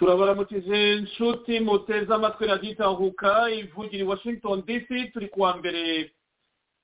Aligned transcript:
turabaramukije 0.00 0.92
inshuti 0.96 1.60
muteze 1.60 2.14
amatwi 2.14 2.46
radiyo 2.46 2.72
itahuka 2.72 3.50
ivugira 3.50 4.02
i 4.04 4.06
washington 4.08 4.62
dc 4.66 5.12
turi 5.12 5.28
kuwa 5.28 5.56
mbere 5.56 6.10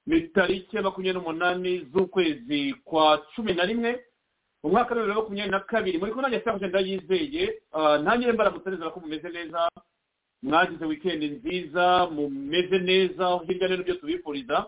ni 0.07 0.21
tariki 0.21 0.77
ya 0.77 0.83
makumyabiri 0.83 1.19
n'umunani 1.19 1.87
z'ukwezi 1.93 2.75
kwa 2.85 3.19
cumi 3.35 3.53
na 3.55 3.65
rimwe 3.65 4.05
mu 4.63 4.71
mwaka 4.71 4.95
wa 4.95 5.01
bibiri 5.01 5.09
na 5.09 5.21
makumyabiri 5.21 5.51
na 5.51 5.61
kabiri. 5.61 5.99
Muri 5.99 6.13
kunanya 6.13 6.41
cyangwa 6.41 6.69
ndayizeye 6.69 7.45
ntangire 8.03 8.33
mbaramutereza 8.33 8.91
ko 8.91 9.01
mumeze 9.01 9.29
neza 9.33 9.71
mwagize 10.43 10.85
wikendi 10.85 11.27
nziza 11.29 12.07
mumeze 12.13 12.79
neza 12.79 13.41
hirya 13.49 13.69
no 13.69 13.77
hino 13.77 13.95
tubifuriza. 13.97 14.67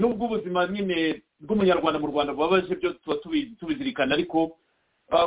Nubwo 0.00 0.24
ubuzima 0.26 0.66
nyine 0.66 1.22
bw'umunyarwanda 1.40 1.98
mu 2.02 2.06
rwanda 2.10 2.32
bubabaje 2.34 2.74
byo 2.74 2.92
tuba 2.92 3.16
tubizirikana 3.60 4.14
ariko 4.18 4.58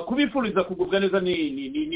kubifuriza 0.06 0.64
kugubwa 0.64 1.00
neza 1.00 1.20
ni 1.20 1.34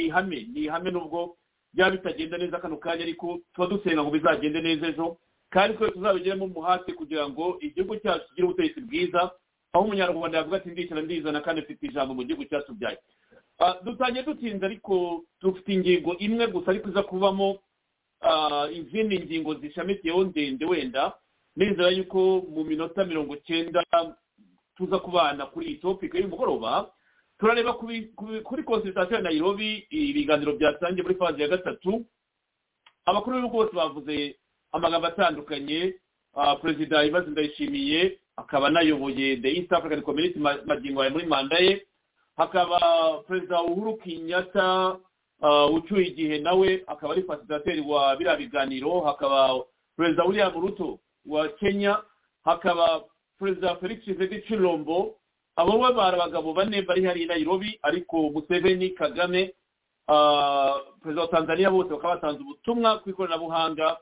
ihame 0.06 0.48
ni 0.54 0.62
ihame 0.66 0.92
nubwo 0.92 1.38
byaba 1.74 1.92
bitagenda 1.92 2.38
neza 2.38 2.60
kano 2.60 2.78
kanya 2.78 3.04
ariko 3.04 3.40
tuba 3.54 3.68
dusenga 3.68 4.04
ngo 4.04 4.12
bizagende 4.12 4.62
neza 4.62 4.88
ejo. 4.88 5.18
Kandi 5.50 5.78
twe 5.78 5.92
tuzabigiremo 5.92 6.46
umuhate 6.46 6.94
kugira 6.94 7.30
ngo 7.30 7.58
igihugu 7.62 7.96
cyacu 8.02 8.28
kigire 8.30 8.48
ubutegetsi 8.48 8.82
bwiza 8.82 9.32
aho 9.74 9.84
umunyarwanda 9.86 10.38
yavuga 10.38 10.58
ati 10.58 10.70
ndicara 10.70 11.02
ndizana 11.02 11.42
kandi 11.42 11.62
afite 11.62 11.86
ijambo 11.86 12.14
mu 12.14 12.24
gihugu 12.24 12.46
cyatubyaye 12.50 12.98
dutangiye 13.84 14.24
dutinze 14.26 14.66
ariko 14.66 15.24
dufite 15.42 15.70
ingingo 15.74 16.18
imwe 16.18 16.48
gusa 16.48 16.72
ariko 16.72 16.90
iza 16.90 17.04
kuvamo 17.04 17.60
izindi 18.74 19.20
ngingo 19.20 19.54
zishamikiyeho 19.56 20.24
ndende 20.24 20.66
wenda 20.66 21.14
nizera 21.56 21.90
yuko 21.90 22.20
mu 22.50 22.64
minota 22.64 23.06
mirongo 23.06 23.36
cyenda 23.46 23.84
tuza 24.76 25.00
kubana 25.00 25.46
kuri 25.46 25.66
iyi 25.66 25.76
topika 25.78 26.18
y'umugoroba. 26.18 26.92
Turareba 27.40 27.74
kuri 28.44 28.64
konsultation 28.66 29.14
ya 29.16 29.22
nairobi 29.22 29.88
ibiganiro 29.90 30.54
byatangiye 30.54 31.04
muri 31.04 31.16
faze 31.16 31.42
ya 31.42 31.48
gatatu. 31.48 32.06
Abakuru 33.06 33.36
b'ibihugu 33.36 33.58
bose 33.58 33.76
bavuze 33.76 34.36
amagambo 34.72 35.08
atandukanye 35.08 35.94
perezida 36.62 37.04
ibibazo 37.04 37.30
ndayishimiye 37.32 38.20
akaba 38.38 38.68
anayoboye 38.68 39.38
the 39.38 39.50
east 39.58 39.72
african 39.74 40.02
community 40.02 40.40
magingo 40.40 41.02
yawe 41.04 41.14
muri 41.14 41.26
manda 41.26 41.58
ye. 41.58 41.86
Hakaba 42.38 42.80
perezida 43.28 43.62
uhuru 43.64 43.98
kenyatta 43.98 44.98
ucyuye 45.74 46.08
igihe 46.08 46.40
nawe 46.40 46.84
akaba 46.88 47.14
ari 47.14 47.24
fasilitateri 47.24 47.82
wa 47.82 48.16
biriya 48.16 48.36
biganiro. 48.38 49.02
Hakaba 49.02 49.64
perezida 49.98 50.24
william 50.24 50.54
ruto 50.62 51.00
wa 51.26 51.48
kenya. 51.48 52.02
Hakaba 52.44 53.04
perezida 53.40 53.76
felix 53.76 54.02
tshisekedi 54.02 54.42
chilombo 54.48 55.16
abo 55.56 55.72
bo 55.72 55.94
bari 55.94 56.16
abagabo 56.18 56.54
bane 56.54 56.82
bari 56.82 57.06
hariya 57.06 57.26
i 57.26 57.28
nairobi 57.28 57.80
ariko 57.82 58.30
museveni 58.30 58.90
kagame 58.96 59.54
perezida 61.02 61.22
wa 61.22 61.28
tanzania 61.28 61.70
bose 61.72 61.90
bakaba 61.90 62.16
batanze 62.16 62.42
ubutumwa 62.44 63.00
ku 63.00 63.10
ikoranabuhanga 63.10 63.98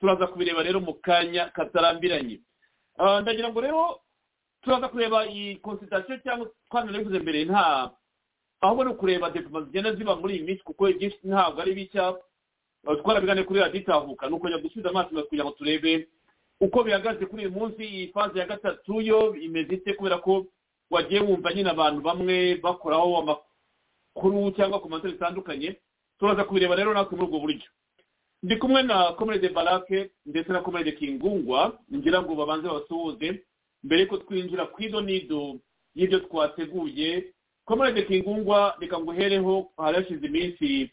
turaza 0.00 0.26
kubireba 0.26 0.62
rero 0.62 0.80
mu 0.80 0.94
kanya 1.02 1.50
katarambiranye. 1.50 2.40
Ndagira 3.22 3.48
ngo 3.50 3.60
rero 3.60 4.00
turaza 4.62 4.88
kureba 4.88 5.26
iyi 5.26 5.56
konsultation 5.58 6.20
cyangwa 6.22 6.46
twanabivuze 6.70 7.18
mbere 7.18 7.44
nta 7.44 7.90
ahubwo 8.60 8.84
ni 8.84 8.90
ukureba 8.90 9.30
depoma 9.30 9.62
zigenda 9.66 9.94
ziba 9.94 10.16
muri 10.16 10.34
iyi 10.38 10.44
minsi 10.46 10.62
kuko 10.62 10.88
ibyinshi 10.88 11.18
ntabwo 11.24 11.58
ari 11.62 11.74
bishya 11.74 12.14
twarabiganire 13.02 13.46
kuri 13.46 13.60
radiyo 13.60 13.82
itahuka. 13.82 14.28
Ni 14.28 14.34
ukongera 14.34 14.62
gusubiza 14.62 14.90
amaso 14.90 15.10
kugira 15.26 15.44
ngo 15.44 15.52
turebe 15.58 16.08
uko 16.60 16.82
bihagaze 16.84 17.26
kuri 17.26 17.46
uyu 17.46 17.54
munsi 17.54 17.82
iyi 17.84 18.08
faze 18.14 18.38
ya 18.38 18.46
gatatu 18.46 19.00
yo 19.02 19.34
imeze 19.34 19.74
ite 19.74 19.94
kubera 19.98 20.18
ko 20.18 20.46
wagiye 20.90 21.20
wumva 21.20 21.52
nyine 21.54 21.70
abantu 21.70 22.00
bamwe 22.02 22.54
bakoraho 22.62 23.18
amakuru 23.18 24.50
cyangwa 24.56 24.80
komantere 24.80 25.12
zitandukanye 25.12 25.76
turaza 26.18 26.44
kubireba 26.44 26.76
rero 26.76 26.94
natwe 26.94 27.16
muri 27.16 27.26
ubwo 27.28 27.38
buryo. 27.40 27.68
Ndi 28.42 28.56
kumwe 28.56 28.82
na 28.82 29.12
komerede 29.12 29.48
barake 29.48 30.10
ndetse 30.26 30.52
na 30.52 30.60
komerede 30.62 30.92
kingungwa 30.98 31.78
ngira 31.94 32.22
ngo 32.22 32.34
babanze 32.34 32.68
babasuhuze 32.68 33.42
mbere 33.82 34.02
yuko 34.02 34.16
twinjira 34.22 34.66
ku 34.66 34.82
ido 34.82 35.00
n'ido 35.00 35.58
y'ibyo 35.94 36.18
twateguye. 36.26 37.32
Komerede 37.64 38.02
kingungwa 38.02 38.74
reka 38.80 38.98
nguhereho 38.98 39.70
hari 39.76 39.96
hashize 40.02 40.26
iminsi 40.26 40.90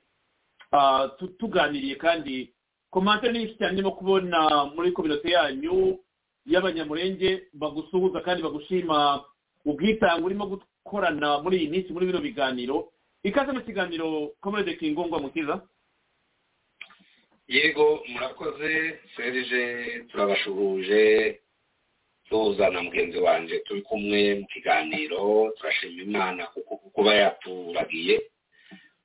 tuganiriye 1.37 1.95
kandi 1.95 2.53
komantere 2.91 3.33
nyinshi 3.33 3.57
cyane 3.57 3.73
ndimo 3.73 3.91
kubona 3.91 4.65
muri 4.75 4.91
kominote 4.91 5.29
yanyu 5.31 5.99
y'abanyamurenge 6.45 7.47
bagusuhuza 7.53 8.21
kandi 8.21 8.43
bagushima 8.43 9.23
ubwitange 9.65 10.23
urimo 10.25 10.45
gukorana 10.47 11.39
muri 11.43 11.57
iyi 11.57 11.67
minsi 11.69 11.93
muri 11.93 12.05
bino 12.05 12.21
biganiro. 12.21 12.91
Ikaze 13.23 13.51
mu 13.51 13.61
kiganiro 13.65 14.35
komerede 14.41 14.77
kingungwa 14.77 15.19
mukiza. 15.19 15.61
Yego 17.47 18.03
murakoze 18.09 18.99
serije 19.15 19.61
turabashuhuje 20.11 21.01
tuzana 22.29 22.81
mugenzi 22.83 23.17
wanjye 23.17 23.59
turi 23.65 23.81
kumwe 23.81 24.35
mu 24.39 24.45
kiganiro 24.47 25.51
turashima 25.57 26.01
imana 26.03 26.45
kuko 26.53 26.77
kuba 26.77 27.13
yaturagiye. 27.15 28.21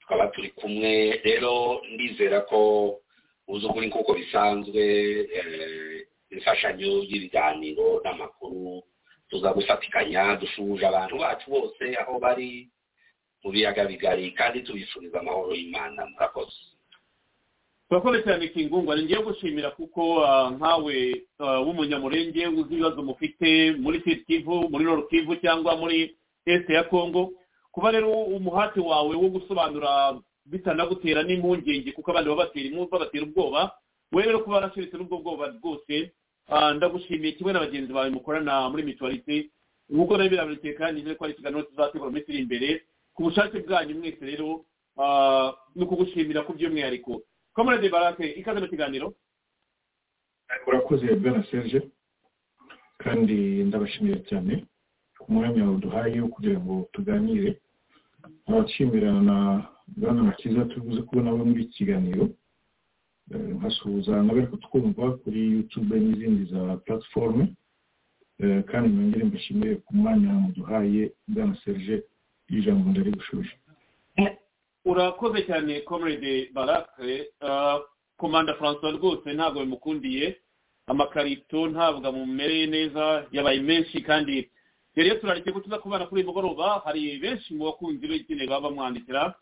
Tukaba 0.01 0.27
turi 0.33 0.51
kumwe 0.51 1.21
rero 1.25 1.83
ndizera 1.93 2.41
ko 2.41 2.61
uzi 3.49 3.67
ukuri 3.67 3.87
nk'uko 3.89 4.15
bisanzwe 4.15 4.83
imfashanyo 6.31 6.91
y'ibiganiro 7.11 8.01
n'amakuru 8.05 8.83
tuza 9.31 9.53
gufatikanya 9.53 10.37
dushuje 10.37 10.87
abantu 10.87 11.19
bacu 11.19 11.51
bose 11.51 11.85
aho 12.01 12.19
bari 12.19 12.69
mu 13.45 13.51
biyaga 13.51 13.85
bigari 13.85 14.31
kandi 14.35 14.61
tubifuriza 14.63 15.21
amahoro 15.21 15.55
y'imana 15.55 16.07
murakoze 16.07 16.57
turakoze 17.89 18.23
cyane 18.23 18.49
kingungwa 18.49 18.97
ni 18.97 19.03
ngiye 19.03 19.23
gushimira 19.23 19.71
kuko 19.71 20.03
nkawe 20.57 20.97
w'umunyamurenge 21.39 22.47
uzi 22.47 22.75
ibibazo 22.75 23.03
mufite 23.03 23.73
muri 23.79 24.01
kivu 24.27 24.69
muri 24.71 24.85
kivu 25.11 25.37
cyangwa 25.37 25.77
muri 25.77 26.17
este 26.47 26.73
ya 26.75 26.85
congo. 26.85 27.33
Kuba 27.73 27.91
rero 27.91 28.11
umuhati 28.11 28.81
wawe 28.81 29.15
wo 29.17 29.29
gusobanura 29.29 30.19
bitanagutera 30.47 31.23
n'impungenge 31.23 31.93
kuko 31.95 32.11
abandi 32.11 32.31
baba 32.31 32.45
batera 32.51 32.67
impunzi 32.67 32.91
babatera 32.91 33.25
ubwoba 33.25 33.61
wowe 34.13 34.25
rero 34.27 34.41
kuba 34.43 34.57
warashiritse 34.59 34.97
n'ubwo 34.99 35.19
bwoba 35.23 35.47
rwose 35.55 36.11
ndagushimiye 36.77 37.33
kimwe 37.33 37.53
na 37.53 37.61
bagenzi 37.65 37.93
bawe 37.93 38.11
mukorana 38.11 38.69
muri 38.71 38.83
mituwarite 38.83 39.51
nk'uko 39.91 40.17
rero 40.17 40.31
birabonekeye 40.31 40.75
kandi 40.75 41.01
nizere 41.03 41.15
ko 41.19 41.25
ari 41.25 41.33
ikiganiro 41.35 41.63
tuzategura 41.67 42.11
iminsi 42.11 42.31
iri 42.31 42.41
imbere 42.47 42.69
ku 43.15 43.23
bushake 43.27 43.59
bwanyu 43.67 43.95
mwese 43.99 44.23
rero 44.27 44.65
ni 45.75 45.83
ukugushimira 45.85 46.43
ku 46.47 46.53
by'umwihariko. 46.55 47.23
Komerede 47.55 47.89
barake 47.91 48.27
ikaze 48.39 48.61
mu 48.61 48.69
kiganiro. 48.71 49.15
Urakoze 50.67 51.07
bwana 51.19 51.43
serge 51.51 51.81
kandi 53.03 53.35
ndabashimira 53.67 54.19
cyane 54.29 54.65
ku 55.19 55.33
mwanya 55.33 55.65
waduhaye 55.71 56.23
kugira 56.23 56.61
ngo 56.61 56.89
tuganire. 56.93 57.61
Abashimira 58.47 59.11
na 59.13 59.37
bwana 59.97 60.23
makiza 60.23 60.65
tubuze 60.71 61.03
kubona 61.03 61.33
we 61.33 61.43
muri 61.45 61.63
iki 61.65 61.73
kiganiro. 61.87 62.29
Nkasuhuza 63.31 64.23
n'abari 64.23 64.47
kutwumva 64.47 65.11
kuri 65.23 65.41
yutube 65.53 65.97
n'izindi 66.01 66.51
za 66.53 66.77
platiforume 66.85 67.47
Eh, 68.41 68.65
kandi 68.65 68.89
nongere 68.89 69.25
mbashimire 69.25 69.75
ku 69.85 69.93
mwanya 69.97 70.33
muduhaye 70.33 71.13
bwana 71.29 71.53
serge 71.65 72.03
ijambo 72.49 72.91
ndari 72.91 73.11
gushuje 73.13 73.53
urakoze 74.85 75.43
cyane 75.47 75.81
comrade 75.85 76.49
barake 76.55 77.29
Ah, 77.41 77.79
komanda 78.17 78.55
francois 78.55 78.97
rwose 78.97 79.33
ntabwo 79.33 79.61
bimukundiye 79.61 80.37
amakarito 80.87 81.69
ntabwo 81.69 82.09
amumereye 82.09 82.67
neza 82.67 83.27
yabaye 83.33 83.61
menshi 83.61 84.01
kandi. 84.03 84.49
Yari 84.97 85.09
yaturarikiye 85.09 85.53
ko 85.53 85.61
tuza 85.61 85.79
kubana 85.79 86.07
kuri 86.09 86.21
uyu 86.25 86.29
mugoroba 86.33 86.81
hari 86.85 87.19
benshi 87.21 87.55
mu 87.55 87.65
bakunzi 87.69 88.07
be 88.09 88.25
nyine 88.29 88.47
baba 88.49 88.69
bamwandikira 88.73 89.35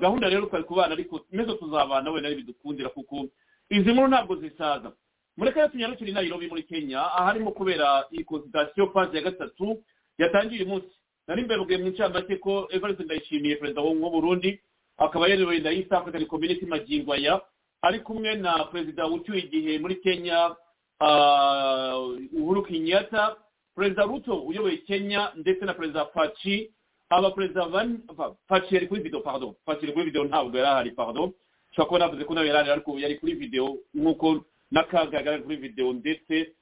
gahunda 0.00 0.28
rero 0.28 0.46
twari 0.46 0.64
kubana 0.64 0.92
ariko 0.92 1.20
mezo 1.32 1.54
tuzabana 1.54 2.10
wenda 2.10 2.30
bidukundira 2.30 2.88
kuko 2.88 3.26
izi 3.70 3.92
nkuru 3.92 4.08
ntabwo 4.08 4.36
zisaza. 4.36 4.92
Mureke 5.36 5.68
tunyarukire 5.68 6.12
nairobi 6.12 6.48
muri 6.48 6.62
kenya 6.62 7.00
aharimo 7.02 7.52
kubera 7.52 8.04
iyi 8.12 8.24
konsultation 8.24 8.92
phase 8.92 9.16
ya 9.16 9.22
gatatu 9.22 9.82
yatangiye 10.18 10.62
uyu 10.62 10.70
munsi. 10.70 10.88
Nari 11.28 11.42
mbebwe 11.44 11.76
mu 11.78 11.88
ncamake 11.88 12.36
ko 12.36 12.68
evariste 12.70 13.04
ndayishimiye 13.04 13.56
perezida 13.56 13.80
w'u 13.82 14.10
burundi 14.10 14.60
akaba 14.98 15.28
yayoboye 15.28 15.58
inda 15.58 15.70
y'east 15.70 15.92
african 15.92 16.26
community 16.26 16.66
magingo 16.66 17.12
aya 17.12 17.40
ari 17.82 18.00
kumwe 18.00 18.34
na 18.34 18.64
perezida 18.64 19.06
ucyuye 19.06 19.40
igihe 19.46 19.78
muri 19.78 19.96
kenya 19.96 20.56
ah, 21.00 21.96
uhuru 22.32 22.62
kenyatta 22.62 23.36
perezida 23.76 24.02
ruto 24.04 24.34
uyoboye 24.42 24.76
kenya 24.76 25.32
ndetse 25.36 25.64
na 25.64 25.74
perezida 25.74 26.06
faci 26.06 26.72
abaperezida 27.10 27.66
bane 27.68 27.98
pa- 28.16 28.34
faci 28.48 28.74
yari 28.74 28.86
kuri 28.88 29.00
video 29.02 29.20
pardon 29.20 29.54
faci 29.66 29.80
yari 29.84 29.92
kuri 29.92 30.04
video 30.04 30.24
ntabwo 30.24 30.56
yari 30.58 30.68
ahari 30.68 30.90
pardon 30.90 31.32
ushobora 31.72 31.86
kuba 31.88 31.98
navuze 31.98 32.24
ko 32.24 32.34
nawe 32.34 32.46
yari 32.46 32.58
ahari 32.58 32.70
ariko 32.70 32.98
yari 32.98 33.14
kuri 33.18 33.34
video 33.34 33.76
nk'uko 33.94 34.44
n'akaga 34.70 35.20
yari 35.20 35.42
kuri 35.42 35.56
video 35.56 35.92
ndetse 35.92 36.54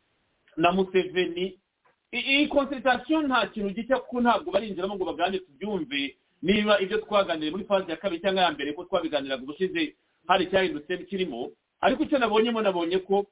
na 0.57 0.73
museveni 0.73 1.59
iyi 2.13 2.49
consultation 2.49 3.27
nta 3.27 3.47
kintu 3.53 3.71
gishya 3.75 3.99
kuko 4.01 4.21
ntabwo 4.21 4.51
barinjiramo 4.51 4.95
ngo 4.97 5.05
baganire 5.05 5.45
tubyumve 5.45 6.17
niba 6.43 6.81
ibyo 6.81 6.99
twaganiriye 6.99 7.51
muri 7.53 7.65
fase 7.65 7.91
ya 7.91 7.97
kabiri 7.97 8.23
cyangwa 8.23 8.43
ya 8.43 8.53
mbere 8.53 8.73
ko 8.73 8.85
twabiganiraga 8.85 9.43
ubushize 9.43 9.95
hari 10.29 10.45
icyahindutse 10.45 10.99
kirimo 11.05 11.51
ariko 11.81 12.03
icyo 12.09 12.19
nabonyemo 12.19 12.63
nabonye 12.63 12.99
ko 13.05 13.27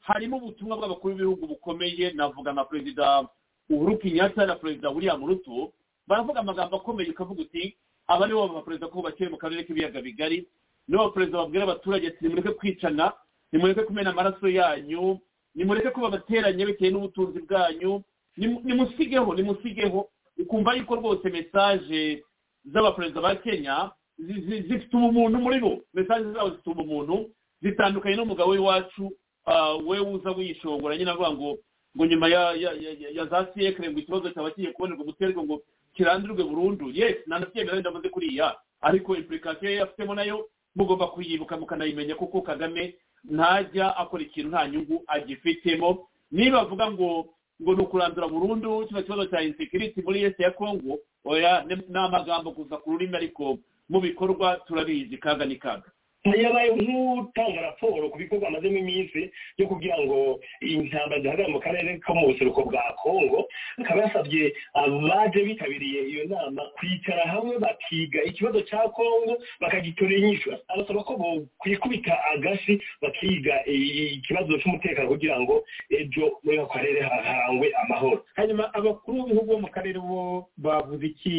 harimo 0.00 0.36
ubutumwa 0.40 0.76
bw'abakuru 0.76 1.14
b'ibihugu 1.14 1.46
bukomeye 1.46 2.10
navuga 2.16 2.52
na 2.52 2.64
perezida 2.64 3.28
uhuru 3.70 3.98
kenyatta 3.98 4.46
na 4.46 4.56
perezida 4.56 4.90
william 4.90 5.20
ruto 5.26 5.72
baravuga 6.06 6.40
amagambo 6.40 6.76
akomeye 6.76 7.10
ukavuga 7.10 7.42
uti 7.42 7.76
aba 8.06 8.26
nibo 8.26 8.48
baperezida 8.48 8.88
ko 8.88 9.02
bakiri 9.02 9.30
mu 9.30 9.36
karere 9.38 9.64
k'ibiyaga 9.64 10.00
bigari. 10.02 10.46
Nibo 10.88 11.04
baperezida 11.08 11.38
babwira 11.38 11.64
abaturage 11.64 12.06
ati 12.08 12.24
nimureke 12.24 12.50
kwicana 12.58 13.12
nimureke 13.52 13.82
kumena 13.86 14.10
amaraso 14.10 14.48
yanyu 14.48 15.18
nimureke 15.54 15.90
ko 15.90 16.00
babateranye 16.00 16.66
bitewe 16.66 16.90
n'ubutunzi 16.90 17.40
bwanyu. 17.46 18.02
Nimu- 18.36 18.60
nimusigeho 18.64 19.34
nimusigeho. 19.34 20.08
Ukumva 20.38 20.74
yuko 20.74 20.96
rwose 20.96 21.28
mesaje 21.30 22.24
z'abaperezida 22.64 23.20
ba 23.20 23.36
kenya 23.36 23.90
zi- 24.18 24.40
zi- 24.40 24.62
zifite 24.68 24.96
ubumuntu 24.96 25.38
muri 25.38 25.60
bo. 25.60 25.80
Mesaje 25.94 26.32
zabo 26.32 26.50
zifite 26.50 26.70
ubumuntu 26.70 27.30
zitandukanye 27.62 28.16
n'umugabo 28.16 28.50
w'iwacu 28.50 29.12
ah, 29.46 29.74
we 29.86 29.98
uza 30.00 30.30
wishongora 30.30 30.96
nyine 30.96 31.10
avuga 31.10 31.30
ngo 31.32 31.58
ngo 31.96 32.04
nyuma 32.06 32.28
ya 32.28 33.24
za 33.30 33.46
siyekire 33.54 33.90
ngo 33.92 33.98
ikibazo 34.00 34.30
cyaba 34.30 34.50
kigiye 34.50 34.72
kubonerwa 34.72 35.02
umuterwa 35.04 35.42
ngo 35.44 35.62
kirandurwe 35.94 36.44
burundu. 36.44 36.90
Yes 36.90 37.16
nanabyemera 37.26 37.74
wenda 37.74 37.90
mvuze 37.90 38.08
kuriya. 38.08 38.56
Ariko 38.80 39.16
implikasiyo 39.16 39.70
ye 39.70 39.80
afitemo 39.80 40.14
na 40.14 40.22
yo 40.22 40.48
mugomba 40.76 41.06
kuyibuka 41.06 41.56
mukanayimenya 41.56 42.14
kuko 42.14 42.42
kagame 42.42 42.94
ntajya 43.24 43.96
akora 43.96 44.22
ikintu 44.22 44.48
nta 44.50 44.68
nyungu 44.68 45.04
agifitemo. 45.06 46.08
Niba 46.30 46.60
avuga 46.60 46.90
ngo 46.90 47.26
ngo 47.62 47.74
ni 47.74 47.82
ukurandura 47.82 48.28
burundu 48.28 48.86
kino 48.86 49.02
kibazo 49.02 49.26
cya 49.26 49.42
insecurity 49.42 50.02
muri 50.02 50.22
yese 50.22 50.42
ya 50.42 50.50
congo 50.50 50.98
oya 51.24 51.62
ni 51.68 51.76
amagambo 51.98 52.50
gusa 52.50 52.76
ku 52.76 52.90
rurimi 52.90 53.16
ariko 53.16 53.58
mu 53.88 54.00
bikorwa 54.00 54.56
turabizi 54.66 55.18
kaga 55.18 55.44
ni 55.46 55.56
kaga. 55.56 55.86
Yabaye 56.24 56.70
nk'utanga 56.78 57.60
raporo 57.60 58.06
ku 58.10 58.18
bikorwa 58.18 58.48
amazemo 58.48 58.78
iminsi 58.78 59.30
yo 59.58 59.66
kugira 59.66 59.98
ngo 60.06 60.38
intambara 60.62 61.18
zihagarare 61.20 61.50
mu 61.50 61.58
karere 61.60 61.98
ko 61.98 62.14
mu 62.14 62.30
buseruko 62.30 62.62
bwa 62.70 62.82
kongo 63.02 63.48
akaba 63.82 64.02
yasabye 64.06 64.54
abaje 64.74 65.40
bitabiriye 65.42 66.00
iyo 66.08 66.22
nama 66.30 66.62
kwicara 66.78 67.22
hamwe 67.26 67.58
bakiga 67.58 68.22
ikibazo 68.22 68.60
cya 68.70 68.86
kongo 68.94 69.34
bakagitorera 69.60 70.18
inyishu. 70.22 70.54
Arasaba 70.70 71.02
ko 71.02 71.42
kwikubita 71.58 72.14
agasi 72.34 72.78
bakiga 73.02 73.64
ikibazo 73.66 74.58
cy'umutekano 74.62 75.08
kugira 75.10 75.40
ngo 75.42 75.64
ejo 75.90 76.38
muri 76.46 76.58
ako 76.62 76.70
karere 76.72 77.00
harangwe 77.02 77.66
amahoro. 77.82 78.22
Hanyuma 78.38 78.70
abakuru 78.74 79.26
b'ibihugu 79.26 79.50
bo 79.52 79.58
mu 79.58 79.68
karere 79.74 79.98
bo 79.98 80.46
bavuze 80.56 81.02
iki 81.06 81.34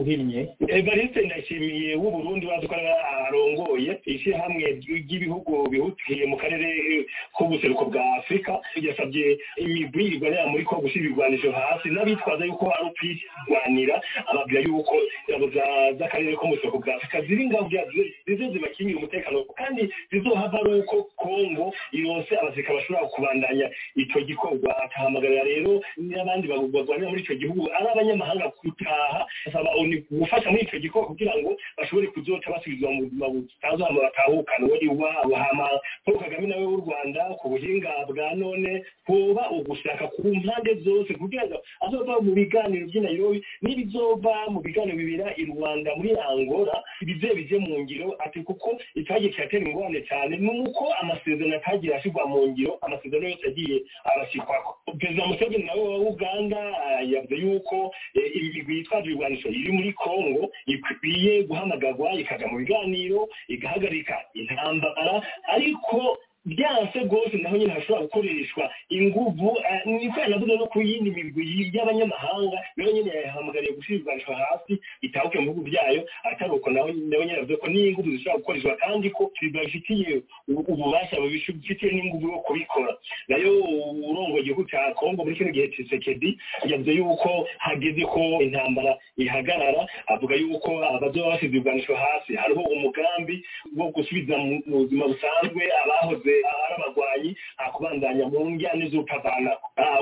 uhinnye 0.00 0.40
evariste 0.68 1.20
ndashimiye 1.26 1.94
w'uburundi 1.96 2.46
bazi 2.46 2.66
ko 2.66 2.74
arongoye 3.26 3.92
ishyirahamwe 4.06 4.64
ry'ibihugu 4.82 5.68
bihutiye 5.72 6.26
mu 6.26 6.36
karere 6.36 6.68
k'ubuseruko 7.36 7.84
bwa 7.90 8.02
afurika 8.18 8.52
yasabye 8.86 9.38
imigwi 9.56 10.04
irwanira 10.14 10.46
muri 10.46 10.64
ko 10.64 10.76
gushyira 10.82 11.04
ibigwanisho 11.06 11.52
hasi 11.52 11.88
n'abitwaza 11.90 12.44
yuko 12.44 12.64
ari 12.74 12.84
ukwirwanira. 12.90 13.96
Ababwira 14.30 14.60
yuko 14.66 14.94
ingabo 15.28 15.46
za- 15.54 15.92
z'akarere 15.98 16.36
ko 16.36 16.46
mu 16.46 16.54
buseruko 16.54 16.78
bwa 16.78 16.94
afurika 16.96 17.22
ziri 17.26 17.46
ngaho 17.48 17.68
zize 18.26 18.44
zibakingira 18.52 18.98
umutekano 18.98 19.38
kandi 19.58 19.82
zizohava 20.10 20.58
ari 20.60 20.80
uko 20.80 20.96
kongo 21.16 21.72
yose 21.92 22.30
abasirikare 22.38 22.76
bashobora 22.78 23.06
kubandanya 23.14 23.66
icyo 23.96 24.20
gikorwa. 24.28 24.70
Akahamagarira 24.84 25.42
rero 25.44 25.72
n'abandi 25.98 26.48
barwanira 26.48 27.08
muri 27.10 27.22
icyo 27.22 27.34
gihugu 27.36 27.68
ari 27.76 27.86
abanyamahanga 27.88 28.52
gutaha 28.62 29.26
asaba 29.46 29.70
oni 29.84 29.96
gufasha 30.10 30.50
muri 30.50 30.62
icyo 30.64 30.78
gikorwa 30.80 31.08
kugira 31.08 31.32
ngo 31.38 31.56
bashobore 31.78 32.06
kuzoca 32.08 32.50
basubizwa 32.50 32.90
mu 32.90 33.02
buzima 33.04 33.26
hama 33.60 34.00
batahukana 34.00 34.66
uwo 34.66 34.76
iwabo 34.80 35.34
hama 35.34 35.68
paul 36.04 36.18
kagame 36.18 36.46
nawe 36.46 36.64
w'u 36.66 36.80
rwanda 36.80 37.22
ku 37.38 37.48
buhinga 37.48 37.92
bwa 38.08 38.34
none 38.34 38.84
hoba 39.06 39.50
ugushaka 39.50 40.08
ku 40.16 40.28
mpande 40.34 40.74
zose 40.84 41.14
kugira 41.14 41.46
ngo 41.46 41.58
azova 41.84 42.20
mu 42.24 42.32
biganiro 42.34 42.86
by'i 42.88 43.00
nairobi 43.00 43.38
n'ibizova 43.62 44.34
mu 44.48 44.60
biganiro 44.60 44.96
bibera 44.96 45.34
i 45.36 45.44
rwanda 45.44 45.90
muri 45.96 46.16
angola 46.28 46.82
bize 47.04 47.34
bije 47.34 47.58
mu 47.58 47.78
ngiro. 47.84 48.16
Ati 48.24 48.40
kuko 48.42 48.78
itagiye 48.94 49.30
kiratera 49.32 49.66
ingorane 49.68 50.00
cyane 50.08 50.36
ni 50.36 50.50
uko 50.60 50.84
amasezerano 51.02 51.56
atagiye 51.56 51.94
ashyirwa 51.96 52.26
mu 52.26 52.48
ngiro 52.48 52.78
amasezerano 52.82 53.28
yose 53.28 53.46
yagiye 53.46 53.76
arashyirwako. 54.04 54.70
Perezida 54.98 55.26
museveni 55.26 55.64
nawe 55.64 55.80
wa 55.88 55.98
uganda 55.98 56.60
yavuze 57.12 57.34
yuko 57.36 57.94
eh, 58.14 58.36
imigwi 58.36 58.76
yitwaje 58.76 59.06
ibigwanisho 59.10 59.48
iri 59.64 59.72
muri 59.72 59.92
kongo 59.96 60.52
ikwiye 60.68 61.42
guhamagarwa 61.48 62.12
ikajya 62.20 62.46
mu 62.52 62.58
biganiro 62.60 63.28
igahagarika 63.48 64.16
intambara 64.36 65.22
ariko 65.56 66.18
byanse 66.44 66.98
rwose 66.98 67.36
naho 67.36 67.56
nyine 67.56 67.72
hashobora 67.72 68.02
gukoreshwa 68.04 68.70
inguvu 68.88 69.56
eh, 69.70 69.80
niko 69.86 70.20
yanavuze 70.20 70.56
no 70.56 70.66
ku 70.66 70.82
yindi 70.82 71.10
migwi 71.10 71.70
y'abanyamahanga 71.74 72.58
na 72.76 72.84
yo 72.84 72.92
nyine 72.92 73.10
yahamagariye 73.24 73.72
ibigwanisho 73.72 74.32
hasi 74.32 74.80
itahuke 75.00 75.38
mu 75.38 75.44
bihugu 75.44 75.62
byayo 75.70 76.04
atari 76.24 76.50
uko 76.52 76.70
naho 76.70 76.88
nyine 76.90 77.32
yavuze 77.32 77.56
ko 77.56 77.66
n'inguvu 77.68 78.10
zishobora 78.10 78.38
gukoreshwa 78.38 78.76
kandi 78.76 79.10
ko 79.10 79.30
bibafitiye 79.40 80.22
ubu- 80.48 80.66
ububasha 80.72 81.16
bifitiye 81.20 81.92
n'inguvu 81.92 82.28
yo 82.28 82.38
kubikora. 82.44 82.92
Nayo 83.28 83.50
urongo 84.10 84.38
igihugu 84.38 84.64
cya 84.68 84.92
kongo 84.94 85.24
muri 85.24 85.36
kino 85.36 85.50
gihe 85.50 85.68
tshisekedi 85.68 86.38
yavuze 86.68 86.92
yuko 86.92 87.48
hageze 87.58 88.02
ko 88.04 88.20
intambara 88.44 88.98
ihagarara 89.16 89.86
avuga 90.12 90.34
yuko 90.36 90.70
abazoba 90.84 91.28
bashyize 91.32 91.46
ibigwanisho 91.56 91.94
hasi. 91.96 92.36
Hariho 92.36 92.60
umugambi 92.60 93.44
wo 93.76 93.88
gusubiza 93.96 94.36
mu 94.38 94.60
mu 94.66 94.76
buzima 94.84 95.04
busanzwe 95.08 95.62
abahoze 95.84 96.33
ari 96.64 96.74
abagwanyi 96.76 97.30
akubandanya 97.58 98.24
mu 98.28 98.50
njyane 98.50 98.88
z'utavana 98.90 99.52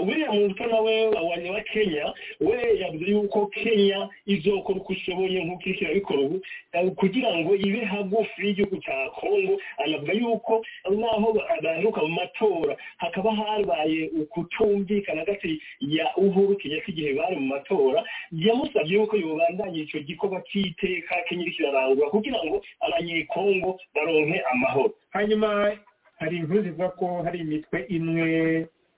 william 0.06 0.38
ruto 0.48 0.66
nawe 0.66 0.94
wanye 1.08 1.50
wa 1.50 1.60
kenya 1.60 2.12
we 2.40 2.56
yavuze 2.80 3.04
yuko 3.10 3.46
kenya 3.46 4.08
izokora 4.26 4.78
uko 4.78 4.92
ishoboye 4.92 5.44
nk'uko 5.44 5.62
iriko 5.68 5.84
irabikora 5.84 6.20
ubu. 6.20 6.40
Eh, 6.72 6.90
kugira 6.96 7.30
ngo 7.38 7.54
ibe 7.56 7.84
hagufi 7.84 8.46
y'igihugu 8.46 8.76
cya 8.80 9.10
kongo 9.20 9.60
anavuga 9.78 10.12
yuko 10.12 10.64
naho 10.90 11.28
baheruka 11.62 12.00
mu 12.02 12.08
matora. 12.08 12.76
Hakaba 12.96 13.34
habaye 13.34 14.10
ukutumvikana 14.20 15.20
hagati 15.20 15.62
ya 15.80 16.16
uhuru 16.16 16.56
kenyatta 16.56 16.88
igihe 16.88 17.12
bari 17.14 17.36
mu 17.36 17.46
matora. 17.46 18.04
Yamusabye 18.32 18.94
yuko 18.98 19.16
yobandanya 19.16 19.78
ico 19.82 19.98
gikorwa 20.00 20.40
cy'iteka 20.48 21.14
kenya 21.28 21.42
iriko 21.42 21.62
irarangura 21.62 22.10
kugira 22.10 22.38
ngo 22.44 22.62
abanyekongo 22.80 23.78
baronke 23.94 24.40
amahoro. 24.52 24.94
Hanyuma 25.12 25.76
hari 26.22 26.36
inkuru 26.38 26.62
zivuga 26.62 26.88
ko 26.98 27.06
hari 27.26 27.38
imitwe 27.42 27.78
imwe 27.96 28.26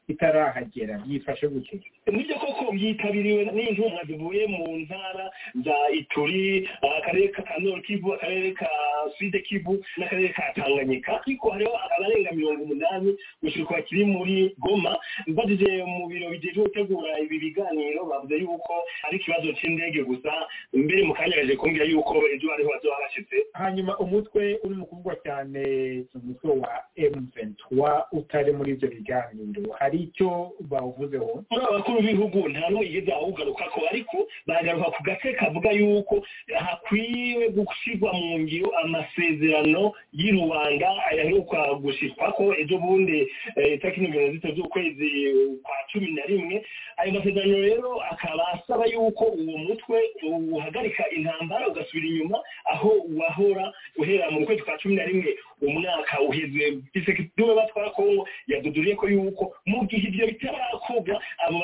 itarahagera. 0.09 0.99
Byifashe 1.05 1.49
gute 1.49 1.81
ni 2.13 2.25
byo 2.25 2.37
koko 2.37 2.73
byitabiriwe 2.73 3.45
n'intumwa 3.55 4.05
zivuye 4.05 4.47
mu 4.47 4.77
ntara 4.85 5.31
za 5.65 5.77
ituri 5.91 6.69
akarere 6.99 7.29
ka 7.29 7.43
nord 7.61 7.83
kivu 7.85 8.13
akarere 8.15 8.53
ka 8.53 8.69
sud 9.19 9.33
kivu 9.43 9.81
n'akarere 9.97 10.29
ka 10.37 10.53
tanganyika. 10.55 11.21
Ariko 11.27 11.51
hariho 11.51 11.73
abarenga 11.73 12.33
mirongo 12.33 12.63
umunani 12.63 13.17
gushika 13.43 13.83
kiri 13.83 14.05
muri 14.05 14.53
goma. 14.59 14.99
Mbajije 15.27 15.85
mu 15.85 16.07
biro 16.09 16.31
bijejwe 16.31 16.63
gutegura 16.69 17.19
ibi 17.25 17.39
biganiro 17.39 18.05
bavuze 18.05 18.37
yuko 18.37 18.75
ari 19.09 19.17
ikibazo 19.17 19.53
c'indege 19.57 20.05
gusa. 20.05 20.33
Mbere 20.77 21.03
mu 21.09 21.15
kanya 21.15 21.37
gaje 21.41 21.57
kumbwira 21.57 21.85
yuko 21.89 22.21
ejo 22.35 22.51
hariho 22.53 22.69
bazoba 22.71 23.01
bashitse 23.01 23.37
hanyuma 23.57 23.97
umutwe 23.99 24.61
uri 24.65 24.75
mu 24.77 24.87
kuvugwa 24.87 25.17
cyane 25.25 26.05
umutwe 26.15 26.51
wa 26.61 26.73
M23 27.01 28.05
utari 28.13 28.53
muri 28.53 28.71
ibyo 28.77 28.89
biganiro. 28.93 29.73
Hari 29.81 29.99
icyo 30.13 30.53
bawuvuzeho 30.61 31.45
b'ibihugu 32.03 32.49
nta 32.49 32.69
n'umwe 32.71 32.87
yigeze 32.87 33.13
awugaruka 33.13 33.65
ko 33.75 33.81
ariko 33.91 34.17
baragaruka 34.47 34.91
ku 34.95 35.01
gace 35.03 35.33
kavuga 35.39 35.71
yuko 35.73 36.15
hakwiye 36.55 37.49
gushyirwa 37.49 38.13
mu 38.13 38.39
ngiro 38.39 38.71
amasezerano 38.83 39.93
y'i 40.13 40.31
rwanda 40.33 40.89
ayaheruka 41.11 41.59
gushikwa 41.83 42.33
ko 42.33 42.55
ejo 42.59 42.79
bundi 42.79 43.27
itariki 43.75 44.01
mirongo 44.01 44.33
zitatu 44.33 44.55
z'ukwezi 44.57 45.09
kwa 45.63 45.77
cumi 45.93 46.11
na 46.15 46.23
rimwe 46.27 46.57
ayo 46.97 47.13
masezerano 47.13 47.59
rero 47.59 47.91
akaba 48.13 48.45
asaba 48.55 48.87
yuko 48.87 49.25
uwo 49.25 49.59
mutwe 49.59 49.99
uhagarika 50.53 51.11
intambara 51.11 51.69
ugasubira 51.69 52.07
inyuma 52.09 52.39
aho 52.73 52.91
wahora 53.19 53.73
uhera 53.99 54.31
mu 54.31 54.47
kwezi 54.47 54.63
kwa 54.63 54.79
cumi 54.79 54.95
na 54.97 55.05
rimwe 55.05 55.37
umwaka 55.63 56.21
uheze. 56.21 56.79
Isekitime 56.95 57.55
batwara 57.55 57.91
kongo 57.91 58.29
yaduduriye 58.47 58.95
ko 58.97 59.09
yuko 59.09 59.53
mu 59.67 59.87
gihe 59.87 60.09
ibyo 60.09 60.27
bitarakorwa 60.27 61.21
abo 61.47 61.59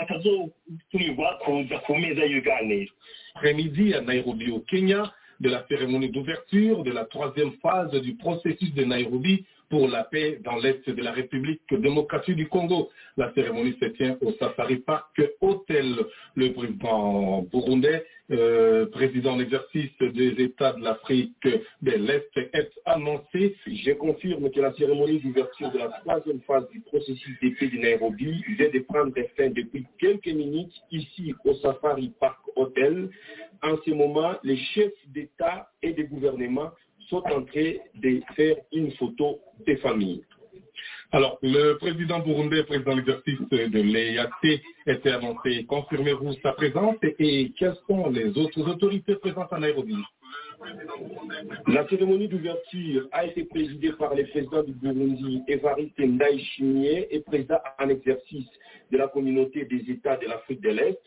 après-midi 3.35 3.95
à 3.95 4.01
Nairobi 4.01 4.51
au 4.51 4.61
Kenya 4.61 5.13
de 5.41 5.49
la 5.49 5.67
cérémonie 5.69 6.11
d'ouverture 6.11 6.83
de 6.83 6.91
la 6.91 7.05
troisième 7.07 7.53
phase 7.63 7.91
du 8.03 8.15
processus 8.15 8.73
de 8.75 8.85
Nairobi 8.85 9.47
pour 9.71 9.89
la 9.89 10.03
paix 10.05 10.41
dans 10.45 10.57
l'Est 10.57 10.91
de 10.91 11.01
la 11.03 11.13
République 11.13 11.63
démocratique 11.71 12.35
du 12.35 12.49
Congo. 12.49 12.91
La 13.17 13.33
cérémonie 13.35 13.77
se 13.81 13.87
tient 13.87 14.19
au 14.21 14.33
Safari 14.33 14.79
Park 14.79 15.23
Hotel. 15.41 15.95
Le 16.35 16.53
président 16.53 17.43
burundais, 17.43 18.05
euh, 18.33 18.87
président 18.87 19.35
en 19.35 19.41
exercice 19.41 19.97
des 20.01 20.43
États 20.43 20.73
de 20.73 20.83
l'Afrique 20.83 21.47
de 21.83 21.93
l'Est, 21.93 22.37
est 22.53 22.71
annoncé. 22.85 23.57
Je 23.67 23.93
confirme 23.93 24.51
que 24.51 24.61
la 24.61 24.75
cérémonie 24.75 25.21
d'ouverture 25.21 25.71
de 25.71 25.79
la 25.79 25.89
troisième 26.01 26.41
phase 26.41 26.69
du 26.71 26.81
processus 26.81 27.39
paix 27.39 27.69
de 27.69 27.77
Nairobi 27.79 28.43
vient 28.59 28.71
de 28.71 28.81
prendre 28.81 29.15
fin 29.37 29.51
depuis 29.51 29.87
quelques 30.01 30.27
minutes 30.27 30.75
ici 30.91 31.33
au 31.45 31.55
Safari 31.55 32.13
Park 32.19 32.41
Hotel. 32.57 33.09
En 33.63 33.77
ce 33.87 33.91
moment, 33.93 34.35
les 34.43 34.57
chefs 34.57 34.93
d'État 35.09 35.71
et 35.83 35.93
de 35.93 36.03
gouvernement 36.03 36.71
sont 37.11 37.23
en 37.27 37.43
train 37.43 37.73
de 37.95 38.21
faire 38.37 38.57
une 38.73 38.93
photo 38.93 39.41
des 39.67 39.77
familles. 39.77 40.25
Alors, 41.13 41.39
le 41.43 41.75
président 41.75 42.21
burundais, 42.21 42.63
président 42.63 42.95
d'exercice 42.95 43.41
de 43.51 43.81
l'EAT, 43.81 44.61
était 44.87 45.11
annoncé. 45.11 45.65
Confirmez-vous 45.67 46.35
sa 46.43 46.53
présence 46.53 46.97
et 47.03 47.53
quelles 47.59 47.75
sont 47.89 48.09
les 48.11 48.29
autres 48.39 48.63
autorités 48.69 49.17
présentes 49.17 49.53
à 49.53 49.59
Nairobi? 49.59 49.97
La 51.67 51.89
cérémonie 51.89 52.29
d'ouverture 52.29 53.09
a 53.13 53.27
été 53.27 53.45
présidée 53.45 53.93
par 53.93 54.15
le 54.15 54.25
président 54.27 54.63
du 54.63 54.73
Burundi, 54.73 55.43
Evariste 55.49 55.99
Ndayishimiye, 55.99 57.07
et 57.11 57.21
président 57.21 57.59
en 57.79 57.89
exercice 57.89 58.47
de 58.93 58.99
la 58.99 59.09
communauté 59.09 59.65
des 59.65 59.91
États 59.91 60.17
de 60.17 60.27
l'Afrique 60.27 60.61
de 60.61 60.71
l'Est. 60.71 61.01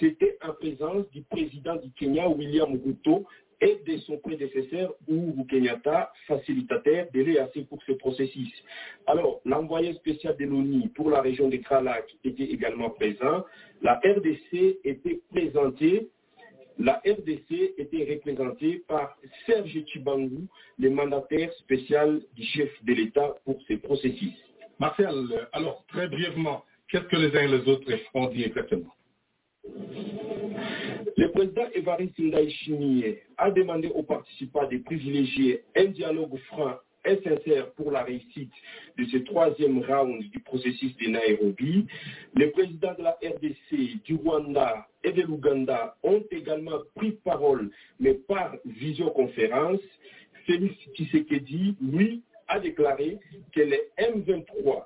C'était 0.00 0.36
en 0.42 0.54
présence 0.54 1.08
du 1.12 1.22
président 1.22 1.76
du 1.76 1.90
Kenya, 1.92 2.28
William 2.28 2.72
Ruto, 2.84 3.26
et 3.60 3.80
de 3.86 3.96
son 3.98 4.18
prédécesseur 4.18 4.94
Uhuru 5.08 5.46
Kenyatta, 5.46 6.12
facilitateur 6.26 7.06
de 7.12 7.22
l'EAC 7.22 7.66
pour 7.68 7.82
ce 7.84 7.92
processus. 7.92 8.52
Alors, 9.06 9.40
l'envoyé 9.44 9.94
spécial 9.94 10.36
de 10.36 10.44
l'ONU 10.44 10.88
pour 10.90 11.10
la 11.10 11.20
région 11.20 11.48
de 11.48 11.56
Kralak 11.56 12.04
était 12.24 12.44
également 12.44 12.90
présent. 12.90 13.44
La 13.82 13.94
RDC 14.04 14.78
était 14.84 15.20
présentée, 15.30 16.08
la 16.78 17.00
RDC 17.06 17.74
était 17.78 18.06
représentée 18.10 18.84
par 18.86 19.16
Serge 19.46 19.84
Chibangu, 19.86 20.46
le 20.78 20.90
mandataire 20.90 21.52
spécial 21.54 22.20
du 22.34 22.44
chef 22.44 22.70
de 22.84 22.92
l'État 22.92 23.34
pour 23.44 23.58
ce 23.66 23.74
processus. 23.74 24.34
Marcel, 24.78 25.08
alors 25.52 25.84
très 25.88 26.06
brièvement, 26.08 26.64
qu'est-ce 26.88 27.04
que 27.04 27.16
les 27.16 27.34
uns 27.34 27.44
et 27.44 27.58
les 27.58 27.68
autres 27.68 27.90
ont 28.12 28.26
dit 28.28 28.44
exactement? 28.44 28.92
Le 31.16 31.30
président 31.30 31.66
Evariste 31.74 32.18
Ndayishimiye 32.18 33.18
a 33.38 33.50
demandé 33.50 33.88
aux 33.88 34.02
participants 34.02 34.68
de 34.68 34.78
privilégier 34.78 35.62
un 35.74 35.86
dialogue 35.86 36.36
franc 36.48 36.74
et 37.06 37.16
sincère 37.22 37.70
pour 37.72 37.90
la 37.90 38.02
réussite 38.02 38.52
de 38.98 39.04
ce 39.06 39.18
troisième 39.18 39.78
round 39.78 40.22
du 40.30 40.40
processus 40.40 40.94
de 40.96 41.08
Nairobi. 41.08 41.86
Les 42.34 42.48
présidents 42.48 42.94
de 42.98 43.02
la 43.02 43.16
RDC, 43.22 44.02
du 44.04 44.16
Rwanda 44.16 44.86
et 45.04 45.12
de 45.12 45.22
l'Ouganda 45.22 45.96
ont 46.02 46.22
également 46.30 46.80
pris 46.94 47.12
parole, 47.24 47.70
mais 47.98 48.14
par 48.14 48.54
visioconférence. 48.66 49.80
Félix 50.46 50.74
Tshisekedi, 50.94 51.76
lui, 51.80 52.22
a 52.48 52.60
déclaré 52.60 53.18
que 53.52 53.60
le 53.60 53.78
M23 53.98 54.84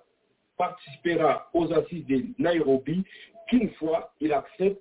participera 0.57 1.51
aux 1.55 1.73
assises 1.73 2.07
de 2.07 2.23
Nairobi 2.39 3.03
qu'une 3.49 3.71
fois 3.71 4.13
il 4.21 4.33
accepte 4.33 4.81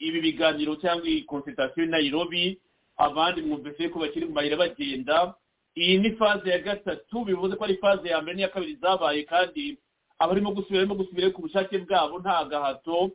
ibi 0.00 0.20
biganiro 0.20 0.76
cyangwa 0.80 1.06
iyi 1.08 1.22
konsultasiyo 1.28 1.86
Nairobi 1.86 2.58
abandi 2.96 3.42
mwumvise 3.42 3.88
ko 3.88 3.98
bakiri 4.00 4.26
mu 4.26 4.32
mayira 4.34 4.56
bagenda. 4.56 5.34
Iyi 5.76 5.98
ni 5.98 6.10
faze 6.16 6.50
ya 6.50 6.58
gatatu 6.58 7.24
bivuze 7.24 7.56
ko 7.56 7.64
ari 7.64 7.76
faze 7.78 8.08
ya 8.08 8.20
mbere 8.22 8.36
n'iya 8.36 8.48
kabiri 8.52 8.76
zabaye 8.82 9.22
kandi 9.24 9.78
abarimo 10.18 10.50
gusubira 10.52 10.82
barimo 10.82 10.94
gusubira 10.98 11.30
ku 11.30 11.42
bushake 11.46 11.78
bwabo 11.84 12.18
nta 12.20 12.44
gahato. 12.44 13.10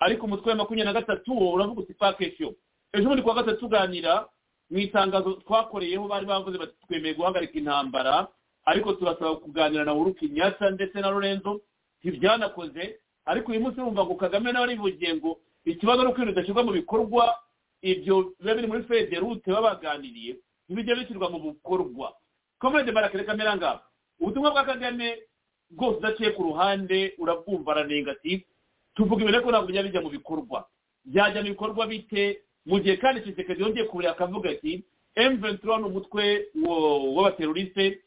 Ariko 0.00 0.26
umutwe 0.26 0.50
wa 0.50 0.56
makumyabiri 0.64 0.84
na 0.92 0.98
gatatu 1.00 1.32
uravuga 1.32 1.80
uti 1.84 1.94
pakesiyo 1.94 2.54
ejo 2.92 3.06
bundi 3.08 3.22
kuwa 3.22 3.34
gatatu 3.44 3.60
tuganira 3.60 4.26
mu 4.70 4.78
itangazo 4.78 5.32
twakoreyeho 5.44 6.08
bari 6.08 6.26
bavuze 6.26 6.58
bati 6.58 6.74
twemeye 6.88 7.14
guhagarika 7.14 7.58
intambara. 7.58 8.28
Ariko 8.64 8.92
turasaba 8.92 9.36
kuganira 9.36 9.84
na 9.84 9.94
Uhuru 9.94 10.14
Kenyatta 10.14 10.70
ndetse 10.70 11.00
na 11.00 11.10
Lorenzo. 11.10 11.60
Ntibyanakoze. 12.04 12.98
Ariko 13.24 13.52
uyu 13.52 13.60
munsi 13.60 13.80
wumva 13.80 14.04
ngo 14.04 14.14
Kagame 14.14 14.52
nawe 14.52 14.64
arivugiye 14.66 15.14
ngo 15.16 15.38
ikibazo 15.64 16.02
ni 16.02 16.08
uko 16.08 16.16
ibintu 16.22 16.32
bidashyirwa 16.32 16.62
mu 16.64 16.72
bikorwa 16.72 17.34
ibyo 17.82 18.32
biba 18.40 18.54
biri 18.54 18.66
muri 18.66 18.82
federute 18.84 19.50
babaganiriye 19.52 20.36
ntibijya 20.68 20.94
bishyirwa 20.96 21.30
mu 21.30 21.38
bikorwa. 21.52 22.12
Komede 22.58 22.92
barakere 22.92 23.24
kamera 23.24 23.56
ngabo 23.56 23.80
ubutumwa 24.20 24.50
bwa 24.50 24.64
kagame 24.64 25.18
bwose 25.70 25.98
udaciye 25.98 26.30
ku 26.36 26.42
ruhande 26.42 27.14
urabwumva 27.18 27.72
aranenga 27.72 28.12
ati 28.12 28.44
tuvuga 28.94 29.22
ibintu 29.22 29.36
ariko 29.38 29.50
ntabwo 29.50 29.66
bijya 29.68 29.82
bijya 29.82 30.00
mu 30.04 30.10
bikorwa. 30.10 30.68
Byajya 31.04 31.42
mu 31.42 31.48
bikorwa 31.56 31.86
bite? 31.86 32.42
Mu 32.66 32.76
gihe 32.80 32.96
kandi 33.00 33.20
kisekedi 33.24 33.62
yongeye 33.62 33.86
kureba 33.88 34.12
akavuga 34.12 34.50
ati 34.52 34.84
M23 35.16 35.64
ni 35.80 35.84
umutwe 35.88 36.24
w'abateroriste 37.16 38.00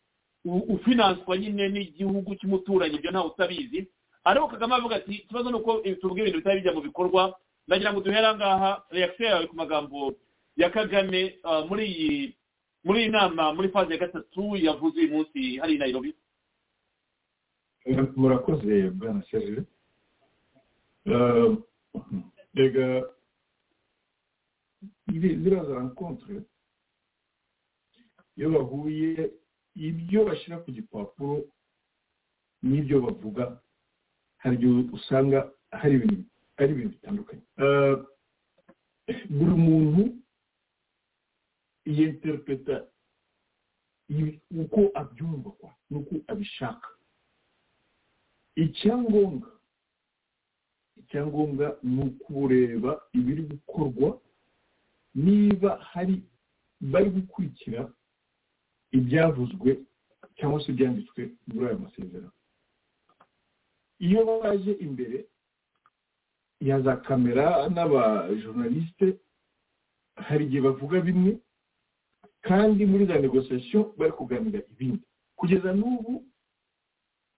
ufinanswa 0.45 1.38
nyine 1.38 1.69
n'igihugu 1.69 2.36
cy'umuturanyi 2.36 2.95
ibyo 2.95 3.12
ntawe 3.12 3.27
utabizi. 3.27 3.88
Ariko 4.24 4.48
kagame 4.48 4.75
avuga 4.75 4.95
ati 4.95 5.13
ikibazo 5.25 5.50
ni 5.51 5.55
uko 5.57 5.81
tuvuga 6.01 6.22
ibintu 6.22 6.38
bitari 6.39 6.60
bijya 6.62 6.74
mu 6.74 6.81
bikorwa 6.81 7.33
ndagira 7.67 7.93
ngo 7.93 8.01
duhere 8.01 8.36
ngaha 8.36 8.84
reaction 8.91 9.29
yawe 9.29 9.48
ku 9.48 9.55
magambo 9.55 10.13
ya 10.58 10.70
kagame 10.70 11.39
muri 11.70 11.86
iyi 11.86 12.36
muri 12.84 13.00
iyi 13.01 13.10
nama 13.10 13.53
muri 13.53 13.70
faze 13.70 13.93
ya 13.93 14.00
gatatu 14.00 14.55
yavuze 14.58 15.00
uyu 15.00 15.10
munsi 15.13 15.58
hari 15.58 15.75
i 15.75 15.77
nairobi. 15.77 16.12
Murakoze 18.15 18.89
bwana 18.91 19.24
serge. 19.32 19.63
Rega 22.53 23.03
ziriya 25.08 25.63
za 25.65 25.74
rencontre 25.79 26.41
iyo 28.38 28.50
bahuye 28.50 29.32
ibyo 29.75 30.25
bashyira 30.25 30.58
ku 30.63 30.72
gipapuro 30.72 31.46
n'ibyo 32.63 33.01
bavuga. 33.01 33.60
Hari 34.38 34.55
igihe 34.55 34.89
usanga 34.93 35.51
hari 35.72 35.96
ibintu 35.96 36.24
ari 36.57 36.72
ibintu 36.74 36.89
bitandukanye 36.95 37.43
buri 39.36 39.55
muntu 39.67 40.03
yinterpreta 41.86 42.86
uko 44.62 44.79
abyumva 45.01 45.50
kwa 45.51 45.72
n'uko 45.89 46.15
abishaka. 46.31 46.88
Icyangombwa 48.55 49.50
icyangombwa 51.00 51.79
ni 51.83 52.01
ukureba 52.03 52.91
ibiri 53.13 53.41
gukorwa 53.51 54.19
niba 55.15 55.72
hari 55.91 56.22
bari 56.81 57.10
gukurikira 57.10 57.89
ibyavuzwe 58.91 59.72
cyangwa 60.38 60.62
se 60.63 60.72
ibyanditswe 60.72 61.22
muri 61.48 61.65
ayo 61.67 61.77
masezerano. 61.79 62.31
Iyo 64.00 64.19
baje 64.25 64.72
imbere 64.86 65.25
ya 66.60 66.81
za 66.81 66.95
kamera 66.98 67.69
n'abajournaliste 67.69 69.17
hari 70.15 70.45
igihe 70.45 70.62
bavuga 70.62 71.01
bimwe 71.01 71.38
kandi 72.41 72.86
muri 72.86 73.05
za 73.05 73.17
negosiyasiyo 73.19 73.93
bari 73.98 74.12
kuganira 74.12 74.60
ibindi. 74.72 75.03
Kugeza 75.36 75.74
n'ubu 75.74 76.24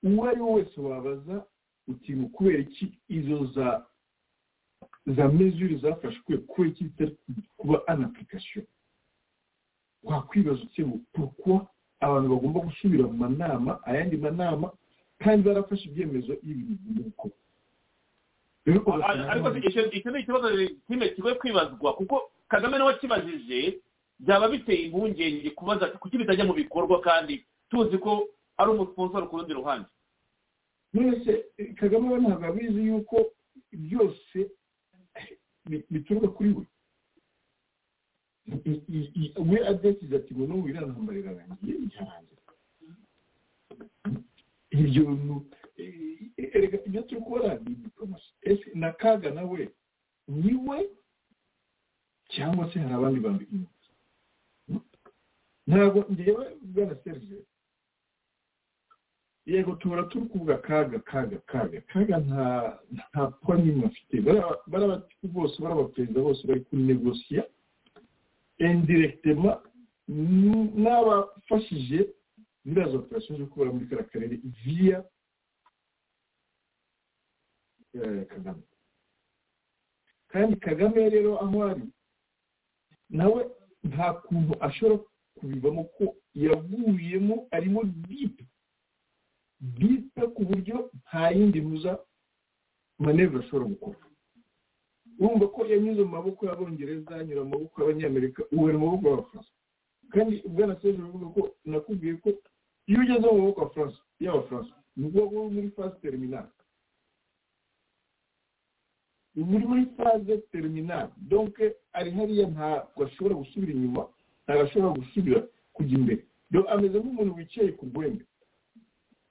uwo 0.04 0.30
ari 0.30 0.42
we 0.42 0.54
wese 0.54 0.82
wabaza 0.82 1.46
ikintu 1.88 2.28
kubera 2.30 2.60
iki 2.60 2.86
izo 3.08 3.46
za 3.46 3.86
za 5.06 5.28
mesure 5.28 5.78
zafashwe 5.78 6.38
kubera 6.38 6.70
iki 6.74 6.86
kuba 7.58 7.88
an 7.88 8.04
application? 8.04 8.66
Wakwibaza 10.04 10.62
ngo 10.82 11.00
pourquoi 11.14 11.66
abantu 12.00 12.30
bagomba 12.30 12.60
gusubira 12.60 13.04
mu 13.08 13.14
manama 13.18 13.82
ayandi 13.86 14.18
manama? 14.18 14.72
Kandi 15.18 15.42
barafashe 15.48 15.90
ibyemezo 15.90 16.34
y'ibintu 16.44 17.02
ugasanga 17.02 17.34
ariko 19.30 19.48
icyo 19.94 20.12
ni 20.12 20.20
ikibazo 20.20 20.48
kimwe 20.88 21.10
kigoye 21.14 21.36
kwibazwa 21.36 21.94
kuko 21.96 22.32
kagame 22.48 22.78
nawe 22.78 22.94
akibajije 22.94 23.80
byaba 24.20 24.48
biteye 24.50 24.82
impungenge 24.90 25.50
kubaza 25.54 25.88
kuki 26.02 26.18
bitajya 26.18 26.46
mu 26.46 26.54
bikorwa 26.54 27.02
kandi 27.02 27.46
tuzi 27.70 27.98
ko 27.98 28.28
ari 28.58 28.70
umusponsor 28.72 29.28
ku 29.30 29.38
rundi 29.38 29.54
ruhande. 29.54 29.88
Mwese 30.94 31.46
kagame 31.76 32.10
we 32.10 32.18
ntabwo 32.24 32.46
abizi 32.48 32.82
yuko 32.88 33.18
byose 33.72 34.38
bi- 35.70 35.86
bituruka 35.92 36.28
kuri 36.32 36.50
we. 36.58 36.66
We 39.50 39.58
adesize 39.68 40.16
ati 40.16 40.34
ngo 40.36 40.46
n'ubu 40.48 40.70
iriya 40.70 40.86
ntambara 40.86 41.18
irarangiye 41.20 41.76
irarangira 41.76 42.42
ibyo 44.72 45.02
bintu 45.06 45.36
erega 46.38 46.78
ibyo 46.86 47.02
turi 47.02 47.22
kubona 47.22 47.56
ni 47.56 47.76
diplomasi 47.76 48.30
ese 48.42 48.72
na 48.76 48.92
kaga 48.92 49.30
nawe 49.32 49.70
ni 50.28 50.54
we 50.68 50.90
cyangwa 52.34 52.72
se 52.74 52.80
hari 52.80 52.94
abandi 52.94 53.20
bantu 53.20 53.44
inyuma? 53.52 53.70
Ntabwo 55.68 56.06
ngewe 56.12 56.46
bwana 56.62 56.96
serge. 57.04 57.38
Yego 59.46 59.76
tubura 59.76 60.04
turi 60.04 60.26
kuvuga 60.26 60.58
kaga 60.58 61.00
kaga 61.00 61.38
kaga. 61.46 61.82
Kaga 61.82 62.18
nta 62.18 62.80
nta 62.92 63.28
poa 63.42 63.58
n'imwe 63.58 63.86
afite 63.86 64.22
bariya 64.22 64.88
batiku 64.88 65.28
bose 65.28 65.56
bariya 65.62 65.82
baperezida 65.82 66.22
bose 66.22 66.42
bari 66.48 66.62
kunegosiya 66.66 67.44
indirectement 68.58 69.60
n- 70.10 70.72
n'abafashije 70.84 72.10
ziriya 72.66 72.90
za 72.90 72.98
operasiyo 72.98 73.38
zo 73.38 73.46
kubera 73.46 73.72
muri 73.74 73.86
kariya 73.90 74.10
karere 74.10 74.36
eh, 74.36 75.04
kagame. 78.00 78.64
Kandi 80.28 80.56
kagame 80.60 81.10
rero 81.10 81.40
aho 81.44 81.64
ari 81.64 81.84
nawe 83.10 83.42
nta 83.84 84.14
kuntu 84.14 84.54
ashobora 84.64 85.00
kubivamo 85.38 85.84
ko 85.96 86.16
yavuyemo 86.34 87.48
arimo 87.52 87.84
dipe 87.84 88.44
dipe 89.60 90.22
ku 90.36 90.42
buryo 90.46 90.90
nta 91.06 91.32
yindi 91.32 91.62
muza 91.62 92.00
manevure 93.00 93.44
ashobora 93.46 93.70
gukora. 93.72 93.98
Urumva 95.20 95.48
ko 95.48 95.60
yanyuze 95.66 96.02
mu 96.04 96.12
maboko 96.18 96.42
y'abongereza 96.46 97.16
anyura 97.16 97.44
mu 97.44 97.50
maboko 97.56 97.76
y'abanyamerika 97.82 98.42
ubu 98.52 98.68
mu 98.76 98.80
maboko 98.86 99.06
y'abafaransa 99.10 99.52
kandi 100.12 100.34
bwana 100.48 100.76
seje 100.82 100.98
bivuga 101.02 101.28
ko 101.36 101.42
nakubwiye 101.66 102.14
ko 102.24 102.30
iyo 102.88 103.00
ugeze 103.02 103.28
mu 103.32 103.38
maboko 103.40 103.60
ya 103.64 103.70
faransa 103.74 104.00
y'abafaransa 104.20 104.74
ni 104.96 105.06
ukuvuga 105.08 105.30
ko 105.32 105.46
uri 105.46 105.56
muri 105.56 105.70
fase 105.76 105.96
terminale. 106.04 106.52
Uri 109.36 109.66
muri 109.68 109.86
faze 109.98 110.38
terminale 110.52 111.10
donc 111.18 111.56
ari 111.94 112.12
hariya 112.12 112.48
ntabwo 112.48 113.04
ashobora 113.06 113.36
gusubira 113.36 113.72
inyuma 113.74 114.08
ntabwo 114.46 114.64
ashobora 114.64 114.94
gusubira 115.00 115.40
kujya 115.74 115.98
imbere. 116.00 116.22
Ameze 116.72 116.96
nk'umuntu 117.00 117.36
wicaye 117.38 117.72
ku 117.76 117.86
rwembe. 117.92 118.24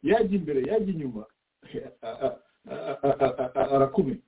Yajya 0.03 0.35
imbere 0.39 0.61
yajya 0.69 0.93
inyuma 0.93 1.23
arakomeye. 3.73 4.21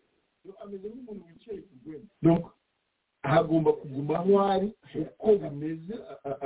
Ameze 0.63 0.89
nk'umuntu 0.89 1.23
wicaye 1.29 1.61
ku 1.61 1.73
rwembe. 1.85 2.09
Hagomba 3.23 3.73
kuguma 3.73 4.19
aho 4.19 4.33
ari 4.41 4.69
uko 4.95 5.29
bimeze 5.37 5.95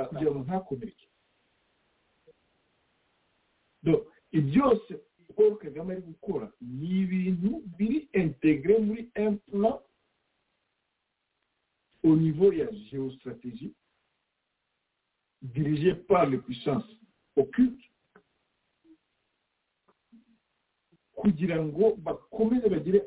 kugira 0.09 0.31
ngo 0.31 0.39
ntakomereke. 0.43 1.07
Donc 3.83 4.01
ibyose 4.31 4.93
paul 5.35 5.57
kagame 5.57 5.91
ari 5.93 6.01
gukora 6.01 6.51
un 9.15 9.35
plan 9.49 9.79
au 12.03 12.15
niveau 12.15 12.51
ya 12.51 12.67
géostratégie 12.89 13.73
dirigé 15.41 15.93
par 15.95 16.25
les 16.29 16.37
puissances 16.37 16.85
occultes 17.35 17.83
kugira 21.15 21.63
ngo 21.63 21.95
bakomeze 21.97 22.69
bagire 22.69 23.01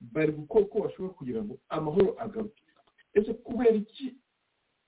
bari 0.00 0.32
gukora 0.32 0.64
uko 0.64 0.80
bashobora 0.80 1.14
kugira 1.14 1.40
ngo 1.44 1.58
amahoro 1.68 2.14
agaruke. 2.20 2.62
Ese 3.14 3.34
kubera 3.34 3.74
iki 3.74 4.14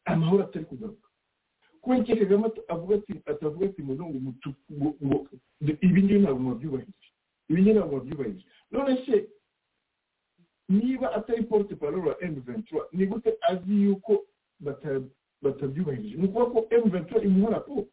amahoro 0.04 0.44
atari 0.44 0.64
kugaruka? 0.64 1.08
Kubera 1.80 2.02
iki 2.02 2.16
kagame 2.16 2.50
avuga 2.68 2.94
ati 2.96 3.14
atavuga 3.26 3.66
ati 3.66 3.82
ngo 3.82 3.94
ngo 5.02 5.28
ibi 5.82 6.02
ngibi 6.02 6.18
ntabwo 6.22 6.40
mwabyubahirije. 6.42 7.08
Ibi 7.48 7.60
ngibi 7.62 7.74
ntabwo 7.78 7.96
mwabyubahirije. 7.96 8.46
None 8.70 9.04
se 9.06 9.28
niba 10.68 11.12
atari 11.12 11.42
porte 11.42 11.74
parole 11.76 12.08
wa 12.10 12.14
M23 12.22 12.86
ni 12.92 13.06
gute 13.06 13.34
azi 13.40 13.82
yuko 13.82 14.26
bata- 14.60 15.02
batabyubahirije? 15.42 16.16
Ni 16.16 16.24
ukuvuga 16.28 16.50
ko 16.50 16.58
M23 16.70 17.24
imuha 17.24 17.52
raporo 17.52 17.86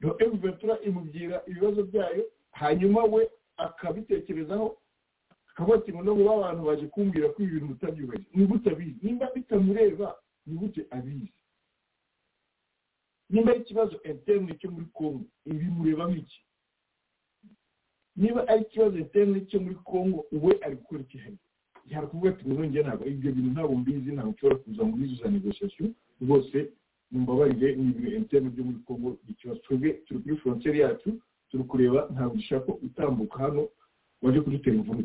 Yo 0.00 0.16
M23 0.18 0.82
imubwira 0.88 1.42
ibibazo 1.46 1.82
byayo 1.84 2.24
hanyuma 2.50 3.04
we 3.04 3.30
akabitekerezaho 3.56 4.76
akavuga 5.54 5.76
ati 5.78 5.92
ngo 5.94 6.02
nabo 6.02 6.30
abantu 6.34 6.62
baje 6.66 6.86
kumbwira 6.90 7.28
ko 7.32 7.42
ibi 7.42 7.52
bintu 7.52 7.66
mutabyubahirije 7.78 8.30
ni 8.34 8.46
gute 8.46 8.70
abizi? 8.70 8.98
Nimba 9.02 9.30
bitamureba 9.34 10.08
ni 10.46 10.54
gute 10.58 10.82
abizi? 10.90 11.32
Nimba 13.30 13.50
ari 13.52 13.60
ikibazo 13.62 13.96
interne 14.02 14.54
cyo 14.58 14.70
muri 14.70 14.86
congo 14.92 15.24
ibi 15.46 15.64
mureba 15.70 16.04
nk'iki 16.10 16.40
niba 18.16 18.40
ari 18.48 18.62
ikibazo 18.62 18.98
interne 18.98 19.40
cyo 19.48 19.58
muri 19.60 19.74
congo 19.84 20.26
we 20.32 20.52
ari 20.64 20.76
gukora 20.76 21.00
ikihari 21.02 21.38
yari 21.90 22.06
kuvuga 22.06 22.30
ati 22.30 22.44
ngo 22.48 22.54
nongeye 22.54 22.82
ntabwo 22.84 23.04
ibyo 23.06 23.30
bintu 23.32 23.50
ntabwo 23.54 23.74
mbizi 23.76 24.10
ntabwo 24.12 24.30
nshobora 24.32 24.56
kuza 24.62 24.82
muri 24.84 25.02
izo 25.06 25.16
za 25.22 25.30
negociation 25.30 25.88
rwose 26.22 26.56
mumbabarire 27.10 27.76
ni 27.76 27.90
ibintu 27.90 28.16
interne 28.16 28.48
byo 28.50 28.64
muri 28.64 28.78
congo 28.86 29.08
ikibazo. 29.28 29.60
Twebwe 29.60 29.90
turi 30.04 30.18
kuri 30.22 30.36
frontiere 30.36 30.78
yacu 30.78 31.08
turi 31.50 31.64
kureba 31.64 32.08
ntabwo 32.12 32.34
dushaka 32.36 32.72
utambuka 32.86 33.38
hano 33.38 33.68
waje 34.22 34.40
kudutera 34.40 34.76
imvune. 34.76 35.04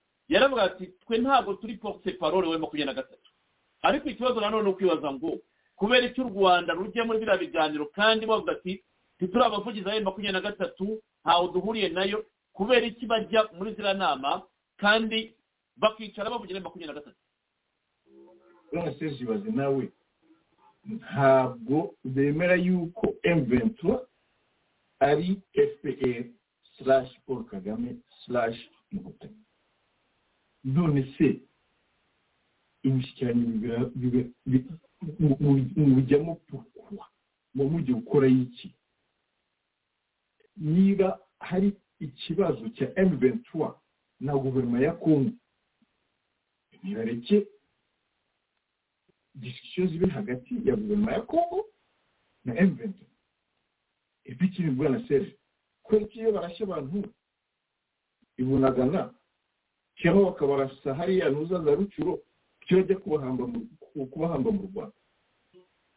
yaravuga 0.31 0.63
ati 0.63 0.87
twe 1.03 1.17
ntabwo 1.19 1.53
turi 1.59 1.75
porte 1.77 2.11
parole 2.15 2.47
we 2.47 2.57
makumyabiri 2.57 2.85
na 2.87 2.93
gatatu. 3.01 3.29
Ariko 3.81 4.09
ikibazo 4.09 4.39
nanone 4.41 4.63
ni 4.63 4.69
ukwibaza 4.69 5.11
ngo 5.13 5.39
kubera 5.75 6.07
icyo 6.07 6.23
u 6.25 6.29
rwanda 6.29 6.73
rujya 6.73 7.03
muri 7.05 7.19
biriya 7.19 7.37
biganiro 7.37 7.85
kandi 7.91 8.25
bavuga 8.25 8.51
ati 8.55 8.83
ntituri 9.19 9.43
abavugizi 9.43 9.85
ba 9.85 9.99
makumyabiri 10.01 10.33
na 10.33 10.41
gatatu 10.47 11.01
ntawe 11.25 11.45
duhuriye 11.53 11.89
na 11.89 12.03
yo 12.05 12.23
kubera 12.53 12.85
iki 12.85 13.05
bajya 13.05 13.49
muri 13.57 13.73
ziriya 13.75 13.93
nama 13.97 14.41
kandi 14.77 15.33
bakicara 15.77 16.29
bavugira 16.29 16.59
makumyabiri 16.61 16.93
na 16.93 16.99
gatatu? 17.01 17.19
Bwana 18.71 18.93
serge 18.99 19.19
ibaze 19.23 19.49
nawe 19.51 19.83
ntabwo 20.85 21.93
bemera 22.03 22.55
yuko 22.55 23.05
m23 23.23 23.99
ari 24.99 25.41
fpr 25.53 26.23
slash 26.77 27.09
paul 27.27 27.43
kagame 27.45 27.95
slash 28.25 28.57
inkotanyi 28.93 29.40
none 30.63 31.13
se 31.17 31.41
imishyikirano 32.83 33.91
mubijyamo 35.75 36.35
pourquoi 36.47 36.99
muba 37.53 37.69
mugiye 37.71 37.95
gukora 37.99 38.27
iki? 38.27 38.73
Niba 40.57 41.19
hari 41.39 41.73
ikibazo 41.99 42.69
cya 42.69 42.85
m23 42.95 43.75
na 44.19 44.33
guverinoma 44.37 44.79
ya 44.79 44.93
congo 44.93 45.31
nibareke 46.83 47.47
discussion 49.35 49.87
zibe 49.87 50.07
hagati 50.09 50.53
ya 50.65 50.75
guverinoma 50.75 51.11
ya 51.11 51.21
congo 51.21 51.65
na 52.45 52.53
m23 52.53 52.93
epi 54.25 54.45
ikindi 54.45 54.71
bwana 54.71 55.07
serge 55.07 55.37
kubera 55.83 56.05
ko 56.05 56.13
iyo 56.13 56.31
barashye 56.31 56.63
abantu 56.63 57.09
ibunagana 58.37 59.13
cyangwa 60.01 60.31
bakabarasa 60.33 60.93
hariya 60.97 61.29
za 61.63 61.75
rucuro 61.77 62.19
bajya 62.81 62.95
kubahamba 62.99 64.49
mu 64.51 64.63
rwanda. 64.73 64.97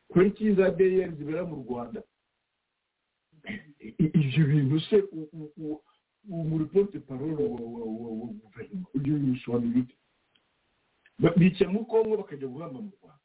Kubera 0.09 0.31
ko 0.31 0.45
za 0.55 0.71
dr 0.71 1.09
zibera 1.17 1.43
mu 1.49 1.57
rwanda. 1.65 2.01
Ibyo 3.99 4.43
bintu 4.47 4.81
se 4.89 4.97
muri 6.29 6.65
porte 6.73 6.99
parole 7.05 7.35
wa 7.35 7.57
guverinoma 8.41 8.89
ibyo 8.97 9.13
bintu 9.15 9.33
bisobanura 9.37 9.79
Ba- 11.19 11.35
bicaye 11.37 11.69
muri 11.71 11.85
kongo 11.85 12.17
bakajya 12.17 12.49
guhamba 12.49 12.79
mu 12.81 12.91
rwanda. 12.97 13.21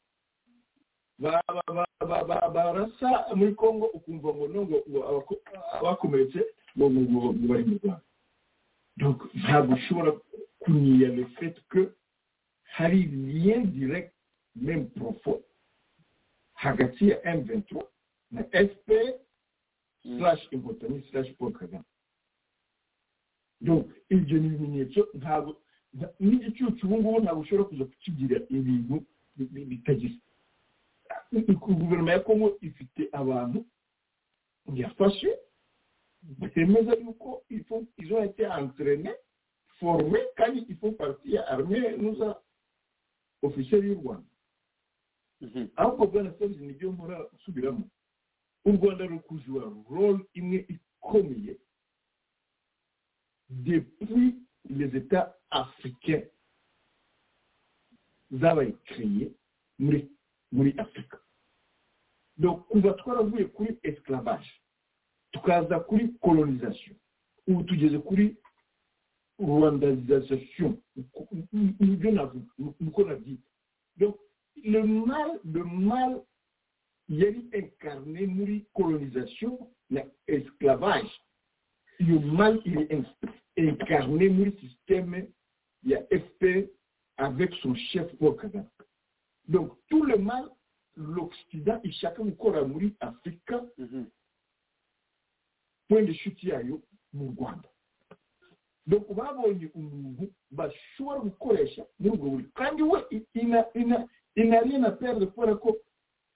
Ba- 1.18 1.42
ba- 1.48 1.74
ba- 1.74 2.06
ba- 2.08 2.24
ba- 2.28 2.50
barasa 2.54 3.08
muri 3.36 3.54
kongo 3.54 3.86
ukumva 3.96 4.28
ngo 4.36 4.98
abako- 5.08 5.40
abakomeretse 5.80 6.40
ngo 6.76 6.84
bari 7.48 7.64
mu 7.70 7.76
rwanda. 7.80 8.04
Ntabwo 9.42 9.74
ushobora 9.74 10.12
kuniya 10.60 11.08
le 11.08 11.24
fait 11.38 11.54
que 11.68 11.94
hari 12.76 13.02
lien 13.04 13.60
direct 13.64 14.14
même 14.56 14.88
profond 14.90 15.40
hagati 16.54 17.08
ya 17.08 17.16
m23 17.36 17.84
na 18.30 18.42
fpr 18.44 19.12
slash 20.02 20.48
inkotanyi 20.52 21.02
slash 21.10 21.32
paul 21.38 21.52
kagame 21.52 21.84
donc 23.60 23.86
ibyo 24.10 24.38
ni 24.38 24.46
ibimenyetso 24.46 25.08
ntabwo 25.14 25.56
nta- 25.94 26.12
n'igicucu 26.20 26.86
ubu 26.86 26.96
ngubu 26.98 27.20
ntabwo 27.20 27.40
ushobora 27.42 27.68
kuza 27.68 27.84
kukigira 27.84 28.36
ibintu 28.48 29.04
bi- 29.36 29.48
bi- 29.52 29.64
bitagize 29.64 30.18
guverinoma 31.32 32.12
ya 32.12 32.20
kongo 32.20 32.58
ifite 32.60 33.08
abantu 33.12 33.64
yafashe 34.74 35.38
bemeza 36.22 36.92
yuko 36.94 37.42
il 37.50 37.64
faut 37.64 37.86
ils 37.98 38.12
ont 38.12 38.24
été 38.24 38.46
entraînés 38.46 39.14
formés 39.80 40.26
kandi 40.36 40.64
il 40.68 40.76
faut 40.76 40.92
partie 40.92 41.32
ya 41.32 41.42
armée 41.48 41.96
nuza 41.96 42.42
officiel 43.42 43.84
y'u 43.84 43.94
rwanda 43.94 44.26
ahubwo 45.76 46.06
bwana 46.06 46.32
serge 46.38 46.60
ni 46.60 46.72
byo 46.72 46.92
nkora 46.92 47.26
nsubiramo 47.34 47.84
u 48.64 48.72
rwanda 48.72 49.06
ruri 49.06 49.20
kujura 49.20 49.66
role 49.90 50.24
imwe 50.34 50.66
ikomeye 50.68 51.56
depuis 53.50 54.36
les 54.68 54.94
états 54.96 55.34
africains. 55.50 56.22
Zabaye 58.30 58.72
créé 58.84 59.32
muri 59.78 60.08
muri 60.52 60.74
afurika 60.78 61.18
donc 62.36 62.66
kuva 62.68 62.92
twaravuye 62.94 63.44
kuri 63.44 63.78
esclavage. 63.82 64.50
Tukaza 65.32 65.80
kuri 65.80 66.08
colonisation. 66.22 66.96
Ubu 67.46 67.62
tugeze 67.64 67.98
kuri 67.98 68.36
rwandisation 69.40 70.76
ni 71.80 71.96
byo 71.96 72.10
navuga 72.10 72.46
niko 72.80 73.04
nabyita 73.04 73.48
donc 73.96 74.16
le 74.64 74.82
mal 74.82 75.40
le 75.44 75.64
mal 75.64 76.22
yari 77.08 77.48
incarné 77.52 78.26
muri 78.26 78.66
colonisation 78.74 79.58
na 79.90 80.02
esclavage 80.26 81.10
iyo 81.98 82.20
mal 82.20 82.60
il 82.64 82.78
est 82.78 83.04
incarné 83.56 84.28
muri 84.28 84.52
système 84.60 85.26
ya 85.82 85.98
fpr 86.10 86.68
avec 87.16 87.54
son 87.62 87.74
chef 87.74 88.06
paul 88.18 88.36
kagame 88.36 88.68
donc 89.48 89.72
tout 89.88 90.02
le 90.04 90.16
mal 90.18 90.44
l'occident 90.96 91.80
ishaka 91.84 92.22
gukora 92.22 92.64
muri 92.64 92.94
afurika 93.00 93.64
point 95.88 96.02
de 96.06 96.12
chute 96.12 96.44
yayo 96.44 96.82
mu 97.12 97.34
rwanda 97.36 97.68
donc 97.68 97.79
babonye 98.98 99.66
umuntu 99.74 100.24
bashobora 100.50 101.20
gukoresha 101.20 101.82
muri 101.98 102.14
ubwo 102.14 102.26
buryo 102.30 102.48
kandi 102.54 102.82
we 102.82 102.98
ina 103.34 103.64
ina 103.74 103.98
inari 104.34 104.78
na 104.78 104.90
perde 104.90 105.26
kubera 105.26 105.54
ko 105.56 105.76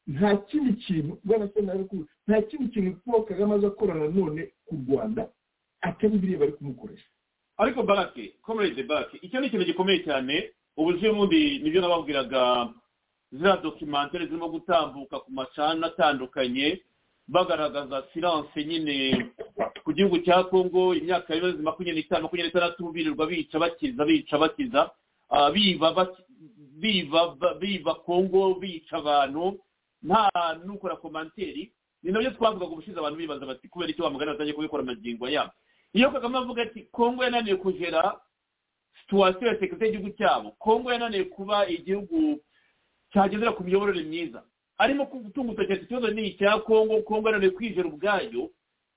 nta 0.06 0.36
kindi 0.36 0.72
kintu 0.84 1.18
nta 2.26 2.42
kindi 2.42 2.68
kintu 2.68 3.00
paul 3.04 3.24
kagame 3.24 3.54
aza 3.54 3.66
akora 3.66 3.94
nanone 3.94 4.52
ku 4.66 4.74
rwanda 4.88 5.28
atari 5.80 6.18
biriya 6.18 6.38
bari 6.38 6.52
kumukoresha 6.52 7.06
ariko 7.56 7.82
barake 7.82 8.34
comrade 8.42 8.82
barake 8.82 9.16
icyo 9.22 9.40
ni 9.40 9.46
ikintu 9.46 9.64
gikomeye 9.66 10.04
cyane 10.04 10.50
uburyo 10.76 11.14
bundi 11.14 11.58
ni 11.58 11.70
byo 11.70 11.80
nababwiraga 11.80 12.68
ziriya 13.32 13.56
dokimantere 13.62 14.26
zirimo 14.26 14.48
gutambuka 14.48 15.20
ku 15.20 15.30
macana 15.32 15.86
atandukanye 15.86 16.80
bagaragaza 17.28 18.04
siranse 18.12 18.64
nyine 18.64 19.26
ku 19.84 19.92
gihugu 19.92 20.18
cya 20.24 20.44
kongo 20.48 20.94
imyaka 20.94 21.34
y'ibibazo 21.34 21.62
makumyabiri 21.62 22.00
n'itanu 22.02 22.22
makumyabiri 22.24 22.48
n'itandatu 22.48 22.92
birirwa 22.92 23.26
bica 23.26 23.58
bakiza 23.58 24.04
bica 24.04 24.38
bakiza. 24.38 24.90
Ah, 25.30 25.50
biba 27.60 27.94
kongo 28.06 28.54
bica 28.60 28.96
abantu. 28.96 29.58
Nta 30.02 30.28
n'ukora 30.64 30.96
komanteri 30.96 31.72
ni 32.02 32.12
na 32.12 32.20
byo 32.20 32.30
twavugaga 32.36 32.72
ubushize 32.72 32.98
abantu 32.98 33.16
bibaza 33.18 33.46
bati 33.46 33.68
kubera 33.68 33.90
icyo 33.90 34.04
wamugana 34.04 34.32
batangiye 34.32 34.54
kubikora 34.54 34.82
amagingo 34.82 35.28
yabo. 35.28 35.52
Iyo 35.92 36.10
kagame 36.10 36.38
avuga 36.38 36.62
ati 36.62 36.82
kongo 36.92 37.24
yananiwe 37.24 37.56
kugera 37.56 38.20
situwasiyo 39.00 39.48
ya 39.48 39.54
sekirite 39.60 39.84
y'igihugu 39.84 40.10
cyabo. 40.18 40.50
Kongo 40.60 40.92
yananiwe 40.92 41.24
kuba 41.24 41.68
igihugu 41.68 42.40
cyagendera 43.12 43.52
ku 43.56 43.64
miyoborere 43.64 44.02
myiza. 44.04 44.42
Arimo 44.78 45.04
gutunga 45.08 45.52
urutoki 45.52 45.84
ikibazo 45.88 46.10
ni 46.12 46.26
icya 46.36 46.58
kongo 46.60 47.00
kongo 47.02 47.28
yananiwe 47.28 47.50
kwijera 47.56 47.88
ubwayo. 47.88 48.50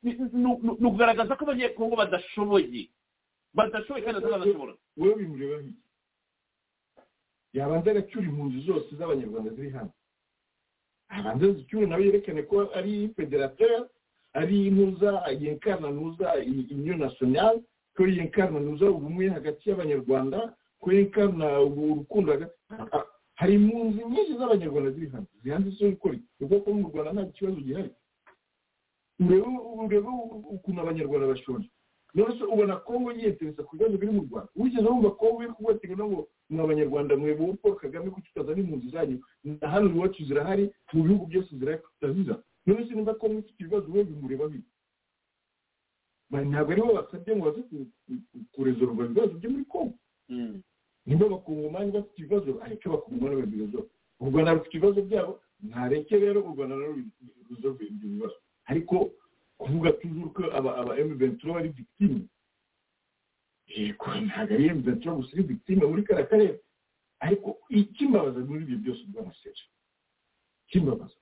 Ni 0.03 0.45
ukugaragaza 0.87 1.35
ko 1.35 1.43
abanyekongo 1.45 1.95
badashoboye. 1.95 2.89
Badashoboye 3.53 4.03
kandi 4.05 4.19
batazanashobora 4.21 4.73
wowe 4.97 5.15
bimureba 5.15 5.57
nk'iki 5.61 5.83
yabanza 7.53 7.91
agacyura 7.91 8.27
impunzi 8.27 8.59
zose 8.67 8.89
z'abanyarwanda 8.95 9.49
ziri 9.55 9.69
hano. 9.69 9.91
Abanza 11.09 11.51
zicyure 11.53 11.85
nawe 11.87 12.03
yerekane 12.05 12.43
ko 12.43 12.69
ari 12.77 13.09
federateur 13.15 13.87
ari 14.33 14.69
ntuza 14.71 15.09
yenkarna 15.39 15.89
ntuza 15.91 16.33
union 16.75 16.99
nationale 16.99 17.59
ko 17.95 18.05
yenkarna 18.07 18.59
ntuza 18.59 18.85
ubumwe 18.91 19.29
hagati 19.29 19.69
y'abanyarwanda 19.69 20.53
ko 20.79 20.91
yenkarna 20.91 21.47
urukundo 21.61 22.29
hari 23.39 23.53
impunzi 23.57 23.99
nyinshi 24.05 24.37
z'abanyarwanda 24.37 24.91
ziri 24.91 25.09
hano. 25.09 25.25
Zihanze 25.43 25.69
zo 25.73 25.89
gukora 25.89 26.13
iki 26.15 26.43
ubwo 26.43 26.59
ko 26.61 26.69
mu 26.73 26.89
rwanda 26.93 27.13
nta 27.13 27.25
kibazo 27.33 27.59
gihari. 27.65 27.89
Urebe 29.19 30.07
ukuntu 30.55 30.81
abanyarwanda 30.81 31.27
none 32.15 32.37
se 32.39 32.43
ubona 32.43 32.75
kongo 32.81 33.11
yiyetereza 33.11 33.63
ku 33.63 33.75
bibazo 33.77 33.97
biri 33.97 34.11
mu 34.11 34.21
rwanda? 34.25 34.49
Wigeze 34.55 34.87
wumva 34.87 35.11
kongo 35.11 35.43
iri 35.43 35.53
kubatinga 35.53 35.95
no 35.95 36.07
ngo 36.09 36.21
mwe 36.49 36.63
abanyarwanda 36.63 37.13
mwebwe 37.17 37.53
paul 37.61 37.75
kagame 37.75 38.09
kuki 38.09 38.29
utazana 38.31 38.57
impunzi 38.59 38.89
zanyu. 38.89 39.19
Na 39.43 39.67
hano 39.69 39.89
iwacu 39.91 40.23
zirahari 40.25 40.71
mu 40.93 41.03
bihugu 41.03 41.25
byose 41.27 41.49
ziraziza 41.59 42.41
none 42.65 42.87
se 42.87 42.93
nimba 42.95 43.13
kongo 43.13 43.39
ifite 43.39 43.59
ibibazo 43.63 43.87
we 43.91 44.03
bimureba 44.03 44.47
bibi 44.49 44.65
ntabwo 46.49 46.71
ari 46.71 46.81
bo 46.81 46.93
basabye 46.93 47.35
ngo 47.35 47.45
baze 47.45 47.61
ku- 47.69 47.87
ku- 48.05 48.45
kurezorwa 48.51 49.05
ibibazo 49.05 49.33
byo 49.39 49.49
muri 49.49 49.65
kongo 49.65 49.93
nimba 51.05 51.25
abakongomani 51.25 51.91
bafite 51.91 52.17
ibibazo 52.19 52.49
areke 52.63 52.85
abakongomani 52.89 53.43
ibibazo 53.47 53.79
u 54.19 54.25
rwanda 54.29 54.53
rufite 54.57 54.73
ibibazo 54.77 55.01
byabo 55.07 55.33
ntareke 55.63 56.15
rero 56.19 56.39
u 56.43 56.51
rwanda 56.55 56.75
naro 56.75 56.95
ruzove 57.49 57.83
ibyo 57.85 58.07
bibazo. 58.09 58.37
Ariko 58.67 59.11
kuvuga 59.57 59.91
tujuru 59.99 60.29
ko 60.35 60.43
aba 60.57 60.75
aba 60.77 60.93
M23 60.99 61.57
ari 61.57 61.69
victime. 61.69 62.21
Yego 63.67 64.05
ntabwo 64.15 64.53
ari 64.55 64.69
M23 64.69 65.03
gusa 65.15 65.31
ari 65.33 65.43
victime 65.43 65.83
muri 65.85 66.03
kariya 66.03 66.27
karere 66.29 66.59
ariko 67.19 67.57
ikimbabaza 67.69 68.39
muri 68.45 68.61
ibyo 68.63 68.77
byose 68.83 69.01
bw'amaseje 69.11 69.63
ikimbabaza 70.67 71.17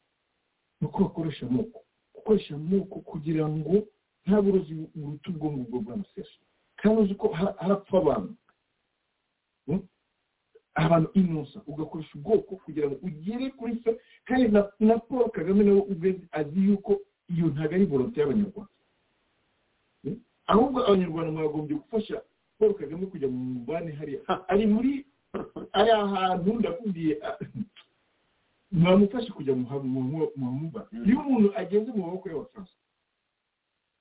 ni 0.82 0.88
uko 0.88 0.98
bakoresha 1.04 1.46
amoko. 1.48 1.80
Gukoresha 2.16 2.56
amoko 2.56 3.00
kugira 3.00 3.48
ngo 3.50 3.88
nta 4.26 4.42
burozi 4.42 4.74
buruta 4.96 5.30
ubwo 5.30 5.48
ngubwo 5.52 5.78
bw'amaseje 5.86 6.36
kandi 6.76 7.02
uzi 7.02 7.16
ko 7.16 7.28
ha- 7.32 7.56
harapfa 7.62 7.98
abantu. 7.98 8.34
Abantu 10.76 11.10
inosa. 11.14 11.62
Ugakoresha 11.68 12.12
ubwoko 12.20 12.56
kugira 12.56 12.88
ngo 12.92 12.98
ugere 13.04 13.50
kuri 13.56 13.80
se. 13.84 13.96
Kandi 14.28 14.48
na 14.80 14.98
paul 15.00 15.32
kagame 15.32 15.64
nawe 15.64 15.80
ubwe 15.88 16.20
azi 16.32 16.60
yuko 16.68 17.00
iyo 17.34 17.46
ntabwo 17.54 17.74
ari 17.76 17.86
volonte 17.86 18.20
y'abanyarwanda 18.20 18.72
ahubwo 20.48 20.78
abanyarwanda 20.86 21.32
mwagombye 21.32 21.76
gufasha 21.78 22.22
paul 22.60 22.74
kagame 22.74 23.06
kujya 23.06 23.28
mu 23.28 23.38
mubane 23.60 23.92
hariya. 23.92 24.22
Ari 24.48 24.66
muri 24.68 24.92
ari 25.74 25.92
ahantu 25.92 26.60
ndakubwiye 26.60 27.14
mwamufashe 28.72 29.32
kujya 29.32 29.54
mu 29.56 29.66
mubane. 30.36 30.88
Iyo 31.06 31.20
umuntu 31.20 31.50
ageze 31.58 31.92
mu 31.92 32.02
maboko 32.06 32.30
y'abafaransa 32.30 32.74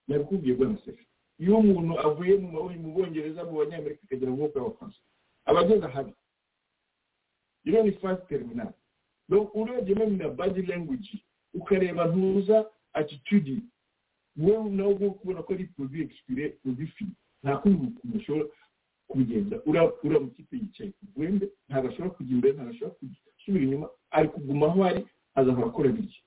nabikubwiye 0.09 0.55
bwa 0.57 0.69
musefe 0.69 1.03
iyo 1.41 1.59
umuntu 1.59 1.93
avuye 2.07 2.35
mu 2.39 2.93
bwongereza 2.95 3.45
mu 3.45 3.59
banyamerika 3.59 4.03
akagera 4.05 4.31
mu 4.31 4.37
maboko 4.37 4.59
y'abafaransa 4.59 5.01
aba 5.49 5.61
ageze 5.61 5.85
ahabi 5.87 6.13
iyo 7.65 7.83
ni 7.83 7.93
fasi 7.99 8.23
tereminali 8.29 8.75
urebye 9.55 9.95
na 10.07 10.29
badi 10.29 10.63
language 10.63 11.25
ukareba 11.55 12.05
ntuza 12.13 12.67
attitude 12.95 13.63
wowe 14.37 14.71
nawe 14.71 14.93
ubwo 14.95 15.11
kubona 15.11 15.43
ko 15.43 15.55
ari 15.55 15.65
produit 15.75 16.11
expire 16.11 16.49
produit 16.63 16.91
fini 16.97 17.13
nta 17.43 17.57
kundi 17.59 17.93
ushobora 18.19 18.47
kubigenza 19.09 19.63
uriya 19.67 20.21
mu 20.21 20.31
kipe 20.31 20.57
yicaye 20.57 20.91
ku 20.91 21.03
rwembe 21.17 21.47
ntabwo 21.69 21.89
ashobora 21.91 22.15
kujya 22.17 22.33
imbere 22.35 22.53
ntabwo 22.55 22.71
ashobora 22.73 22.97
gusubira 23.37 23.65
inyuma 23.65 23.87
ari 24.11 24.29
kuguma 24.29 24.67
aho 24.67 24.79
ari 24.85 25.01
azahora 25.35 25.67
akora 25.69 25.89
birya 25.97 26.21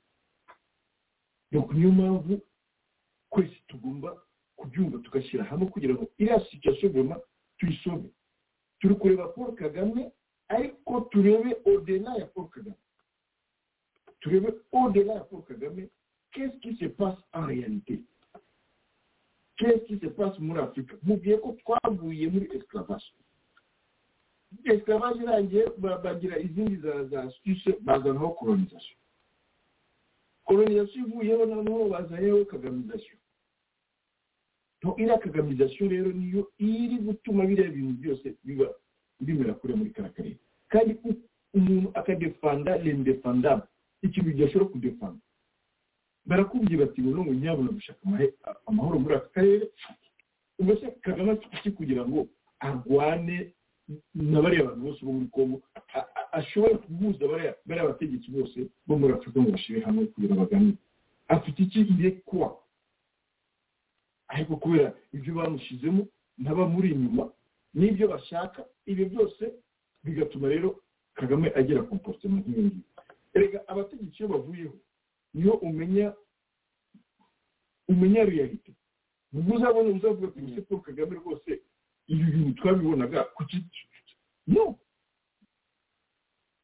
niyo 1.52 1.92
mpamvu 1.92 2.42
twese 3.32 3.58
tugomba 3.68 4.10
kubyumva 4.56 4.98
tugashyira 5.04 5.44
hamwe 5.44 5.68
kugira 5.70 5.94
ngo 5.94 6.08
iriya 6.18 6.40
situation 6.50 6.92
vema 6.92 7.20
tuyisove 7.58 8.10
turi 8.80 8.96
kureba 8.96 9.28
paul 9.28 9.56
kagame 9.56 10.12
ariko 10.48 11.02
turebe 11.12 11.56
odela 11.66 12.16
ya 12.18 12.26
paul 12.26 12.48
kagame. 12.50 12.76
Turebe 14.20 14.54
odela 14.72 15.14
ya 15.14 15.24
paul 15.24 15.44
kagame 15.44 15.90
qu'est-ce 16.32 16.58
qui 16.60 16.76
se 16.78 16.86
passe 16.86 17.20
en 17.34 17.46
réalité 17.46 18.02
qu'est-ce 19.58 19.84
qui 19.88 19.98
se 20.00 20.08
passe 20.08 20.38
muri 20.40 20.60
afurika 20.60 20.96
mubwiye 21.04 21.38
ko 21.38 21.56
twavuye 21.62 22.28
muri 22.30 22.48
esclavage 22.58 23.13
esclavage 24.66 25.20
irangiye 25.24 25.66
bagira 26.04 26.40
izindi 26.40 26.76
za 27.10 27.32
suisse 27.32 27.72
bazanaho 27.82 28.30
colonisation 28.40 28.98
colonisation 30.46 31.06
ivuyeho 31.06 31.46
noneho 31.46 31.90
bazanyeho 31.90 32.46
kagamisation 32.46 33.18
iriya 34.98 35.18
kagamisation 35.18 35.90
rero 35.90 36.12
niyo 36.12 36.52
iri 36.60 36.98
gutuma 36.98 37.46
biriya 37.46 37.70
bintu 37.72 37.94
byose 38.02 38.36
biba 38.44 38.68
bimera 39.20 39.54
kure 39.54 39.74
muri 39.76 39.90
kariya 39.92 40.13
karere 40.13 40.38
kandi 40.70 40.92
umuntu 41.54 41.88
akadefanda 42.00 42.78
l'indefendable 42.78 43.68
ikintu 44.02 44.32
gidashobora 44.32 44.72
kudefanda 44.72 45.20
barakubwira 46.28 46.86
bati 46.86 47.02
ngo 47.02 47.24
ngo 47.24 47.34
nyabona 47.34 47.72
gushaka 47.72 48.00
amahoro 48.68 49.00
muri 49.00 49.16
aka 49.16 49.30
karere. 49.36 49.66
Se 50.80 50.88
kagame 51.02 51.32
afite 51.32 51.70
kugira 51.78 52.04
ngo 52.08 52.28
arwane 52.60 53.54
na 54.16 54.42
bariya 54.42 54.66
bantu 54.68 54.82
bose 54.86 55.00
bo 55.06 55.12
muri 55.16 55.28
kongo? 55.32 55.58
Ashobore 56.32 56.74
guhuza 56.90 57.24
bariya 57.66 57.88
bategetsi 57.90 58.28
bose 58.32 58.58
bo 58.88 58.98
muri 59.00 59.13
afurika 59.13 59.40
ngo 59.42 59.52
bashyire 59.56 59.80
hamwe 59.88 60.06
kugira 60.12 60.34
ngo 60.36 60.42
baganire 60.44 60.78
afite 61.28 61.60
iki 61.63 61.80
ire 62.00 62.12
kuba 62.28 62.50
ariko 64.28 64.56
kubera 64.60 64.92
ibyo 65.16 65.32
bamushyizemo 65.36 66.04
n'abamuri 66.38 66.92
inyuma 66.92 67.24
n'ibyo 67.74 68.08
bashaka 68.12 68.60
ibyo 68.86 69.06
byose 69.12 69.44
bigatuma 70.04 70.48
rero 70.52 70.70
kagame 71.16 71.48
agera 71.56 71.82
ku 71.88 71.96
mpositema 71.96 72.40
nk'iyo 72.44 72.62
ngiyo 72.68 72.84
erega 73.36 73.60
abategetsi 73.72 74.18
iyo 74.20 74.28
bavuyeho 74.34 74.76
niyo 75.34 75.54
umenya 75.54 76.13
umenya 77.88 78.24
realite 78.26 78.72
ubwo 79.34 79.56
uzabona 79.56 79.90
uzavuga 79.90 80.28
ati 80.28 80.40
ese 80.52 80.62
paul 80.62 80.82
kagame 80.82 81.16
rwose 81.16 81.52
ibi 82.08 82.24
bintu 82.32 82.54
twabibonaga 82.62 83.24
kuki 83.24 83.63
no! 84.48 84.80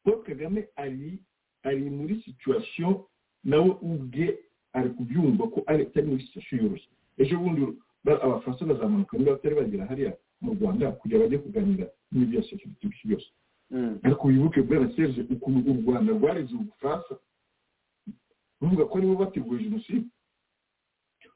Paul 0.03 0.23
kagame 0.23 0.67
ari 0.75 1.19
ari 1.63 1.89
muri 1.89 2.21
situation 2.21 3.03
nawe 3.43 3.69
ubwe 3.81 4.39
ari 4.73 4.89
kubyumva 4.89 5.43
ko 5.47 5.63
ari 5.67 5.83
atari 5.83 6.07
muri 6.07 6.23
situation 6.27 6.59
yoroshye. 6.65 6.89
Ejo 7.17 7.37
bundi 7.39 7.61
abafaransa 8.05 8.65
bazamanuka 8.65 9.17
niba 9.17 9.31
batari 9.31 9.55
bagera 9.55 9.85
hariya 9.85 10.11
mu 10.41 10.53
rwanda 10.55 10.91
kugira 10.91 11.19
bajye 11.23 11.37
kuganira 11.39 11.85
n'ibyo 12.11 12.43
security 12.43 12.87
byose 13.07 13.27
ariko 14.03 14.27
wibuke 14.27 14.61
bwana 14.61 14.91
serge 14.95 15.21
ukuntu 15.33 15.71
u 15.71 15.81
rwanda 15.81 16.13
rwareze 16.13 16.51
ubufaransa 16.55 17.15
bavuga 18.63 18.85
ko 18.87 18.93
ari 18.97 19.07
bo 19.07 19.15
bateguye 19.19 19.63
jenoside. 19.67 20.07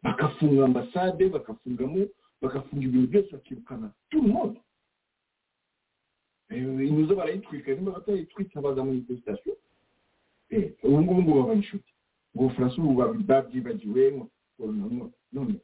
Bakafunga 0.03 0.65
ambasade 0.65 1.27
bakafungamo 1.29 2.07
bagafunga 2.41 2.83
ibintu 2.87 3.07
byose 3.11 3.29
bakirukana 3.35 3.91
turumodo 4.09 4.59
inyuzo 6.49 7.15
barayitwika 7.15 7.71
niba 7.75 7.91
batayitwika 7.99 8.61
baza 8.61 8.83
mu 8.83 8.91
manifestation. 8.95 9.55
Ubu 10.83 11.01
ngubu 11.01 11.21
ngo 11.21 11.33
babaye 11.43 11.57
inshuti. 11.59 11.91
Ngo 12.35 12.43
ubufaransa 12.45 12.77
ubu 12.79 12.93
babyibagiwe 13.27 14.03
none 15.33 15.59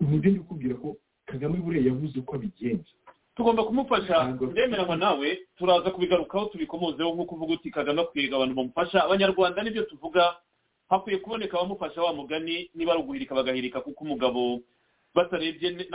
umugeni 0.00 0.38
ukubwira 0.38 0.74
ko 0.78 0.96
kagame 1.26 1.58
buriya 1.58 1.86
yavuze 1.90 2.20
ko 2.22 2.34
abigenza. 2.36 2.92
Tugomba 3.40 3.64
kumufasha 3.64 4.24
ndemeranywa 4.40 4.96
nawe 4.96 5.38
turaza 5.56 5.90
kubigarukaho 5.90 6.44
tubikomozeho 6.52 7.10
nk'uko 7.14 7.34
uvuga 7.34 7.52
uti 7.56 7.70
kagame 7.72 8.02
akwiye 8.04 8.28
abantu 8.28 8.54
bamufasha. 8.54 9.04
Abanyarwanda 9.04 9.62
ni 9.62 9.70
byo 9.70 9.82
tuvuga 9.88 10.36
hakwiye 10.88 11.18
kuboneka 11.24 11.56
abamufasha 11.56 12.02
wa 12.02 12.12
mugani 12.12 12.68
niba 12.74 12.92
ari 12.92 13.00
uguhirika 13.00 13.34
bagahirika 13.34 13.80
kuko 13.80 14.04
umugabo 14.04 14.60
batarebye 15.14 15.88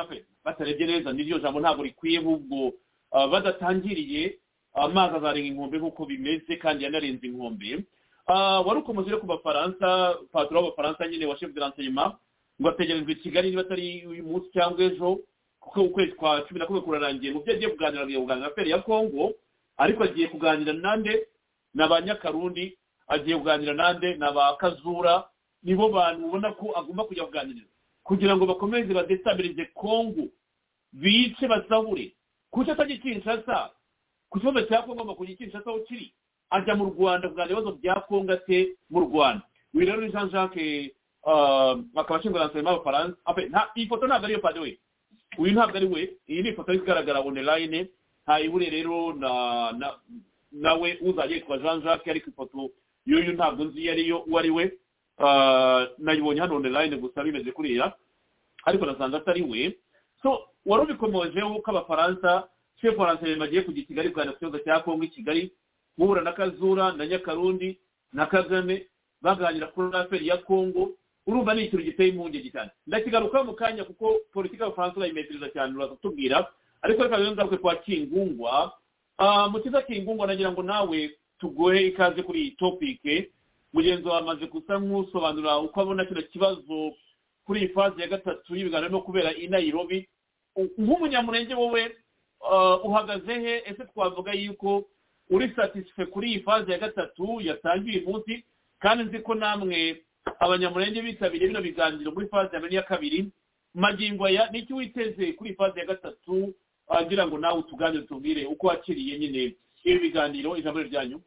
batarebye 0.43 0.85
neza. 0.87 1.13
N'iryo 1.13 1.37
jambo 1.39 1.59
ntabwo 1.61 1.83
rikwiye 1.85 2.17
ahubwo 2.19 2.73
badatangiriye 3.13 4.39
amazi 4.73 5.15
azarenga 5.15 5.47
inkombe 5.47 5.77
nk'uko 5.77 6.05
bimeze 6.09 6.57
kandi 6.57 6.83
yanarenze 6.83 7.27
inkombe. 7.29 7.85
Wari 8.65 8.79
ukomeje 8.81 9.17
ku 9.21 9.25
bafaransa 9.29 10.17
paturo 10.33 10.61
w'abafaransa 10.65 11.05
nyine 11.07 11.25
wa 11.29 11.37
chef 11.37 11.53
de 11.53 11.61
renseignement 11.61 12.13
ngo 12.61 12.69
ategerezwe 12.73 13.11
i 13.13 13.15
kigali 13.21 13.49
niba 13.53 13.61
atari 13.61 14.01
uyu 14.09 14.23
munsi 14.25 14.49
cyangwa 14.49 14.81
ejo. 14.83 15.19
Ukwezi 15.75 16.11
kwa 16.11 16.41
cumi 16.41 16.59
na 16.59 16.65
kumwe 16.65 16.81
kurarangiye. 16.81 17.33
Mu 17.33 17.39
byo 17.43 17.53
agiye 17.53 17.69
kuganira 17.69 18.03
agiye 18.03 18.19
kuganira 18.19 18.47
na 18.47 18.53
feri 18.55 18.69
ya 18.69 18.79
kongo 18.81 19.33
ariko 19.77 20.03
agiye 20.03 20.27
kuganira 20.27 20.73
nande 20.73 21.27
na 21.73 21.87
ba 21.87 22.01
nyakarundi 22.01 22.77
agiye 23.07 23.37
kuganira 23.37 23.73
nande 23.73 24.15
na 24.15 24.31
ba 24.31 24.55
kazura 24.57 25.27
nibo 25.63 25.89
bantu 25.89 26.25
ubona 26.27 26.51
ko 26.53 26.71
agomba 26.77 27.03
kujya 27.03 27.25
kuganiriza 27.25 27.67
kugira 28.03 28.35
ngo 28.37 28.45
bakomeze 28.45 28.93
badestabirize 28.93 29.65
kongo 29.73 30.27
bice 30.93 31.47
basahure 31.47 32.13
kuki 32.51 32.71
atajya 32.71 32.97
kinshasa 32.97 33.69
ku 34.29 34.39
kibazo 34.39 34.61
cya 34.69 34.81
kongo 34.85 35.05
ngo 35.05 35.15
kujya 35.15 35.35
kinshasa 35.35 35.69
aho 35.69 35.79
kiri 35.89 36.13
ajya 36.49 36.75
mu 36.75 36.85
rwanda 36.93 37.29
kuganira 37.29 37.57
ibibazo 37.57 37.71
bya 37.81 37.95
kongo 38.07 38.31
ate 38.33 38.77
mu 38.89 38.99
rwanda. 38.99 39.41
Uyu 39.73 39.85
rero 39.85 40.01
ni 40.01 40.11
jean 40.11 40.29
jacques 40.29 40.91
akaba 41.95 42.19
ashinzwe 42.19 42.39
ransayima 42.39 42.71
y'abafaransa 42.71 43.17
iyi 43.75 43.87
foto 43.89 44.07
ntabwo 44.07 44.25
ariyo 44.25 44.39
pade 44.39 44.59
we 44.59 44.77
uyu 45.37 45.51
ntabwo 45.53 45.77
ari 45.77 45.85
we. 45.85 46.01
Iyi 46.27 46.41
ni 46.43 46.49
ifoto 46.49 46.73
igaragara 46.73 47.19
online 47.21 47.87
ntayibure 48.23 48.69
rero 48.69 49.13
nawe 50.51 50.97
uzajya 51.01 51.35
yitwa 51.35 51.57
jean 51.57 51.81
jacques 51.81 52.07
ariko 52.07 52.29
ifoto 52.29 52.69
y'uyu 53.05 53.33
ntabwo 53.33 53.63
nzi 53.65 53.81
iyo 53.81 53.91
ariyo 53.91 54.17
uwo 54.27 54.39
ari 54.39 54.49
we. 54.49 54.63
Nayibonye 55.97 56.41
hano 56.41 56.55
online 56.55 56.97
gusa 56.97 57.23
bimeze 57.23 57.51
kuriya. 57.51 57.93
Ariko 58.65 58.85
nasanze 58.85 59.17
atari 59.17 59.41
we. 59.41 59.77
So 60.21 60.41
wari 60.65 60.83
ubikomojeho 60.83 61.61
ko 61.61 61.71
abafaransa 61.71 62.47
chef 62.81 62.95
faransa 62.97 63.25
bagiye 63.39 63.61
kujya 63.61 63.83
i 63.83 63.85
kigali 63.85 64.09
kuganira 64.09 64.33
ku 64.33 64.39
kibazo 64.39 64.59
cya 64.63 64.79
kongo 64.83 65.03
i 65.03 65.07
kigali 65.07 65.51
guhura 65.97 66.21
na 66.21 66.31
kazura 66.33 66.91
na 66.91 67.05
nyakarundi 67.07 67.77
na 68.13 68.25
kagame 68.25 68.87
baganira 69.21 69.67
kuri 69.67 69.91
raferi 69.91 70.27
ya 70.27 70.37
kongo 70.37 70.91
urumva 71.27 71.53
ni 71.53 71.65
ikintu 71.65 71.85
giteye 71.85 72.09
impungenge 72.09 72.49
cyane. 72.51 72.71
Ndakigaruka 72.87 73.43
mu 73.43 73.53
kanya 73.53 73.83
kuko 73.83 74.15
politiki 74.33 74.61
y'abafaransa 74.61 74.97
urayimetereza 74.97 75.49
cyane 75.49 75.75
uraza 75.75 75.95
kutubwira 75.95 76.47
ariko 76.81 77.03
reka 77.03 77.17
rero 77.17 77.31
ngaruke 77.31 77.57
kwa 77.57 77.75
kingungwa. 77.75 78.73
Mu 79.51 79.59
kiza 79.59 79.81
kingungwa 79.81 80.27
nagira 80.27 80.51
ngo 80.51 80.63
nawe 80.63 81.11
tugohe 81.39 81.87
ikaze 81.87 82.21
kuri 82.23 82.41
iyi 82.41 82.51
topike 82.51 83.31
mugenzi 83.73 84.07
wawe 84.07 84.19
amaze 84.21 84.47
gusa 84.47 84.79
nk'usobanura 84.79 85.57
uko 85.59 85.81
abona 85.81 86.05
kino 86.05 86.21
kibazo 86.21 86.93
kuri 87.45 87.59
iyi 87.59 87.69
faze 87.73 88.01
ya 88.01 88.07
gatatu 88.07 88.55
y'ibiganiro 88.55 88.91
no 88.91 89.01
kubera 89.01 89.33
i 89.33 89.47
nairobi. 89.47 90.07
Nk'umunyamurenge 90.77 91.53
wowe 91.55 91.91
uhagaze 92.83 93.33
he? 93.33 93.63
Ese 93.65 93.85
twavuga 93.85 94.31
yuko 94.33 94.85
uri 95.29 95.51
satisfe 95.55 96.05
kuri 96.05 96.27
iyi 96.31 96.39
faze 96.39 96.71
ya 96.71 96.77
gatatu? 96.77 97.41
Yatangiye 97.41 97.97
uyu 97.99 98.09
munsi? 98.09 98.43
Kandi 98.79 99.03
nzi 99.03 99.19
ko 99.19 99.35
namwe 99.35 100.03
abanyamurenge 100.39 101.01
bitabiriye 101.01 101.47
bino 101.49 101.61
biganiro 101.61 102.11
muri 102.11 102.27
faze 102.27 102.53
ya 102.53 102.59
mbere 102.59 102.71
n'iya 102.71 102.83
kabiri. 102.89 103.19
Magingo 103.73 104.25
aya 104.25 104.49
n'icyo 104.51 104.75
witeze 104.75 105.33
kuri 105.37 105.53
faze 105.55 105.79
ya 105.79 105.85
gatatu? 105.85 106.53
Agira 106.87 107.27
ngo 107.27 107.37
nawe 107.37 107.59
utuganire 107.59 108.03
tubwire 108.07 108.45
uko 108.45 108.67
wakiriye 108.67 109.19
nyine 109.19 109.55
ibi 109.83 109.99
biganiro 109.99 110.57
ijambo 110.57 110.79
ryanyu. 110.83 111.21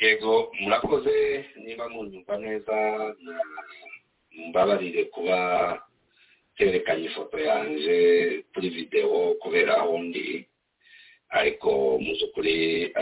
Yego 0.00 0.52
murakoze 0.60 1.44
niba 1.64 1.88
munyumva 1.88 2.38
neza 2.38 2.74
mbabarire 4.48 5.04
kuba 5.04 5.38
terekanye 6.56 7.04
ifoto 7.06 7.38
yanjye 7.38 7.96
kuri 8.54 8.68
videwo 8.68 9.34
kubera 9.34 9.76
aho 9.78 9.98
ndi. 9.98 10.48
Ariko 11.28 11.70
mu 12.02 12.12
by'ukuri 12.16 12.92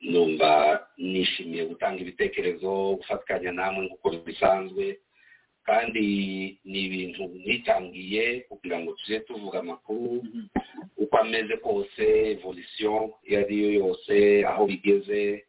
numva 0.00 0.50
nishimiye 0.98 1.64
gutanga 1.66 2.00
ibitekerezo 2.02 2.96
gufatikanya 3.00 3.52
namwe 3.52 3.86
nk'uko 3.86 4.06
bisanzwe 4.26 4.98
kandi 5.66 6.04
ni 6.64 6.78
ibintu 6.86 7.22
mwitangiye 7.28 8.40
kugira 8.48 8.78
ngo 8.80 8.92
tujye 8.92 9.20
tuvuga 9.20 9.58
amakuru 9.60 10.22
uko 10.96 11.14
ameze 11.18 11.56
kose 11.56 12.02
evolisiyo 12.38 13.18
iyo 13.26 13.38
ari 13.40 13.56
yo 13.62 13.70
yose 13.80 14.14
aho 14.46 14.66
bigeze 14.70 15.44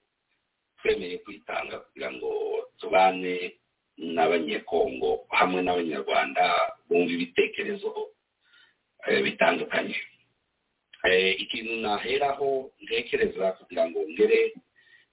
twemeye 0.81 1.17
kwitanga 1.21 1.79
kugira 1.85 2.09
ngo 2.11 2.29
tubane 2.79 3.53
n'abanyekongo 3.97 5.25
hamwe 5.29 5.61
n'abanyarwanda 5.61 6.43
bumva 6.89 7.11
ibitekerezo 7.13 7.91
bitandukanye. 9.23 9.95
Ikintu 11.37 11.75
naheraho 11.81 12.71
ntekereza 12.81 13.51
kugira 13.57 13.89
ngo 13.89 13.99
ngere 14.09 14.53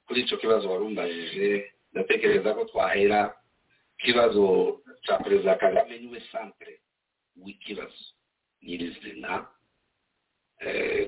kuri 0.06 0.20
icyo 0.24 0.36
kibazo 0.38 0.70
warumbajije 0.70 1.70
ndatekereza 1.92 2.54
ko 2.54 2.64
twahera 2.64 3.20
ikibazo 3.98 4.44
cya 5.04 5.18
perezida 5.22 5.54
kagame 5.60 5.98
ni 5.98 6.06
we 6.12 6.20
santere 6.32 6.80
w'ikibazo. 7.36 8.04
Nyirizina 8.62 9.46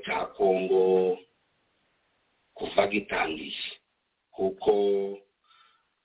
cya 0.04 0.18
kongo 0.36 1.18
kuva 2.54 2.86
gitangiye. 2.86 3.56
Kuko 4.30 4.72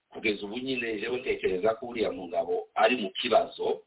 kugeza 0.10 0.46
ubu 0.46 0.58
nyine 0.60 1.00
jewe 1.00 1.20
ntekereza 1.20 1.76
ko 1.76 1.86
uriya 1.92 2.12
mugabo 2.12 2.68
ari 2.76 2.96
mu 2.98 3.10
kibazo 3.16 3.84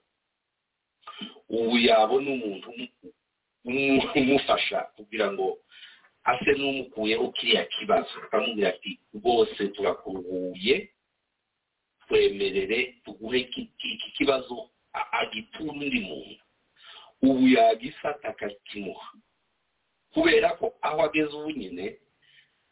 ubu 1.48 1.78
yabona 1.78 2.30
umuntu 2.30 2.68
umufasha 3.64 4.78
kugira 4.96 5.32
ngo 5.32 5.58
ase 6.24 6.50
n'umukuyeho 6.58 7.32
kiriya 7.36 7.64
kibazo 7.64 8.12
akamubwira 8.24 8.68
ati 8.68 9.00
rwose 9.14 9.68
turakuruhuye 9.68 10.90
twemerere 12.08 12.78
tuguhe 13.04 13.38
iki 13.40 14.10
kibazo 14.16 14.70
agitura 15.20 15.72
undi 15.72 16.00
muntu 16.00 16.40
ubu 17.22 17.48
yagifata 17.48 18.28
akakimuha 18.28 19.12
kubera 20.12 20.48
ko 20.60 20.74
aho 20.80 21.02
ageze 21.08 21.32
ubu 21.36 21.50
nyine 21.50 21.98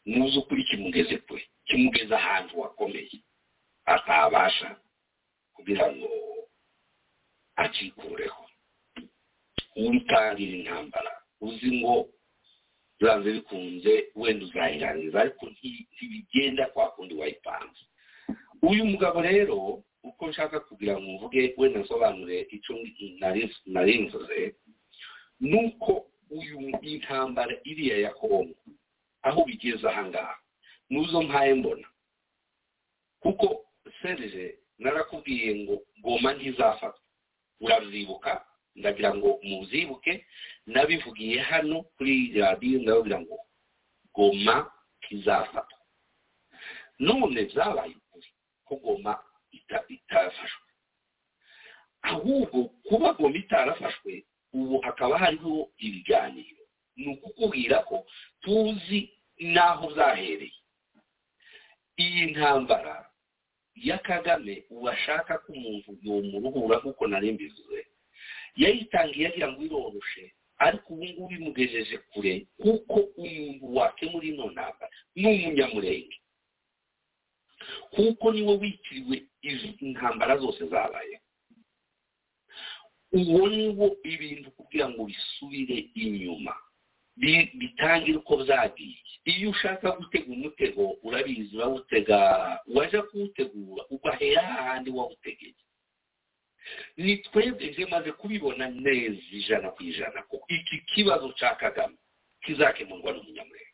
nuzi 0.07 0.39
ukuri 0.39 0.65
kimugeze 0.65 1.17
kure 1.25 1.45
kimugeze 1.67 2.15
ahantu 2.15 2.61
hakomeye 2.63 3.17
atabasha 3.85 4.77
kugira 5.55 5.93
ngo 5.93 6.09
akikureho 7.57 8.43
utangira 9.77 10.53
intambara 10.59 11.11
uzi 11.41 11.71
ngo 11.81 12.09
biranze 13.01 13.33
bikunze 13.33 13.93
wenda 14.15 14.45
uzayirangiza 14.47 15.21
ariko 15.21 15.47
ntibigenda 15.51 16.67
kwa 16.67 16.91
kundi 16.91 17.15
wayipanze 17.15 17.81
uyu 18.63 18.85
mugabo 18.87 19.21
rero 19.23 19.83
uko 20.03 20.29
nshaka 20.29 20.61
kugira 20.61 20.93
ngo 21.01 21.11
mvuge 21.11 21.55
wenda 21.57 21.81
nsobanure 21.81 22.41
icyo 22.51 22.79
nari 23.67 24.09
ni 25.41 25.55
uko 25.65 26.07
uyu 26.31 26.61
intambara 26.83 27.55
iriya 27.65 27.99
ya 27.99 28.11
kongo 28.15 28.55
aho 29.23 29.45
bigeze 29.45 29.89
ahangaha 29.89 30.39
nuzo 30.91 31.23
mpaye 31.23 31.55
mbona. 31.55 31.89
Kuko 33.21 33.65
serije 34.03 34.59
narakubwiye 34.79 35.55
ngo 35.55 35.83
goma 36.03 36.35
ntizafatwa 36.35 37.01
urabyibuka 37.61 38.45
ndagira 38.77 39.15
ngo 39.15 39.39
muzibuke 39.43 40.27
nabivugiye 40.67 41.41
hano 41.41 41.83
kuri 41.97 42.33
radiyo 42.41 42.79
ndababwira 42.83 43.19
ngo 43.21 43.37
goma 44.15 44.57
ntizafatwa 45.03 45.79
none 46.99 47.41
byabaye 47.51 47.95
ukuri 48.01 48.29
ko 48.67 48.75
goma 48.77 49.13
itarafashwe. 49.89 50.69
Ahubwo 52.03 52.65
kuba 52.89 53.13
goma 53.13 53.37
itarafashwe 53.37 54.25
ubu 54.53 54.81
hakaba 54.81 55.19
hariho 55.19 55.69
ibiganiro. 55.79 56.63
Ni 56.97 57.07
ukukubwira 57.15 57.79
ko 57.89 58.07
tuzi 58.41 59.01
n'aho 59.39 59.93
zahereye. 59.95 60.53
Iyi 61.97 62.27
ntambara 62.33 63.11
ya 63.75 63.99
kagame 63.99 64.65
uwashaka 64.71 65.39
ko 65.39 65.53
umuntu 65.53 65.91
yomuruhura 66.03 66.77
nk'uko 66.81 67.07
nari 67.07 67.33
yayitangiye 68.57 69.27
agira 69.29 69.49
ngo 69.53 69.63
iroroshe 69.65 70.35
ariko 70.59 70.95
ubu 70.95 71.05
ngubu 71.09 71.33
imugejeje 71.35 71.99
kure 71.99 72.47
kuko 72.61 72.95
umuntu 73.19 73.65
wakemura 73.77 74.27
ino 74.27 74.47
ntambara 74.51 74.91
ni 75.15 75.27
umunyamurenge 75.27 76.17
kuko 77.91 78.33
ni 78.33 78.43
we 78.43 78.55
witiriwe 78.57 79.17
izi 79.43 79.69
ntambara 79.81 80.37
zose 80.39 80.67
zabaye. 80.67 81.21
Uwo 83.13 83.49
ni 83.49 83.69
wo 83.69 83.97
ibintu 84.05 84.51
kugira 84.51 84.89
ngo 84.89 85.05
bisubire 85.05 85.77
inyuma 85.95 86.55
bitangire 87.59 88.17
uko 88.19 88.37
byagiye. 88.43 88.99
Iyo 89.25 89.51
ushaka 89.51 89.91
gutega 89.93 90.33
umutego 90.33 90.97
urabizi 91.03 91.57
urawutega 91.57 92.19
waje 92.75 93.03
kuwutegura 93.03 93.85
ugahera 93.91 94.43
ahandi 94.43 94.91
wawutegeye. 94.91 95.55
Ni 96.97 97.17
twebwe 97.25 97.87
maze 97.91 98.13
kubibona 98.13 98.69
neza 98.69 99.23
ijana 99.31 99.71
ku 99.75 99.83
ijana 99.83 100.23
ko 100.29 100.45
iki 100.49 100.79
kibazo 100.95 101.33
cya 101.39 101.55
kagame 101.57 101.97
kizakemurwa 102.43 103.13
n'umunyamurenge 103.13 103.71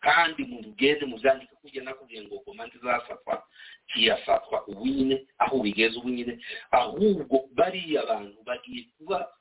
kandi 0.00 0.44
mugende 0.44 1.04
mubyandike 1.06 1.54
kujya 1.60 1.82
nakubwiye 1.82 2.22
ngo 2.24 2.38
goma 2.46 2.66
ntizafatwa 2.66 3.42
kiyafatwa 3.90 4.66
ubu 4.68 4.86
nyine 4.86 5.26
aho 5.38 5.58
bigeze 5.62 5.98
ubu 5.98 6.08
nyine 6.08 6.38
ahubwo 6.70 7.48
bariya 7.54 8.06
bantu 8.06 8.38
bagiye 8.46 8.82
kuba 8.96 9.32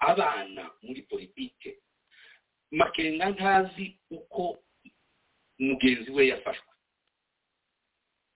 abana 0.00 0.70
muri 0.82 1.02
politike. 1.06 1.78
Makenga 2.70 3.30
ntazi 3.30 3.96
uko 4.10 4.58
mugenzi 5.58 6.10
we 6.10 6.28
yafashwe. 6.28 6.72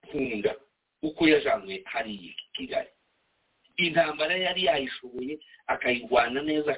Nkunda. 0.07 0.55
Uko 1.03 1.29
yajanywe 1.29 1.83
hariya 1.85 2.35
kigali 2.55 2.89
intambara 3.77 4.37
yari 4.37 4.65
yayishoboye 4.65 5.39
akayirwana 5.67 6.43
neza 6.43 6.77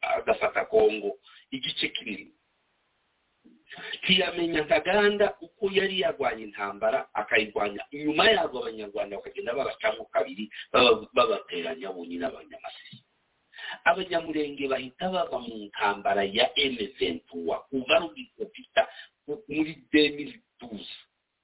agafata 0.00 0.64
kongo 0.64 1.18
igice 1.50 1.88
kinini. 1.88 2.32
Ntiyamenya 4.02 4.60
ntaganda 4.66 5.26
uko 5.40 5.64
yari 5.72 6.00
yarwanya 6.02 6.42
intambara 6.44 7.08
akayirwanya. 7.14 7.82
Inyuma 7.90 8.24
yabo 8.30 8.58
abanyarwanda 8.60 9.16
bakagenda 9.16 9.54
babacamo 9.54 10.04
kabiri 10.10 10.44
babateranya 11.14 11.88
bonyine 11.94 12.24
abanyamasisi 12.26 12.98
abanyamurenge 13.84 14.68
bahita 14.68 15.06
bava 15.14 15.38
mu 15.38 15.54
ntambara 15.70 16.22
ya 16.26 16.46
emeventuwa 16.58 17.56
kuva 17.70 17.94
rugikubita 18.02 18.82
muri 19.48 19.72
demiri 19.92 20.34
tuzi 20.58 20.96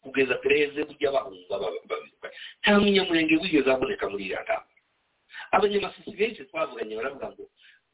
kugeza 0.06 0.34
pereze 0.42 0.80
bujya 0.88 1.10
bahunga 1.12 1.54
babiruka 1.88 2.28
nta 2.62 2.72
munyamurenge 2.80 3.34
wigeze 3.42 3.68
aboneka 3.70 4.06
muri 4.10 4.24
iriya 4.30 4.42
ntambara 4.46 4.74
abanyamasisi 5.52 6.10
benshi 6.18 6.44
twavuganye 6.48 6.94
baravuga 6.96 7.28
ngo 7.34 7.44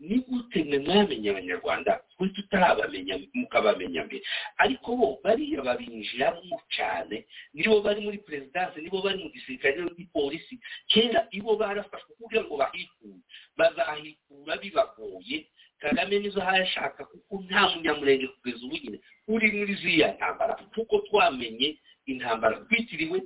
ni 0.03 0.19
gute 0.19 0.65
mwe 0.65 0.79
mwamenya 0.79 1.31
abanyarwanda? 1.31 1.93
Twe 2.19 2.29
tutarabamenya 2.35 3.15
mukabamenya 3.39 4.03
mbere 4.05 4.23
ariko 4.59 4.97
bo 4.99 5.09
bariya 5.23 5.63
babinjiramo 5.63 6.59
cyane 6.75 7.23
nibo 7.55 7.79
bari 7.87 8.01
muri 8.03 8.19
perezidansi 8.19 8.81
nibo 8.83 8.99
bari 9.03 9.23
mu 9.23 9.31
gisirikare 9.31 9.77
no 9.79 9.91
muri 9.95 10.09
polisi. 10.13 10.59
Kera 10.91 11.21
ibo 11.31 11.55
barafashwe 11.57 12.11
kugira 12.19 12.43
ngo 12.43 12.55
bahikure. 12.59 13.23
Bazahikura 13.57 14.57
bibagoye. 14.59 15.47
Kagame 15.79 16.19
nizo 16.19 16.41
hashaka 16.41 17.05
kuko 17.07 17.43
nta 17.47 17.69
munyamurenge 17.71 18.27
kugeza 18.27 18.67
ubu 18.67 18.75
nyine. 18.83 18.99
Uri 19.31 19.47
muri 19.55 19.75
ziriya 19.79 20.15
ntambara 20.19 20.55
kuko 20.75 20.99
twamenye 21.07 21.79
intambara 22.07 22.57
twitiriwe 22.67 23.19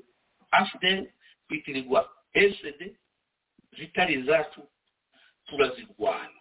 afudeni 0.51 1.09
twitirirwa 1.49 2.01
esede 2.33 2.97
zitari 3.79 4.15
izacu 4.15 4.63
turazirwana. 5.47 6.41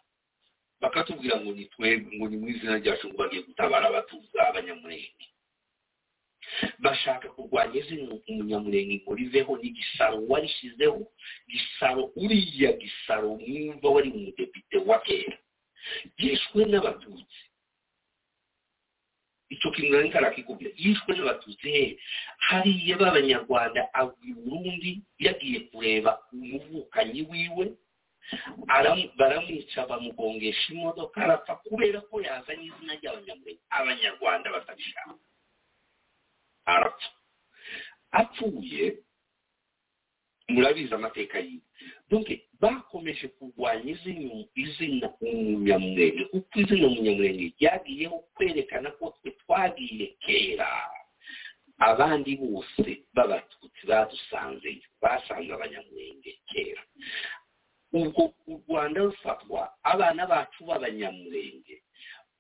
Bakatubwira 0.82 1.40
ngo 1.42 1.52
ni 1.52 1.66
twebwe 1.66 2.18
ngo 2.18 2.26
ni 2.30 2.38
mu 2.38 2.48
izina 2.50 2.78
ryacu 2.78 3.08
ngo 3.08 3.18
bagiye 3.18 3.42
gutabara 3.44 3.88
abatuza 3.88 4.40
abanyamurenge 4.50 5.28
bashaka 6.80 7.28
kurwanya 7.34 7.80
izina 7.82 8.14
umunyamurenge 8.30 8.96
ngo 9.02 9.12
riveho 9.16 9.58
n'igisaro 9.58 10.18
warishyizeho 10.30 11.00
gisaro 11.50 12.04
uriya 12.16 12.72
gisaro 12.82 13.30
mwumva 13.40 13.88
wari 13.90 14.10
umudepite 14.12 14.78
wa 14.86 15.00
kera. 15.00 15.38
Yishwe 16.18 16.66
n'abatutsi. 16.66 17.40
Icyo 19.50 19.70
nari 19.92 20.10
karakikubwira 20.10 20.72
yishwe 20.78 21.12
n'abatutsi 21.16 21.68
he 21.76 21.84
hariya 22.48 22.98
b'abanyarwanda 22.98 23.82
avuye 23.94 24.32
i 24.32 24.34
burundi 24.34 24.92
yagiye 25.26 25.60
kureba 25.70 26.12
umuvukanyi 26.34 27.22
wiwe 27.30 27.66
aram- 28.76 29.12
baramwica 29.18 29.86
bamugongesha 29.90 30.74
imodoka 30.74 31.18
arapfa 31.24 31.56
kubera 31.62 32.02
ko 32.10 32.22
yazanye 32.26 32.66
izina 32.74 32.94
ry'abanyamurenge 33.00 33.62
abanyarwanda 33.70 34.48
batabishaka 34.56 35.14
arapfa. 36.66 37.10
Apfuye 38.12 38.84
murabizi 40.48 40.94
amateka 40.94 41.40
yiwe 41.40 42.42
bakomeje 42.62 43.28
kurwanya 43.28 43.92
izina 44.56 45.10
umunyamurenge 45.22 46.24
kuko 46.32 46.60
izina 46.60 46.88
umunyamurenge 46.88 47.54
ryagiyeho 47.60 48.18
kwerekana 48.36 48.92
ko 48.98 49.14
twe 49.22 49.32
twagiye 49.32 50.08
kera. 50.24 50.70
Abandi 51.80 52.36
bose 52.40 53.04
b'abatutsi 53.14 53.84
badusanzeyo 53.88 54.88
basanze 55.02 55.52
abanyamurenge 55.54 56.32
kera. 56.50 56.82
Ubwo 57.94 58.34
u 58.48 58.56
rwanda 58.68 59.02
rufatwa 59.02 59.70
abana 59.84 60.24
bacu 60.28 60.64
b'abanyamurenge 60.66 61.82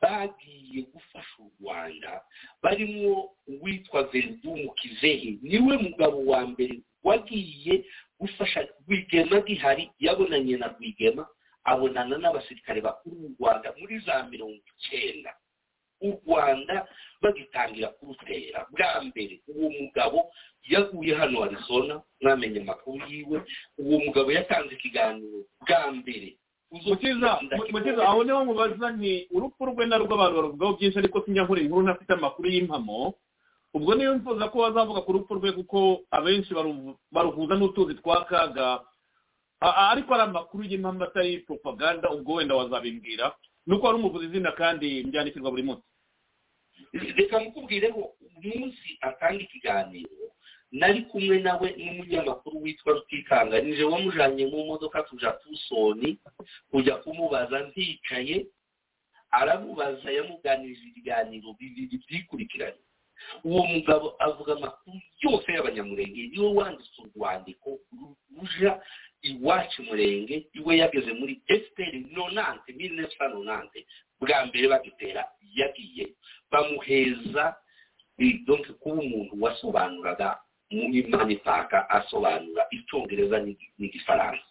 bagiye 0.01 0.81
gufasha 0.93 1.35
u 1.39 1.51
rwanda 1.59 2.21
barimo 2.63 3.29
uwitwa 3.47 4.03
veridumu 4.03 4.71
kizehe 4.73 5.37
ni 5.41 5.59
we 5.59 5.77
mugabo 5.77 6.25
wa 6.25 6.47
mbere 6.47 6.79
wagiye 7.07 7.85
gufasha 8.19 8.59
rwigema 8.87 9.39
gihari 9.47 9.83
yabonanye 9.99 10.57
na 10.57 10.67
rwigema 10.73 11.23
abonana 11.63 12.17
n'abasirikare 12.17 12.81
bakuru 12.81 13.15
b'u 13.15 13.31
rwanda 13.39 13.73
muri 13.79 13.99
za 14.05 14.23
mirongo 14.31 14.61
icyenda. 14.73 15.31
U 16.01 16.11
rwanda 16.25 16.87
bagitangira 17.21 17.87
kurutera 17.97 18.59
bwa 18.71 19.01
mbere. 19.07 19.41
Uwo 19.47 19.69
mugabo 19.79 20.19
yaguye 20.69 21.15
hano 21.15 21.43
arizona 21.43 22.01
mwamenye 22.21 22.59
amakuru 22.61 23.01
yiwe 23.09 23.37
uwo 23.77 23.97
mugabo 24.05 24.29
yatanze 24.31 24.73
ikiganiro 24.75 25.39
bwa 25.61 25.91
mbere. 25.91 26.37
Mukiza 26.71 28.03
aho 28.07 28.23
ni 28.23 28.31
ho 28.31 28.45
mubaza 28.45 28.91
ni 28.91 29.27
urupfu 29.31 29.65
rwe 29.65 29.85
na 29.85 29.97
rwo 29.97 30.13
abantu 30.13 30.35
baruvugaho 30.37 30.73
byinshi 30.77 30.99
ariko 30.99 31.21
sinjya 31.23 31.41
inkuru 31.47 31.81
ntafite 31.83 32.11
amakuru 32.13 32.49
y'impamo. 32.49 33.13
Ubwo 33.75 33.91
niyo 33.95 34.15
mfuza 34.15 34.47
ko 34.49 34.57
bazavuga 34.63 35.01
ku 35.03 35.11
rupfu 35.13 35.33
rwe 35.35 35.51
kuko 35.51 36.01
abenshi 36.11 36.53
baruhuza 37.11 37.55
n'utuzi 37.59 37.93
twa 37.99 38.23
kaga 38.25 38.79
ariko 39.91 40.13
ari 40.15 40.23
amakuru 40.31 40.63
y'impamo 40.63 41.03
atari 41.03 41.39
propaganda 41.43 42.07
ubwo 42.15 42.33
wenda 42.39 42.55
wazabimbwira 42.55 43.35
nuko 43.67 43.83
wari 43.85 43.97
umuvuza 43.99 44.25
izina 44.31 44.51
kandi 44.55 45.03
byandikirwa 45.09 45.51
buri 45.51 45.63
munsi. 45.67 45.83
Reka 46.93 47.39
mukubwireho 47.39 48.01
umunsi 48.21 48.89
atanga 49.01 49.41
ikiganiro 49.43 50.25
nari 50.71 51.01
kumwe 51.09 51.39
nawe 51.39 51.67
n'umunyamakuru 51.77 52.61
witwa 52.63 52.93
rutikanga. 52.93 53.59
Nije 53.61 53.83
wamujanye 53.83 54.45
mu 54.47 54.65
modoka 54.71 55.03
tuja 55.03 55.31
tusoni 55.41 56.19
kujya 56.71 56.95
kumubaza. 57.03 57.59
Nticaye 57.67 58.47
aramubaza 59.31 60.11
yamuganirije 60.11 60.83
ibiganiro 60.91 61.53
bibiri 61.59 61.97
byikurikiranye. 62.07 62.84
Uwo 63.43 63.65
mugabo 63.65 64.15
avuga 64.19 64.53
amakuru 64.53 64.97
yose 65.23 65.47
y'abanyamurenge. 65.53 66.21
Niwe 66.31 66.49
wanditse 66.53 67.01
urwandiko 67.01 67.69
ru- 67.93 68.15
ruja 68.35 68.81
iwacu 69.21 69.83
murenge 69.83 70.47
iwe 70.53 70.77
yageze 70.77 71.11
muri 71.13 71.41
fpr 71.47 71.93
nonante 72.15 72.73
mille 72.73 72.95
neuf 72.95 73.13
cent 73.17 73.33
nonante. 73.33 73.85
Bwa 74.19 74.45
mbere 74.45 74.67
bagitera 74.67 75.23
yagiye. 75.55 76.13
Bamuheza 76.51 77.55
donc 78.47 78.67
kuba 78.79 79.01
umuntu 79.01 79.33
wasobanuraga 79.43 80.39
muri 80.71 81.03
manipaka 81.03 81.89
asobanura 81.89 82.67
icyongereza 82.71 83.39
n'igi- 83.43 83.71
n'igifaransa. 83.77 84.45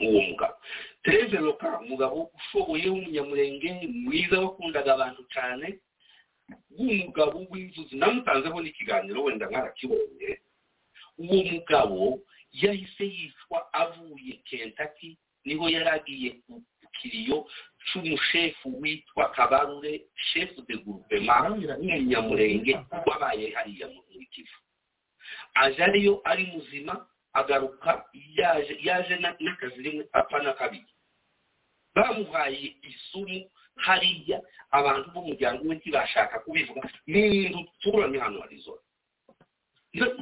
Uwo 0.00 0.20
mugabo. 0.20 0.54
Tereze 1.02 1.36
loka 1.38 1.80
umugabo 1.80 2.30
ushoboye 2.36 2.88
w'umunyamurenge 2.90 3.70
mwiza 4.04 4.40
wakundaga 4.40 4.94
abantu 4.94 5.22
cyane 5.34 5.78
w'umugabo 6.76 7.46
w'inzuzi 7.50 7.96
namutanzeho 7.96 8.58
n'ikiganiro 8.62 9.22
wenda 9.24 9.50
mwarakibonye 9.50 10.30
uwo 11.18 11.38
mugabo 11.44 12.20
yahise 12.52 13.04
yicwa 13.04 13.58
avuye 13.72 14.32
kentaki 14.48 15.18
ni 15.44 15.54
ho 15.54 15.68
yari 15.68 15.88
agiye 15.88 16.30
ku 16.46 16.62
kiriyo 17.00 17.48
cy'umushefu 17.86 18.68
witwa 18.80 19.30
kabarure 19.34 20.04
shefu 20.14 20.62
de 20.68 20.76
gurupema 20.76 21.48
w'umunyamurenge 21.48 22.78
wabaye 23.06 23.50
hariya 23.56 23.88
mu- 23.88 24.02
kivu. 24.32 24.58
Aje 25.54 25.82
ariyo 25.84 26.20
ari 26.24 26.46
muzima 26.46 27.06
agaruka 27.32 28.04
yaje 28.36 28.78
yaje 28.82 29.16
na- 29.20 29.36
n'akazi 29.40 29.82
rimwe 29.82 30.08
apfa 30.12 30.38
na 30.42 30.52
kabiri. 30.56 30.88
Bamuhaye 31.94 32.76
isumu 32.82 33.50
hariya 33.76 34.38
abantu 34.70 35.10
b'umuryango 35.14 35.68
we 35.68 35.74
ntibashaka 35.76 36.38
kubivuga 36.44 36.80
ni 37.06 37.48
duturanye 37.48 38.18
hano 38.18 38.42
arizona 38.42 38.80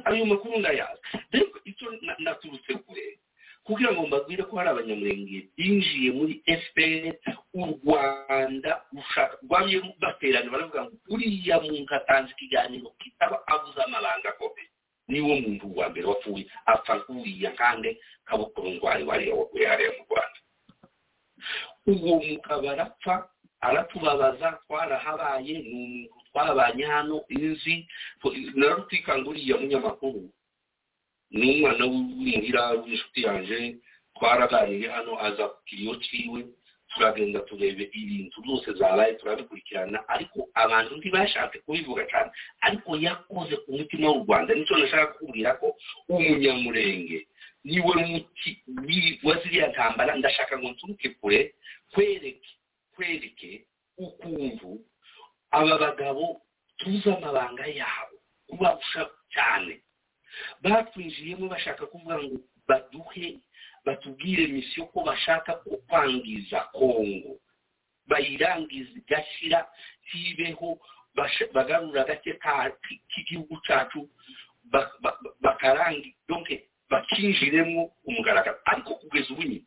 ayo 0.05 0.25
makuru 0.25 0.59
ndayazi. 0.59 0.99
Rero 1.31 1.47
icyo 1.65 1.87
na- 2.03 2.15
naturutse 2.19 2.73
kure 2.83 3.19
kugira 3.63 3.93
ngo 3.93 4.03
mbabwire 4.07 4.43
ko 4.43 4.57
hari 4.57 4.69
abanyamurenge 4.73 5.47
binjiye 5.57 6.11
muri 6.11 6.43
fpr 6.43 7.15
u 7.53 7.65
rwanda 7.79 8.81
rushaka 8.93 9.37
rwamye 9.45 9.77
baterana 10.01 10.51
baravuga 10.51 10.81
ngo 10.89 10.95
uriya 11.13 11.61
muntu 11.63 11.87
atanze 11.95 12.31
ikiganiro 12.35 12.89
kitaba 12.99 13.39
avuze 13.47 13.79
amabanga 13.83 14.29
akomeye 14.35 14.67
niwo 15.07 15.35
muntu 15.39 15.65
wa 15.77 15.87
mbere 15.89 16.05
wapfuye 16.09 16.43
apfa 16.65 16.99
kuriya 17.07 17.51
kandi 17.55 17.95
kabukuru 18.27 18.69
ndwari 18.75 19.03
wariya 19.07 19.35
waguye 19.39 19.65
hariya 19.71 19.91
mu 19.97 20.03
rwanda. 20.09 20.39
Uwo 21.87 22.19
mugabo 22.27 22.69
arapfa 22.69 23.29
aratubabaza 23.61 24.47
twarahabaye 24.67 25.53
ni 25.59 25.69
umuntu 25.73 26.15
twabanye 26.31 26.83
hano 26.85 27.15
inzi 27.29 27.87
narutikanga 28.55 29.29
uriya 29.29 29.57
munyamakuru 29.57 30.29
ni 31.31 31.45
umwana 31.55 31.83
w'imuhira 31.85 32.63
w'inshuti 32.81 33.19
yanjye 33.27 33.57
twaraganiriye 34.15 34.89
hano 34.91 35.11
aza 35.25 35.45
ku 35.53 35.57
kiriyo 35.65 35.95
ciwe 36.05 36.39
turagenda 36.91 37.39
turebe 37.47 37.83
ibintu 37.93 38.41
byose 38.43 38.67
zabaye 38.75 39.13
turabikurikirana. 39.15 40.03
Ariko 40.11 40.39
abantu 40.53 40.91
ntibashatse 40.99 41.59
kubivuga 41.63 42.03
cyane 42.11 42.29
ariko 42.67 42.89
yakoze 42.99 43.55
ku 43.63 43.69
mutima 43.79 44.07
w'u 44.11 44.23
rwanda 44.27 44.51
ni 44.53 44.65
cyo 44.67 44.75
nashaka 44.77 45.07
kukubwira 45.15 45.51
ko 45.55 45.67
umunyamurenge 46.11 47.27
ni 47.63 47.79
we 47.79 47.95
muti 48.09 48.49
w'i- 48.87 49.19
wa 49.23 49.33
ziriya 49.41 49.67
ntambara 49.71 50.15
ndashaka 50.19 50.57
ngo 50.59 50.67
nturuke 50.75 51.09
kure 51.19 51.55
kwereke 51.95 52.49
kwereke 53.01 53.65
ukuntu 53.97 54.77
aba 55.51 55.77
bagabo 55.77 56.41
tuzi 56.77 57.09
amabanga 57.09 57.65
yabo 57.65 58.17
kubarusha 58.47 59.09
cyane. 59.33 59.81
Batwinjiyemo 60.61 61.47
bashaka 61.49 61.85
kuvuga 61.89 62.15
ngo 62.21 62.37
baduhe 62.69 63.39
batubwire 63.85 64.47
misiyo 64.53 64.85
ko 64.93 65.01
bashaka 65.03 65.53
kwangiza 65.89 66.59
kongo 66.77 67.39
bayirangiza 68.07 68.91
igashira 69.01 69.65
basha- 71.17 71.49
bagarura 71.53 72.01
agace 72.05 72.33
k'igihugu 73.09 73.57
cyacu 73.65 74.05
ba- 74.71 74.93
ba- 75.01 75.17
ba- 75.23 75.33
bakarangi 75.41 76.15
bakinjiremo 76.89 77.91
umugaragaro 78.05 78.59
ariko 78.65 78.95
kugeza 79.01 79.33
ubu 79.33 79.43
nyine 79.43 79.65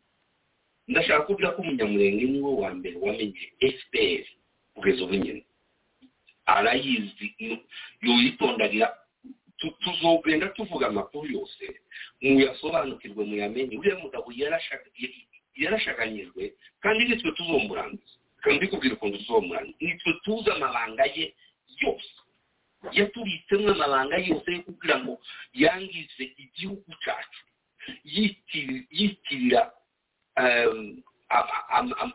ndashaka 0.89 1.25
kuvuga 1.27 1.53
ko 1.57 1.63
umunyamurenge 1.63 2.25
ni 2.25 2.39
we 2.45 2.53
wa 2.63 2.71
mbere 2.75 2.97
wamenye 3.01 3.53
fpr 3.79 4.25
kugeza 4.75 5.05
ubu 5.05 5.15
nyine 5.15 5.43
arayizi 6.47 7.27
Tu- 9.57 9.71
tuzogenda 9.81 10.49
tuvuga 10.53 10.87
amakuru 10.87 11.27
yose 11.33 11.65
muyasobanukirwe 12.21 13.25
muyamenye. 13.25 13.79
Uriya 13.79 13.97
mugabo 14.03 14.29
yarashaganyijwe 15.57 16.53
kandi 16.83 17.05
nitwe 17.09 17.33
tuzomurangiza 17.33 18.13
kandi 18.43 18.57
mbikubwira 18.59 18.95
ukuntu 18.99 19.19
tuzomurangiza 19.19 19.79
nitwe 19.81 20.13
tuzi 20.25 20.51
amabanga 20.51 21.05
ye 21.17 21.33
yose. 21.81 22.11
Yatubitsemo 22.93 23.71
amabanga 23.73 24.17
yose 24.19 24.49
yo 24.53 24.61
kugira 24.67 24.97
ngo 25.01 25.13
yangize 25.55 26.25
igihugu 26.45 26.91
cyacu 27.05 27.41
yitiri- 28.05 28.87
yitirira 28.91 29.73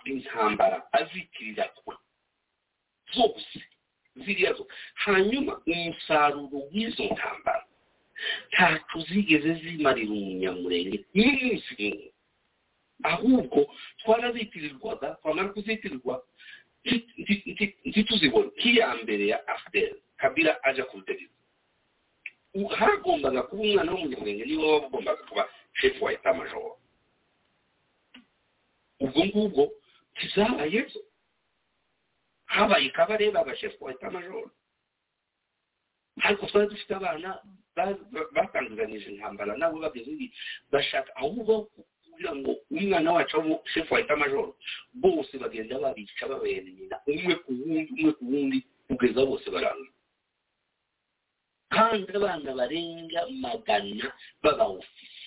intambara 0.05 0.84
azitirira 0.91 1.65
kure 1.78 1.97
zose 3.13 3.59
ziriya 4.15 4.53
zo 4.53 4.67
hanyuma 4.95 5.61
umusaruro 5.67 6.57
w'izo 6.72 7.03
ntambara. 7.03 7.65
Ntacu 8.51 8.99
zigeze 9.07 9.53
zimarira 9.63 10.11
umunyamurenge. 10.11 11.05
N'umunsi 11.15 11.72
n'umwe 11.80 12.11
ahubwo 13.03 13.59
twarazitirirwaga 13.99 15.07
twamara 15.22 15.49
kuzitirirwa 15.55 16.15
ntituzibone. 17.86 18.49
Nk'iya 18.57 18.88
mbere 19.03 19.24
ya 19.32 19.38
afudeli 19.47 19.95
kabira 20.20 20.59
aja 20.63 20.84
ku 20.86 20.97
butegetsi 20.99 21.36
hagombaga 22.80 23.41
kuba 23.47 23.61
umwana 23.63 23.91
w'umunyamurenge 23.93 24.43
ni 24.45 24.55
we 24.57 24.65
waba 24.72 24.88
ugombaga 24.88 25.24
kuba 25.30 25.43
shefu 25.80 26.03
wa 26.05 26.11
eta 26.13 26.34
majoro 26.34 26.78
ubwo 29.00 29.22
ngubwo 29.26 29.64
ntizabaye 30.16 30.80
zo 30.91 31.00
habaye 32.45 32.89
kabareba 32.89 33.39
abashefu 33.41 33.84
wa 33.84 33.91
eta 33.91 34.10
majoro 34.12 34.52
ariko 36.26 36.45
twari 36.45 36.68
dufite 36.68 36.93
abana 36.95 37.39
batangizanyije 38.36 39.08
intambara 39.10 39.56
nabo 39.58 39.80
ibi. 39.95 40.28
Bashaka 40.72 41.16
ahubwo 41.16 41.70
kugira 42.04 42.36
ngo 42.36 42.52
umwana 42.72 43.12
wacu 43.16 43.38
abo 43.39 43.64
shefu 43.72 43.93
wa 43.93 44.00
eta 44.00 44.16
majoro 44.16 44.56
bose 44.93 45.38
bagenda 45.38 45.80
babica 45.80 46.28
babera 46.28 46.68
nyina. 46.76 46.97
Umwe 47.08 47.36
ku 47.43 47.52
wundi 47.56 47.91
umwe 47.95 48.12
ku 48.18 48.24
wundi 48.32 48.58
kugeza 48.88 49.22
bose 49.26 49.47
barangiye 49.50 49.93
kandi 51.70 52.12
abana 52.18 52.50
barenga 52.60 53.22
magana 53.45 54.08
b'abaofisiye 54.43 55.18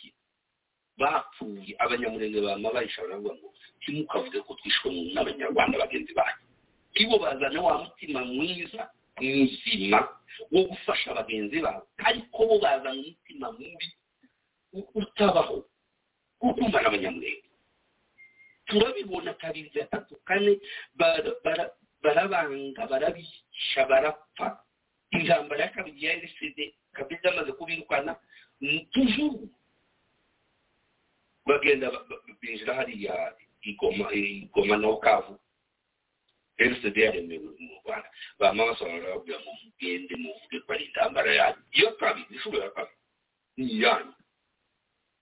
bapfuye 1.02 1.74
abanyamurenge 1.82 2.38
bama 2.40 2.70
bahisha 2.74 3.02
baravuga 3.02 3.34
ngo 3.34 3.48
ntimukavuge 3.82 4.38
ko 4.46 4.54
twishwe 4.58 4.88
n'abanyarwanda 5.14 5.78
bagenzi 5.82 6.12
bacu 6.14 6.42
ibo 7.02 7.18
bazana 7.18 7.58
wa 7.62 7.74
mutima 7.84 8.20
mwiza 8.24 8.82
muzima 9.20 9.98
wo 10.52 10.62
gufasha 10.70 11.14
bagenzi 11.14 11.60
babo. 11.60 11.84
Ariko 12.08 12.38
bo 12.48 12.56
bazana 12.58 12.90
umutima 13.00 13.46
mubi 13.52 13.88
utabaho 14.94 15.64
wo 16.40 16.50
kumara 16.54 16.86
abanyamurenge. 16.88 17.48
Turabibona 18.66 19.34
kabiri 19.34 19.70
gatatu 19.74 20.16
kane 20.24 20.60
barabanga 22.02 22.86
barabica 22.86 23.82
barapfa. 23.88 24.58
Intambara 25.12 25.62
ya 25.64 25.68
kabiri 25.68 26.06
ya 26.06 26.14
rcd 26.16 26.58
kabiri 26.92 27.28
amaze 27.28 27.52
kubirukana. 27.52 28.16
Tujuru 28.92 29.48
bagenda 31.46 31.86
binjira 32.40 32.74
hariya 32.74 33.34
igoma 33.62 34.06
igoma 34.12 34.76
no 34.76 34.96
kavu 34.96 35.38
rcd 36.60 36.96
yaremewe 36.96 37.50
mu 37.58 37.74
rwanda 37.84 38.08
bama 38.38 38.66
basobanura 38.66 39.14
babwira 39.14 39.38
ngo 39.40 39.50
mugende 39.62 40.14
muvuge 40.22 40.58
ko 40.64 40.68
ari 40.72 40.84
intambara 40.84 41.30
yanyu 41.34 41.62
iyo 41.72 41.88
kabiri 41.98 42.26
inshuro 42.34 42.58
ya 42.62 42.70
kabiri 42.70 42.98
ni 43.56 43.66
iyanyu 43.78 44.14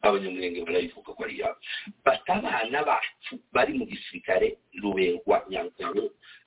abanyamurenge 0.02 0.60
barayivuga 0.64 1.10
ko 1.16 1.20
ari 1.24 1.34
iyabo 1.38 1.58
bata 2.04 2.32
abana 2.34 2.78
bacu 2.88 3.34
bari 3.52 3.72
mu 3.78 3.84
gisirikare 3.86 4.58
ruberwa 4.82 5.36
nyankuru 5.50 6.04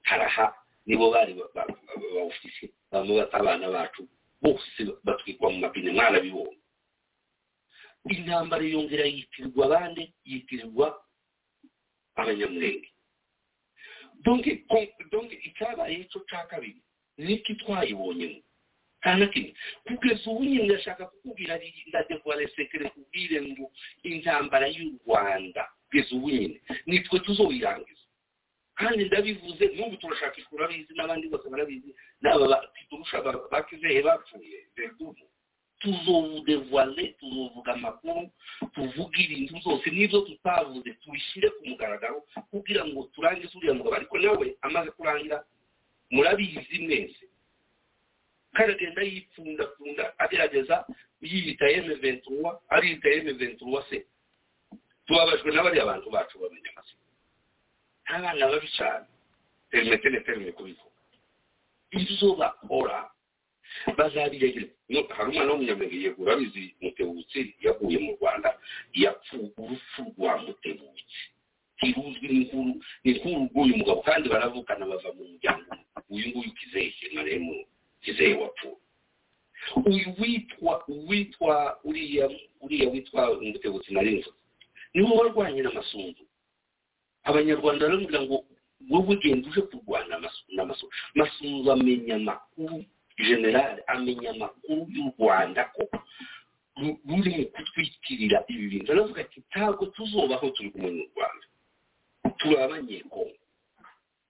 haraha 0.09 0.45
nibo 0.85 1.11
bari 1.13 1.33
bamwe 2.91 3.13
bata 3.21 3.37
abana 3.39 3.67
bacu 3.71 4.01
bose 4.41 4.81
batwikwa 5.05 5.49
mu 5.51 5.57
mapine 5.63 5.91
mwarabibonye 5.91 6.57
intambara 8.09 8.63
yongera 8.63 9.05
yitirirwa 9.05 9.65
abandi 9.65 10.13
yitirirwa 10.25 10.87
abanyamurenge 12.15 12.89
donke 14.23 15.35
icyabaye 15.47 16.03
cyo 16.11 16.19
cya 16.29 16.45
kabiri 16.47 16.81
niki 17.17 17.55
twayibonyemo 17.55 18.41
nta 19.03 19.17
na 19.19 19.27
kimwe 19.27 19.53
kugeza 19.85 20.31
ubu 20.31 20.43
nyine 20.43 20.63
ndashaka 20.63 21.05
kukubwira 21.05 21.59
ndadevuware 21.87 22.47
sekere 22.55 22.89
kubwire 22.89 23.41
ngo 23.41 23.71
intambara 24.03 24.67
y'u 24.67 24.95
rwanda 25.05 25.67
kugeza 25.89 26.15
ubu 26.15 26.29
nyine 26.31 26.61
nitwe 26.87 27.19
tuzoyirangiza. 27.19 27.99
Kandi 28.75 29.05
ndabivuze 29.05 29.65
n'ubu 29.75 29.97
turashakisha 29.97 30.47
urabizi 30.51 30.93
n'abandi 30.95 31.27
bose 31.27 31.49
barabizi 31.49 31.91
n'aba 32.21 32.63
bakizehe 33.51 34.01
bapfuye 34.01 34.67
verdumu 34.75 35.25
tuzodevuware 35.83 37.07
tuzovuga 37.19 37.73
amakuru 37.75 38.31
tuvuge 38.73 39.19
ibintu 39.23 39.53
byose 39.59 39.85
n'ibyo 39.91 40.21
tutavuze 40.23 40.89
tubishyire 41.03 41.49
ku 41.59 41.61
mugaragaro 41.67 42.23
kugira 42.51 42.85
ngo 42.87 43.03
turangize 43.13 43.51
uriya 43.57 43.73
mugabo. 43.75 43.95
Ariko 43.99 44.15
nawe 44.17 44.47
amaze 44.63 44.89
kurangira 44.95 45.43
murabizi 46.11 46.77
mwese. 46.87 47.25
Karagenda 48.55 49.01
yipfundapfunda 49.03 50.13
agerageza 50.19 50.85
yiyita 51.21 51.67
eme 51.69 51.93
ventuwa 51.99 52.61
ariyita 52.69 53.09
eme 53.09 53.33
ventuwa 53.33 53.83
se. 53.89 54.05
Tubabajwe 55.05 55.51
n'abariya 55.51 55.85
bantu 55.85 56.09
bacu 56.09 56.39
bamenya 56.39 56.69
amazina. 56.71 57.03
Abana 58.05 58.47
babi 58.51 58.67
cyane. 58.77 59.05
Perimete 59.69 60.09
ne 60.09 60.19
perime 60.23 60.51
kubivuga 60.51 60.91
ibyo 61.93 62.33
bakora 62.35 63.09
bazabiregera 63.97 64.67
hari 65.15 65.29
umwana 65.31 65.51
w'umunyamurenge 65.51 66.09
urabizi 66.21 66.75
mutebutsi 66.81 67.55
yaguye 67.65 67.97
mu 68.05 68.11
rwanda 68.17 68.49
yapfuye 68.93 69.49
urupfu 69.57 70.01
rwa 70.17 70.37
mutebutsi 70.45 71.19
ntiruzwi 71.83 72.27
n'inkuru 72.31 72.73
ni 73.03 73.11
inkuru 73.11 73.39
rw'uyu 73.51 73.75
mugabo 73.77 74.01
kandi 74.07 74.29
baravukana 74.31 74.85
bava 74.87 75.09
mu 75.17 75.23
muryango. 75.31 75.71
Uyu 76.09 76.27
nguyu 76.31 76.51
kizeye 76.55 76.93
maremu 77.15 77.65
kizeye 78.03 78.33
wapfuye. 78.39 78.77
Uyu 79.91 80.07
witwa 80.19 80.73
witwa 81.09 81.79
uriya 81.83 82.29
uriya 82.63 82.87
witwa 82.89 83.21
umutebutsi 83.39 83.93
narinzo 83.93 84.31
ni 84.93 85.01
we 85.03 85.11
warwanye 85.17 85.61
n'amasunzu. 85.61 86.23
Abanyarwanda 87.23 87.85
baramubwira 87.85 88.21
ngo 88.21 88.37
wowe 88.89 89.07
ugenda 89.15 89.49
uje 89.49 89.61
kurwana 89.61 90.15
n'amasunzu. 90.55 90.91
Masunzu 91.15 91.71
amenya 91.71 92.15
amakuru. 92.15 92.85
Generale 93.17 93.83
amenya 93.87 94.29
amakuru 94.31 94.87
y'u 94.95 95.11
rwanda 95.17 95.63
ko 95.75 95.83
ruri 97.07 97.31
mu 97.37 97.45
kutwikirira 97.53 98.43
ibi 98.49 98.65
bintu. 98.71 98.91
Aravuga 98.91 99.21
ati 99.21 99.39
ntabwo 99.49 99.85
tuzubaho 99.93 100.49
turi 100.55 100.69
kumwe 100.73 100.89
n'u 100.91 101.05
rwanda. 101.13 101.45
Turi 102.39 102.55
abanyekongo 102.57 103.37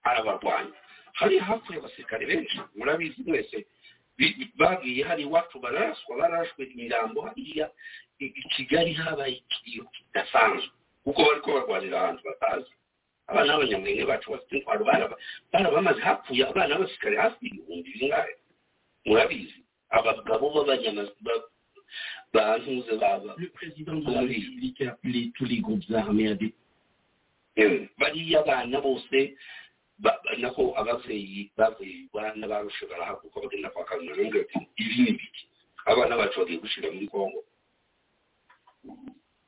arabarwanya 0.04 0.76
hari 1.12 1.38
hapfuye 1.38 1.78
abasirikare 1.78 2.26
benshi 2.26 2.60
murabizi 2.76 3.22
mwese 3.26 3.66
bagiye 4.58 5.04
hari 5.04 5.22
iwacu 5.22 5.58
bararaswa 5.60 6.16
barashwe 6.16 6.64
imirambo 6.64 7.20
hariya 7.22 7.70
i 8.18 8.28
kigali 8.54 8.92
habaye 8.92 9.34
ikiriyo 9.42 9.84
kidasanzwe. 9.94 10.70
Kuko 11.04 11.20
bari 11.24 11.40
ko 11.40 11.50
barwanira 11.52 11.96
ahantu 12.02 12.22
batazi. 12.28 12.70
Abana 13.26 13.52
b'abanyamurenge 13.56 14.04
bacu 14.04 14.30
bafite 14.30 14.52
intwaro 14.56 14.84
barabamaze 15.52 16.00
hapfuye 16.00 16.44
abana 16.46 16.74
b'abasirikare 16.76 17.16
hafi 17.16 17.46
ibihumbi 17.46 17.90
bingahe? 17.98 18.32
Murabizi 19.04 19.64
abagabo 19.90 20.50
b'abantuze 22.32 22.92
baba 23.00 23.34
Le 23.38 23.48
président 23.50 23.94
de 23.94 24.10
la 24.12 24.20
République 24.20 24.80
a 24.82 24.90
appelé 24.90 25.30
tous 25.36 25.44
les 25.44 25.60
groupes 25.60 25.84
armés 25.94 26.28
à 26.28 26.34
des 26.34 26.52
bariya 27.98 28.40
abana 28.40 28.80
bose 28.80 29.06
nako 30.38 30.74
ababyeyi 30.76 31.50
bavuye 31.56 32.08
rwanda 32.12 32.48
barushe 32.48 32.86
barahaguruka 32.90 33.40
bagenda 33.40 33.70
kwa 33.70 33.84
kabiri 33.84 34.08
baravuga 34.10 34.40
ati 34.40 34.58
ibi 34.76 35.02
ni 35.02 35.08
ibiki 35.10 35.48
abana 35.86 36.16
bacu 36.16 36.40
bagiye 36.40 36.58
gushira 36.58 36.90
muri 36.90 37.06
kongo. 37.08 37.44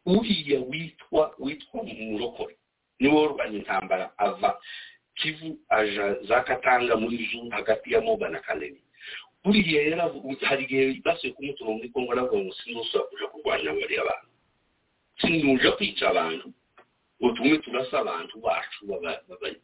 Uriya 0.07 0.61
witwa 0.61 1.34
witwa 1.38 1.82
murokore 1.82 2.57
ni 3.00 3.09
we 3.09 3.14
warwanya 3.22 3.59
intambara 3.59 4.18
ava 4.18 4.61
kivu 5.14 5.59
aja 5.68 6.14
za 6.28 6.40
katanga 6.40 6.96
muri 6.96 7.18
ju 7.18 7.50
hagati 7.50 7.92
ya 7.92 8.00
moba 8.00 8.28
na 8.28 8.38
kalemi. 8.40 8.80
Buriya 9.47 9.80
yaravuga 9.94 10.42
hari 10.49 10.64
igihe 10.66 10.84
basuye 11.07 11.32
kumutura 11.38 11.70
muri 11.70 11.88
kongo 11.94 12.11
aravuga 12.12 12.38
ngo 12.42 12.53
sinusubira 12.59 13.07
kuja 13.11 13.26
kurwanya 13.32 13.70
bariya 13.78 14.03
bantu. 14.09 14.28
Sinuje 15.22 15.70
kwica 15.78 16.05
abantu 16.11 16.47
ngo 17.22 17.28
tumwe 17.36 17.57
turasa 17.64 17.97
abantu 18.03 18.34
bacu 18.44 18.78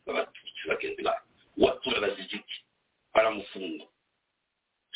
b'abatutsi 0.07 0.62
bagenzi 0.70 1.03
bacu 1.03 1.80
turabaziza 1.83 2.37
iki 2.41 2.57
baramufunga 3.14 3.85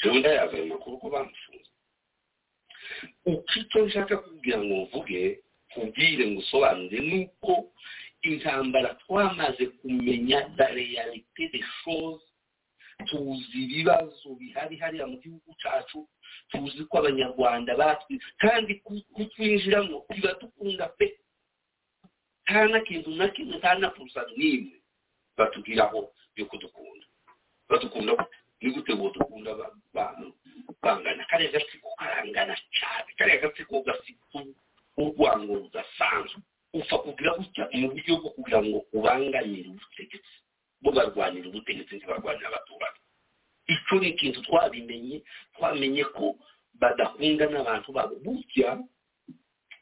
jewe 0.02 0.18
ndayaza 0.20 0.54
ayo 0.56 0.66
makuru 0.72 0.96
ko 1.02 1.06
bamufunze 1.10 1.70
uko 3.26 3.52
icyo 3.60 3.78
nshaka 3.86 4.16
kubwira 4.24 4.58
ngo 4.64 4.74
mvuge 4.86 5.40
kubwire 5.72 6.24
ngo 6.30 6.38
usobanure 6.40 6.98
ni 7.00 7.16
uko 7.24 7.52
intambara 8.22 8.94
twamaze 9.02 9.66
kumenya 9.66 10.38
la 10.58 10.66
realite 10.76 11.42
de 11.52 11.60
chose 11.84 12.24
tuzi 13.04 13.58
ibibazo 13.64 14.34
bihari 14.40 14.76
hariya 14.76 15.06
mu 15.06 15.16
gihugu 15.20 15.50
cyacu 15.60 16.08
tuzi 16.48 16.84
ko 16.88 16.98
abanyarwanda 16.98 17.76
batwi 17.76 18.20
kandi 18.40 18.80
kutwinjiramo 19.14 20.06
tuba 20.08 20.32
dukunda 20.40 20.88
pe. 20.98 21.18
Nta 22.46 22.66
na 22.70 22.80
kintu 22.80 23.10
na 23.10 23.28
kimwe 23.28 23.58
nta 23.58 23.74
na 23.78 23.90
purusa 23.90 24.22
n'imwe 24.36 24.78
batubwiraho 25.36 26.12
yo 26.36 26.44
kudukunda. 26.46 27.06
Badukunda 27.68 28.12
ni 28.60 28.70
gute 28.72 28.94
ngo 28.94 29.10
dukunda 29.10 29.50
abantu 29.52 30.34
bangana? 30.82 31.24
Kariya 31.30 31.50
gatsiko 31.52 31.88
karangana 31.98 32.54
cyane 32.72 33.10
kariya 33.18 33.40
gatsiko 33.42 33.82
gafite 33.82 34.54
urwango 34.96 35.54
rudasanzwe 35.66 36.40
upfa 36.72 36.96
kugira 37.02 37.34
gutya 37.36 37.68
mu 37.74 37.88
buryo 37.92 38.14
bwo 38.22 38.30
kugira 38.30 38.62
ngo 38.62 38.78
ubangamire 38.92 39.68
ubutegetsi. 39.68 40.34
Bo 40.82 40.90
barwanira 40.96 41.48
ubutegetsi 41.48 41.96
ntibarwanira 41.96 42.48
abaturage. 42.48 43.00
Icyo 43.74 43.94
ni 44.00 44.08
ikintu 44.14 44.38
twabimenye 44.46 45.16
twamenye 45.54 46.04
ko 46.16 46.36
badakunda 46.80 47.44
n'abantu 47.50 47.88
babo. 47.96 48.14
Burya 48.24 48.78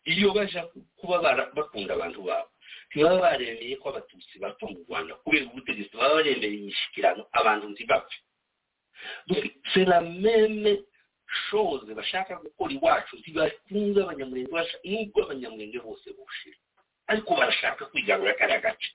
iyo 0.05 0.32
baje 0.36 0.61
kuba 0.99 1.16
bakunda 1.57 1.95
abantu 1.95 2.22
babo 2.28 2.49
ntibaba 2.90 3.18
baremeye 3.24 3.74
ko 3.82 3.88
abatutsi 3.90 4.38
bapfa 4.38 4.66
mu 4.70 4.78
rwanda 4.88 5.14
kubera 5.22 5.45
ubutegetsi 5.51 5.92
baba 5.97 6.14
baremeye 6.22 6.55
imishyikirano 6.61 7.22
abantu 7.32 7.66
ntibapfe. 7.74 8.16
Même 10.22 10.84
chose 11.51 11.92
bashaka 11.95 12.36
gukora 12.40 12.72
iwacu 12.74 13.16
ntibakunze 13.18 13.99
abanyamurenge 14.01 14.51
nubwo 14.84 15.18
abanyamurenge 15.24 15.78
bose 15.82 16.07
bushira 16.16 16.57
ariko 17.11 17.30
barashaka 17.36 17.84
kwigarura 17.90 18.34
kariya 18.38 18.61
gace. 18.64 18.90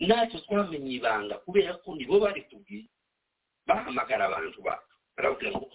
Ntacyo 0.00 0.38
twamenye 0.44 0.92
ibanga 0.98 1.34
kubera 1.44 1.74
ko 1.82 1.94
nibo 1.94 2.20
bari 2.20 2.42
tubwiye 2.50 2.84
bahamagara 3.66 4.24
abantu 4.26 4.58
bacu 4.62 4.94
barababwira 5.16 5.50
ngo 5.52 5.68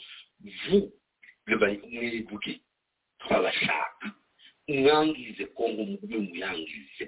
vu 0.66 0.92
mwibuke 1.92 2.60
twabashaka 3.20 4.08
mwangize 4.68 5.46
kongo 5.46 5.82
mugume 5.86 6.18
muyangize 6.18 7.04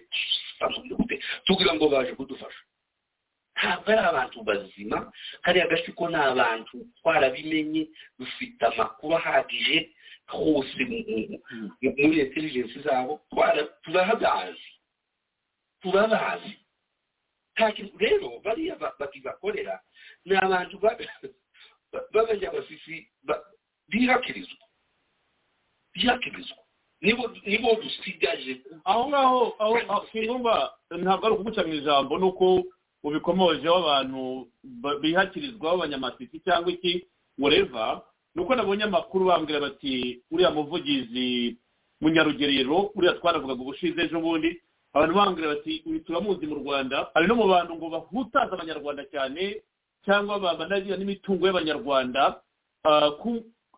tugira 1.46 1.74
ngo 1.76 1.90
baje 1.90 2.14
kudufasha 2.16 2.64
ntabwo 3.56 3.92
ari 3.92 4.02
abantu 4.02 4.38
bazima 4.44 5.12
kariya 5.44 5.68
gatsiko 5.70 6.10
ni 6.10 6.16
abantu 6.18 6.76
twarabimenye 6.98 7.88
dufite 8.20 8.62
amakuru 8.66 9.16
ahagije 9.16 9.78
hose 10.28 10.80
muri 10.88 12.20
intelligence 12.26 12.80
zabo 12.82 13.22
turabazi 15.82 16.54
turabazi 17.56 17.92
rero 18.00 18.40
bariya 18.44 18.76
bakibakorera 19.00 19.80
ni 20.26 20.36
abantu 20.36 20.78
b'abanyabasisi 22.14 23.08
bihakirizwa. 23.90 24.66
Bihakirizwa. 25.94 26.58
Nibo 27.02 27.76
dusigaje 27.82 28.62
aho 28.86 29.10
ngaho 29.10 29.56
aho 29.60 30.08
singomba 30.12 30.72
ntabwo 30.92 31.26
ari 31.26 31.36
ukuguca 31.36 31.64
mu 31.68 31.74
ijambo 31.74 32.18
ni 32.18 32.26
uko 32.26 32.64
ubikomojeho 33.04 33.76
abantu 33.82 34.48
bihakirizwa 35.02 35.72
b'abanyamasisi 35.72 36.40
cyangwa 36.46 36.72
iki 36.72 37.06
whatever 37.40 38.02
ni 38.36 38.42
uko 38.42 38.56
nabonye 38.56 38.84
amakuru 38.84 39.26
bambwira 39.26 39.60
bati 39.60 40.22
uriya 40.32 40.52
muvugizi 40.54 41.58
munyarugerero 42.02 42.92
uriya 42.96 43.14
twaravugaga 43.18 43.62
ubushize 43.62 44.02
ejo 44.02 44.20
bundi 44.22 44.62
abantu 44.94 45.14
bambwira 45.16 45.48
bati 45.56 45.84
uyu 45.86 46.00
turamuzi 46.04 46.48
mu 46.48 46.56
rwanda 46.56 47.12
hari 47.14 47.28
no 47.28 47.36
mu 47.36 47.48
bantu 47.48 47.76
ngo 47.76 47.88
bahutaza 47.90 48.54
abanyarwanda 48.54 49.04
cyane 49.12 49.62
cyangwa 50.06 50.40
babanagira 50.40 50.98
n'imitungo 50.98 51.46
y'abanyarwanda 51.48 52.42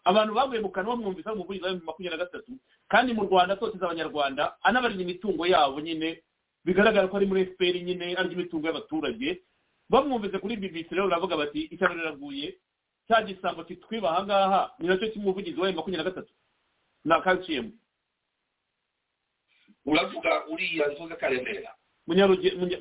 abantu 0.06 0.34
bavuye 0.34 0.60
mu 0.62 0.70
kanwa 0.70 0.96
bamwumvise 0.96 1.30
ari 1.30 1.38
umuvugizi 1.38 1.66
wa 1.66 1.74
makumyabiri 1.86 2.18
na 2.18 2.24
gatatu 2.26 2.52
kandi 2.90 3.14
mu 3.14 3.24
rwanda 3.28 3.54
atoteza 3.54 3.86
abanyarwanda 3.86 4.58
anabarinda 4.64 5.04
imitungo 5.04 5.46
yabo 5.48 5.80
nyine 5.82 6.24
bigaragara 6.66 7.08
ko 7.08 7.18
ari 7.18 7.26
muri 7.26 7.42
efuperi 7.42 7.84
nyine 7.84 8.16
arya 8.18 8.32
imitungo 8.32 8.68
y'abaturage. 8.68 9.44
Bamwumvise 9.90 10.40
kuri 10.40 10.56
bbc 10.58 10.90
rero 10.92 11.08
baravuga 11.12 11.38
bati 11.38 11.62
icyaro 11.72 11.94
riraguye 11.94 12.58
cya 13.08 13.22
gisambo 13.28 13.64
kitwiba 13.64 14.10
aha 14.12 14.24
ngaha 14.26 14.62
ni 14.80 14.88
na 14.88 14.98
cyo 14.98 15.08
cy'umuvugizi 15.12 15.60
wa 15.60 15.72
makumyabiri 15.72 15.98
na 16.04 16.10
gatatu 16.10 16.32
ni 17.06 17.14
akaciyemo 17.14 17.72
uravuga 19.86 20.46
uriya 20.48 20.88
nzoga 20.88 21.16
karemera. 21.16 21.72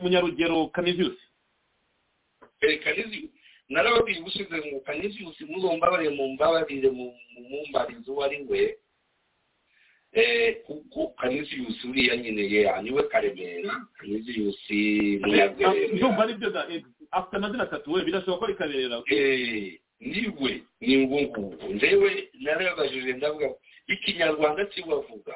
Munyarugero 0.02 0.66
kaniziyusi 0.66 1.26
kaniziyusi 2.84 3.30
narababwiye 3.68 4.20
ubusize 4.20 4.56
ngo 4.66 4.80
kaniziyusi 4.80 5.44
muzombabarire 5.44 6.10
mumbabarire 6.14 6.90
mu 6.90 7.14
mumbarizi 7.50 8.10
uwo 8.10 8.22
ari 8.24 8.46
we. 8.48 8.78
Kuko 10.66 11.08
kaniziyusi 11.08 11.86
uriya 11.88 12.16
nyine 12.16 12.42
ye 12.50 12.82
niwe 12.82 13.02
karemera. 13.02 13.86
Kaniziyusi 13.98 14.78
munyarugero. 15.22 15.74
Ndumva 15.94 16.22
aribyo 16.22 16.50
da 16.50 16.68
afite 17.10 17.36
amazina 17.36 17.62
atatu 17.62 17.92
we 17.92 18.04
birashoboka 18.04 18.38
ko 18.38 18.44
ari 18.44 18.54
karemera. 18.54 19.02
Niwe 20.00 20.62
ni 20.80 20.96
ngubu. 21.06 21.56
Ndewe 21.74 22.28
narabajije 22.40 23.12
ndavuga 23.12 23.54
ikinyarwanda 23.86 24.64
kibavuga 24.66 25.34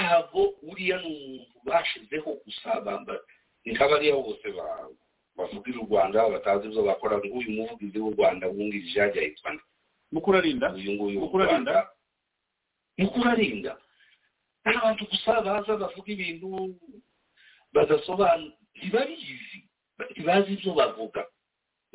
ntabwo 0.00 0.40
uriya 0.70 0.96
ni 1.02 1.08
umuntu 1.16 1.56
bashizeho 1.66 2.30
gusa 2.44 2.80
bamba 2.80 3.14
nk'abariya 3.66 4.16
bose 4.16 4.46
bavugira 5.36 5.78
u 5.80 5.86
rwanda 5.88 6.28
batazi 6.32 6.66
ibyo 6.68 6.82
bakora 6.88 7.16
nk'uyu 7.20 7.50
muvugizi 7.56 7.98
w'u 8.00 8.14
rwanda 8.16 8.44
wungirije 8.48 8.98
yajya 9.00 9.22
yitwa 9.22 9.50
nde? 9.52 9.62
Mukurarinda 10.12 10.66
uyu 10.74 10.90
nguyu 10.96 11.20
w'u 11.22 11.38
rwanda. 11.38 11.74
Mukurarinda 12.98 13.72
ni 14.64 14.72
abantu 14.76 15.04
gusa 15.10 15.40
baza 15.40 15.76
bavuga 15.76 16.08
ibintu 16.12 16.48
badasobanura. 17.72 18.56
Ntibabizi. 18.76 19.58
Ntibazi 20.10 20.52
ibyo 20.52 20.72
bavuga. 20.74 21.26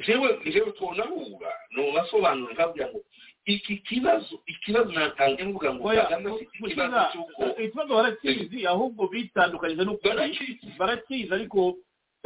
Jewe 0.05 0.29
jewe 0.53 0.71
tunahura 0.71 1.51
ni 1.71 1.79
ubasobanura 1.89 2.53
nkabwira 2.53 2.87
ngo 2.89 2.99
iki 3.45 3.77
kibazo 3.77 4.39
ikibazo 4.47 4.91
natange 4.91 5.43
mvuga 5.43 5.73
ngo 5.73 5.87
kagame 5.89 6.31
afite 6.31 6.57
ikibazo 6.67 6.97
cy'uko 7.11 7.61
ikibazo 7.61 7.91
barakizi 7.95 8.67
ahubwo 8.67 9.07
bitandukanyije 9.07 9.83
n'ukuri. 9.85 10.49
Barakizi 10.79 11.33
ariko 11.33 11.77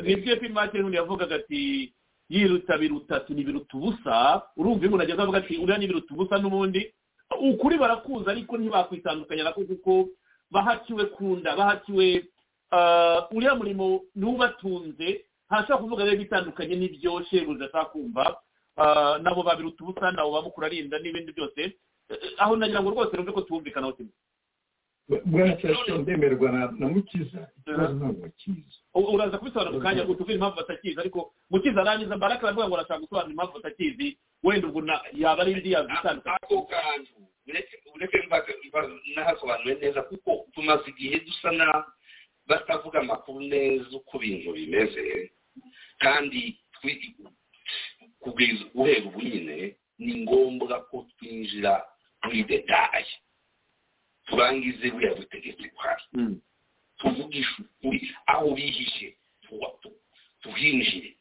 ni 0.04 0.16
byo 0.16 0.38
pimake 0.40 0.78
n'undi 0.80 0.98
yavugaga 0.98 1.36
ati 1.36 1.92
yiruta 2.30 2.78
biruta 2.78 3.16
ati 3.20 3.34
ni 3.34 3.44
biruta 3.44 3.78
ubusa. 3.78 4.42
Urumva 4.58 4.80
iyo 4.80 4.88
umuntu 4.90 5.04
ageze 5.04 5.22
avuga 5.22 5.38
ati 5.44 5.58
uriya 5.60 5.78
ni 5.78 5.88
biruta 5.88 6.14
ubusa 6.14 6.38
n'ubundi. 6.40 6.82
Ukuri 7.40 7.78
barakuzi 7.78 8.30
ariko 8.30 8.58
ntibakwitandukanya 8.58 9.44
nako 9.44 9.62
kuko 9.68 10.08
bahakiwe 10.52 11.06
kunda 11.06 11.56
bahakiwe 11.56 12.26
uriya 13.36 13.56
murimo 13.60 14.02
n'ubatunze 14.16 15.26
ntashobora 15.50 15.82
kuvuga 15.82 16.06
rero 16.06 16.18
bitandukanye 16.18 16.76
n'ibyo 16.78 17.24
shebuja 17.28 17.66
ashaka 17.66 17.86
kumva 17.92 18.38
nabo 19.22 19.44
babiruta 19.44 19.84
ubusa 19.84 20.12
nabo 20.12 20.32
bamukurarinda 20.32 21.00
n'ibindi 21.00 21.32
byose. 21.36 21.76
Aho 22.38 22.56
nagira 22.56 22.82
ngo 22.82 22.90
rwose 22.92 23.14
numve 23.18 23.32
ko 23.32 23.42
twumvikanaho 23.46 23.94
kimwe 23.94 24.14
cyashe 25.62 25.98
ndemerwa 25.98 26.52
na 26.52 26.88
mukiza. 26.88 27.50
Ikibazo 27.60 27.94
ntabwo 27.94 28.22
bakizi 28.22 28.78
uraza 28.94 29.38
kubisobanura 29.38 29.74
mu 29.74 29.82
kanya 29.82 30.06
utubwira 30.06 30.38
impamvu 30.38 30.58
batakizi 30.58 31.00
ariko 31.00 31.34
mukiza 31.50 31.82
arangiza 31.82 32.18
mbaraka 32.18 32.44
aravuga 32.46 32.68
ngo 32.68 32.76
arashaka 32.78 33.02
gusobanura 33.04 33.32
impamvu 33.34 33.54
batakizi. 33.58 34.18
Wenda 34.44 34.68
ubwo 34.68 34.82
yaba 35.14 35.42
ari 35.42 35.52
indi 35.52 35.72
yabitandukanye 35.74 36.38
ako 36.42 36.62
kantu 36.72 37.12
ureke 37.50 38.18
nahasobanuye 39.16 39.76
neza 39.82 40.02
kuko 40.06 40.46
tumaze 40.54 40.86
igihe 40.94 41.20
dusa 41.26 41.52
na 41.52 41.68
batavuga 42.48 43.00
amakuru 43.02 43.40
neza 43.42 43.90
uko 43.98 44.18
ibintu 44.18 44.54
bimeze. 44.54 45.32
Kandi 46.00 46.58
kugeza 48.20 48.64
uhera 48.74 49.06
ubu 49.06 49.22
nyine 49.22 49.76
ni 50.00 50.14
ngombwa 50.24 50.82
ko 50.90 51.06
twinjira 51.18 51.86
muri 52.24 52.44
detaye 52.44 53.06
turangize 54.28 54.92
buriya 54.92 55.16
butegetsi 55.16 55.70
buhari 55.74 56.04
tuvugishe 56.98 57.62
ukuri 57.62 58.12
aho 58.26 58.52
bihishe 58.56 59.16
tuhinjire. 60.42 61.16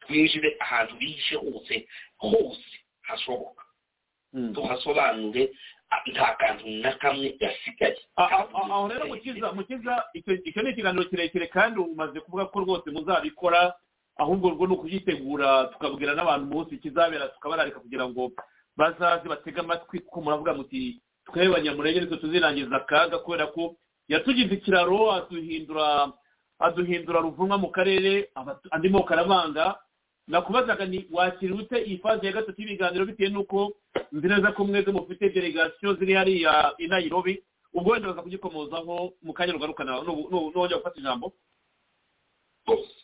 Twinjire 0.00 0.56
ahantu 0.60 0.96
bihishe 0.96 1.36
hose 1.36 1.86
hose 2.18 2.76
hashoboka. 3.00 3.64
Tuhasobanure 4.54 5.52
nta 6.12 6.34
kantu 6.34 6.68
na 6.68 6.92
kamwe 6.92 7.36
gasigaye. 7.40 7.96
Aho 8.16 8.88
rero 8.88 9.06
mukiza 9.06 9.52
mukiza 9.52 10.04
icyo 10.14 10.62
ni 10.62 10.70
ikiganiro 10.70 11.04
kirekire 11.04 11.46
kandi 11.46 11.80
umaze 11.80 12.20
kuvuga 12.20 12.46
ko 12.46 12.60
rwose 12.60 12.90
muzabikora. 12.90 13.74
Ahubwo 14.16 14.48
urwo 14.48 14.66
ni 14.66 14.72
ukuyitegura 14.74 15.64
tukabwira 15.72 16.14
n'abantu 16.14 16.44
umunsi 16.46 16.78
kizabera 16.78 17.28
tukabararika 17.28 17.80
kugira 17.80 18.08
ngo 18.08 18.32
bazaze 18.76 19.28
batege 19.28 19.60
amatwi 19.60 19.98
kuko 20.00 20.20
muravuga 20.20 20.54
muti 20.54 21.00
twebwe 21.26 21.46
abanyamurenge 21.56 22.00
nitwe 22.00 22.16
tuzirangiza 22.16 22.76
akaga 22.76 23.18
kubera 23.18 23.46
ko 23.46 23.76
yatugize 24.08 24.54
ikiraro 24.54 25.12
aduhindura 25.12 26.12
aduhindura 26.58 27.20
ruvumwa 27.20 27.58
mu 27.58 27.68
karere 27.70 28.30
andi 28.70 28.88
moko 28.88 29.12
arabanga 29.12 29.78
nakubazaga 30.28 30.86
ni 30.86 31.06
wakira 31.12 31.54
ute 31.54 31.76
iyi 31.84 31.98
faze 31.98 32.26
ya 32.26 32.32
gatatu 32.32 32.60
y'ibiganiro 32.60 33.06
bitewe 33.06 33.30
n'uko 33.30 33.72
nzi 34.12 34.28
neza 34.28 34.52
ko 34.52 34.64
mwese 34.64 34.92
mufite 34.92 35.28
delegasiyo 35.34 35.94
ziri 35.94 36.14
hariya 36.14 36.74
i 36.78 36.86
nayirobi 36.88 37.42
ubwo 37.74 37.92
wenda 37.92 38.08
baza 38.08 38.22
kugikomozaho 38.22 39.12
mu 39.22 39.32
kanya 39.32 39.52
rugarukana 39.56 40.02
n'uwongera 40.04 40.78
gufata 40.78 41.00
ijambo. 41.00 41.32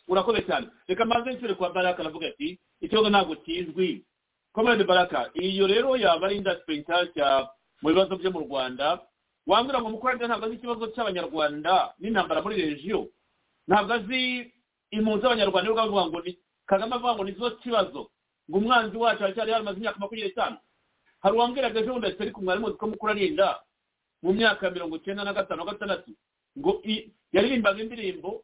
Urakoze 0.07 0.41
cyane 0.47 0.67
reka 0.87 1.05
mbanze 1.05 1.33
nshyire 1.33 1.53
kwa 1.53 1.69
baraka 1.69 2.01
aravuga 2.01 2.27
ati 2.27 2.59
ikibazo 2.81 3.09
ntabwo 3.09 3.35
kizwi. 3.35 4.05
Komande 4.51 4.83
baraka 4.83 5.29
iyo 5.33 5.67
rero 5.67 5.97
yaba 5.97 6.25
ari 6.27 6.37
indasitiri 6.37 6.79
nshyashya 6.81 7.49
mu 7.81 7.89
bibazo 7.89 8.17
byo 8.17 8.31
mu 8.31 8.39
rwanda 8.49 8.99
wambwira 9.47 9.81
ngo 9.81 9.89
mukorande 9.89 10.25
ntabwo 10.27 10.45
azi 10.45 10.55
ikibazo 10.57 10.87
cy'abanyarwanda 10.93 11.93
n'intambara 11.99 12.41
muri 12.41 12.55
regiyo 12.61 13.07
ntabwo 13.67 13.93
azi 13.93 14.51
impunzi 14.91 15.21
z'abanyarwanda 15.21 15.61
niyo 15.69 15.75
bavuga 15.77 16.03
ngo 16.09 16.19
ni 16.25 16.31
kagame 16.65 16.93
avuga 16.95 17.13
ngo 17.15 17.23
ni 17.23 17.31
zo 17.37 17.51
kibazo. 17.61 18.01
Ngo 18.49 18.57
umwanzi 18.57 18.97
wacu 18.97 19.21
aracyari 19.23 19.51
yamaze 19.51 19.77
imyaka 19.77 19.99
makumyabiri 20.01 20.29
n'itanu. 20.33 20.57
Hari 21.21 21.35
uwambwiraga 21.35 21.79
ejo 21.79 21.91
bundi 21.93 22.07
atari 22.09 22.31
ku 22.33 22.41
mwarimu 22.41 22.73
ko 22.73 22.87
mukuru 22.89 23.11
arinda 23.13 23.59
mu 24.23 24.33
myaka 24.33 24.65
ya 24.65 24.71
mirongo 24.73 24.95
icyenda 24.97 25.23
na 25.23 25.33
gatanu 25.33 25.61
na 25.63 25.71
gatandatu 25.71 26.11
ngo 26.57 26.81
yaririmbaga 27.31 27.79
indirimbo 27.83 28.41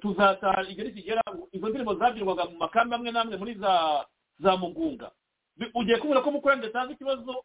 tuzataha 0.00 0.62
igihe 0.68 0.86
nikigera 0.86 1.22
izo 1.52 1.68
ndirimbo 1.68 1.94
zabyirwaga 1.94 2.44
mu 2.44 2.56
makambi 2.58 2.94
amwe 2.94 3.10
n'amwe 3.12 3.36
muri 3.36 3.54
za 3.54 4.04
za 4.38 4.56
mugunga. 4.56 5.10
Ugiye 5.74 5.96
kubura 5.98 6.20
ko 6.22 6.30
mukurande 6.30 6.66
atazi 6.66 6.92
ikibazo 6.92 7.44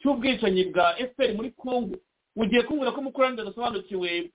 cy'ubwicanyi 0.00 0.64
bwa 0.70 0.94
fpr 0.96 1.34
muri 1.34 1.50
congo? 1.56 1.96
Ugiye 2.36 2.62
kubura 2.62 2.92
ko 2.92 3.02
mukurande 3.02 3.42
adasobanukiwe 3.42 4.30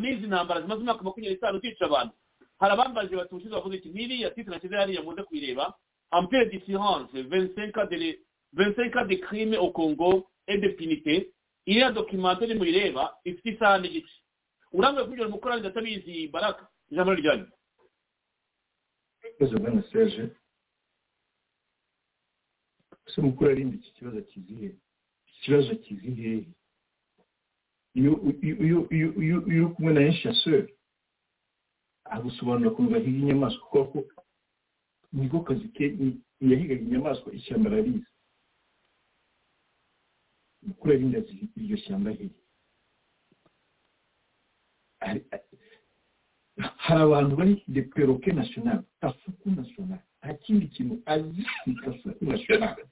n'izi 0.00 0.26
ntambara 0.26 0.60
zimaze 0.60 0.80
umwaka 0.82 1.02
makumyabiri 1.02 1.34
n'itanu 1.34 1.60
zica 1.62 1.84
abantu? 1.86 2.12
Hari 2.60 2.72
abambaje 2.74 3.16
batushize 3.16 3.50
bavuze 3.54 3.76
iki? 3.76 3.88
N'iriya 3.88 4.30
titire 4.30 4.50
nashyize 4.56 4.76
hariya 4.76 5.02
muze 5.02 5.22
kuyireba. 5.22 5.74
Ampere 6.10 6.46
différence 6.50 7.12
25 7.12 7.88
de 7.88 8.18
25 8.54 9.06
de 9.06 9.16
crime 9.16 9.56
au 9.56 9.70
Congo 9.72 10.26
et 10.46 10.58
de 10.58 10.68
punité 10.68 11.30
iriya 11.66 11.90
documentaire 11.92 12.54
muyireba 12.54 13.14
ifite 13.24 13.46
isaha 13.54 13.78
n'igice 13.78 14.12
urambuye 14.72 15.04
kugira 15.06 15.28
umukorani 15.28 15.66
atabizi 15.66 16.28
baraka. 16.28 16.68
Ijambo 16.90 17.14
ryanyu 17.14 17.46
ikibazo 19.30 19.58
bwana 19.58 19.82
serge. 19.92 20.24
Ese 23.06 23.20
mukuru 23.20 23.50
arindi 23.50 23.76
iki 23.76 23.90
kibazo 23.92 24.20
kizihe 24.22 24.68
ikibazo 25.28 25.76
kizihe 25.76 26.32
iyo 27.94 28.12
uri 29.46 29.66
kumwe 29.74 29.92
na 29.92 30.00
eshaseri 30.10 30.74
agusobanura 32.04 32.70
ukuntu 32.70 32.90
bahiga 32.92 33.18
inyamaswa 33.18 33.64
kuko 33.68 33.98
niko 35.12 35.40
kazi 35.40 35.68
ke 35.68 35.84
yahigaga 36.40 36.82
inyamaswa 36.84 37.32
ishyamba 37.34 37.70
ararizi 37.70 38.06
mukuru 40.62 40.92
arindi 40.92 41.16
iryo 41.56 41.76
shyamba 41.76 42.10
hirya 42.10 42.42
hari 45.00 45.20
abantu 47.06 47.32
bari 47.38 47.54
de 47.74 47.82
peroke 47.82 48.30
nasiyonari 48.32 48.82
kasuku 49.00 49.46
nasiyonari 49.56 50.02
nta 50.20 50.30
kindi 50.42 50.66
kintu 50.74 50.94
azi 51.12 51.42
ni 51.66 51.74
kasuku 51.82 52.22
nasiyonari 52.24 52.82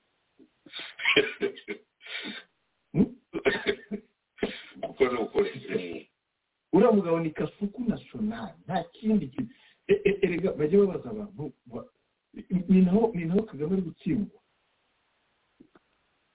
uriya 6.72 6.92
mugabo 6.92 7.20
ni 7.20 7.30
kasuku 7.30 7.82
nasiyonari 7.88 8.54
nta 8.66 8.82
kindi 8.92 9.28
kintu 9.28 9.54
erega 10.22 10.52
bajya 10.52 10.78
babaza 10.78 11.10
abantu 11.10 11.52
ni 12.68 12.82
naho 13.24 13.42
kagame 13.42 13.72
ari 13.74 13.82
gutsindwa? 13.82 14.40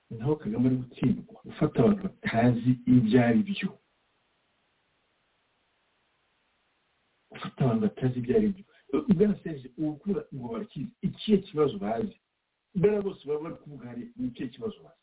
Ni 0.10 0.18
naho 0.18 0.36
kagame 0.36 0.68
ari 0.70 0.76
gutsindwa? 0.76 1.42
Gufata 1.46 1.80
abantu 1.80 2.04
batazi 2.04 2.70
ibyo 2.88 3.24
ari 3.26 3.44
byo 3.44 3.78
ufite 7.32 7.61
abantu 7.72 7.88
batazi 7.88 8.20
ibyo 8.20 8.36
ari 8.38 8.48
byo 8.54 8.64
bwana 9.16 9.36
serge 9.44 9.68
ubukura 9.80 10.22
ngo 10.36 10.48
barakizi 10.52 10.92
ikihe 11.02 11.38
kibazo 11.48 11.78
bazi? 11.80 12.16
Mbere 12.76 13.00
bose 13.02 13.22
baba 13.28 13.40
bari 13.44 13.56
kuvuga 13.56 13.88
hari 13.90 14.12
ni 14.20 14.28
ikihe 14.28 14.50
kibazo 14.50 14.78
bazi? 14.84 15.00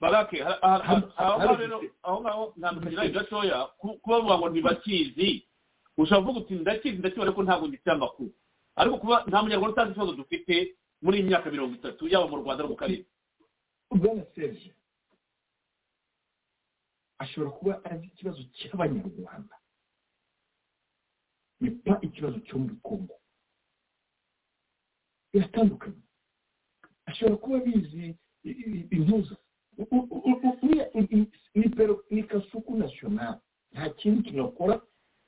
Barake 0.00 0.38
aho 0.42 1.38
ngaho 1.42 1.56
rero 1.58 1.78
aho 2.06 2.16
ngaho 2.22 2.44
ntabwo 2.56 3.10
gatoya 3.12 3.66
kuba 3.78 4.16
bavuga 4.22 4.38
ngo 4.38 4.46
ntibakizi 4.54 5.42
ushobora 5.98 6.22
kuvuga 6.22 6.40
uti 6.40 6.54
ndakizi 6.54 6.98
ndakibona 7.02 7.28
ariko 7.30 7.42
ntabwo 7.42 7.66
ngifite 7.68 7.90
amakuru 7.90 8.30
ariko 8.78 8.96
kuba 9.02 9.24
nta 9.26 9.42
munyarwanda 9.42 9.72
utazi 9.74 9.90
ikibazo 9.90 10.12
dufite 10.14 10.54
muri 11.02 11.18
iyi 11.18 11.26
myaka 11.28 11.50
mirongo 11.50 11.74
itatu 11.74 12.06
yaba 12.08 12.26
mu 12.30 12.36
rwanda 12.42 12.62
no 12.62 12.68
mu 12.70 12.76
karere. 12.78 13.04
Bwana 13.90 14.22
serge 14.34 14.70
ashobora 17.18 17.50
kuba 17.50 17.72
azi 17.90 18.06
ikibazo 18.06 18.40
cy'abanyarwanda. 18.54 19.54
Ni 21.60 21.70
pa 21.70 21.98
ikibazo 22.02 22.38
cyo 22.46 22.58
muri 22.58 22.76
kongo 22.82 23.14
biratandukanye 25.32 26.02
ashobora 27.06 27.36
kuba 27.42 27.56
abizi 27.58 28.14
intuza 28.96 29.36
ni 32.10 32.22
kasuku 32.22 32.76
nasiyonari 32.76 33.40
nta 33.72 33.90
kintu 33.98 34.44
akora 34.44 34.80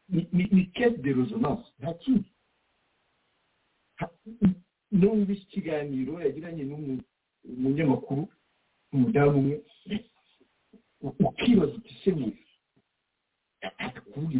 ni 0.08 0.66
kese 0.74 0.96
de 1.02 1.12
rezonanse 1.12 1.68
nta 1.78 1.94
kindi 2.02 2.30
numva 4.90 5.32
iki 5.32 5.46
kiganiro 5.46 6.12
yagiranye 6.20 6.64
n'umunyamakuru 6.64 8.22
umudamu 8.92 9.38
umwe 9.38 9.56
ukibaza 11.28 11.72
uti 11.78 11.94
se 12.04 12.10
ni 12.10 12.28
ari 13.78 14.00
kuvuga 14.00 14.34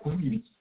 kuvuga 0.00 0.24
ibiki 0.26 0.52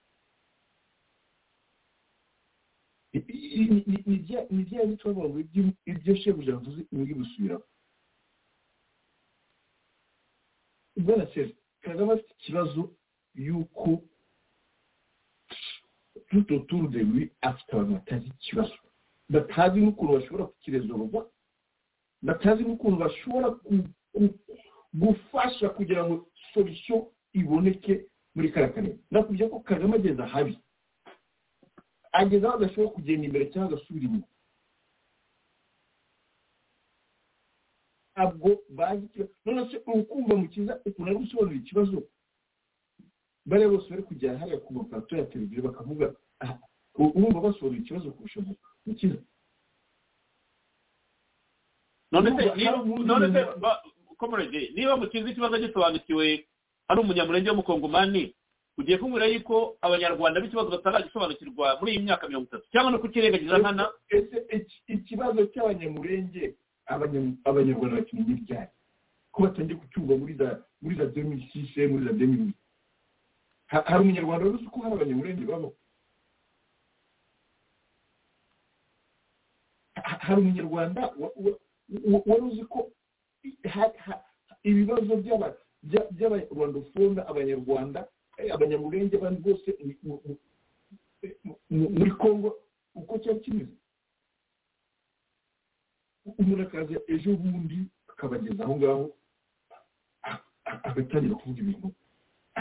ni 3.13 4.63
bya 4.63 4.85
bito 4.85 5.13
bavuga 5.13 5.27
ngo 5.29 5.73
ibyo 5.85 6.15
shebuja 6.15 6.53
avuze 6.55 6.81
muri 6.91 7.13
gusubiramo 7.13 7.63
bwana 10.95 11.25
seri 11.33 11.55
kagame 11.81 12.13
afite 12.13 12.31
ikibazo 12.39 12.81
y'uko 13.35 14.01
tuto 16.29 16.59
turu 16.59 16.87
de 16.87 16.99
lui 17.03 17.31
afite 17.41 17.69
abantu 17.73 17.93
batazi 17.93 18.29
batazi 22.23 22.63
n'ukuntu 22.63 22.97
bashobora 22.97 23.47
gufasha 24.93 25.69
kugira 25.69 26.03
ngo 26.05 26.27
solisiyo 26.53 27.11
iboneke 27.33 28.05
muri 28.35 28.51
kariya 28.51 28.73
karere 28.73 28.95
nakubwira 29.11 29.49
ko 29.49 29.59
kagame 29.59 29.95
ageze 29.95 30.21
ahabi. 30.23 30.53
Ageze 32.11 32.45
aho 32.47 32.55
adashobora 32.57 32.93
kugenda 32.95 33.25
imbere 33.27 33.45
cyangwa 33.51 33.69
agasubira 33.77 34.05
inyuma. 34.07 34.27
Ntabwo 38.13 38.49
bazi 38.69 39.05
ikibazo 39.05 39.31
none 39.45 39.61
se 39.71 39.77
urukumva 39.87 40.35
mukiza 40.35 40.73
ukuntu 40.85 41.09
ari 41.09 41.19
gusobanura 41.19 41.55
ikibazo? 41.57 41.97
Bariya 43.45 43.69
bose 43.73 43.87
bari 43.89 44.03
kujya 44.03 44.37
hariya 44.39 44.59
ku 44.63 44.73
mapato 44.73 45.15
ya 45.17 45.25
televiziyo 45.31 45.63
bakavuga 45.63 46.05
urumva 46.95 47.39
basobanura 47.41 47.81
ikibazo 47.81 48.11
kurusha 48.11 48.39
none 52.11 52.29
se 52.35 52.43
none 53.07 53.27
se 53.33 53.39
niba 54.75 54.97
mukiza 54.97 55.29
ikibazo 55.31 55.57
gisobanukiwe 55.57 56.45
ari 56.91 56.99
umunyamurenge 57.01 57.49
w'umukongomani 57.49 58.35
ugiye 58.77 58.97
kumbwira 58.99 59.25
yuko 59.31 59.77
abanyarwanda 59.81 60.39
b'ikibazo 60.43 60.69
bataragisobanukirwa 60.75 61.77
muri 61.79 61.89
iyi 61.95 62.03
myaka 62.03 62.27
mirongo 62.27 62.47
itatu. 62.51 62.65
Cyangwa 62.71 62.91
no 62.91 62.99
kukirengagiza 62.99 63.57
nkana 63.61 63.83
ikibazo 64.87 65.39
cy'abanyamurenge 65.51 66.43
abanyarwanda 67.47 67.95
bakimenya 68.03 68.33
ibyari 68.35 68.71
ko 69.31 69.37
batangiye 69.47 69.77
kucyumva 69.79 70.13
muri 70.19 70.33
za 70.35 70.49
muri 70.81 70.95
za 70.99 71.05
demi 71.07 71.47
sise 71.53 71.87
muri 71.87 72.03
za 72.07 72.13
demi 72.13 72.51
hari 73.71 73.99
umunyarwanda 74.03 74.43
wari 74.45 74.55
uzi 74.59 74.67
ko 74.71 74.77
hari 74.83 74.93
abanyamurenge 74.95 75.43
babaho 75.47 75.71
hari 80.25 80.41
umunyarwanda 80.41 81.01
wari 82.27 82.43
uzi 82.49 82.63
ko 82.71 82.79
ibibazo 84.63 85.15
by'abarwandofone 85.83 87.21
abanyarwanda 87.31 87.99
abanyamurenge 88.53 89.15
abandi 89.17 89.39
bose 89.41 89.67
muri 91.69 92.11
congo 92.21 92.49
uko 92.95 93.13
cyari 93.21 93.39
kimeze? 93.39 93.73
Umuntu 96.39 96.63
akaza 96.63 96.95
ejo 97.13 97.33
bundi 97.41 97.79
akabageza 98.11 98.63
aho 98.63 98.73
ngaho 98.77 99.05
agatangira 100.87 101.35
kuvuga 101.35 101.59
ibintu 101.61 101.87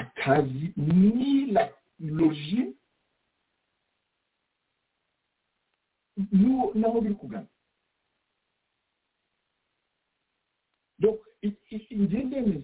atazi 0.01 0.67
ni 0.77 1.47
la 1.53 1.65
logi 2.01 2.63
naho 6.75 7.01
biri 7.01 7.15
kugana. 7.15 7.47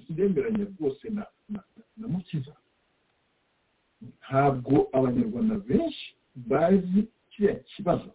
Ndemeranya 0.09 0.65
rwose 0.65 1.09
na 1.11 1.27
mukiza. 2.09 2.57
Ntabwo 4.01 4.89
abanyarwanda 4.93 5.55
benshi 5.55 6.17
bazi 6.37 7.09
kiriya 7.31 7.55
kibazo. 7.55 8.11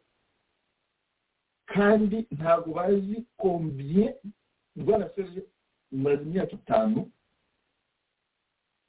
Kandi 1.66 2.28
ntabwo 2.32 2.74
bazi 2.74 3.26
kombiye 3.38 4.16
rwanda 4.78 5.10
serge 5.16 5.42
umaze 5.92 6.22
imyaka 6.24 6.52
itanu 6.54 7.12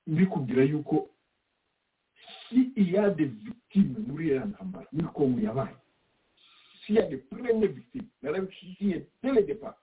mbikubwira 0.07 0.63
yuko 0.65 1.09
si 2.49 2.61
iya 2.77 3.11
de 3.11 3.25
victime 3.25 3.99
muri 4.07 4.27
iriya 4.27 4.45
ntambara 4.45 4.87
muri 4.93 5.09
kongo 5.09 5.41
yabaye. 5.41 5.77
Si 6.87 6.93
iya 6.93 7.09
de 7.09 7.17
preme 7.17 7.67
victime. 7.67 8.07
Narabishikiye 8.23 9.07
dele 9.23 9.43
depart 9.43 9.77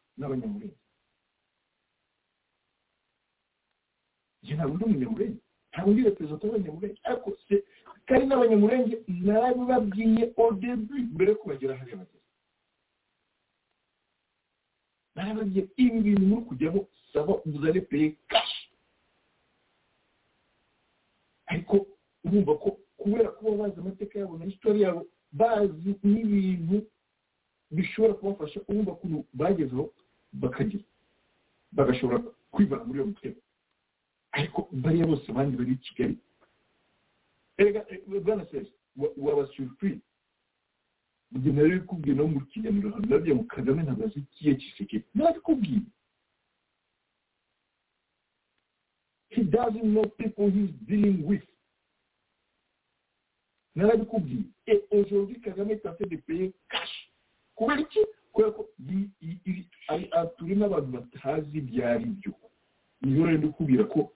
njye 4.43 4.53
ntabwo 4.55 4.75
ndi 4.75 4.83
umunyamurenge 4.85 5.39
ntabwo 5.71 5.89
ndi 5.93 6.01
reperezida 6.07 6.43
w'abanyamurenge. 6.47 6.99
Ariko 7.09 7.29
se 7.47 7.55
kandi 8.07 8.25
n'abanyamurenge 8.27 8.95
narabibabwiye 9.25 10.25
début 10.61 11.03
mbere 11.13 11.29
yo 11.31 11.37
kubagera 11.41 11.77
hariya 11.79 11.97
bageze. 12.01 12.25
Narababwiye 15.15 15.63
ibi 15.83 15.99
bintu 16.05 16.23
muri 16.29 16.43
kujyamo 16.49 16.81
saba 17.13 17.33
uzane 17.45 17.81
peye 17.89 18.07
kashi 18.31 18.63
ariko 21.51 21.75
urumva 22.25 22.53
ko 22.61 22.69
kubera 22.97 23.29
kuba 23.35 23.51
bazi 23.59 23.79
amateka 23.79 24.19
yabo 24.19 24.37
na 24.37 24.45
hisitori 24.45 24.81
yabo 24.81 25.01
bazi 25.31 25.89
n'ibintu 26.03 26.77
bishobora 27.71 28.13
kubafasha 28.13 28.59
urumva 28.69 28.91
ukuntu 28.91 29.25
bagezeho 29.33 29.85
bakagira. 30.33 30.83
Bagashobora 31.71 32.19
kwivana 32.53 32.83
muri 32.85 32.97
iyo 32.99 33.07
mutego 33.09 33.39
ariko 34.31 34.67
bariya 34.71 35.05
bose 35.07 35.25
abandi 35.31 35.57
bari 35.57 35.71
i 35.71 35.77
kigali 35.77 36.17
erega 37.57 37.85
bwana 38.23 38.45
sesi 38.45 38.71
waba 39.17 39.47
surprise 39.55 40.01
njye 41.31 41.51
nari 41.51 41.79
kubwiye 41.81 42.15
no 42.15 42.27
mu 42.27 42.41
kiganiro 42.45 42.89
hano 42.91 43.05
nabyo 43.07 43.35
mu 43.35 43.43
kagame 43.43 43.83
ntabwo 43.83 44.05
azi 44.05 44.19
ikiye 44.19 44.55
kiseke 44.55 45.03
nabikubwiye 45.13 45.81
he 49.29 49.43
doesn't 49.43 49.83
know 49.83 50.05
people 50.17 50.49
he's 50.49 50.71
dealing 50.87 51.23
with. 51.23 51.43
Narabikubwiye 53.75 54.43
et 54.67 54.83
aujourd'hui 54.91 55.39
kagame 55.41 55.71
est 55.71 55.85
en 55.85 55.93
train 55.93 56.07
de 56.07 56.17
payer 56.17 56.51
cash. 56.69 57.11
Kubera 57.55 57.81
iki 57.81 57.99
kubera 58.33 58.51
ko 58.51 58.69
turi 60.37 60.55
n'abantu 60.55 60.91
batazi 60.91 61.57
ibyo 61.57 61.87
ari 61.87 62.05
byo 62.05 62.33
niyo 63.01 63.25
rero 63.25 63.37
ndikubwira 63.37 63.83
ko 63.83 64.11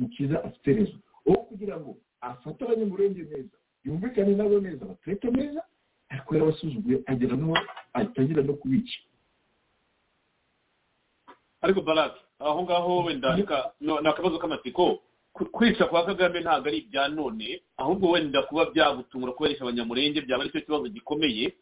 mukiza 0.00 0.40
afite 0.44 0.68
rezo 0.72 0.96
aho 1.28 1.36
kugira 1.52 1.76
ngo 1.76 1.96
afate 2.20 2.64
abanyamurenge 2.64 3.22
neza 3.28 3.56
yumvikane 3.84 4.32
nabo 4.34 4.56
neza 4.60 4.84
batureke 4.88 5.28
neza 5.30 5.60
ariko 6.10 6.30
yarabasuzuguye 6.34 6.96
agera 7.06 7.36
n'uwo 7.36 7.56
atangira 7.92 8.42
no 8.42 8.54
kubica. 8.60 8.98
Ariko 11.62 11.80
barake 11.82 12.20
aho 12.38 12.62
ngaho 12.62 13.04
wenda 13.04 13.36
ni 13.36 14.08
akabazo 14.08 14.38
k'amatsiko 14.38 15.02
kwica 15.52 15.84
kwa 15.86 16.06
kagame 16.06 16.40
ntabwo 16.40 16.68
ari 16.68 16.78
ibya 16.78 17.08
none 17.08 17.62
ahubwo 17.76 18.10
wenda 18.10 18.42
kuba 18.42 18.64
byagutungura 18.72 19.32
kuberesha 19.32 19.62
abanyamurenge 19.62 20.20
byaba 20.24 20.42
ari 20.42 20.52
cyo 20.52 20.60
kibazo 20.60 20.88
gikomeye. 20.88 21.54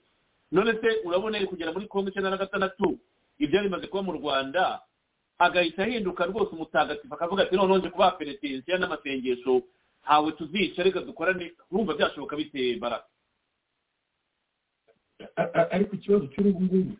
None 0.52 0.72
se 0.80 0.88
urabona 1.04 1.42
kugera 1.46 1.72
muri 1.72 1.86
kongo 1.90 2.08
icyenda 2.08 2.30
na 2.30 2.36
gatandatu 2.40 2.98
ibyo 3.38 3.62
bimaze 3.62 3.86
kuba 3.86 4.02
mu 4.02 4.12
rwanda 4.16 4.80
agahita 5.38 5.82
ahinduka 5.84 6.26
rwose 6.26 6.50
umutagatifu 6.52 7.14
akavuga 7.14 7.42
ati 7.42 7.56
noneho 7.56 7.78
nje 7.78 7.90
kubaha 7.90 8.16
penetensiya 8.18 8.78
n'amasengesho 8.78 9.62
ntawe 10.02 10.32
tuzica 10.38 10.82
reka 10.82 11.00
dukorane 11.00 11.46
urumva 11.70 11.94
byashoboka 11.94 12.36
bite 12.36 12.76
barake 12.82 13.10
ariko 15.74 15.92
ikibazo 15.96 16.26
cy'urubu 16.32 16.60
ngubu 16.64 16.94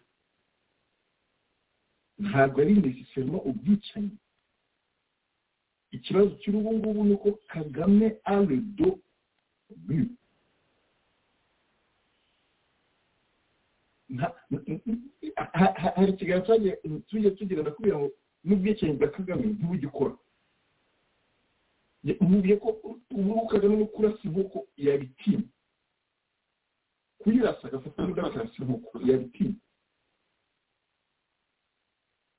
ntabwo 2.19 2.57
ari 2.63 2.75
necessarily 2.75 3.39
ubwicanyi. 3.51 4.17
Ikibazo 5.97 6.31
cy'urubu 6.43 6.71
ngubu 6.79 7.01
ni 7.07 7.13
uko 7.15 7.29
kagame 7.53 8.07
aredo 8.27 8.99
hari 15.95 16.13
ikiganiro 16.13 16.77
tujya 17.09 17.31
tugira 17.37 17.63
ndakubwira 17.63 17.97
ngo 17.99 18.09
n'ubwicanyi 18.45 18.93
bwa 18.99 19.09
kagame 19.09 19.45
ntibugikora 19.47 20.15
mubwiye 22.21 22.57
ko 22.63 22.69
ubu 23.11 23.47
kagame 23.51 23.77
no 23.77 23.87
kurasa 23.87 24.23
inkoko 24.25 24.59
yabitinya 24.77 25.45
kuyirasa 27.21 27.69
agafata 27.69 28.03
n'undi 28.03 28.21
akarasa 28.21 28.57
inkoko 28.63 28.93
yabitinya 29.09 29.59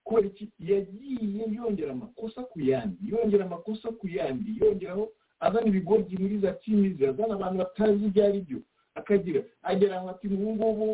kubera 0.03 0.27
iki? 0.27 0.45
Yagiye 0.59 1.53
yongera 1.55 1.91
amakosa 1.93 2.41
ku 2.43 2.57
yandi 2.61 2.97
yongera 3.11 3.45
amakosa 3.45 3.87
ku 3.99 4.07
yandi 4.07 4.57
yongeraho 4.59 5.11
azana 5.39 5.67
ibigoryi 5.69 6.17
muri 6.17 6.39
za 6.41 6.51
timizi 6.57 7.05
azana 7.05 7.33
abantu 7.37 7.57
batazi 7.61 8.05
ibyo 8.09 8.21
ari 8.25 8.41
byo. 8.41 8.59
Akagira 8.95 9.41
agera 9.61 9.97
aho 10.01 10.09
ati 10.09 10.27
ubu 10.27 10.55
ngubu 10.55 10.87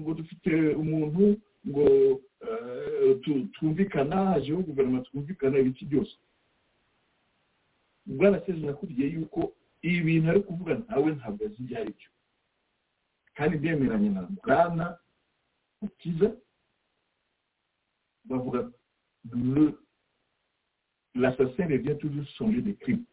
ngo 0.00 0.10
dufite 0.18 0.50
umuntu 0.74 1.36
ngo 1.68 1.84
twumvikana 3.52 4.16
hajeho 4.36 4.62
guverinoma 4.62 5.02
twumvikana 5.02 5.58
ibiki 5.58 5.84
byose. 5.86 6.16
Bwana 8.06 8.40
sezi 8.46 8.60
nakubwiye 8.66 9.08
yuko 9.10 9.52
ibi 9.82 10.00
bintu 10.02 10.30
ari 10.30 10.40
kuvuga 10.40 10.72
nawe 10.88 11.12
ntabwo 11.12 11.44
azi 11.46 11.56
ibyo 11.62 11.76
ari 11.80 11.92
byo. 11.98 12.08
Kandi 13.34 13.58
byemeranye 13.58 14.08
na 14.10 14.22
bwana 14.22 14.98
mukiza 15.82 16.28
bavuga 18.24 18.70
l'assassin 21.14 21.66
revient 21.68 21.96
toujours 21.98 22.28
songer 22.36 22.62
des 22.62 22.74
crimes 22.74 23.04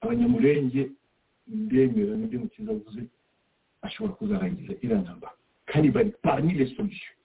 abanyamurenge 0.00 0.90
ndemera 1.46 2.16
n'ibyo 2.16 2.38
mukiza 2.40 2.70
avuze 2.72 3.02
ashobora 3.82 4.14
kuzarangiza 4.14 4.72
iriya 4.82 5.00
ntambara 5.02 5.34
kandi 5.66 5.90
bari 5.90 6.10
parmi 6.22 6.54
les 6.54 6.70
solutions. 6.76 7.16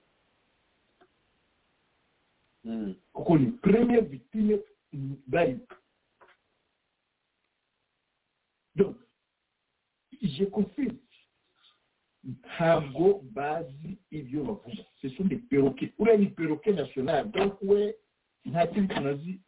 Kuko 3.14 3.38
ni 3.38 3.52
première 3.52 4.02
victime 4.06 4.60
bari 5.28 5.60
donc 8.76 8.96
je 10.22 10.46
confirme 10.46 10.98
ntabwo 12.24 13.22
bazi 13.32 13.98
ibyo 14.12 14.44
bavuga 14.44 14.84
sont 15.18 15.26
des 15.30 15.38
perroquets 15.38 15.94
uriya 16.00 16.18
ni 16.18 16.28
perroquet 16.28 16.74
national 16.74 17.32
donc 17.32 17.54
we 17.62 17.96
nta 18.46 18.68
kindi 18.68 18.88
kintu 18.94 19.08
azi 19.10 19.40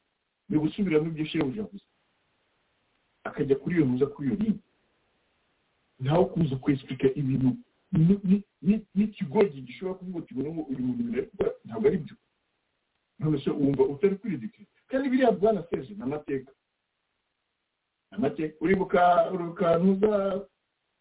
ni 0.49 0.57
gusubiramo 0.57 1.07
ibyo 1.07 1.25
shebuja 1.25 1.61
avuze 1.63 1.85
akajya 3.23 3.55
kuri 3.55 3.75
iyo 3.75 3.85
ntuza 3.85 4.05
kuri 4.05 4.27
iyo 4.27 4.37
ligne 4.37 4.59
ntawe 5.99 6.25
kuza 6.25 6.55
kwesipika 6.55 7.07
ibintu 7.15 7.49
n'ikigoryi 8.95 9.61
gishobora 9.61 9.97
kuvuga 9.99 10.49
ngo 10.51 10.61
uyu 10.61 10.79
muntu 10.79 11.03
ntabwo 11.65 11.87
ari 11.87 11.97
byo 11.97 12.15
none 13.19 13.37
wumva 13.51 13.83
utari 13.83 14.15
kwiridikira. 14.15 14.67
Kandi 14.87 15.09
biriya 15.09 15.31
bwana 15.31 15.63
seje 15.69 15.93
ni 15.93 16.01
amateka. 16.03 16.51
Amateka. 18.11 18.55
Uribuka 18.61 19.31
urukantu 19.31 19.99
za 20.07 20.45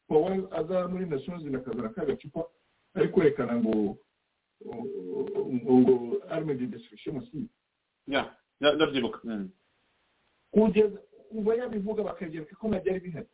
paul 0.09 0.49
aza 0.51 0.89
muri 0.89 1.07
nations 1.07 1.55
akazana 1.55 1.89
kagacupa 1.89 2.45
ari 2.95 3.09
kwerekana 3.09 3.57
ngo 3.61 3.97
ngo 5.65 6.23
arme 6.31 6.55
de 6.55 6.67
destruction 6.67 7.15
massive 7.17 7.49
ndabyibuka. 8.61 9.21
Kugeza 10.51 10.99
kuva 11.31 11.55
yabivuga 11.55 12.03
bakagereka 12.03 12.57
ko 12.57 12.69
ntabyari 12.69 13.01
bihari. 13.01 13.29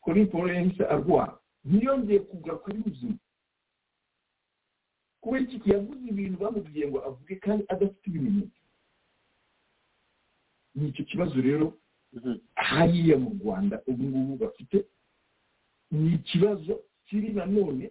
Kuri 0.00 0.26
paul 0.26 0.48
yahise 0.50 0.84
arwara 0.86 1.38
ntiyongeye 1.64 2.18
kugaruka 2.18 2.70
ari 2.72 2.78
muzima 2.86 3.14
kubera 5.26 5.42
iki 5.44 5.70
yavuze 5.74 6.02
ibintu 6.12 6.36
bamubwiye 6.38 6.86
ngo 6.88 6.98
avuge 7.08 7.34
kandi 7.42 7.64
adafite 7.68 8.04
ibimenyetso. 8.06 8.60
Ni 10.78 10.88
icyo 10.88 11.04
kibazo 11.04 11.34
rero 11.42 11.66
hariya 12.54 13.16
mu 13.18 13.30
rwanda 13.42 13.82
ubu 13.90 14.04
ngubu 14.04 14.36
bafite. 14.44 14.86
Ni 15.90 16.14
ikibazo 16.14 16.84
kiri 17.06 17.32
nanone 17.34 17.90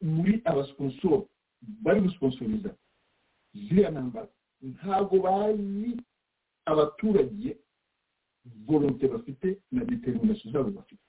muri 0.00 0.42
abasiponsoro 0.44 1.26
bari 1.82 2.00
gusponsoriza 2.06 2.70
ziriya 3.54 3.90
ntambara. 3.90 4.28
Ntabwo 4.62 5.16
bazi 5.26 5.90
abaturage 6.70 7.56
volonte 8.66 9.08
bafite 9.08 9.58
na 9.72 9.84
determination 9.84 10.52
zabo 10.52 10.70
bafite. 10.70 11.02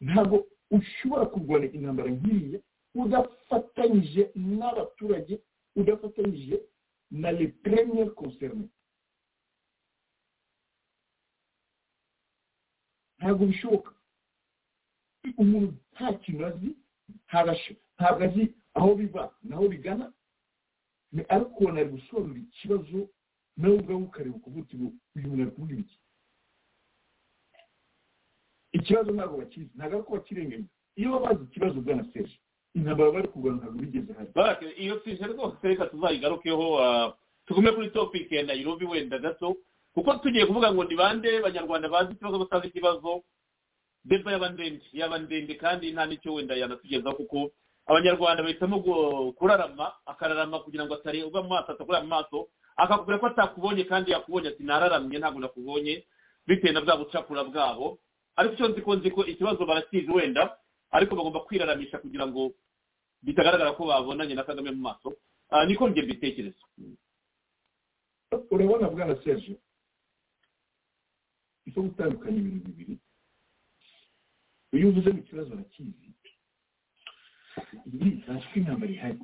Ntabwo 0.00 0.46
ushobora 0.70 1.26
kurwana 1.26 1.66
intambara 1.74 2.10
nk'iriya 2.10 2.60
udafatanyije 2.94 4.30
n'abaturage 4.34 5.34
udafatanyije 5.76 6.56
na 7.10 7.30
le 7.32 7.46
premier 7.48 8.10
concerné 8.14 8.68
ntabwo 13.18 13.46
bishoboka. 13.46 13.90
Umuntu 15.38 15.74
nta 15.92 16.12
kintu 16.22 16.46
azi 16.46 16.68
ntabwo 17.28 18.24
azi 18.24 18.42
aho 18.74 18.94
biva 18.94 19.34
naho 19.42 19.68
bigana. 19.68 20.12
Ariko 21.28 21.54
ubona 21.60 21.80
ari 21.80 21.90
gusobanura 21.90 22.40
ikibazo 22.40 22.98
nawe 23.56 23.74
ubwawe 23.76 24.02
ukareba 24.02 24.36
ukuvuga 24.36 24.60
uti 24.62 24.76
uyu 25.16 25.28
muntu 25.28 25.42
ari 25.42 25.50
kuvuga 25.54 25.74
iki? 25.82 25.96
Ikibazo 28.72 29.10
ntabwo 29.12 29.36
bakizi 29.42 29.70
ntabwo 29.76 29.94
ari 29.96 30.04
ko 30.06 30.12
bakirenganya 30.16 30.68
iyo 30.96 31.18
bazi 31.20 31.42
ikibazo 31.44 31.80
bwana 31.84 32.04
seje 32.12 32.36
intambara 32.74 33.10
bari 33.12 33.28
kurwana 33.28 33.58
ntabwo 33.58 33.78
bigeze 33.80 34.12
hari. 34.12 34.66
Iyo 34.76 35.00
sije 35.04 35.24
rwose 35.26 35.56
reka 35.62 35.86
tuzayigarukeho 35.86 36.66
tugume 37.46 37.72
kuri 37.72 37.90
topike 37.90 38.36
ya 38.36 38.42
nayirobi 38.42 38.84
wenda 38.86 39.18
gato 39.18 39.56
kuko 39.94 40.14
tugiye 40.22 40.46
kuvuga 40.46 40.72
ngo 40.72 40.84
ni 40.84 40.94
bande 40.96 41.40
banyarwanda 41.40 41.88
bazi 41.88 42.12
ikibazo 42.12 42.38
batazi 42.38 42.66
ikibazo? 42.68 43.22
Deba 44.04 44.32
yaba 44.32 44.48
ndende 44.48 44.80
yaba 44.92 45.18
ndende 45.18 45.54
kandi 45.54 45.92
nta 45.92 46.06
n'icyo 46.06 46.34
wenda 46.34 46.54
yanatugezaho 46.56 47.16
kuko 47.16 47.50
abanyarwanda 47.86 48.42
bahitamo 48.42 48.80
kurarama 49.34 49.92
akararama 50.06 50.58
kugira 50.64 50.86
ngo 50.86 50.94
atari 50.94 51.22
uva 51.26 51.42
mu 51.42 51.48
maso 51.48 51.72
atakurira 51.74 52.02
mu 52.02 52.08
maso 52.08 52.48
akakubwira 52.76 53.18
ko 53.18 53.26
atakubonye 53.26 53.84
kandi 53.84 54.10
yakubonye 54.14 54.48
ati 54.54 54.62
nararamye 54.62 55.18
ntabwo 55.18 55.40
nakubonye 55.40 56.06
bitewe 56.46 56.72
na 56.72 56.80
bwa 56.80 56.96
bucakura 56.96 57.44
bwabo. 57.44 57.98
Ariko 58.36 58.54
icyo 58.54 58.68
nzi 58.68 58.80
ko 58.80 58.94
nzi 58.96 59.10
ko 59.10 59.20
ikibazo 59.26 59.66
barakizi 59.66 60.08
wenda 60.12 60.56
ariko 60.90 61.16
bagomba 61.16 61.40
kwiraramisha 61.46 61.98
kugira 62.02 62.26
ngo 62.26 62.52
bitagaragara 63.22 63.72
ko 63.76 63.86
babonanye 63.86 64.34
na 64.34 64.44
kagame 64.44 64.70
mu 64.70 64.82
maso. 64.88 65.08
Niko 65.66 65.88
njye 65.88 66.02
mbitekereza. 66.02 66.62
Urabona 68.50 68.88
bwana 68.90 69.14
serge 69.24 69.54
icyo 71.66 71.82
gutandukanya 71.82 72.38
ibintu 72.38 72.66
bibiri 72.70 72.94
iyo 74.72 74.88
uvuze 74.88 75.10
mu 75.12 75.22
kibazo 75.22 75.50
arakizi 75.54 76.10
ibi 77.86 78.08
bazi 78.26 78.46
ko 78.50 78.54
intambara 78.58 78.92
ihari. 78.92 79.20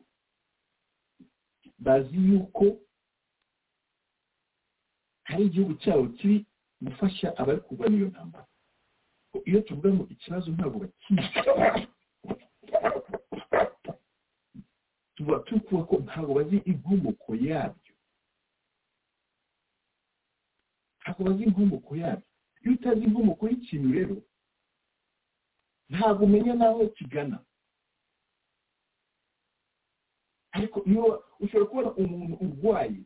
Bazi 1.79 2.17
yuko 2.29 2.65
hari 5.29 5.43
igihugu 5.47 5.75
cyabo 5.83 6.09
kiri 6.19 6.47
gufasha 6.83 7.29
abari 7.39 7.61
kurwanya 7.67 7.97
iyo 7.97 8.09
ntambara. 8.11 8.47
Iyo 9.45 9.61
tuvuga 9.61 9.89
ngo 9.95 10.05
ikibazo 10.11 10.51
ntabwo 10.53 10.79
bakizi 10.79 11.23
tuba 15.15 15.39
turi 15.39 15.61
ko 15.61 15.95
ntabwo 16.05 16.35
bazi 16.35 16.57
inkomoko 16.71 17.31
yabyo. 17.35 17.95
Ntabwo 21.01 21.21
bazi 21.25 21.43
inkomoko 21.45 21.97
yabyo. 21.97 22.27
Iyo 22.63 22.73
utazi 22.75 23.03
inkomoko 23.05 23.43
y'ikintu 23.49 23.89
rero 23.97 24.17
ntabwo 25.89 26.25
umenya 26.25 26.55
n'aho 26.55 26.89
kigana. 26.97 27.39
Ariko 30.53 30.79
iyo 30.89 31.25
ushobora 31.41 31.67
kubona 31.69 31.91
umuntu 32.01 32.35
urwaye 32.45 33.01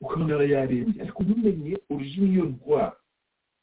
ukabona 0.00 0.34
arayarembye 0.34 1.02
ariko 1.02 1.22
ntumenye 1.22 1.76
origine 1.92 2.26
y'iyo 2.28 2.44
ndwara 2.44 2.96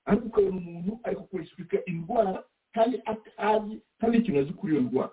ariko 0.09 0.25
ukabona 0.27 0.57
umuntu 0.57 0.91
ari 1.05 1.15
kukwesipika 1.15 1.77
indwara 1.85 2.43
kandi 2.73 2.97
atazi 3.05 3.73
kandi 3.99 4.17
ikintu 4.17 4.39
azi 4.39 4.53
kuri 4.57 4.73
iyo 4.73 4.81
ndwara. 4.81 5.11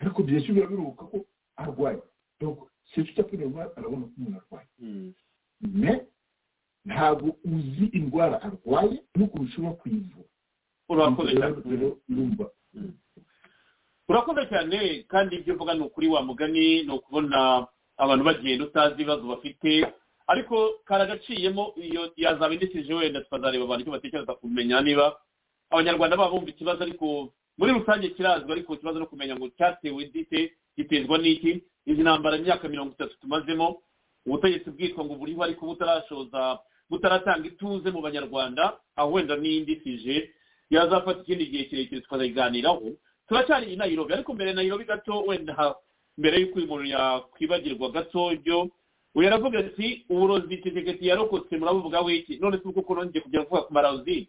Ariko 0.00 0.22
byinshi 0.22 0.52
biba 0.52 0.66
biruhuka 0.66 1.04
ko 1.10 1.16
arwaye. 1.56 2.00
Si 2.92 3.00
icyo 3.00 3.12
cyapfa 3.14 3.36
indwara 3.36 3.70
arabona 3.76 4.04
ko 4.08 4.12
umuntu 4.18 4.38
arwaye. 4.40 4.68
Me 5.60 5.92
ntabwo 6.84 7.28
uzi 7.44 7.84
indwara 7.98 8.36
arwaye 8.42 8.96
n'ukuntu 9.16 9.44
ushobora 9.48 9.74
kuyivura. 9.80 10.28
Urakoze 10.88 11.32
cyane. 11.34 11.54
urakoze 14.08 14.42
cyane 14.50 14.78
kandi 15.10 15.36
ibyo 15.36 15.54
uvuga 15.54 15.74
ni 15.74 15.80
ukuri 15.82 16.06
wa 16.08 16.22
mugani 16.22 16.82
ni 16.86 16.92
ukubona 16.94 17.66
abantu 17.96 18.22
bagenda 18.24 18.64
utazi 18.64 18.94
ibibazo 18.94 19.24
bafite 19.28 19.70
ariko 20.26 20.56
karagaciyemo 20.84 21.74
iyo 21.76 22.12
yazaba 22.16 22.54
indikije 22.54 22.94
wenda 22.94 23.20
tukazareba 23.20 23.64
abantu 23.64 23.82
icyo 23.82 23.92
batekereza 23.92 24.34
kumenya 24.34 24.80
niba 24.80 25.16
abanyarwanda 25.70 26.16
baba 26.16 26.30
bumva 26.30 26.50
ikibazo 26.50 26.82
ariko 26.82 27.32
muri 27.58 27.72
rusange 27.72 28.08
kirazwi 28.14 28.52
ariko 28.52 28.74
ikibazo 28.74 28.98
no 28.98 29.06
kumenya 29.06 29.36
ngo 29.36 29.48
cyatewe 29.56 30.04
gite 30.12 30.52
giterwa 30.76 31.18
n'iki? 31.18 31.62
Izi 31.86 32.02
ntambara 32.02 32.36
imyaka 32.36 32.68
mirongo 32.68 32.92
itatu 32.98 33.14
tumazemo 33.22 33.78
ubutegetsi 34.26 34.70
bwitwa 34.70 35.04
ngo 35.04 35.14
buriho 35.14 35.42
ariko 35.42 35.66
butarashoza 35.66 36.58
butaratanga 36.90 37.46
ituze 37.48 37.90
mu 37.94 38.00
banyarwanda 38.02 38.74
aho 38.98 39.12
wenda 39.14 39.36
n'iyindikije 39.38 40.30
yazafata 40.70 41.20
ikindi 41.22 41.46
gihe 41.46 41.64
kirekire 41.64 42.00
tukazayiganiraho. 42.02 42.82
Turacyari 43.28 43.72
i 43.72 43.76
nayirobi 43.76 44.12
ariko 44.14 44.34
mbere 44.34 44.52
nayirobi 44.52 44.84
gato 44.84 45.22
wenda 45.26 45.74
mbere 46.18 46.40
y'uko 46.42 46.58
uyu 46.58 46.66
muntu 46.66 46.84
yakwibagirwa 46.90 47.90
gato 47.90 48.32
ibyo 48.34 48.68
uyu 49.16 49.26
aravuga 49.28 49.58
ati 49.58 50.04
uburozi 50.12 50.58
kisekedi 50.60 51.08
yarokotse 51.08 51.56
murabuvugaho 51.56 52.10
iki? 52.10 52.36
None 52.38 52.56
si 52.60 52.68
kuko 52.68 52.94
nongeye 52.94 53.20
kujya 53.24 53.42
kuvuga 53.48 53.62
ku 53.66 53.72
marozi 53.74 54.28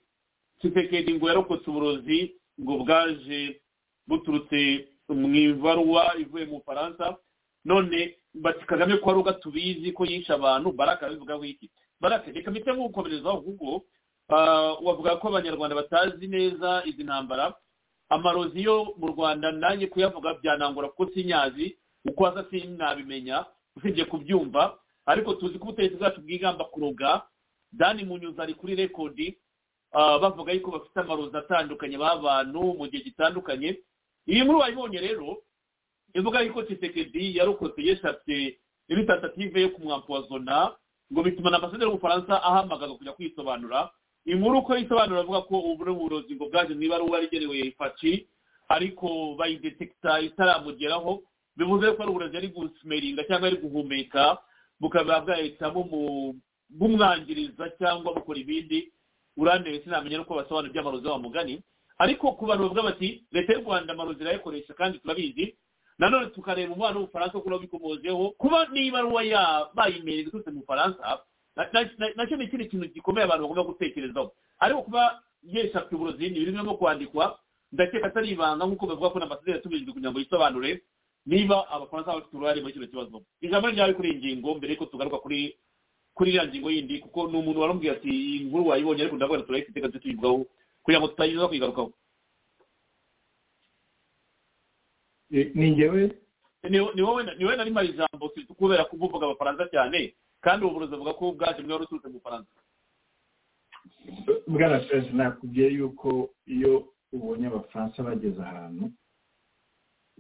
kisekedi 0.64 1.14
ngo 1.20 1.28
yarokotse 1.28 1.68
uburozi 1.70 2.20
ngo 2.62 2.78
bwaje 2.88 3.60
buturutse 4.08 4.88
mu 5.10 5.28
ibaruwa 5.36 6.16
ivuye 6.20 6.46
mu 6.48 6.62
faransa 6.66 7.18
none 7.66 8.16
bati 8.34 8.66
kagame 8.66 8.98
ko 8.98 9.10
ari 9.12 9.20
uga 9.20 9.34
tubizi 9.44 9.92
ko 9.92 10.06
yishe 10.06 10.32
abantu 10.34 10.72
baraka 10.72 11.06
arabivugaho 11.06 11.44
iki? 11.46 11.68
Baraka 12.00 12.32
reka 12.32 12.52
mpite 12.52 12.72
nk'ukomerezaho 12.72 13.38
ahubwo 13.44 13.84
wavuga 14.88 15.16
ko 15.20 15.28
abanyarwanda 15.28 15.76
batazi 15.76 16.28
neza 16.28 16.84
izi 16.86 17.04
ntambara. 17.04 17.56
Amarozi 18.10 18.64
yo 18.64 18.94
mu 18.98 19.08
rwanda 19.12 19.52
nanjye 19.52 19.88
kuyavuga 19.92 20.34
byanangura 20.40 20.88
kuko 20.96 21.12
sinyazi 21.12 21.76
uko 22.06 22.28
aza 22.28 22.46
sinabimenya. 22.50 23.46
Usibye 23.78 24.06
kubyumva 24.06 24.78
ariko 25.06 25.34
tuzi 25.34 25.60
ko 25.60 25.64
ubutegetsi 25.72 25.98
bwacu 25.98 26.22
bwigamba 26.22 26.66
kuroga. 26.66 27.22
Dani 27.72 28.04
munyuza 28.04 28.44
ari 28.44 28.54
kuri 28.54 28.76
rekodi 28.76 29.38
bavuga 29.94 30.52
yuko 30.52 30.72
bafite 30.72 30.98
amarozi 31.00 31.38
atandukanye 31.38 31.98
b'abantu 31.98 32.60
mu 32.80 32.88
gihe 32.88 33.04
gitandukanye. 33.04 33.80
Iyi 34.28 34.44
nkuru 34.44 34.60
wayibonye 34.60 35.00
rero 35.00 35.38
ivuga 36.14 36.42
yuko 36.42 36.64
kisekedi 36.64 37.38
yarokotse 37.38 37.82
yeshatse 37.82 38.58
muri 38.90 39.04
tentative 39.06 39.62
yo 39.62 39.70
kumwampuwazona 39.70 40.76
ngo 41.14 41.24
bituma 41.24 41.50
na 41.50 41.58
ambasaderi 41.58 41.88
w'ubufaransa 41.92 42.44
ahamagaza 42.44 42.94
kujya 42.94 43.14
kwisobanura. 43.14 43.92
Inkuru 44.26 44.60
uko 44.60 44.76
yisobanura 44.78 45.20
avuga 45.24 45.42
ko 45.48 45.60
ubu 45.60 45.88
burozi 45.96 46.36
ngo 46.36 46.50
bwaje 46.52 46.74
mu 46.76 46.84
ibaruwa 46.84 47.20
rigenewe 47.20 47.72
faci 47.80 48.28
ariko 48.68 49.36
bayidetekita 49.40 50.20
itaramugeraho 50.20 51.24
bivuze 51.58 51.92
ko 51.92 52.00
ari 52.04 52.12
uburozi 52.12 52.38
ari 52.38 52.48
gusmeringa 52.54 53.24
cyangwa 53.28 53.48
ari 53.48 53.58
guhumeka 53.58 54.38
bukaba 54.80 55.22
bwahitamo 55.26 55.82
bumwangiriza 56.70 57.70
cyangwa 57.80 58.14
bukora 58.14 58.40
ibindi 58.40 58.92
urandebe 59.38 59.82
sinamenya 59.84 60.18
nuko 60.18 60.36
basobanura 60.36 60.70
iby'amarozi 60.72 61.08
mugani 61.22 61.56
ariko 61.98 62.32
ku 62.38 62.46
bantu 62.46 62.64
bavuga 62.64 62.84
bati 62.94 63.26
leta 63.32 63.54
y'u 63.54 63.62
rwanda 63.66 63.94
amarozi 63.94 64.22
irayakoresha 64.22 64.74
kandi 64.74 65.00
turabizi. 65.00 65.56
Nanone 65.98 66.30
tukareba 66.30 66.74
umubano 66.74 67.00
w'ubufaransa 67.00 67.40
kuko 67.42 67.58
bikomozeho 67.60 68.30
kuba 68.38 68.68
n'ibaruwa 68.70 69.70
bayimereye 69.74 70.22
iturutse 70.30 70.52
mu 70.54 70.62
bufaransa 70.62 71.20
na 72.16 72.26
cyo 72.30 72.38
ni 72.38 72.46
ikindi 72.46 72.70
kintu 72.70 72.86
gikomeye 72.94 73.26
abantu 73.26 73.44
bagomba 73.50 73.64
gutekerezaho. 73.74 74.30
Ariko 74.62 74.82
kuba 74.86 75.22
yeshaka 75.42 75.90
uburozi 75.96 76.30
ni 76.30 76.40
birimo 76.46 76.78
kwandikwa 76.78 77.40
ndakeka 77.74 78.08
atari 78.14 78.30
ibanga 78.38 78.66
nk'uko 78.66 78.86
bavuga 78.94 79.10
ko 79.10 79.18
n'amasaderi 79.20 79.58
yatubijwe 79.58 79.90
kugira 79.94 80.12
ngo 80.14 80.20
yisobanure 80.22 80.82
niba 81.28 81.68
abafaransa 81.70 82.16
bafite 82.16 82.34
uruhare 82.38 82.62
muri 82.62 82.74
kino 82.74 82.88
kibazo 82.88 83.22
ijambo 83.44 83.68
ryawe 83.70 83.94
kuri 83.94 84.10
iyi 84.10 84.18
ngingo 84.40 84.56
mbere 84.58 84.74
yuko 84.74 84.86
tugaruka 84.88 85.20
kuri 85.20 85.58
kuri 86.16 86.30
iriya 86.32 86.48
ngingo 86.48 86.70
yindi 86.72 87.00
kuko 87.04 87.28
ni 87.28 87.38
umuntu 87.38 87.60
warambwiye 87.62 87.92
ati 87.94 88.10
iyi 88.10 88.44
nkuru 88.48 88.68
wayibonye 88.68 89.02
ariko 89.04 89.16
ndabona 89.20 89.44
turayifite 89.44 89.82
kandi 89.82 90.00
tuyivugaho 90.00 90.46
kugira 90.84 91.00
ngo 91.00 91.08
tutageza 91.12 91.48
kuyigarukaho. 91.48 91.92
Ni 95.30 95.72
ngewe? 95.72 96.18
Ni 96.70 97.02
wowe 97.02 97.24
nari 97.56 97.72
mara 97.72 97.88
ijambo 97.88 98.32
kubera 98.58 98.86
ko 98.88 98.96
uvuga 98.96 99.26
abafaransa 99.28 99.68
cyane 99.72 100.16
kandi 100.42 100.66
ubu 100.66 100.74
burozi 100.74 100.94
avuga 100.96 101.14
ko 101.14 101.32
bwaje 101.36 101.62
bwari 101.62 101.80
buturutse 101.84 102.08
mu 102.08 102.14
bufaransa 102.20 102.56
bwana 104.48 104.80
serge 104.88 105.12
nakubwiye 105.12 105.68
yuko 105.76 106.30
iyo 106.48 106.88
ubonye 107.12 107.48
abafaransa 107.48 108.04
bageze 108.04 108.40
ahantu 108.42 108.92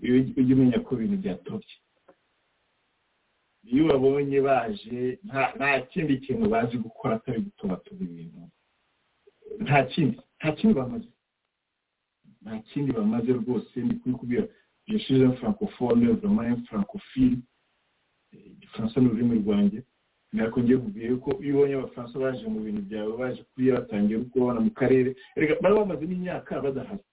ujya 0.02 0.54
umenya 0.56 0.80
ko 0.86 0.95
ibintu 0.95 1.18
byatobye. 1.24 1.76
Iyo 3.68 3.84
ubabonye 3.86 4.39
baje 4.41 5.20
nta 5.28 5.82
kindi 5.91 6.18
kintu 6.24 6.50
bazi 6.50 6.78
gukora 6.78 7.16
atari 7.20 7.41
gutobatoba 7.41 8.02
ibintu. 8.06 8.39
Nta 9.60 9.84
kindi 9.91 10.18
nta 10.39 10.52
kindi 10.58 10.74
bamaze. 10.80 11.10
Nta 12.41 12.54
kindi 12.70 12.91
bamaze 12.91 13.30
rwose. 13.34 13.76
Ni 13.80 13.95
kubikubwira 14.00 14.48
je 14.88 14.98
suis 15.00 15.20
un 15.22 15.36
francophone 15.36 16.08
vraiment 16.16 16.64
francophile 16.70 17.38
igifaransa 18.32 19.00
ni 19.02 19.08
ururimi 19.08 19.39
rwanjye 19.43 19.84
ntabwo 20.34 20.60
ngiye 20.64 20.78
kubwira 20.78 21.16
ko 21.24 21.30
iyo 21.43 21.54
ubonye 21.56 21.74
abafaransa 21.76 22.20
baje 22.20 22.45
mu 22.48 22.60
bintu 22.64 22.82
byawe 22.88 23.12
baje 23.20 23.41
kuriya 23.52 23.80
batangiye 23.84 24.20
kubona 24.32 24.60
mu 24.64 24.72
karere. 24.72 25.10
Bari 25.62 25.76
bamaze 25.76 26.06
n'imyaka 26.08 26.62
badahari 26.64 27.04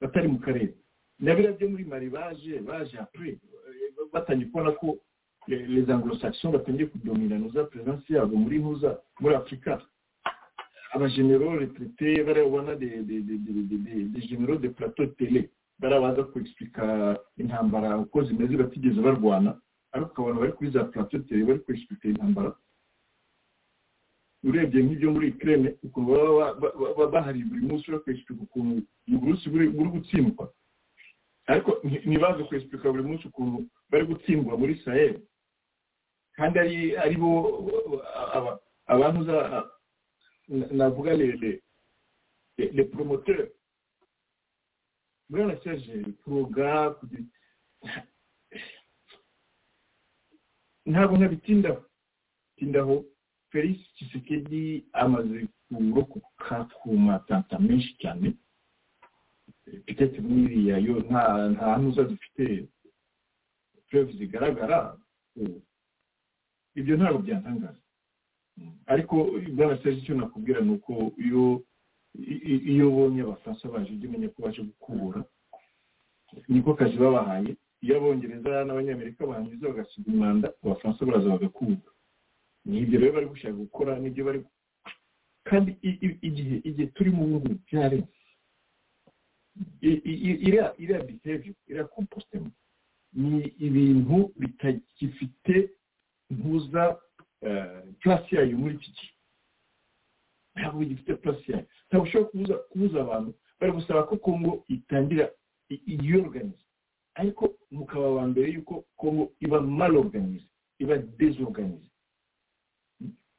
batari 0.00 0.28
mu 0.28 0.38
karere. 0.42 0.74
Na 1.20 1.34
biriya 1.34 1.52
byo 1.56 1.68
muri 1.68 1.84
mari 1.84 2.08
baje 2.10 2.60
baje 2.60 2.98
apure 2.98 3.38
batangiye 4.12 4.48
kubona 4.50 4.72
ko 4.72 4.96
les 5.48 5.66
les 5.68 5.88
anglo-saxons 5.90 6.52
batangiye 6.52 6.86
kudomina 6.88 7.38
nuza 7.38 7.64
perezidansi 7.64 8.12
yabo 8.14 8.36
muri 8.36 8.58
ntuza 8.58 8.98
muri 9.20 9.34
afurika 9.34 9.80
abagenero 10.94 11.56
retraité 11.58 12.24
bariya 12.24 12.46
ubona 12.46 12.74
de 12.76 12.86
genero 14.28 14.56
de 14.58 14.68
plateau 14.68 15.06
tele 15.16 15.50
bariya 15.78 16.00
baza 16.00 16.22
kwexplika 16.24 16.84
intambara 17.38 17.98
uko 17.98 18.24
zimeze 18.24 18.56
batigeze 18.56 19.00
barwana. 19.00 19.60
Ariko 19.92 20.10
ukabona 20.12 20.40
bari 20.40 20.52
kuri 20.52 20.70
za 20.70 20.84
plateau 20.84 21.22
tele 21.22 21.44
bari 21.44 21.58
kwexplika 21.58 22.08
intambara. 22.08 22.52
Urebye 24.44 24.82
nk'ibyo 24.82 25.10
muri 25.12 25.28
ukraine 25.34 25.68
ukuntu 25.82 26.10
baba 26.12 26.32
ba- 26.60 26.72
ba- 26.78 26.94
ba- 26.96 27.10
bahari 27.12 27.42
buri 27.44 27.60
munsi 27.66 27.90
uri 27.90 28.00
kwexplika 28.04 28.42
ukuntu 28.42 28.82
uburusi 29.14 29.50
buri 29.50 29.68
gutsindwa. 29.68 30.52
Ariko 31.46 31.70
nti- 31.84 32.02
ntibaze 32.08 32.44
kwesipika 32.44 32.90
buri 32.92 33.02
munsi 33.02 33.26
ukuntu 33.28 33.58
bari 33.90 34.04
gutsindwa 34.06 34.58
muri 34.58 34.74
sahel 34.84 35.14
kandi 36.36 36.58
ari 36.58 36.78
ari 36.96 37.16
bo 37.16 37.30
abantu 38.86 39.20
navuga 40.78 41.12
le 41.16 42.84
promoteur. 42.84 43.48
Bwana 45.28 45.56
serge 45.62 45.92
kudi- 46.98 47.28
ntabwo 50.86 51.16
nkabitindaho 51.16 51.82
tindaho. 52.56 53.04
Felix 53.50 53.78
kisekedi 53.96 54.84
amaze 54.92 55.48
kurokoka 55.68 56.64
ku 56.78 56.96
matanta 56.96 57.58
menshi 57.58 57.94
cyane 58.02 58.34
peut-être 59.86 60.18
n'iriya 60.22 60.78
yo 60.78 60.94
nta 61.06 61.22
nta 61.54 61.76
ntuza 61.78 62.02
dufite. 62.10 62.68
Preuve 63.88 64.12
zigaragara 64.18 64.96
ibyo 66.74 66.94
ntabwo 66.96 67.18
byantangaza. 67.22 67.80
Ariko 68.86 69.14
bwana 69.56 69.78
serge 69.82 69.98
icyo 70.00 70.14
nakubwira 70.14 70.60
ni 70.60 70.72
uko 70.76 70.92
iyo 71.26 71.62
iyo 72.72 72.84
ubonye 72.90 73.20
abafaransa 73.22 73.68
baje 73.68 73.92
ujya 73.92 74.08
umenya 74.08 74.28
ko 74.32 74.38
baje 74.42 74.62
gukubura 74.62 75.20
niko 76.48 76.74
kazi 76.74 76.96
babahaye. 76.96 77.56
Iyo 77.82 77.96
abongereza 77.96 78.64
n'abanyamerika 78.64 79.26
bahanyuze 79.28 79.62
bagasiga 79.66 80.08
umwanda 80.12 80.46
abafaransa 80.64 81.04
baraza 81.06 81.28
bagakubura. 81.36 81.90
Ni 82.64 82.78
ibyo 82.82 82.96
rero 83.00 83.12
bari 83.12 83.26
gushaka 83.30 83.54
gukora 83.54 83.98
n'ibyo 84.00 84.22
bari 84.24 84.40
kandi 85.48 85.70
igihe 86.28 86.56
igihe 86.68 86.86
turi 86.96 87.10
mu 87.14 87.22
ngubu 87.28 87.48
byarenze 87.66 88.08
iriya 89.80 90.74
iriya 90.78 91.00
behavior 91.02 91.54
iriya 91.68 91.84
comportement. 91.84 92.54
Ni 93.12 93.44
ibintu 93.58 94.32
bitagifite 94.36 95.70
ntuza 96.30 96.98
place 98.00 98.36
yayo 98.36 98.58
muri 98.58 98.74
iki 98.74 98.90
gihe. 98.92 99.12
Ntabwo 100.56 100.84
gifite 100.84 101.14
place 101.22 101.52
yayo. 101.52 101.66
Ntabwo 101.88 102.04
ushobora 102.06 102.58
kubuza 102.70 103.00
abantu 103.00 103.34
bari 103.60 103.72
gusaba 103.72 104.02
ko 104.08 104.16
kongo 104.16 104.64
itangira 104.68 105.30
i- 105.70 105.80
iyorganize 106.04 106.64
ariko 107.14 107.54
mukaba 107.70 108.10
wa 108.10 108.26
mbere 108.28 108.52
yuko 108.52 108.84
kongo 108.96 109.32
iba 109.40 109.60
mal 109.60 109.96
organize 109.96 110.44
iba 110.78 110.98
desorganize 110.98 111.88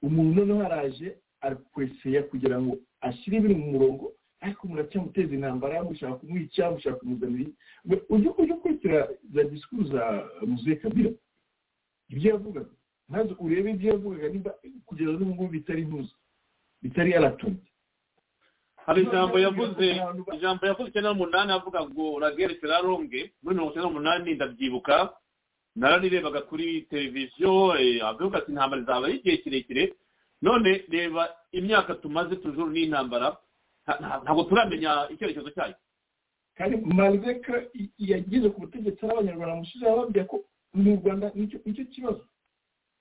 umuntu 0.01 0.45
noneho 0.45 0.61
araje 0.65 1.17
ari 1.41 1.55
kweseya 1.73 2.23
kugira 2.23 2.57
ngo 2.61 2.77
ashyire 3.01 3.37
ibintu 3.37 3.59
mu 3.61 3.71
murongo 3.71 4.05
ariko 4.41 4.67
muracyamuteza 4.67 5.33
intambara 5.35 5.83
mushaka 5.83 6.15
kumwica 6.21 6.71
mushaka 6.71 6.97
kumuzanira 6.99 7.49
ujye 8.09 8.29
ujye 8.37 8.53
ukurikira 8.53 9.07
za 9.33 9.43
disikuru 9.43 9.83
za 9.83 10.03
muzehe 10.47 10.75
kabila. 10.75 11.11
Ibyo 12.09 12.31
yavugaga. 12.31 12.69
Maze 13.09 13.35
urebe 13.39 13.71
ibyo 13.71 13.91
yavugaga 13.91 14.27
niba 14.29 14.51
kugeza 14.85 15.11
n'ubu 15.11 15.25
ngubu 15.35 15.47
bitari 15.51 15.85
ntuza 15.85 16.13
bitari 16.81 17.11
yaratoni 17.11 17.57
hari 18.85 19.01
ijambo 19.03 19.39
yavuze 19.39 19.85
ijambo 20.35 20.61
yavuze 20.67 20.89
icyenda 20.89 21.09
n'umunani 21.11 21.51
avuga 21.51 21.79
ngo 21.89 22.19
ragere 22.19 22.55
seraronge 22.61 23.31
muri 23.43 23.55
mirongo 23.55 23.71
icyenda 23.71 23.87
n'umunani 23.89 24.33
ndabyibuka. 24.35 25.13
Nararirebaga 25.77 26.41
kuri 26.41 26.81
televiziyo 26.89 27.77
eh, 27.79 28.01
avuga 28.05 28.37
ati 28.37 28.51
intambara 28.51 28.81
zabaye 28.81 29.13
igihe 29.21 29.37
kirekire. 29.37 29.93
None 30.41 30.83
reba 30.89 31.29
imyaka 31.51 31.95
tumaze 32.01 32.35
tujuru 32.35 32.69
n'intambara 32.71 33.27
nta- 33.27 33.33
nta- 33.33 33.46
ntabwo 34.23 34.43
turamenya 34.43 35.07
icyerekezo 35.13 35.49
cyayo 35.55 35.75
kandi 36.57 36.75
i- 37.73 37.91
yageze 38.11 38.49
ku 38.49 38.59
butegetsi 38.65 39.01
ari 39.05 39.13
abanyarwanda 39.13 39.53
bamushyize 39.53 39.85
bababwira 39.85 40.25
ko 40.25 40.37
mu 40.73 40.95
rwanda 40.99 41.31
ni 41.35 41.47
cyo 41.49 41.85
kibazo 41.93 42.23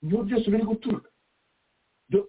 ni 0.02 0.12
ho 0.12 0.22
byose 0.22 0.46
biri 0.50 0.62
guturuka 0.64 1.08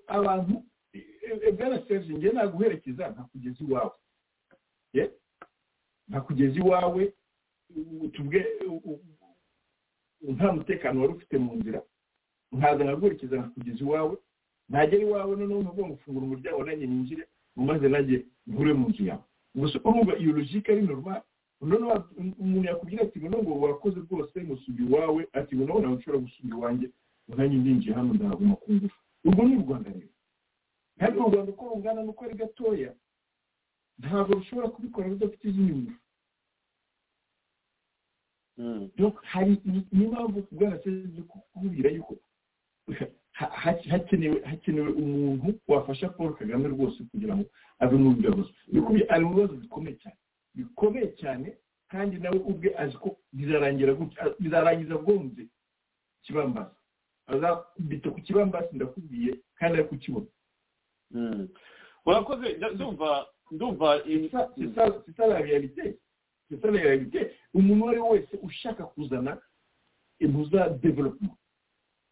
abantu 0.07 0.63
e- 0.93 1.05
e- 1.47 1.51
bwana 1.51 1.77
serge 1.87 2.13
njye 2.13 2.31
naguherekeza 2.33 3.09
nkakugeza 3.13 3.59
iwawe 3.63 3.91
Ye? 4.95 5.03
nkakugeza 6.09 6.55
iwawe 6.59 7.03
nta 10.35 10.51
mutekano 10.53 11.01
wari 11.01 11.13
ufite 11.13 11.37
mu 11.37 11.55
nzira 11.55 11.81
nkaza 12.51 12.83
nkaguherekeza 12.83 13.35
nkakugeza 13.37 13.79
iwawe 13.85 14.15
nagera 14.69 15.03
iwawe 15.03 15.35
noneho 15.35 15.61
nkavuga 15.61 15.89
gufungura 15.93 16.25
umuryango 16.25 16.63
nanjye 16.63 16.87
ninjire 16.87 17.23
maze 17.65 17.87
nanjye 17.89 18.25
nkure 18.47 18.73
mu 18.73 18.89
nzu 18.89 19.03
yawe. 19.05 19.23
Gusa 19.55 19.79
urumva 19.83 20.17
iyo 20.21 20.31
logike 20.37 20.71
ari 20.71 20.81
normal 20.85 21.21
noneho 21.61 22.05
umuntu 22.39 22.67
yakubwira 22.69 23.03
ati 23.03 23.19
ngo 23.19 23.37
ngo 23.43 23.59
wakoze 23.65 23.99
rwose 24.05 24.37
musubi 24.45 24.83
iwawe. 24.85 25.27
Ati 25.33 25.55
ngo 25.55 25.65
nawe 25.65 25.95
ushobora 25.97 26.21
gusubira 26.23 26.55
iwanjye 26.57 26.87
nanjye 27.27 27.57
ndinjiye 27.57 27.93
hano 27.95 28.13
ndahaguma 28.13 28.55
ku 28.61 28.73
ngufu. 28.73 28.99
Urwo 29.25 29.43
ni 29.43 29.55
u 29.57 29.61
rwanda 29.65 29.89
rero. 29.89 30.09
Kandi 30.99 31.17
u 31.19 31.29
rwanda 31.29 31.51
uko 31.51 31.63
rungana 31.69 32.01
n'uko 32.03 32.21
ari 32.25 32.35
gatoya 32.37 32.91
ntabwo 33.99 34.33
rushobora 34.37 34.67
kubikora 34.69 35.07
rudafite 35.09 35.43
izindi 35.49 35.73
ngufu. 35.73 36.01
Donc, 38.97 39.15
hari 39.23 39.61
ni- 39.65 39.87
niyo 39.91 40.11
mpamvu 40.11 40.47
bwana 40.51 40.79
serge 40.83 41.21
kukubwira 41.21 41.89
yuko 41.91 42.15
hakenewe 43.37 44.41
hakenewe 44.41 44.89
umuntu 44.89 45.59
wafasha 45.67 46.09
paul 46.09 46.33
kagame 46.35 46.67
rwose 46.73 47.03
kugira 47.11 47.35
ngo 47.37 47.45
ave 47.79 47.95
mu 47.95 48.11
bibazo 48.17 48.49
bikubiye 48.73 49.05
ari 49.09 49.25
mu 49.25 49.33
bibazo 49.35 49.53
bikomeye 49.61 49.95
cyane. 50.01 50.17
Bikomeye 50.55 51.07
cyane 51.21 51.47
kandi 51.91 52.17
nawe 52.17 52.37
ubwe 52.49 52.73
azi 52.77 52.97
ko 52.97 53.17
bizarangira 53.33 53.93
bizarangiza 54.39 54.93
agonze 54.97 55.47
kibambasi 56.25 56.75
azakubita 57.27 58.09
ku 58.11 58.19
kibambasi 58.25 58.75
ndakubwiye 58.75 59.31
kandi 59.59 59.73
ari 59.79 59.87
kukibona 59.87 60.27
urakoze 62.05 62.53
nda- 62.57 62.71
ndumva 62.73 63.25
ndumva 63.51 63.87
la 65.27 65.39
réalité 65.39 65.95
umuntu 67.53 67.81
uwo 67.83 67.89
ari 67.89 67.99
we 67.99 68.09
wese 68.09 68.37
ushaka 68.43 68.83
kuzana 68.85 69.37
impuza 70.19 70.69
development 70.69 71.33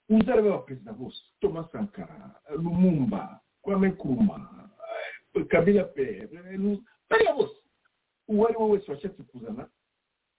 uzareba 0.10 0.48
abaperezida 0.50 0.94
bose 0.94 1.18
thomas 1.42 1.72
sankara 1.72 2.36
lumumba 2.58 3.40
kwame 3.62 3.92
kuruma 3.92 4.70
kabila 5.50 5.84
pere 5.84 6.28
bariya 7.10 7.34
bose 7.36 7.56
uwo 8.28 8.48
ari 8.48 8.56
we 8.58 8.66
wese 8.70 8.92
washatse 8.92 9.24
kuzana 9.24 9.68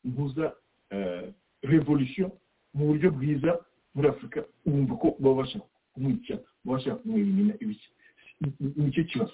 impuza 0.05 0.53
eh, 0.91 1.33
revolution 1.63 2.31
mu 2.75 2.87
buryo 2.87 3.11
bwiza 3.11 3.59
muri 3.95 4.09
afurika 4.09 4.45
wumva 4.67 4.95
ko 4.97 5.17
baba 5.19 5.35
bashaka 5.43 5.65
kumwica 5.95 6.35
baba 6.65 6.77
bashaka 6.79 6.97
kumwimina 6.97 7.55
ibiki? 7.61 7.89
Nicyo 8.77 9.05
kibazo. 9.05 9.33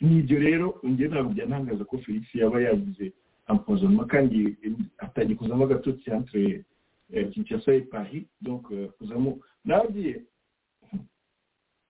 N'ibyo 0.00 0.38
rero 0.38 0.80
njye 0.82 1.08
ntabwo 1.08 1.32
byantangaza 1.34 1.84
ko 1.84 1.98
felix 1.98 2.22
yaba 2.34 2.60
yagize 2.62 3.12
empoisonnement 3.50 4.06
kandi 4.10 4.54
atangiye 4.98 5.34
kuzamo 5.38 5.64
agatotsi 5.64 6.10
entre 6.10 6.64
eh, 7.12 7.28
kinshasa 7.34 7.74
et 7.74 7.90
paris. 7.90 8.24
Donc 8.40 8.66
eh, 8.70 8.88
kuzamo 8.98 9.38
nabwiye 9.68 10.24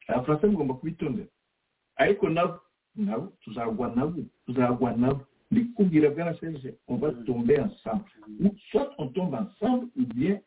abafaransa 0.09 0.47
mugomba 0.47 0.75
kubitondera. 0.75 1.29
Ariko 1.97 2.29
nabo 2.29 2.61
nabo 2.97 3.27
tuzagwa 3.41 3.89
nabo 3.97 4.23
tuzagwa 4.47 4.93
nabo 4.97 5.21
ndikubwira 5.51 6.11
bwana 6.11 6.35
serge 6.41 6.75
on 6.89 6.99
va 7.01 7.13
tomber 7.27 7.61
ensemble. 7.61 8.11
Ou 8.45 8.51
soit 8.71 8.91
on 8.99 9.09
tombe 9.13 9.35
ensemble 9.35 9.89
ou 9.97 10.07
bien 10.15 10.41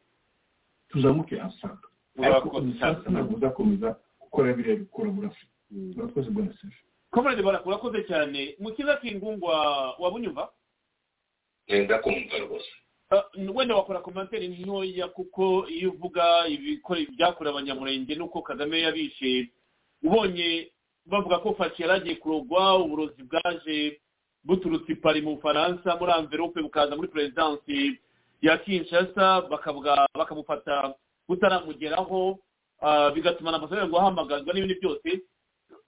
tuzamuke 0.89 1.35
ensemble. 1.35 1.87
Ariko 2.21 2.49
umufaransa 2.57 3.09
ntabwo 3.09 3.35
uzakomeza 3.37 3.95
gukora 4.19 4.53
biriya 4.53 4.75
bikora 4.75 5.09
muri 5.11 5.27
afurika 5.27 5.51
urakoze 5.97 6.29
bwana 6.29 6.53
serge 6.61 6.75
komerede 7.11 7.41
baraka 7.43 7.65
urakoze 7.65 8.03
cyane. 8.07 8.55
Mukiza 8.59 8.97
kingungwa 8.97 9.55
wabunyumva 9.99 10.49
ndakumva 11.67 12.37
rwose. 12.37 12.71
Wenda 13.55 13.75
wakora 13.75 13.99
komantere 13.99 14.47
ntoya 14.47 15.07
kuko 15.07 15.67
iyo 15.69 15.91
uvuga 15.91 16.47
ibyakorewe 16.47 17.51
abanyamurenge 17.55 18.15
n'uko 18.15 18.41
kagame 18.41 18.81
yabishe 18.81 19.49
ubonye 20.03 20.71
bavuga 21.05 21.37
ko 21.39 21.53
fashi 21.53 21.81
yari 21.81 21.93
agiye 21.93 22.15
kurogwa 22.15 22.77
uburozi 22.79 23.23
bwaje 23.23 23.99
buturutse 24.43 24.91
i 24.91 24.95
pari 24.95 25.21
mu 25.21 25.35
bufaransa 25.35 25.95
muri 25.99 26.11
amverope 26.11 26.61
bukaza 26.61 26.95
muri 26.95 27.07
perezidansi 27.07 27.99
ya 28.41 28.57
kinshasa 28.57 29.41
bakamufata 30.15 30.93
butaramugeraho 31.27 32.39
ah, 32.81 33.11
bigatuma 33.11 33.51
na 33.51 33.57
ambasaderi 33.57 33.87
ngo 33.87 33.99
ahamagazwa 33.99 34.53
n'ibindi 34.53 34.79
byose. 34.81 35.21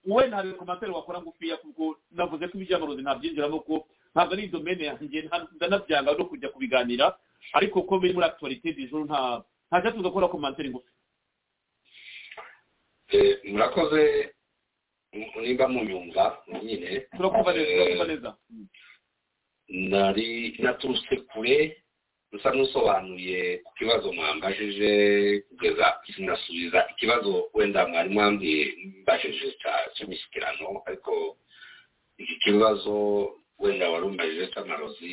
Wenda 0.05 0.37
hari 0.37 0.53
komantere 0.53 0.91
wakora 0.91 1.21
ngufiya 1.21 1.57
kuko 1.57 1.95
navuze 2.11 2.47
ko 2.47 2.57
iby'amarozi 2.59 3.01
ntabyinjiramo 3.01 3.59
ko 3.65 3.87
ntabwo 4.13 4.33
ari 4.33 4.47
domene 4.47 4.83
yanjye 4.85 5.29
ndanabyanga 5.55 6.13
no 6.17 6.25
kujya 6.29 6.49
kubiganira. 6.53 7.17
Ariko 7.53 7.81
ko 7.83 7.99
biri 7.99 8.13
muri 8.13 8.29
du 8.63 8.87
jour 8.87 9.05
nta 9.05 9.43
nta 9.69 9.81
cyatsi 9.81 9.99
ugakora 9.99 10.27
komantere 10.31 10.69
ngufi. 10.69 10.89
Eh, 13.13 13.37
murakoze 13.51 14.33
nimba 15.41 15.67
munyumva 15.67 16.43
nyine. 16.63 16.99
Turakumva 17.17 17.51
neza 17.53 17.69
Eh, 17.69 17.77
turakumva 17.77 18.05
neza. 18.07 18.31
nari 19.69 20.55
naturutse 20.59 21.15
kure 21.31 21.77
nsa 22.33 22.49
n'usobanuye 22.53 23.57
ku 23.65 23.71
kibazo 23.77 24.09
mwambajije 24.13 24.91
kugeza 25.49 25.85
sinasubiza 26.15 26.79
ikibazo 26.91 27.49
wenda 27.53 27.87
mwari 27.87 28.09
mwambwiye 28.09 28.63
mbajije 29.01 29.47
cya- 29.61 29.89
cy'imishyikirano 29.93 30.81
ariko 30.85 31.37
iki 32.17 32.35
kibazo 32.43 32.95
wenda 33.59 33.89
wari 33.89 34.05
umbajije 34.05 34.47
cy'amarozi 34.53 35.11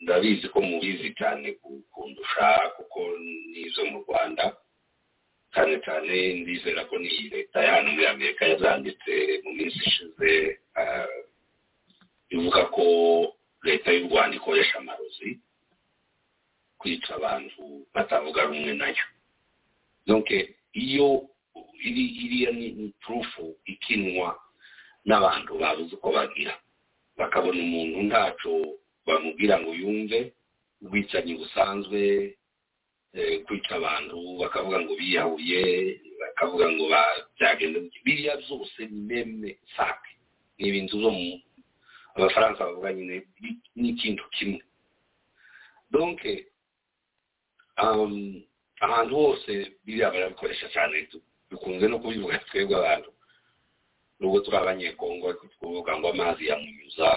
ndabizi 0.00 0.48
ko 0.48 0.60
mubizi 0.60 1.14
cyane 1.18 1.52
ku- 1.60 1.82
kundusha 1.92 2.48
kuko 2.76 3.00
nizo 3.52 3.84
mu 3.90 3.98
rwanda. 4.04 4.56
Cyane 5.52 5.80
cyane 5.84 6.14
ndizera 6.40 6.84
ko 6.88 6.98
ni 6.98 7.08
leta 7.28 7.58
ya 7.64 7.72
hano 7.82 7.92
muri 7.92 8.06
amerika 8.06 8.46
yazanditse 8.46 9.12
mu 9.44 9.50
minsi 9.52 9.78
ishize 9.86 10.58
ah, 10.78 11.06
ivuga 12.30 12.64
ko 12.70 12.84
leta 13.66 13.90
y'u 13.92 14.06
rwanda 14.08 14.36
ikoresha 14.36 14.78
amarozi 14.78 15.38
kwica 16.78 17.10
abantu 17.18 17.86
batavuga 17.94 18.42
rumwe 18.46 18.72
na 18.78 18.88
yo 20.06 20.16
iyo 20.72 21.08
iri 21.82 22.04
iriya 22.24 22.50
ni 22.52 22.92
turufu 23.02 23.56
ikinwa 23.66 24.38
n'abantu 25.04 25.58
babuze 25.58 25.94
uko 25.96 26.08
bagira. 26.12 26.54
Bakabona 27.20 27.60
umuntu 27.66 27.96
ntacyo 28.08 28.52
bamubwira 29.06 29.54
ngo 29.60 29.70
yumve 29.80 30.18
ubwicanyi 30.82 31.32
busanzwe 31.40 32.00
eh, 33.14 33.42
kwica 33.44 33.72
abantu 33.76 34.16
bakavuga 34.40 34.78
ngo 34.80 34.92
biyahuye 35.00 35.60
bakavuga 36.20 36.66
ngo 36.72 36.84
byagenda 37.36 37.78
biriya 38.04 38.34
byose 38.42 38.80
meme 39.08 39.50
sake 39.76 40.10
ni 40.58 40.68
ibintu 40.68 40.94
zo 41.02 41.10
mu 41.10 41.28
abafaransa 42.16 42.64
bavuga 42.66 42.92
nyine 42.92 43.14
bi- 43.40 43.60
ni 43.76 43.88
ikintu 43.94 44.24
kimwe. 44.34 44.60
Donc 45.90 46.20
um, 47.82 48.42
ahantu 48.80 49.14
hose 49.16 49.72
biriya 49.84 50.10
barabikoresha 50.10 50.68
cyane 50.74 51.08
dukunze 51.50 51.88
no 51.88 51.98
kubivuga 51.98 52.38
twebwe 52.48 52.76
abantu. 52.76 53.10
Nubwo 54.20 54.40
turi 54.44 54.56
abanyekongo 54.56 55.32
tukuvuga 55.32 55.96
ngo 55.98 56.08
amazi 56.12 56.46
yamunyuza 56.50 57.08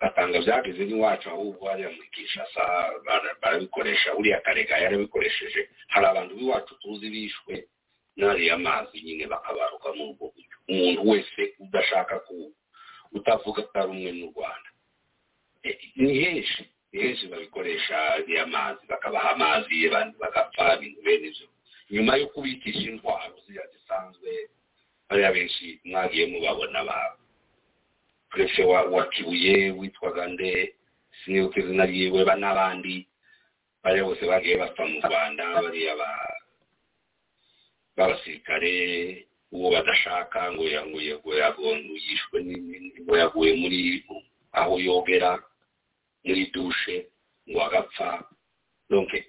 batanga 0.00 0.38
byageze 0.42 0.82
n'iwacu 0.84 1.28
ahubwo 1.30 1.62
hariya 1.70 1.90
muri 1.94 2.08
kinshasa 2.14 2.62
bara- 3.06 3.36
barabikoresha 3.42 4.14
uriya 4.18 4.40
karega 4.40 4.74
yarabikoresheje. 4.78 5.68
Hari 5.92 6.06
abantu 6.06 6.34
b'iwacu 6.36 6.74
tuzi 6.82 7.06
bishwe 7.10 7.54
n'ariya 8.16 8.58
mazi 8.58 8.96
nyine 9.04 9.26
bakabaruka 9.30 9.88
muri 9.94 10.10
ubwo 10.10 10.26
buryo. 10.34 10.56
Umuntu 10.68 11.00
wese 11.10 11.42
udashaka 11.62 12.14
utavuga 13.12 13.62
ko 13.62 13.72
ari 13.78 13.90
umwe 13.94 14.10
n'u 14.18 14.28
rwanda. 14.34 14.68
Eh, 15.62 15.76
ni 15.96 16.14
henshi 16.24 16.62
ni 16.92 16.98
henshi 17.02 17.26
babikoresha 17.28 17.96
ariya 18.18 18.46
mazi 18.46 18.82
bakabaha 18.88 19.30
amazi 19.36 19.86
abandi 19.88 20.16
bagapfa 20.18 20.74
ibintu 20.76 21.00
bene 21.06 21.26
ibyo. 21.30 21.46
Nyuma 21.90 22.12
yo 22.16 22.26
kubitisha 22.32 22.86
intwaro 22.90 23.34
ziriya 23.46 23.66
zisanzwe 23.72 24.30
bariya 25.10 25.32
benshi 25.34 25.80
mwagiye 25.84 26.26
mubabona 26.30 26.84
ba 26.86 26.98
perefe 28.30 28.62
wa, 28.64 29.06
kibuye 29.10 29.70
witwaga 29.74 30.26
nde? 30.30 30.74
Sinibuka 31.24 31.60
izina 31.60 31.84
ryiwe 31.90 32.22
ba 32.24 32.34
n'abandi. 32.38 33.06
Bariya 33.82 34.04
bose 34.06 34.22
bagiye 34.26 34.56
bapfa 34.56 34.86
mu 34.86 35.00
rwanda 35.02 35.44
bariya 35.66 35.96
ba 35.98 36.10
b'abasirikare 37.96 38.72
uwo 39.52 39.68
badashaka 39.74 40.52
ngo 40.54 40.62
yishwe 42.06 42.38
ngo 43.02 43.14
yaguye 43.18 43.52
muri 43.60 43.80
aho 44.54 44.78
yogera 44.78 45.42
muri 46.24 46.46
dushe 46.54 47.06
ngo 47.50 47.58
agapfa. 47.66 48.24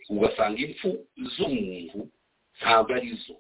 Ugasanga 0.09 0.57
impfu 0.61 0.89
z'umuntu 1.33 1.99
ntabwo 2.57 2.91
ari 2.97 3.13
zo. 3.23 3.35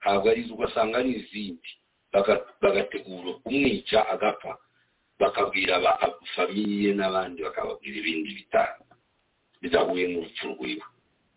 Ntabwo 0.00 0.26
ari 0.30 0.42
zo 0.48 0.54
ugasanga 0.54 0.98
ari 0.98 1.10
izindi. 1.20 1.70
Baga- 2.12 2.46
bagategura 2.62 3.32
kumwica 3.44 3.98
agapfa. 4.08 4.58
Bakabwira 5.20 5.74
famiye 6.34 6.90
n'abandi 6.96 7.42
bakababwira 7.44 7.96
ibindi 8.00 8.30
bitanu 8.40 8.82
bidahuye 9.62 10.04
n'urupfu 10.08 10.46
rwiwe. 10.56 10.84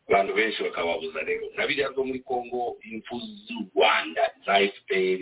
Abantu 0.08 0.32
benshi 0.36 0.64
bakababuza 0.64 1.20
rero. 1.28 1.46
Na 1.56 1.68
biriya 1.68 1.92
byo 1.92 2.04
muri 2.08 2.20
congo 2.24 2.78
impfu 2.92 3.16
z'u 3.46 3.60
rwanda 3.76 4.24
za 4.46 4.56
fpr 4.76 5.20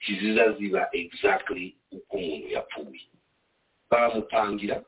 ntiziza 0.00 0.52
ziba 0.56 0.88
exactly 0.92 1.76
uko 1.92 2.16
umuntu 2.16 2.48
yapfuye. 2.56 3.04
Baramupangira 3.90 4.84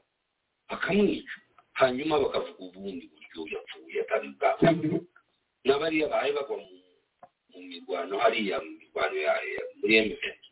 bakamwica. 0.69 1.35
Hanyuma 1.73 2.19
bakavuga 2.19 2.61
ubundi 2.65 3.11
buryo 3.13 3.57
yapfuye 3.57 4.01
atari 4.01 4.29
bwabo 4.37 5.01
n'abariya 5.65 6.09
bahaye 6.09 6.33
bagwa 6.33 6.57
mu 6.57 6.67
mu 7.61 7.67
mirwano 7.69 8.15
hariya 8.23 8.57
mu 8.65 8.71
mirwano 8.81 9.17
muri 9.81 9.93
emuventi 10.01 10.49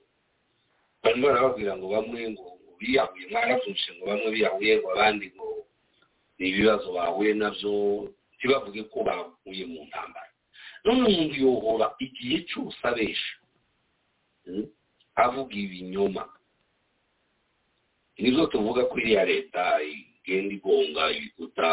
barimo 1.02 1.24
barababwira 1.26 1.72
ngo 1.80 1.86
bamwe 1.94 2.20
ngo 2.36 2.44
biyahuye 2.78 3.24
mwarabyumvise 3.32 3.90
ngo 3.96 4.04
bamwe 4.10 4.28
biyahuye 4.34 4.72
ngo 4.78 4.88
abandi 4.94 5.26
ngo 5.34 5.48
ni 6.38 6.44
ibibazo 6.52 6.86
bahuye 6.96 7.32
na 7.34 7.48
byo 7.56 7.72
ntibavuge 8.38 8.82
ko 8.92 8.98
bahuye 9.08 9.64
mu 9.66 9.80
ntambara 9.88 10.30
none 10.84 11.00
umuntu 11.10 11.34
yohora 11.44 11.86
igihe 12.04 12.36
cyose 12.50 12.78
abesha 12.84 13.34
Mm? 14.48 14.64
avuga 15.24 15.52
ibinyoma 15.54 16.24
ni 18.18 18.30
byo 18.32 18.46
tuvuga 18.48 18.84
ko 18.88 18.94
iriya 18.98 19.24
leta 19.28 19.62
igenda 19.84 20.54
igonga 20.56 21.02
ibikuta 21.12 21.68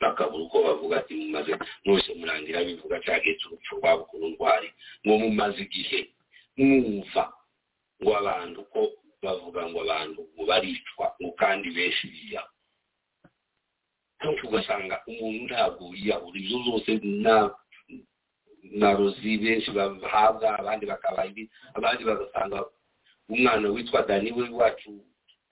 bakabura 0.00 0.42
uko 0.44 0.56
bavuga 0.62 0.94
ati 1.00 1.14
mumaze 1.14 1.52
mwese 1.84 2.14
murangira 2.14 2.64
bivuga 2.64 3.00
cya 3.04 3.20
gihe 3.22 3.34
cy'urupfu 3.38 3.76
rwa 3.78 3.96
bukuru 3.98 4.28
ntwari. 4.34 4.68
Ngo 5.06 5.14
mumaze 5.18 5.62
igihe 5.62 6.00
mwumva 6.56 7.24
ngo 8.02 8.10
abantu 8.20 8.60
ko 8.72 8.80
bavuga 9.22 9.60
ngo 9.70 9.78
abantu 9.84 10.20
ngo 10.34 10.42
baricwa 10.46 11.06
ngo 11.20 11.30
kandi 11.40 11.70
benshi 11.76 12.06
biyaho 12.12 12.50
ariko 14.24 14.46
ugasanga 14.48 14.96
umuntu 15.10 15.40
ntabwo 15.48 15.84
yiyahura. 15.96 16.36
Ibyo 16.40 16.58
zose 16.66 16.90
na 18.80 18.92
rozi 18.96 19.36
benshi 19.38 19.70
bahabwa 19.70 20.58
abandi 20.58 20.84
bakaba 20.86 21.22
abandi 21.76 22.02
bagasanga 22.04 22.64
umwana 23.28 23.68
witwa 23.68 24.02
dani 24.08 24.32
we 24.32 24.48
wacu 24.48 24.90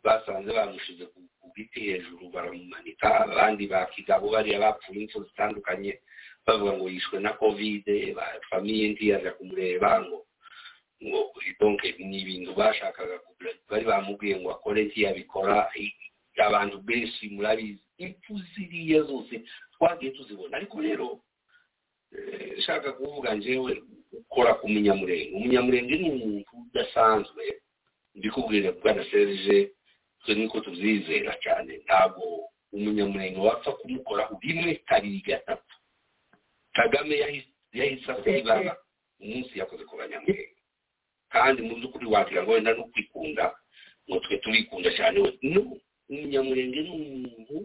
basanze 0.05 0.51
bamushize 0.53 1.05
ku 1.41 1.47
giti 1.57 1.81
hejuru 1.81 2.29
baramumanika 2.35 3.09
abandi 3.25 3.67
bakigabo 3.73 4.31
bariya 4.35 4.59
bapfuye 4.65 5.01
impfu 5.05 5.25
zitandukanye 5.25 5.93
bavuga 6.47 6.73
ngo 6.77 6.87
yishwe 6.91 7.17
na 7.21 7.33
kovide 7.39 8.17
famiye 8.51 8.89
ntiyaza 8.93 9.31
kumureba 9.37 9.91
ngo 10.05 10.19
donc 11.61 11.83
ni 11.99 12.19
ibintu 12.23 12.55
bashakaga 12.55 13.17
bari 13.71 13.85
bamubwiye 13.85 14.35
ngo 14.41 14.51
akore 14.55 14.85
ntiyabikora 14.85 15.71
abantu 16.47 16.77
benshi 16.89 17.29
murabizi 17.35 17.83
impfu 17.99 18.39
ziriya 18.55 19.03
zose 19.03 19.43
twagiye 19.75 20.11
tuzibona. 20.13 20.57
Ariko 20.57 20.81
rero 20.81 21.21
eh, 22.13 22.59
nshaka 22.59 22.93
kuvuga 22.93 23.35
njyewe 23.35 23.83
ukora 24.13 24.55
ku 24.55 24.69
munyamurenge. 24.69 25.31
Umunyamurenge 25.37 25.95
ni 25.97 26.11
umuntu 26.11 26.51
udasanzwe 26.71 27.43
mbikubwire 28.15 28.73
bwana 28.73 29.05
serge 29.11 29.71
twe 30.23 30.35
niko 30.35 30.61
tubyizera 30.61 31.33
cyane 31.45 31.73
ntabwo 31.85 32.49
umunyamurenge 32.73 33.39
wapfa 33.41 33.73
kumukoraho 33.73 34.39
rimwe 34.43 34.75
kabiri 34.89 35.21
gatatu 35.27 35.75
kagame 36.73 37.17
yahise 37.19 37.49
yahise 37.73 38.09
asiba 38.13 38.77
umunsi 39.21 39.59
yakoze 39.59 39.85
ku 39.85 39.97
banyamurenge 39.97 40.57
kandi 41.33 41.63
mu 41.63 41.75
by'ukuri 41.77 42.07
wagira 42.07 42.43
ngo 42.43 42.53
wenda 42.53 42.73
no 42.75 42.85
kwikunda 42.93 43.55
ngo 44.09 44.17
twe 44.25 44.37
turikunda 44.43 44.91
cyane 44.97 45.19
we 45.21 45.31
umunyamurenge 46.11 46.81
ni 46.83 46.91
umuntu 46.91 47.57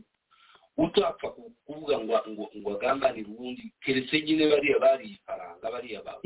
utapfa 0.78 1.28
ku- 1.36 1.52
kuvuga 1.66 1.98
ngo 2.00 2.70
agambanire 2.76 3.28
ubundi 3.30 3.64
keretse 3.82 4.22
nyine 4.22 4.46
bariya 4.48 4.78
bariye 4.80 5.14
ifaranga 5.18 5.66
bariya 5.74 6.00
ba- 6.06 6.22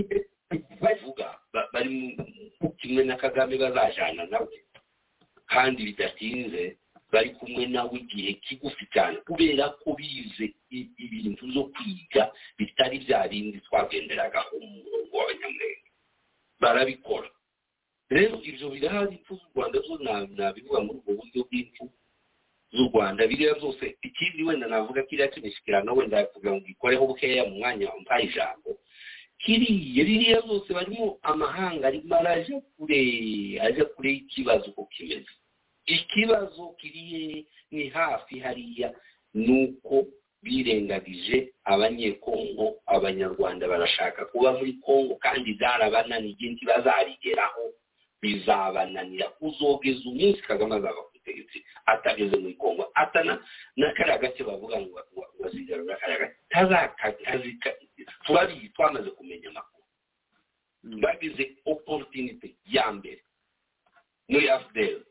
bavuga 0.82 1.28
ba- 1.54 1.70
bari 1.74 2.18
kimwe 2.80 3.04
na 3.04 3.16
kagame 3.16 3.58
bazajana 3.58 4.26
nawe 4.28 4.56
kandi 5.52 5.84
bidatinze 5.92 6.78
bari 7.12 7.30
kumwe 7.36 7.66
nawe 7.68 7.92
igihe 8.00 8.34
kigufi 8.40 8.86
cyane 8.94 9.18
kubera 9.28 9.70
ko 9.84 9.94
bize 10.00 10.46
ibintu 11.06 11.44
zo 11.54 11.64
kwiga 11.74 12.32
bitari 12.58 13.00
bya 13.04 13.28
bindi 13.28 13.60
twagenderagaho 13.68 14.54
mu 14.64 14.68
murongo 14.84 15.14
w'abanyamurenge 15.18 15.90
barabikora. 16.62 17.30
Rero 18.10 18.36
ibyo 18.44 18.70
birahari 18.70 19.16
impfu 19.20 19.36
z'u 19.40 19.48
rwanda 19.56 19.80
zo 19.88 19.96
na- 20.04 20.28
nabivuga 20.38 20.80
muri 20.84 21.00
ubwo 21.00 21.12
buryo 21.20 21.42
bw'impfu 21.48 21.84
z'u 22.76 22.86
rwanda. 22.92 23.28
Biriya 23.28 23.56
byose 23.60 23.86
ikindi 24.08 24.44
wenda 24.48 24.68
navuga 24.68 25.04
kiriya 25.08 25.32
cy'imishyikirano 25.32 25.92
wenda 25.96 26.24
kugira 26.32 26.52
ngo 26.56 26.64
gikoreho 26.68 27.04
bukeya 27.08 27.44
mu 27.48 27.56
mwanya 27.60 27.90
wampaye 27.92 28.24
ijambo 28.28 28.70
kiriya 29.44 30.04
biriya 30.08 30.40
byose 30.48 30.70
barimo 30.74 31.20
amahanga 31.24 31.88
arimo 31.88 32.16
araje 32.16 32.54
kure 32.78 33.02
aje 33.66 33.84
kure 33.96 34.10
y'ikibazo 34.16 34.66
uko 34.72 34.86
kimeze. 34.92 35.32
Ikibazo 35.86 36.76
kiri 36.80 37.48
ni 37.72 37.90
hafi 37.90 38.40
hariya 38.40 38.94
ni 39.34 39.64
uko 39.64 40.06
birengagije 40.44 41.54
abanyekongo 41.64 42.82
abanyarwanda 42.86 43.68
barashaka 43.68 44.26
kuba 44.26 44.54
muri 44.58 44.74
kongo 44.82 45.16
kandi 45.16 45.54
byarabananiye 45.54 46.50
ntibazabigeraho 46.52 47.64
bizabananira 48.22 49.30
kuzogeza 49.38 50.02
umunsi 50.10 50.42
kagame 50.46 50.76
azaba 50.78 51.02
ku 51.06 51.12
butegetsi 51.18 51.58
atageze 51.86 52.36
muri 52.38 52.54
kongo 52.54 52.90
atana 52.94 53.42
na 53.78 53.94
kariya 53.98 54.18
gace 54.22 54.42
bavuga 54.44 54.78
ngo 54.82 54.98
ngo- 55.14 55.30
ngo 55.38 55.46
azigarura 55.48 55.96
kariya 55.98 56.20
gace 56.20 56.36
tazaka 56.50 57.06
turabizi 58.26 58.70
twamaze 58.74 59.10
kumenya 59.18 59.50
amakuru. 59.50 59.86
Bagize 61.02 61.44
oporutinite 61.66 62.56
ya 62.66 62.92
mbere. 62.92 63.22
Muri 64.30 64.50
afudeli 64.50 65.02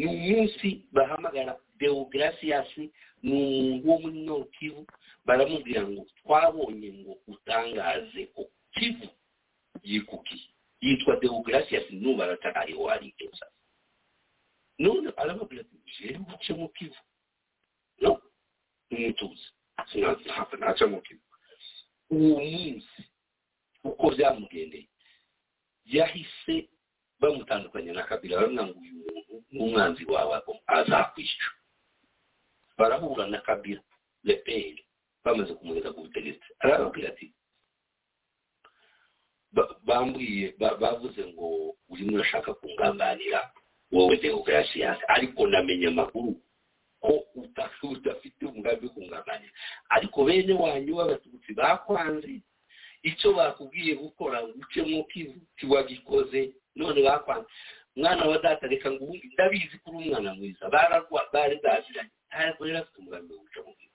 ni 0.00 0.86
bahamagara 0.92 1.52
deogarasiyasi 1.78 2.90
ni 3.22 3.32
umuntu 3.32 3.88
wo 3.88 3.96
muri 4.02 4.18
nord 4.26 4.48
kivu 4.56 4.86
baramubwira 5.26 5.82
ngo 5.88 6.02
twabonye 6.24 6.88
ngo 7.00 7.12
utangaze 7.28 8.26
ko 8.34 8.42
kivu 8.74 9.08
yikukiye. 9.84 10.46
Yitwa 10.80 11.16
deogarasiyasi 11.20 11.92
n'ubu 12.00 12.22
aratarahiwe 12.22 12.88
ari 12.92 13.12
keza 13.18 13.46
none 14.78 15.12
arababwira 15.16 15.60
ati 15.64 15.76
jewe 15.96 16.20
uce 16.34 16.52
mu 16.56 16.68
kivu? 16.72 17.00
No 18.00 18.20
umutuzi 18.90 19.46
sinaca 19.92 20.86
mu 20.88 21.00
kivu. 21.04 21.20
Uwo 22.10 22.40
munsi 22.40 23.02
uko 23.84 24.10
byamugendeye 24.16 24.88
yahise 25.84 26.68
bamutandukanya 27.20 27.92
na 27.92 28.02
kabila 28.08 28.40
baramubwira 28.40 28.64
ngo 28.66 28.78
uyu 28.80 28.94
muntu 29.04 29.29
n'umwanzi 29.52 30.04
wawe 30.04 30.34
azakwishyura 30.66 31.54
barahura 32.78 33.26
na 33.26 33.38
kabila 33.40 33.82
leperi 34.24 34.84
bamaze 35.24 35.52
kumugeza 35.54 35.92
ku 35.92 36.00
butegetsi 36.06 36.48
arababwira 36.62 37.08
ati 37.12 37.26
ba- 39.52 39.76
bambwiye 39.84 40.54
ba- 40.58 40.76
bavuze 40.80 41.20
ngo 41.32 41.74
urimo 41.88 42.14
urashaka 42.16 42.54
kungambanira 42.54 43.50
wowe 43.92 44.16
demokarasiyasi 44.16 45.02
ariko 45.08 45.46
namenye 45.46 45.86
amakuru 45.90 46.40
ko 47.00 47.24
udafite 47.82 48.42
umugambi 48.46 48.86
wo 48.86 48.92
kungambanira 48.94 49.52
ariko 49.90 50.24
bene 50.24 50.52
wanyu 50.54 50.94
b'abatutsi 50.96 51.50
bakwanze 51.58 52.40
icyo 53.02 53.32
bakubwiye 53.34 53.94
gukora 53.98 54.42
ngo 54.46 54.52
ucemo 54.62 55.04
kivu 55.10 55.40
tiwagikoze 55.56 56.52
none 56.76 57.02
bakwanze 57.02 57.48
mwana 58.00 58.24
wa 58.24 58.38
data 58.38 58.66
reka 58.66 58.90
ngo 58.90 59.04
ubundi 59.04 59.26
ndabizi 59.32 59.78
ko 59.84 59.90
uri 59.90 60.08
umwana 60.08 60.34
mwiza. 60.34 60.68
Baragwa 60.68 61.22
bari 61.32 61.56
baziranye 61.64 62.10
ntabwo 62.28 62.64
rero 62.64 62.78
afite 62.78 62.98
umugambi 62.98 63.34
wo 63.34 63.40
guca 63.44 63.60
mu 63.66 63.72
kivu 63.76 63.90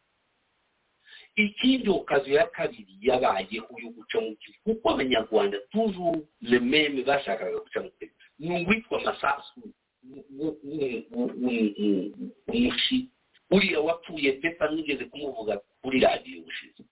ikindi 1.36 1.90
okaziyo 1.90 2.36
ya 2.40 2.48
kabiri 2.48 2.94
yabayeho 3.02 3.72
yo 3.84 3.90
guca 3.92 4.18
mu 4.24 4.36
kivu 4.40 4.58
kuko 4.64 4.86
abanyarwanda 4.94 5.58
tujuru 5.72 6.28
lememe 6.42 7.04
bashakaga 7.04 7.60
guca 7.60 7.80
mu 7.84 7.92
kivu 8.00 8.14
ni 8.40 8.50
uwitwa 8.66 9.02
masasu. 9.02 9.62
Umushi 12.48 13.10
uriya 13.52 13.80
wapfuye 13.80 14.32
pepa 14.32 14.72
nigeze 14.72 15.06
kumuvuga 15.06 15.60
kuri 15.82 16.00
radiyo 16.00 16.42
ubushize 16.42 16.84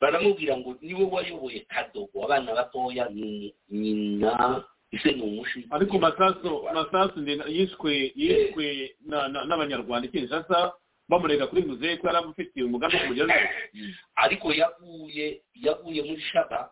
baramubwira 0.00 0.56
ngo 0.56 0.76
ni 0.80 0.94
we 0.94 1.04
wayoboye 1.04 1.60
kadogo 1.60 2.24
abana 2.24 2.54
batoya 2.54 3.08
ni 3.08 3.54
nyina 3.70 4.64
ise 4.94 5.12
ni 5.12 5.22
umushi 5.22 5.66
ariko 5.70 5.98
masasu 5.98 7.18
ndi- 7.20 7.42
yishwe 7.56 8.12
yishwe 8.16 8.96
na- 9.06 9.28
na- 9.28 9.44
n'abanyarwanda. 9.44 10.08
Kinshasa 10.08 10.72
bamurega 11.08 11.46
kuri 11.50 11.62
muzehe 11.66 11.96
ko 12.00 12.06
yari 12.06 12.18
amufitiye 12.22 12.64
umugambi 12.64 12.96
wo 12.96 13.02
kumugeraho 13.02 13.32
ariko 14.24 14.46
yaguye 14.54 15.42
yaguye 15.54 16.00
muri 16.02 16.20
shaba. 16.32 16.70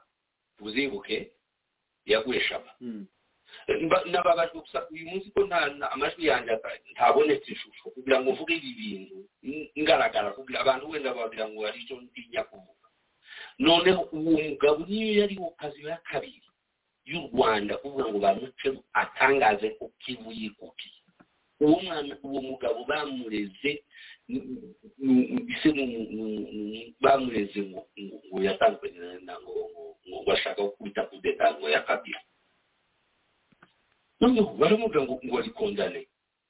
Uzibuke 0.61 1.33
yaguye 2.07 2.41
shaba. 2.41 2.71
Mba- 3.69 4.05
nababajwe 4.11 4.61
gusa 4.65 4.89
uyu 4.91 5.05
munsi 5.11 5.29
ko 5.31 5.45
nta 5.45 5.91
amajwi 5.93 6.27
yanjye 6.27 6.57
ntabonetse 6.97 7.53
ishusho. 7.53 7.91
Kugira 7.93 8.21
ngo 8.21 8.33
mvuge 8.33 8.55
ibi 8.57 8.73
bintu 8.79 9.17
ngaragara. 9.79 10.31
Kugira 10.33 10.61
abantu 10.65 10.89
wenda 10.91 11.13
bagira 11.15 11.49
ngo 11.53 11.61
hari 11.67 11.83
icyo 11.85 12.01
ntinya 12.01 12.43
kuvuga. 12.49 12.87
Noneho 13.59 14.03
uwo 14.13 14.39
mugabo 14.49 14.87
niyo 14.89 15.21
yari 15.21 15.37
wo 15.39 15.51
kazi 15.61 15.85
ya 15.85 15.97
kabiri. 16.09 16.42
Y'u 17.05 17.29
rwanda 17.33 17.77
kuvuga 17.83 18.05
ngo 18.09 18.19
bamuce 18.19 18.69
atangaze 18.93 19.71
ko 19.79 19.91
kivu 20.03 20.31
yikukiye 20.33 20.99
uwo 21.63 21.79
mwana 21.83 22.15
uwo 22.23 22.41
mugabo 22.43 22.85
bamureze 22.85 23.73
bamureze 27.01 27.61
ngo 27.63 27.81
ngo- 27.99 28.43
yatandukanye 28.45 28.99
na 29.27 29.35
ngo 29.41 29.53
ngo- 30.09 30.25
bashaka 30.27 30.63
gukubita 30.63 31.03
kudeta 31.11 31.55
ngo 31.59 31.67
yakabira. 31.71 32.21
Noneho 34.21 34.55
baramubwira 34.59 35.03
ngo 35.07 35.15
ngo 35.25 35.35
arikondane 35.39 36.01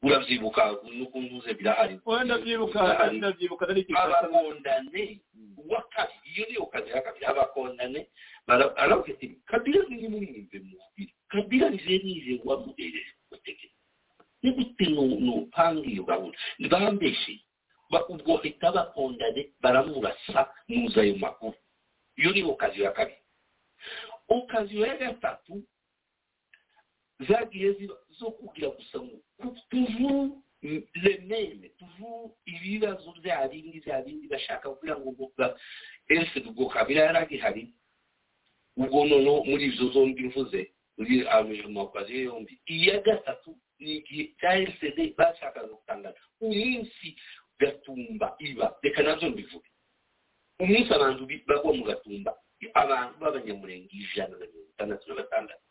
urabyibuka 0.03 0.63
n'ukuntu 0.97 1.37
uze 1.39 1.55
birahari 1.55 2.01
wenda 2.07 2.39
byibuka 2.39 2.79
Birahari. 2.83 3.19
ndabyibuka 3.19 3.67
nari 3.67 3.85
kinshasa 3.85 4.19
abakondane 4.19 5.21
uwa 5.63 5.81
kabiri 5.95 6.29
iyo 6.35 6.45
niyo 6.49 6.67
kazi 6.67 6.91
ya 6.91 7.03
kabiri 7.03 7.27
abakondane 7.27 8.01
aravuga 8.47 9.13
ati 9.15 9.27
kabila 9.47 9.85
ni 9.89 10.09
mwumve 10.09 10.59
mubiri. 10.59 11.15
Kabila 11.29 11.71
nije 11.71 11.99
nije 12.05 12.41
wamuhereje 12.45 13.13
gutegeka 13.31 13.75
ni 14.43 14.51
gute 14.53 14.85
nu- 14.91 15.21
nupanga 15.21 15.87
iyo 15.87 16.03
gahunda? 16.05 16.39
Bambeshe. 16.71 17.41
Ba- 17.91 18.09
ubwo 18.09 18.37
hita 18.43 18.73
bakondane 18.73 19.53
baramurasa 19.63 20.51
muza 20.69 21.01
ayo 21.03 21.17
makuru. 21.17 21.55
Iyo 22.17 22.31
niyo 22.33 22.55
kazi 22.59 22.83
ya 22.83 22.91
kabiri. 22.91 23.19
Okaziyo 24.29 24.87
ya 24.87 24.97
gatatu 24.97 25.63
zagiye 27.29 27.69
zo 28.19 28.31
kugira 28.31 28.69
gusa 28.71 28.99
toujours 29.71 30.31
le 30.63 31.13
meme 31.27 31.69
toujours 31.79 32.31
ibibazo 32.47 33.13
bya 33.23 33.49
bindi 33.49 33.81
bya 33.81 34.03
bindi 34.03 34.29
bashaka 34.29 34.71
kugira 34.71 34.97
ngo 34.99 35.33
ese 36.09 36.39
ubwo 36.49 36.69
kabira 36.69 37.05
yari 37.11 37.19
agihari 37.19 37.65
ubwo 38.77 39.05
noneho 39.05 39.45
muri 39.45 39.65
izo 39.75 39.89
zombi 39.93 40.23
mvuze 40.31 40.71
muri 40.99 41.27
ayo 41.29 41.69
makazi 41.69 42.23
yombi 42.25 42.61
iya 42.67 43.01
gatatu 43.01 43.59
ni 43.79 44.03
cya 44.41 44.51
lcd 44.63 44.99
bashakaga 45.19 45.67
gutangaza 45.75 46.21
umunsi 46.41 47.17
gatumba 47.59 48.37
iba 48.39 48.79
reka 48.83 49.03
nabyo 49.03 49.31
mbivuge 49.31 49.69
umunsi 50.63 50.91
abantu 50.95 51.27
bagwa 51.47 51.73
mu 51.75 51.85
gatumba 51.85 52.33
abantu 52.75 53.19
b'abanyamurenge 53.21 53.91
ijana 53.93 54.39
na 54.39 54.47
mirongo 54.47 54.71
itandatu 54.71 55.09
na 55.09 55.15
batandatu 55.15 55.65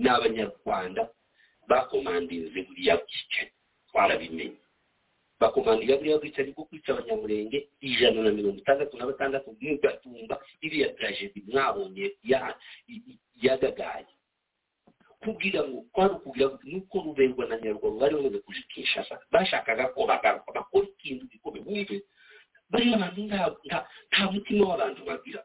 ni 0.00 0.08
abanyarwanda 0.08 1.02
bakomandinze 1.68 2.58
buriya 2.66 2.96
bwicanyi 2.96 3.52
twarabimenye. 3.88 4.58
Bakomandira 5.40 5.96
buriya 6.00 6.18
bwicanyi 6.20 6.50
bwo 6.56 6.64
kwica 6.68 6.90
abanyamurenge 6.92 7.58
ijana 7.80 8.22
na 8.24 8.30
mirongo 8.32 8.58
itandatu 8.64 8.96
na 8.96 9.06
batandatu 9.06 9.48
mu 9.60 9.76
gatumba 9.82 10.34
iriya 10.64 10.88
tragedi 10.96 11.44
mwabonye 11.48 12.06
yagagaye. 13.44 14.06
Kugira 15.20 15.60
ngo 15.68 15.84
kwari 15.92 16.14
ukugira 16.16 16.46
ngo 16.48 16.58
nuko 16.64 16.96
ruberwa 17.04 17.44
na 17.46 17.56
nyarwanda 17.60 18.00
bari 18.00 18.14
bamaze 18.16 18.38
kuja 18.40 18.62
kinshasa 18.72 19.14
bashakaga 19.32 19.84
ko 19.92 20.06
bakora 20.08 20.86
ikintu 20.96 21.24
gikomeye. 21.28 21.64
Bumve 21.64 21.96
bariya 22.72 22.96
bantu 22.98 23.20
nta 24.08 24.22
mutima 24.32 24.64
w'abantu 24.68 25.00
bagira. 25.04 25.44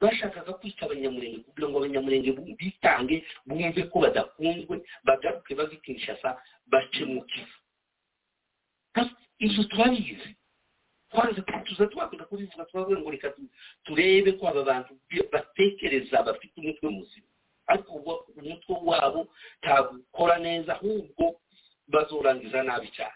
Bashakaga 0.00 0.52
kwica 0.58 0.82
abanyamurenge 0.86 1.38
kugira 1.46 1.66
ngo 1.68 1.76
abanyamurenge 1.78 2.30
bitange 2.58 3.16
bumve 3.46 3.82
ko 3.90 3.96
badakunzwe 4.04 4.74
bagaruke 5.04 5.54
bave 5.54 5.74
i 5.76 5.80
kinshasa 5.84 6.38
bace 6.66 7.04
mu 7.04 7.22
kivu 7.26 7.56
izo 9.38 9.64
turabizi 9.64 10.34
twanze 11.10 11.40
tuza 11.64 11.86
twakunda 11.86 12.24
kubivuga 12.24 12.64
twavuga 12.64 12.98
ngo 13.00 13.10
reka 13.10 13.30
tu- 13.30 13.48
turebe 13.84 14.32
ko 14.34 14.48
aba 14.48 14.62
bantu 14.64 14.92
batekereza 15.32 16.22
bafite 16.22 16.52
umutwe 16.60 16.88
muzima. 16.90 17.26
Ariko 17.66 17.92
umutwe 18.36 18.74
wabo 18.84 19.28
ntabwo 19.62 19.98
ukora 20.04 20.38
neza 20.38 20.74
ahubwo 20.76 21.40
bazorangiza 21.88 22.62
nabi 22.62 22.88
cyane. 22.96 23.14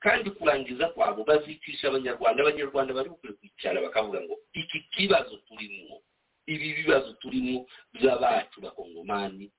Kandi 0.00 0.30
kurangiza 0.30 0.88
kwabo 0.94 1.24
bazicisha 1.24 1.88
abanyarwanda 1.88 2.42
abanyarwanda 2.42 2.94
bari 2.94 3.08
bukwiye 3.10 3.34
kwicara 3.36 3.80
bakavuga 3.82 4.20
ngo 4.24 4.34
iki 4.54 4.78
kibazo 4.94 5.36
turimo 5.48 6.00
ibi 6.46 6.74
bibazo 6.74 7.12
turimo 7.12 7.66
by'abacu 7.94 8.60
bakongomani 8.60 9.50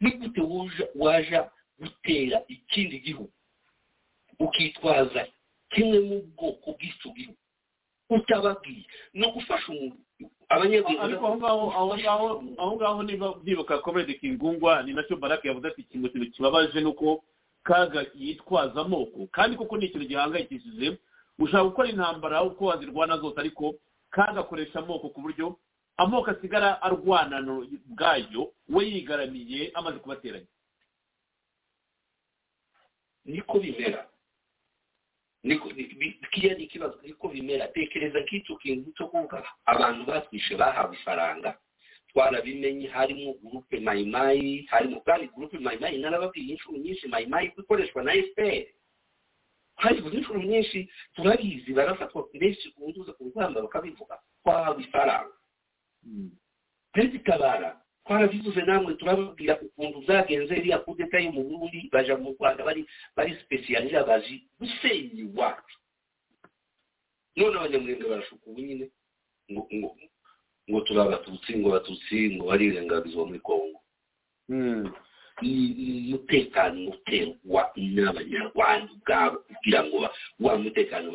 ni 0.00 0.10
gute 0.10 0.40
waja 0.94 1.50
gutera 1.78 2.42
ikindi 2.48 3.00
gihugu? 3.00 3.32
Ukitwaza 4.38 5.26
kimwe 5.70 5.98
mu 6.00 6.16
bwoko 6.36 6.72
bw'icyo 6.76 7.10
gihugu. 7.16 7.38
Utababwiye. 8.10 8.84
No 9.14 9.30
gufasha 9.32 9.72
umuntu 9.72 9.96
ariko 10.48 11.26
aho 11.26 11.36
ngaho 11.36 11.64
aho 11.72 11.96
ngaho 11.96 12.28
aho 12.58 12.72
ngaho 12.76 13.02
niba 13.02 13.34
byibuka 13.42 13.78
komedi 13.78 14.14
kingungwa 14.20 14.82
ni 14.82 14.92
na 14.92 15.02
cyo 15.08 15.16
barake 15.16 15.48
yavuze 15.48 15.68
ati 15.68 15.80
ikintu 15.80 16.10
kintu 16.12 16.30
kibabaje 16.30 16.80
ni 16.80 16.86
uko 16.86 17.24
kaga 17.62 18.04
yitwaza 18.14 18.80
amoko. 18.80 19.26
Kandi 19.32 19.56
koko 19.56 19.76
ni 19.76 19.86
ikintu 19.86 20.06
gihangayikishije 20.06 20.98
ushaka 21.38 21.64
gukora 21.64 21.88
intambara 21.88 22.42
uko 22.42 22.64
wazirwana 22.66 23.16
zose 23.16 23.40
ariko 23.40 23.74
kaga 24.10 24.40
akoresha 24.44 24.78
amoko 24.84 25.08
ku 25.08 25.20
buryo 25.24 25.56
amoko 25.96 26.30
asigara 26.30 26.82
arwana 26.82 27.36
ubwayo 27.42 28.52
we 28.68 28.84
yigaramiye 28.86 29.70
amaze 29.74 29.98
kubateranya. 29.98 30.46
Niko 33.24 33.58
bimera. 33.60 34.08
Kiriya 36.30 36.54
ni 36.54 36.64
ikibazo. 36.64 36.98
Niko 37.02 37.28
bimera. 37.28 37.68
Tekereza 37.68 38.20
nk'icyo 38.20 38.56
kintu 38.56 38.92
cyo 38.96 39.06
kuvuga 39.08 39.42
abantu 39.66 40.04
batwishe 40.06 40.56
bahawe 40.56 40.94
ifaranga. 40.96 41.58
Twarabimenye 42.12 42.88
harimo 42.88 43.32
gurupe 43.42 43.80
mayimayi 43.80 44.66
harimo 44.70 45.00
kandi 45.00 45.26
gurupe 45.32 45.58
mayimayi 45.58 45.98
narababwiye 45.98 46.50
inshuro 46.54 46.78
nyinshi 46.78 47.08
mayimayi 47.08 47.52
ikoreshwa 47.58 48.02
na 48.04 48.12
fpr 48.12 48.64
hari 49.76 49.98
inshuro 49.98 50.42
nyinshi 50.42 50.90
turabizi 51.14 51.72
barafatwa 51.72 52.28
benshi 52.36 52.70
ku 52.76 52.90
nzuza 52.90 53.12
ku 53.16 53.24
rugamba 53.24 53.62
bakabivuga. 53.64 54.18
Twahawe 54.42 54.82
ifaranga. 54.82 55.32
Perezida 56.92 57.24
tabara 57.24 57.80
twarabivuze 58.04 58.62
namwe 58.62 58.94
turababwira 58.94 59.60
ukuntu 59.60 60.00
byagenze 60.04 60.52
iriya 60.56 60.78
kudeta 60.84 61.18
yo 61.20 61.32
mu 61.32 61.42
burundi 61.44 61.88
baja 61.92 62.16
mu 62.16 62.34
rwanda 62.36 62.64
bari 62.64 62.82
bari 63.16 63.36
sipesiyalira 63.38 64.04
bazi 64.04 64.42
gusenya 64.58 65.22
iwacu 65.24 65.76
none 67.36 67.54
abanyamurenge 67.56 68.04
barashuka 68.08 68.44
ubu 68.50 68.60
nyine 68.60 68.86
ngo 69.52 69.62
ngo 69.74 69.88
ngo 70.70 70.78
turi 70.84 71.00
abatutsi 71.00 71.50
ngo 71.56 71.68
abatutsi 71.70 72.16
ngo 72.36 72.44
barirengagizwa 72.50 73.26
muri 73.26 73.40
kongo 73.40 73.78
umutekano 75.42 76.90
uterwa 76.90 77.62
n'abanyarwanda 77.76 78.90
ubwabo 78.92 79.36
kugira 79.48 79.80
ngo 79.86 79.96
wa 80.40 80.52
mutekano 80.58 81.08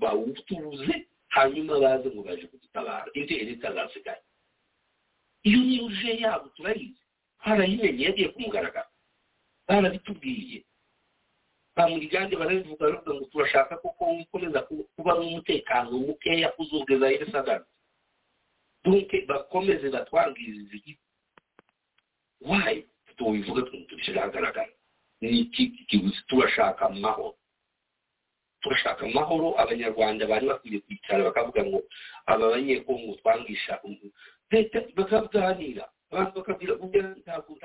bawutuze 0.00 0.94
hanyuma 1.28 1.80
baze 1.80 2.08
ngo 2.14 2.22
baje 2.22 2.46
kudutabara 2.46 3.10
interi 3.14 3.52
itazasigaye 3.58 4.22
iyo 5.44 5.58
niyo 5.60 5.84
uje 5.86 6.10
yabo 6.24 6.48
turayizi 6.56 7.00
harayimenye 7.44 8.04
yagiye 8.08 8.28
ku 8.32 8.38
mugaragaro 8.40 8.88
barabitubwiye 9.68 10.64
ba 11.76 11.88
murigande 11.90 12.36
barabivuga 12.36 12.86
bavuga 12.86 13.12
ngo 13.14 13.24
turashaka 13.32 13.76
koko 13.82 14.02
wikomeza 14.16 14.62
kuba 14.96 15.12
n'umutekano 15.18 15.90
mukeya 16.06 16.48
kuzogeza 16.56 17.10
yeresagara 17.10 17.64
dunke 18.84 19.26
bakomeze 19.28 19.86
batwangirize 19.90 20.76
igihugu 20.76 21.02
wayi 22.40 22.86
tubivuga 23.16 23.62
tubishyira 23.68 24.22
ahagaragara 24.22 24.72
ni 25.20 25.40
iki 25.40 25.66
kiguzi 25.88 26.20
turashaka 26.28 26.86
amahoro 26.86 27.34
turashaka 28.62 29.04
amahoro 29.06 29.58
abanyarwanda 29.60 30.26
bari 30.30 30.46
bakwiye 30.46 30.78
kwicara 30.80 31.24
bakavuga 31.24 31.64
ngo 31.64 31.78
aba 32.26 32.50
banyekongo 32.54 33.14
twangisha 33.18 33.80
bakaganira 34.96 35.88
abantu 36.10 36.34
bakabwira 36.38 36.74
burya 36.78 37.02
ntabwo 37.22 37.58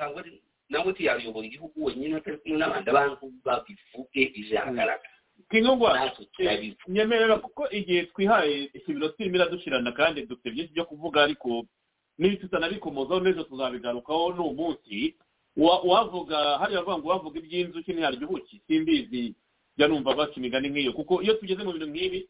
nawe 0.70 0.92
ntiyayobora 0.92 1.46
igihugu 1.46 1.76
wenyine 1.84 2.16
atari 2.16 2.36
kumwe 2.42 2.58
n'abandi 2.58 2.90
abantu 2.90 3.24
babivuge 3.44 4.22
bizagaragara 4.34 5.00
kingungwa 5.50 6.12
nyemerera 6.88 7.36
kuko 7.38 7.62
igihe 7.70 8.02
twihaye 8.10 8.70
ikibiro 8.74 9.08
turimo 9.08 9.36
iradushirana 9.36 9.92
kandi 9.92 10.26
dufite 10.26 10.50
byinshi 10.50 10.72
byo 10.74 10.84
kuvuga 10.84 11.22
ariko 11.26 11.64
niba 12.18 12.36
tutanabikomozaho 12.36 13.20
n'ejo 13.20 13.42
tuzabigarukaho 13.44 14.32
ni 14.34 14.40
umunsi 14.50 14.96
wavuga 15.56 16.58
hariya 16.60 16.82
bavuga 16.86 16.98
ngo 16.98 17.08
wavuga 17.08 17.36
iby'inzuki 17.40 17.92
ntiharya 17.92 18.22
ubuki 18.26 18.60
simbizi. 18.66 19.34
Jya 19.76 19.88
numva 19.88 20.14
baca 20.14 20.36
imigani 20.36 20.68
nk'iyo. 20.70 20.92
Kuko 20.92 21.22
iyo 21.22 21.34
tugeze 21.34 21.62
mu 21.64 21.72
bintu 21.72 21.86
nk'ibi 21.90 22.20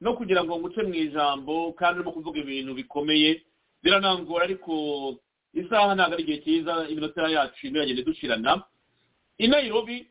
no 0.00 0.14
kugira 0.16 0.40
ngo 0.44 0.56
nguce 0.58 0.80
mu 0.82 0.94
ijambo 0.94 1.72
kandi 1.76 2.00
urimo 2.00 2.12
kuvuga 2.16 2.38
ibintu 2.40 2.72
bikomeye 2.74 3.42
biranangora 3.82 4.44
ariko 4.44 4.72
isaha 5.54 5.94
ntabwo 5.94 6.14
ari 6.14 6.22
igihe 6.22 6.38
cyiza 6.44 6.72
iminota 6.90 7.28
yacu 7.28 7.66
iragenda 7.66 8.02
idushirana 8.02 8.52
i 9.38 9.46
nairobi 9.48 10.06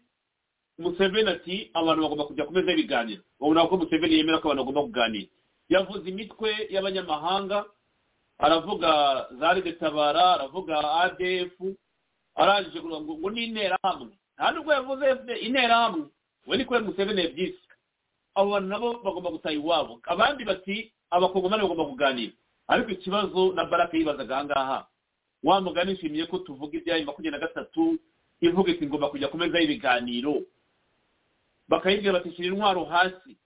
museveni 0.79 1.29
ati 1.29 1.55
abantu 1.73 2.01
bagomba 2.03 2.27
kujya 2.27 2.45
ku 2.45 2.53
meza 2.53 2.71
y'ibiganiro 2.71 3.21
ubona 3.39 3.67
ko 3.67 3.77
museveni 3.77 4.15
yemera 4.17 4.39
ko 4.41 4.47
abantu 4.47 4.63
bagomba 4.63 4.87
kuganira. 4.87 5.29
Yavuze 5.69 6.05
imitwe 6.09 6.49
y'abanyamahanga 6.73 7.65
aravuga 8.39 8.89
za 9.39 9.61
tabara 9.79 10.25
aravuga 10.33 10.75
adf 11.03 11.53
arangije 12.35 12.79
kuvuga 12.79 12.99
ngo 13.01 13.29
ni 13.29 13.43
interahamwe 13.43 14.13
nta 14.35 14.51
nubwo 14.51 14.71
yavuze 14.73 15.05
interahamwe 15.47 16.07
we 16.47 16.57
ni 16.57 16.65
kubera 16.65 16.85
museveni 16.85 17.21
yabyise. 17.21 17.61
Abo 18.35 18.49
bantu 18.51 18.67
nabo 18.67 18.89
bagomba 19.03 19.29
gutaha 19.31 19.55
iwabo. 19.55 19.99
Abandi 20.03 20.43
bati 20.43 20.75
abakongomani 21.11 21.63
bagomba 21.63 21.85
kuganira. 21.85 22.33
Ariko 22.69 22.89
ikibazo 22.93 23.53
na 23.57 23.65
barake 23.65 23.97
yibazaga 23.97 24.35
aha 24.37 24.45
ngaha 24.45 24.79
wa 25.43 25.61
mugani 25.61 25.93
nshimiye 25.97 26.25
ko 26.29 26.37
tuvuga 26.45 26.77
ibyayo 26.77 27.05
makumyabiri 27.05 27.31
na 27.41 27.47
gatatu 27.47 27.97
ivuga 28.41 28.71
iti 28.71 28.85
ngomba 28.87 29.09
kujya 29.09 29.27
ku 29.27 29.37
meza 29.37 29.59
y'ibiganiro. 29.59 30.45
Bakayibwira 31.67 32.13
bati 32.13 32.31
shyira 32.35 32.53
intwaro 32.53 32.85
hasi 32.85 33.37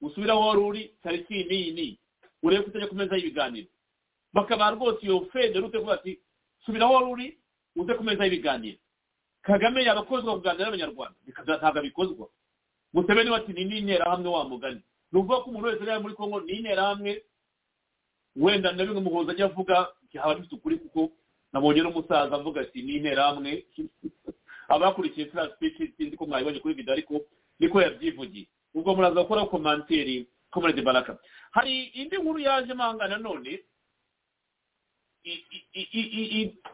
usubire 0.00 0.32
aho 0.32 0.48
wari 0.48 0.60
uri 0.62 0.82
tariki 1.02 1.44
n'iyi 1.44 1.72
n'iyi 1.72 1.98
urebe 2.42 2.62
ko 2.62 2.68
utajya 2.70 2.88
ku 2.88 2.94
meza 2.94 3.16
y'ibiganiro. 3.16 3.68
Bakaba 4.32 4.70
rwose 4.70 5.02
iyo 5.06 5.26
fede 5.32 5.58
rute 5.60 5.78
kuvuga 5.78 5.94
ati 6.00 6.18
subira 6.66 6.84
aho 6.86 6.94
wari 6.94 7.10
uri 7.12 7.26
uze 7.76 7.94
ku 7.94 8.02
meza 8.04 8.24
y'ibiganiro. 8.24 8.78
Kagame 9.42 9.84
yabakozwa 9.84 10.34
kuganira 10.36 10.64
n'abanyarwanda. 10.66 11.16
Ntabwo 11.58 11.78
abikozwa. 11.78 12.26
Museveni 12.92 13.30
bati 13.30 13.52
ni 13.52 13.64
n'interahamwe 13.64 14.28
wa 14.28 14.44
mugani. 14.44 14.82
Ni 15.12 15.18
ukuvuga 15.18 15.40
ko 15.42 15.50
umuntu 15.50 15.66
wese 15.68 15.82
uri 15.82 15.98
muri 16.02 16.14
kongo 16.14 16.40
ni 16.40 16.52
interahamwe 16.58 17.22
wenda 18.36 18.72
na 18.72 18.84
bimwe 18.84 19.00
muhoza 19.00 19.32
ajya 19.32 19.46
avuga 19.46 19.86
haba 20.22 20.34
bifite 20.34 20.54
ukuri 20.54 20.76
kuko 20.76 21.10
nabonye 21.52 21.82
n'umusaza 21.82 22.34
avuga 22.36 22.60
ati 22.60 22.82
ni 22.82 22.94
interahamwe 22.94 23.64
abakurikiye 24.74 25.26
flash 25.26 25.52
speech 25.54 25.78
sinzi 25.96 26.16
ko 26.16 26.26
mwabibonye 26.26 26.60
kuri 26.60 26.74
video 26.74 26.92
ariko 26.94 27.20
niko 27.60 27.82
yabyivugiye. 27.82 28.46
Ubwo 28.74 28.94
muraza 28.94 29.22
gukora 29.22 29.46
komanteri 29.46 30.26
komerede 30.50 30.82
baraka. 30.82 31.18
Hari 31.50 31.84
indi 31.84 32.16
nkuru 32.16 32.38
yaje 32.38 32.74
manga 32.74 33.08
nanone 33.08 33.60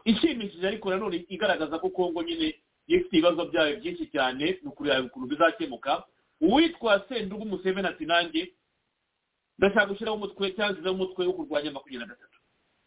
ishimishije 0.05 0.67
ariko 0.67 0.89
nanone 0.89 1.25
igaragaza 1.29 1.79
ko 1.79 1.89
kongo 1.89 2.23
nyine 2.23 2.55
ifite 2.87 3.13
ibibazo 3.17 3.45
byayo 3.45 3.79
byinshi 3.79 4.05
cyane 4.13 4.59
ni 4.61 4.67
ukuntu 4.69 5.27
bizakemuka. 5.27 6.03
Uwitwa 6.41 7.05
sendugu 7.09 7.45
museveni 7.45 7.87
ati 7.87 8.05
nanjye 8.05 8.53
ndashaka 9.57 9.85
gushyiraho 9.89 10.17
umutwe 10.17 10.51
cyangwa 10.51 10.71
nshyizeho 10.73 10.95
umutwe 10.95 11.25
wo 11.25 11.33
kurwanya 11.33 11.71
makumyabiri 11.71 11.99
na 12.09 12.15
gatatu. 12.15 12.37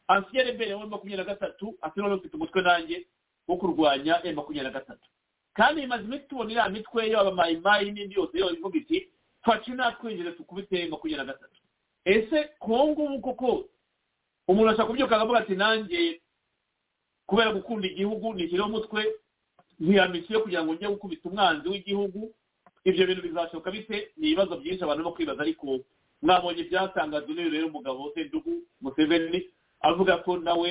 Ansiyere 0.09 0.53
mbere 0.53 0.75
wa 0.75 0.87
makumyabiri 0.87 1.17
na 1.17 1.25
gatatu 1.35 1.67
ati 1.83 2.01
noneho 2.01 2.17
mfite 2.19 2.35
umutwe 2.37 2.63
nanjye 2.63 3.07
wo 3.49 3.57
kurwanya 3.57 4.21
e 4.27 4.33
makumyabiri 4.33 4.65
na 4.73 4.79
gatatu. 4.81 5.09
Kandi 5.55 5.83
imaze 5.83 6.05
iminsi 6.05 6.27
tubona 6.29 6.51
iriya 6.51 6.69
mitwe 6.69 7.09
yaba 7.11 7.31
mayimayi 7.35 7.91
n'indi 7.93 8.15
yose 8.15 8.39
yose 8.39 8.55
ivuga 8.55 8.79
iti 8.79 9.09
twaci 9.43 9.71
natwinjire 9.71 10.33
tukubite 10.33 10.89
makumyabiri 10.89 11.27
na 11.27 11.33
gatatu. 11.33 11.61
Ese 12.05 12.45
kongo 12.59 13.03
ubu 13.05 13.21
koko 13.21 13.65
umuntu 14.49 14.71
ashaka 14.71 14.87
kubyuka 14.89 15.17
akavuga 15.17 15.39
ati 15.39 15.55
nanjye 15.55 16.21
kubera 17.27 17.53
gukunda 17.53 17.87
igihugu 17.89 18.35
nishyireho 18.35 18.69
umutwe 18.69 19.15
ntiyamisiyo 19.81 20.41
kugira 20.43 20.65
ngo 20.65 20.75
njye 20.75 20.89
gukubita 20.89 21.29
umwanzi 21.29 21.69
w'igihugu 21.69 22.35
ibyo 22.85 23.07
bintu 23.07 23.23
bizashoboka 23.23 23.71
bite? 23.71 24.13
Ni 24.17 24.27
ibibazo 24.31 24.57
byinshi 24.57 24.83
abantu 24.85 25.03
barimo 25.05 25.13
kwibaza 25.17 25.43
ariko 25.43 25.67
mwabonye 26.23 26.61
ibyatangajwe 26.63 27.31
n'uyu 27.35 27.51
rero 27.55 27.67
umugabo 27.69 28.13
sendugu 28.15 28.53
museveni 28.81 29.41
avuga 29.81 30.17
ko 30.25 30.39
nawe 30.39 30.71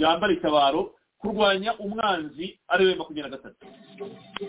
yambara 0.00 0.32
itabaro 0.32 0.94
kurwanya 1.20 1.78
umwanzi 1.84 2.58
ari 2.72 2.84
we 2.86 2.94
makumyabiri 2.94 3.30
na 3.30 3.36
gatatu 3.36 3.66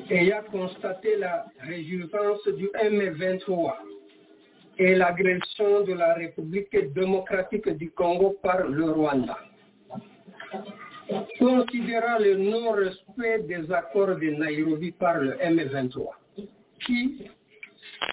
et 0.10 0.32
a 0.32 0.42
constaté 0.44 1.18
la 1.18 1.46
résurgence 1.68 2.48
du 2.60 2.68
M23 2.76 3.74
et 4.78 4.96
l'agression 4.96 5.82
de 5.84 5.94
la 5.94 6.14
République 6.14 6.76
démocratique 6.94 7.70
du 7.70 7.92
Congo 7.92 8.38
par 8.42 8.68
le 8.68 8.90
Rwanda. 8.92 9.38
considérant 11.40 12.20
le 12.20 12.38
non-respect 12.38 13.40
des 13.44 13.72
accords 13.72 14.16
de 14.16 14.30
Nairobi 14.30 14.92
par 14.92 15.20
le 15.20 15.34
M23, 15.34 16.08
qui 16.86 17.28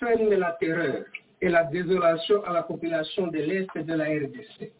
sème 0.00 0.30
la 0.30 0.52
terreur 0.52 1.04
et 1.40 1.48
la 1.48 1.64
désolation 1.64 2.42
à 2.44 2.52
la 2.52 2.62
population 2.62 3.28
de 3.28 3.38
l'Est 3.38 3.76
de 3.76 3.94
la 3.94 4.04
RDC. 4.04 4.72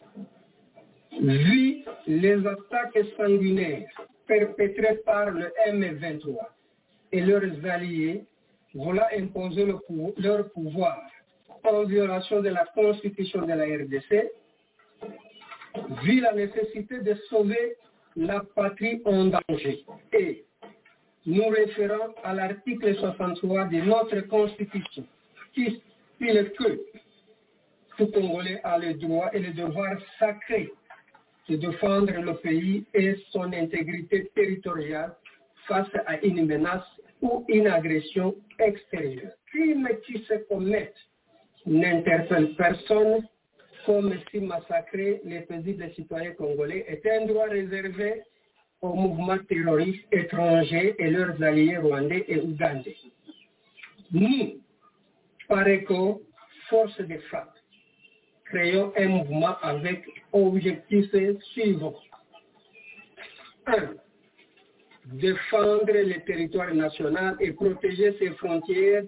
Vu 1.21 1.83
les 2.07 2.45
attaques 2.45 2.99
sanguinaires 3.17 3.87
perpétrées 4.27 4.99
par 5.05 5.31
le 5.31 5.51
M23 5.67 6.35
et 7.11 7.21
leurs 7.21 7.65
alliés, 7.65 8.23
voilà 8.73 9.09
imposer 9.17 9.65
leur 10.17 10.49
pouvoir 10.51 11.01
en 11.63 11.83
violation 11.83 12.41
de 12.41 12.49
la 12.49 12.65
constitution 12.73 13.41
de 13.41 13.53
la 13.53 13.65
RDC, 13.65 14.31
vu 16.03 16.21
la 16.21 16.33
nécessité 16.33 17.01
de 17.01 17.15
sauver 17.29 17.75
la 18.15 18.41
patrie 18.55 19.01
en 19.05 19.25
danger 19.25 19.85
et 20.13 20.45
nous 21.25 21.47
référons 21.47 22.13
à 22.23 22.33
l'article 22.33 22.95
63 22.95 23.65
de 23.65 23.77
notre 23.81 24.21
constitution 24.27 25.05
qui 25.53 25.81
stipule 26.19 26.51
que 26.55 26.79
tout 27.97 28.11
Congolais 28.11 28.59
a 28.63 28.77
le 28.77 28.93
droit 28.93 29.29
et 29.33 29.39
le 29.39 29.53
devoir 29.53 29.97
sacré 30.19 30.71
de 31.47 31.55
défendre 31.55 32.13
le 32.13 32.35
pays 32.35 32.85
et 32.93 33.15
son 33.31 33.51
intégrité 33.53 34.29
territoriale 34.35 35.15
face 35.67 35.89
à 36.05 36.23
une 36.23 36.45
menace 36.45 36.85
ou 37.21 37.45
une 37.47 37.67
agression 37.67 38.35
extérieure. 38.59 39.31
Crime 39.47 39.89
qui 40.05 40.19
se 40.25 40.35
commettent 40.47 40.93
n'interpelle 41.65 42.55
personne 42.55 43.27
comme 43.85 44.13
si 44.29 44.39
massacrer 44.39 45.21
les 45.25 45.41
paisibles 45.41 45.91
citoyens 45.95 46.33
congolais 46.33 46.85
était 46.87 47.11
un 47.11 47.25
droit 47.25 47.47
réservé 47.47 48.21
aux 48.81 48.93
mouvements 48.93 49.39
terroristes 49.49 50.05
étrangers 50.11 50.95
et 50.99 51.09
leurs 51.09 51.41
alliés 51.41 51.77
rwandais 51.77 52.25
et 52.27 52.39
ougandais. 52.39 52.95
Par 55.49 55.67
écho, 55.67 56.21
force 56.69 57.01
de 57.01 57.17
frappe, 57.27 57.55
créons 58.45 58.93
un 58.95 59.07
mouvement 59.07 59.57
avec 59.63 60.05
objectifs 60.31 61.11
suivants. 61.53 61.99
1. 63.65 63.95
Défendre 65.05 65.91
le 65.91 66.23
territoire 66.23 66.73
national 66.73 67.35
et 67.39 67.51
protéger 67.51 68.15
ses 68.19 68.29
frontières 68.35 69.03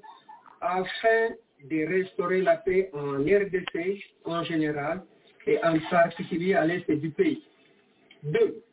afin 0.59 1.35
de 1.63 1.85
restaurer 1.87 2.41
la 2.41 2.57
paix 2.57 2.89
en 2.93 3.19
RDC 3.19 4.03
en 4.25 4.43
général 4.43 5.03
et 5.45 5.63
en 5.63 5.77
particulier 5.91 6.55
à 6.55 6.65
l'est 6.65 6.89
du 6.89 7.11
pays. 7.11 7.43
2. 8.23 8.63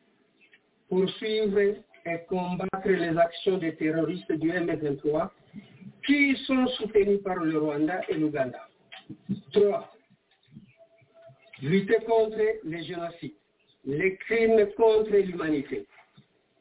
Poursuivre 0.89 1.59
et 1.61 2.19
combattre 2.29 2.89
les 2.89 3.17
actions 3.19 3.59
des 3.59 3.75
terroristes 3.77 4.33
du 4.33 4.51
M23 4.51 5.31
qui 6.09 6.35
sont 6.47 6.67
soutenus 6.69 7.23
par 7.23 7.37
le 7.37 7.59
Rwanda 7.59 8.01
et 8.09 8.15
l'Ouganda. 8.15 8.67
3. 9.53 9.93
Lutter 11.61 11.99
contre 12.07 12.39
les 12.65 12.83
génocides, 12.85 13.35
les 13.85 14.17
crimes 14.17 14.71
contre 14.75 15.11
l'humanité, 15.11 15.87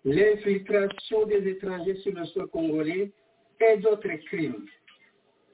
l'infiltration 0.03 1.25
des 1.27 1.47
étrangers 1.47 1.95
sur 1.95 2.13
le 2.13 2.25
sol 2.25 2.47
congolais 2.49 3.09
et 3.61 3.77
d'autres 3.77 4.17
crimes. 4.25 4.65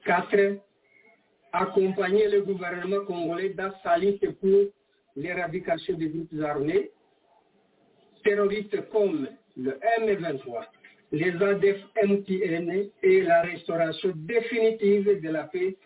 4. 0.06 0.58
Accompagner 1.52 2.28
le 2.30 2.42
gouvernement 2.42 3.04
congolais 3.06 3.50
dans 3.50 3.72
sa 3.84 3.96
lutte 3.96 4.28
pour 4.40 4.72
l'éradication 5.14 5.96
des 5.96 6.08
groupes 6.08 6.42
armés 6.42 6.90
terroristes 8.24 8.88
comme 8.90 9.28
le 9.56 9.78
M23, 10.00 10.66
les 11.18 11.34
ADF 11.50 11.80
MTN 12.10 12.68
et 13.02 13.22
la 13.22 13.42
restauration 13.42 14.12
définitive 14.14 15.20
de 15.22 15.28
la 15.30 15.44
paix. 15.44 15.76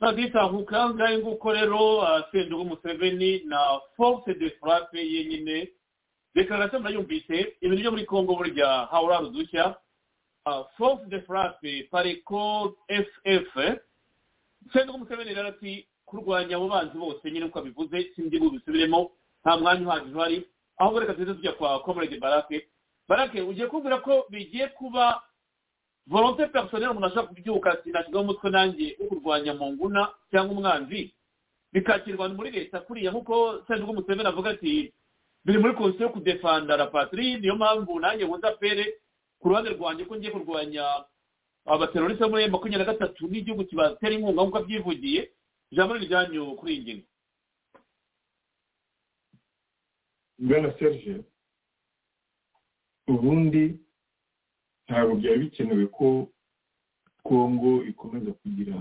Ntabwitahuka 0.00 0.90
ngahe 0.94 1.18
nguko 1.18 1.52
rero 1.52 2.04
sendugu 2.32 2.64
museveni 2.64 3.42
na 3.44 3.80
force 3.96 4.34
de 4.34 4.50
frappe 4.60 4.98
yenyine 4.98 5.68
dekararasiyo 6.34 6.80
murayumvise 6.80 7.56
ibintu 7.60 7.80
byo 7.82 7.90
muri 7.90 8.04
congo 8.04 8.36
burya 8.36 8.68
hawura 8.92 9.20
udushya 9.22 9.76
force 10.76 11.06
de 11.08 11.20
frappe 11.20 11.88
pareko 11.90 12.76
ff 12.88 13.54
sendugu 14.72 14.98
museveni 14.98 15.34
rero 15.34 15.48
ati 15.48 15.86
kurwanya 16.06 16.56
abo 16.56 16.68
banzi 16.68 16.98
bose 16.98 17.30
nyine 17.30 17.44
uko 17.48 17.58
abivuze 17.58 18.12
sindi 18.14 18.38
bubisubiremo 18.38 19.10
nta 19.42 19.56
mwanya 19.56 19.86
uhagije 19.86 20.14
uhari 20.16 20.38
ahubwo 20.78 21.00
reka 21.00 21.14
tuze 21.14 21.34
tujya 21.34 21.52
kwa 21.52 21.80
comrade 21.82 22.18
barake. 22.18 22.68
Barake 23.08 23.40
ugiye 23.42 23.66
kubwira 23.66 23.98
ko 24.00 24.26
bigiye 24.30 24.68
kuba 24.68 25.22
volonte 26.06 26.46
personnel 26.46 26.90
umuntu 26.90 27.06
ashobora 27.06 27.26
kubyuka 27.28 27.72
ati 27.72 27.90
nashyizeho 27.90 28.22
umutwe 28.24 28.50
nanjye 28.50 28.96
wo 29.00 29.06
kurwanya 29.08 29.54
mu 29.54 29.72
nguna 29.72 30.08
cyangwa 30.30 30.52
umwanzi 30.56 31.14
bikakirwa 31.72 32.28
muri 32.28 32.50
leta 32.50 32.80
kuriya. 32.80 33.10
Nk'uko 33.10 33.62
sendugu 33.66 33.94
museveni 33.94 34.28
avuga 34.28 34.50
ati 34.50 34.92
biri 35.44 35.58
muri 35.58 35.74
konsiyo 35.74 36.06
yo 36.06 36.12
kudefanda 36.12 36.76
la 36.76 36.86
patrie. 36.86 37.38
Niyo 37.38 37.56
mpamvu 37.56 38.00
nanjye 38.00 38.24
nkunze 38.26 38.46
apere 38.48 38.84
ku 39.40 39.48
ruhande 39.48 39.70
rwanjye 39.74 40.04
ko 40.04 40.16
ngiye 40.16 40.30
kurwanya 40.32 40.84
abateroriste 41.66 42.24
bo 42.24 42.30
muri 42.30 42.50
makumyabiri 42.50 42.86
na 42.86 42.92
gatatu 42.92 43.26
n'igihugu 43.28 43.64
kibatera 43.66 44.14
inkunga 44.14 44.42
nk'uko 44.42 44.58
abyivugiye 44.58 45.30
ijambo 45.70 45.94
ni 45.98 46.04
iryanyu 46.06 46.54
kuri 46.58 46.72
iyi 46.74 46.82
ngingo. 46.82 47.06
Bwana 50.38 50.72
serge 50.78 51.24
ubundi 53.08 53.64
ntabwo 54.86 55.14
byari 55.20 55.38
bikenewe 55.40 55.86
ko 55.86 56.06
kongo 57.26 57.84
ikomeza 57.84 58.30
kugira 58.32 58.76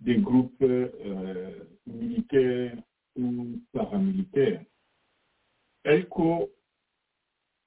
de 0.00 0.14
groupe 0.14 0.64
euh, 1.06 1.66
militaire 1.86 2.78
ou 3.16 3.60
ariko 5.84 6.48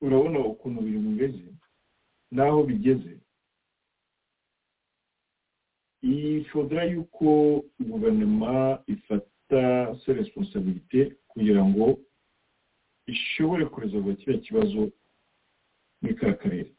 urabona 0.01 0.39
ukuntu 0.39 0.81
biri 0.81 0.97
bimeze 0.97 1.45
n'aho 2.31 2.63
bigeze. 2.63 3.13
Ifodra 6.01 6.83
yuko 6.83 7.63
guverinoma 7.79 8.83
ifata 8.87 9.95
se 10.01 10.13
responsabilité 10.13 11.15
kugira 11.27 11.63
ngo 11.65 11.99
ishobore 13.07 13.65
kuresolva 13.65 14.13
kiriya 14.15 14.39
kibazo 14.45 14.79
muri 16.01 16.13
kariya 16.15 16.37
karere 16.41 16.71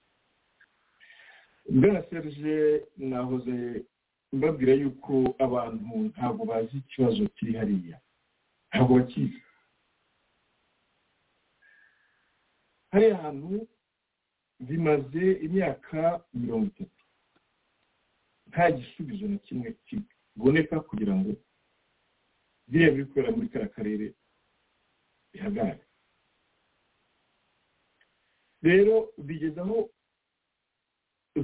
bwana 1.70 2.02
serge 2.10 2.84
nahoze 2.96 3.84
mbabwira 4.32 4.72
yuko 4.74 5.34
abantu 5.38 5.94
ntabwo 6.12 6.44
bazi 6.44 6.76
ikibazo 6.76 7.26
kiri 7.36 7.52
hariya 7.60 7.96
ntabwo 8.70 8.92
bakizi 8.98 9.40
hariya 12.92 13.16
hantu 13.22 13.66
bimaze 14.60 15.24
imyaka 15.46 16.24
mirongo 16.34 16.66
itatu 16.66 17.04
nta 18.48 18.70
gisubizo 18.70 19.24
na 19.28 19.38
kimwe 19.38 19.68
kiboneka 19.86 20.80
kugira 20.80 21.14
ngo 21.16 21.30
biriya 22.68 22.90
biri 22.94 23.04
kubera 23.04 23.30
muri 23.36 23.48
kariya 23.48 23.74
karere 23.76 24.06
bihagarare 25.32 25.83
rero 28.64 29.12
bigeze 29.18 29.60
aho 29.60 29.90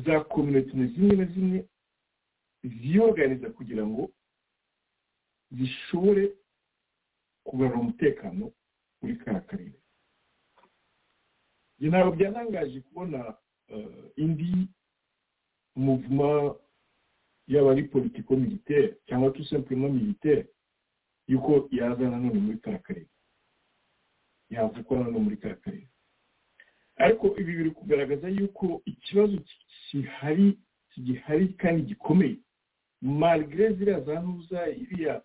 za 0.04 0.20
kominote 0.24 0.70
zimwe 0.92 1.14
na 1.16 1.24
zimwe 1.32 1.58
ziyoganiza 2.62 3.50
kugira 3.50 3.84
ngo 3.86 4.10
zishobore 5.50 6.32
kugarura 7.44 7.80
umutekano 7.80 8.52
muri 9.02 9.16
kariya 9.16 9.40
karere 9.48 9.78
ntabwo 11.80 12.10
byantangaje 12.16 12.80
kubona 12.80 13.18
indi 14.16 14.52
muvuma 15.76 16.54
yaba 17.48 17.70
ari 17.72 17.82
politiko 17.88 18.36
militaire 18.36 18.96
cyangwa 19.06 19.30
tout 19.30 19.48
simplement 19.48 19.92
militaire 19.94 20.46
yuko 21.28 21.68
yaza 21.72 22.04
nanone 22.10 22.38
muri 22.40 22.58
kariya 22.58 22.82
karere 22.82 23.08
yavugwa 24.50 24.98
nanone 24.98 25.18
muri 25.18 25.36
kariya 25.36 25.60
karere 25.64 25.86
ariko 27.04 27.26
ibi 27.40 27.52
biri 27.56 27.70
kugaragaza 27.70 28.28
yuko 28.28 28.82
ikibazo 28.84 29.36
gihari 29.90 30.58
gihari 31.06 31.48
kandi 31.60 31.82
gikomeye. 31.82 32.36
Malgré 33.02 33.72
ziriya 33.76 34.00
za 34.00 34.20
ntuza 34.20 34.68
iriya 34.68 35.22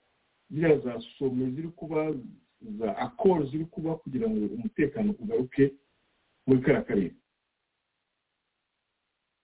ziriya 0.49 0.77
za 0.79 0.93
some 1.17 1.51
ziri 1.51 1.67
kuba 1.67 2.13
za 2.79 2.97
akoro 2.97 3.45
ziri 3.45 3.65
kuba 3.65 3.95
kugira 3.95 4.29
ngo 4.29 4.45
umutekano 4.55 5.11
ugaruke 5.19 5.71
muri 6.47 6.61
kariya 6.61 6.83
karere. 6.87 7.15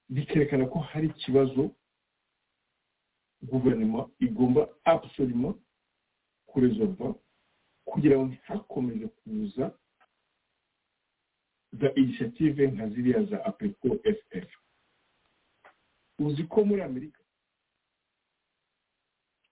Bikerekana 0.10 0.66
ko 0.66 0.80
hari 0.80 1.08
ikibazo 1.08 1.72
guverinoma 3.41 4.10
igomba 4.20 4.68
absolument 4.84 5.58
kuresolva 6.45 7.16
kugira 7.86 8.16
ngo 8.18 8.26
ntihakomeze 8.26 9.08
kuza 9.08 9.72
za 11.73 11.93
inisiyative 11.95 12.68
nka 12.68 12.89
ziriya 12.89 13.23
za 13.23 13.45
apeko 13.45 13.89
ff 14.03 14.48
uzi 16.19 16.43
ko 16.43 16.65
muri 16.65 16.81
amerika. 16.81 17.22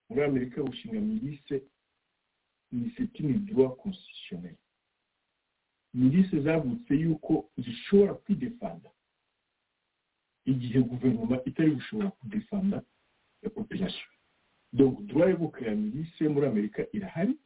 Muri 0.09 0.23
amerika 0.23 0.61
gushinga 0.63 0.99
mirise 1.01 1.63
ni 2.71 2.89
setini 2.97 3.33
droit 3.33 3.75
constitutionnel. 3.77 4.55
Mirise 5.93 6.41
zavutse 6.41 6.93
yuko 6.95 7.49
zishobora 7.57 8.13
kwidefanda. 8.13 8.91
Igihe 10.45 10.81
guverinoma 10.81 11.43
itari 11.45 11.71
gushobora 11.71 12.09
kudefanda 12.11 12.81
ya 13.41 13.49
population. 13.49 14.09
Donc 14.73 14.99
droit 15.01 15.29
yo 15.31 15.37
gukora 15.37 15.75
mirise 15.75 16.27
muri 16.29 16.47
amerika 16.47 16.85
irahari 16.93 17.37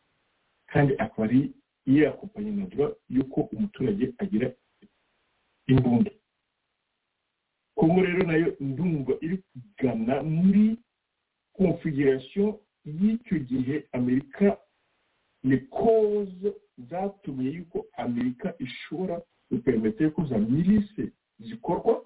kandi 0.66 0.94
akaba 0.98 1.24
ari 1.24 1.54
iyo 1.86 2.04
yakopanye 2.04 2.52
na 2.52 2.66
droit 2.66 2.96
yuko 3.10 3.42
umuturage 3.42 4.14
agira 4.18 4.54
imbunda 5.68 6.12
kongo 7.76 8.02
rero 8.02 8.24
na 8.28 8.34
yo 8.38 8.50
ndumva 8.60 9.14
iri 9.22 9.38
kugana 9.38 10.24
muri 10.24 10.78
configuration 11.58 12.58
y'icyo 12.86 13.40
gihe 13.40 13.88
amerika 13.92 14.58
ni 15.44 15.58
koze 15.58 16.50
zatumye 16.90 17.50
yuko 17.52 17.86
amerika 17.98 18.54
ishobora 18.60 19.22
gupermete 19.52 20.10
ko 20.10 20.26
za 20.26 20.38
mirise 20.38 21.12
zikorwa 21.40 22.06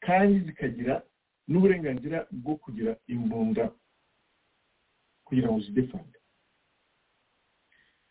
kandi 0.00 0.40
zikagira 0.46 1.02
n'uburenganzira 1.48 2.26
bwo 2.30 2.56
kugira 2.56 2.96
imbunda 3.06 3.72
kugira 5.24 5.48
ngo 5.50 5.60
zidefande. 5.60 6.18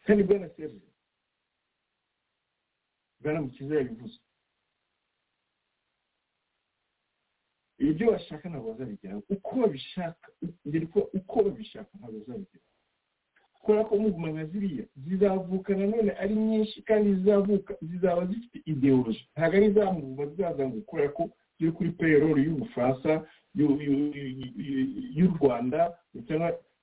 Kandi 0.06 0.24
bwana 0.24 0.50
serge 0.56 0.88
bwana 3.20 3.42
mukiza 3.42 3.76
yabivuze. 3.76 4.20
Ibyo 7.90 8.12
bashaka 8.12 8.50
ntabwo 8.50 8.72
bazabigeraho. 8.72 9.22
Uko 9.30 9.50
babishaka 9.62 10.28
uko 11.14 11.36
babishaka 11.44 11.90
ntabwo 12.00 12.20
bazabigeraho. 12.20 12.68
Kubera 13.62 13.84
ko 13.86 13.94
muvuma 13.98 14.28
nka 14.34 14.46
ziriya 14.46 14.86
zizavuka 15.06 15.74
nanone 15.78 16.12
ari 16.22 16.36
nyinshi 16.36 16.82
kandi 16.82 17.14
zizavuka 17.16 17.74
zizaba 17.82 18.26
zifite 18.26 18.58
ideoloji. 18.66 19.24
Ntabwo 19.38 19.56
ari 19.58 19.72
za 19.74 19.86
muvuma 19.92 20.26
zizaza 20.30 20.64
ngo 20.68 20.78
kubera 20.90 21.10
ko 21.10 21.24
ziri 21.60 21.72
kuri 21.72 21.90
payroll 21.94 22.38
y'ubufaransa 22.46 23.12
y'u 25.16 25.28
rwanda 25.38 25.94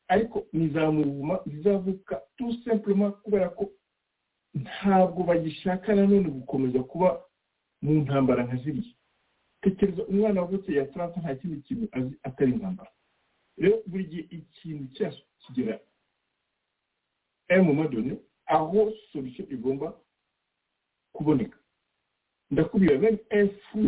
ariko 0.08 0.46
ni 0.52 0.68
za 0.68 0.90
muvuma 0.90 1.40
zizavuka 1.46 2.22
simplement 2.64 3.14
kubera 3.22 3.48
ko 3.48 3.70
ntabwo 4.54 5.22
bagishaka 5.24 5.94
nanone 5.94 6.28
gukomeza 6.30 6.78
kuba 6.82 7.20
mu 7.82 7.92
ntambara 8.02 8.44
nka 8.46 8.56
ziriya. 8.56 8.94
Tekereza 9.60 10.02
umwana 10.06 10.40
wavutse 10.42 10.72
ya 10.74 10.86
taransa 10.86 11.20
nta 11.20 11.34
kindi 11.34 11.62
kintu 11.66 11.88
azi 11.96 12.14
atari 12.22 12.52
intambara 12.52 12.90
rero 13.58 13.82
buri 13.86 14.04
gihe 14.10 14.22
ikintu 14.36 14.84
cyose 14.94 15.20
kigera 15.42 15.80
mu 17.64 17.74
madone 17.74 18.12
aho 18.46 18.92
solution 19.12 19.46
igomba 19.50 19.88
kuboneka 21.12 21.58
ndakubwira 22.50 22.98
meme 22.98 23.18
efu 23.30 23.78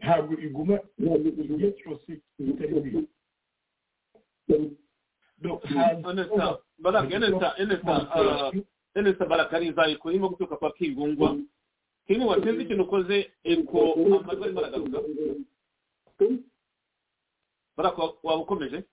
ntabwo 0.00 0.32
iguma 0.46 0.76
igihe 0.98 1.68
cyose 1.78 2.10
itari 2.38 2.74
bwiza 2.80 3.02
enesa 8.96 9.26
barakariza 9.30 9.86
eko 9.92 10.10
irimo 10.10 10.28
guturuka 10.28 10.56
kwa 10.56 10.72
kingungwa 10.72 11.36
kingungwa 12.06 12.40
sinzi 12.42 12.62
ikintu 12.64 12.82
ukoze 12.84 13.16
eko 13.44 13.78
amajwi 14.16 14.44
arimo 14.44 14.60
aragaruka 14.60 14.98
barako 17.76 18.18
waba 18.22 18.42
ukomeje 18.42 18.84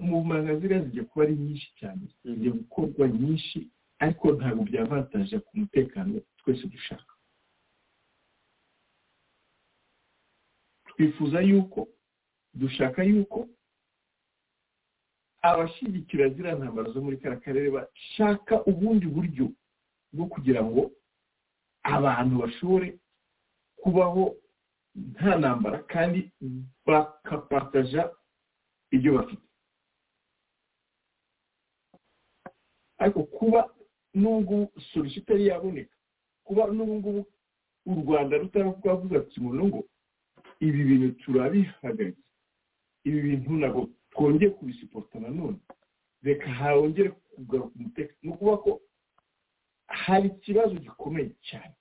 mu 0.00 0.24
manga 0.24 0.56
ziriya 0.58 0.82
zijya 0.84 1.04
kuba 1.04 1.22
ari 1.24 1.34
nyinshi 1.36 1.68
cyane. 1.78 2.02
Zijya 2.24 2.50
gukorwa 2.52 3.08
nyinshi 3.08 3.68
ariko 3.98 4.32
ntabwo 4.32 4.62
byavantaje 4.64 5.38
ku 5.38 5.50
mutekano 5.58 6.18
twese 6.42 6.66
dushaka. 6.66 7.12
Twifuza 10.88 11.40
yuko 11.40 11.88
dushaka 12.54 13.02
yuko 13.06 13.46
abashyigikira 15.54 16.28
ziriya 16.34 16.54
ntambaro 16.58 16.92
zo 16.92 17.00
muri 17.04 17.16
kariya 17.20 17.40
karere 17.44 17.68
bashaka 17.76 18.54
ubundi 18.70 19.06
buryo 19.06 19.46
bwo 20.12 20.26
kugira 20.32 20.60
ngo 20.64 20.90
abantu 21.82 22.34
bashobore 22.42 22.88
kubaho 23.80 24.36
nta 25.12 25.32
ntambara 25.40 25.78
kandi 25.92 26.20
bakapataja 26.86 28.02
ibyo 28.90 29.10
bafite. 29.16 29.44
Ariko 32.98 33.22
kuba 33.24 33.60
n'ubu 34.14 34.72
solution 34.90 35.22
itari 35.22 35.46
yaboneka 35.46 35.94
kuba 36.44 36.66
n'ubu 36.74 36.94
ngubu 36.98 37.22
u 37.86 37.92
rwanda 38.02 38.36
rutaravuga 38.42 39.18
ati 39.20 39.38
mu 39.40 39.54
ngo 39.54 39.80
ibi 40.60 40.80
bintu 40.88 41.08
turabihagaritse 41.22 42.22
ibi 43.06 43.18
bintu 43.22 43.50
ntabwo 43.60 43.82
twongeye 44.18 44.50
kubisipota 44.50 45.18
nanone. 45.20 45.58
Reka 46.22 46.50
hongere 46.74 47.10
kugaruka 47.10 47.70
umutekano 47.78 48.18
ni 48.22 48.30
ukuvuga 48.30 48.56
ko 48.56 48.80
hari 49.86 50.28
ikibazo 50.28 50.74
gikomeye 50.74 51.30
cyane. 51.46 51.74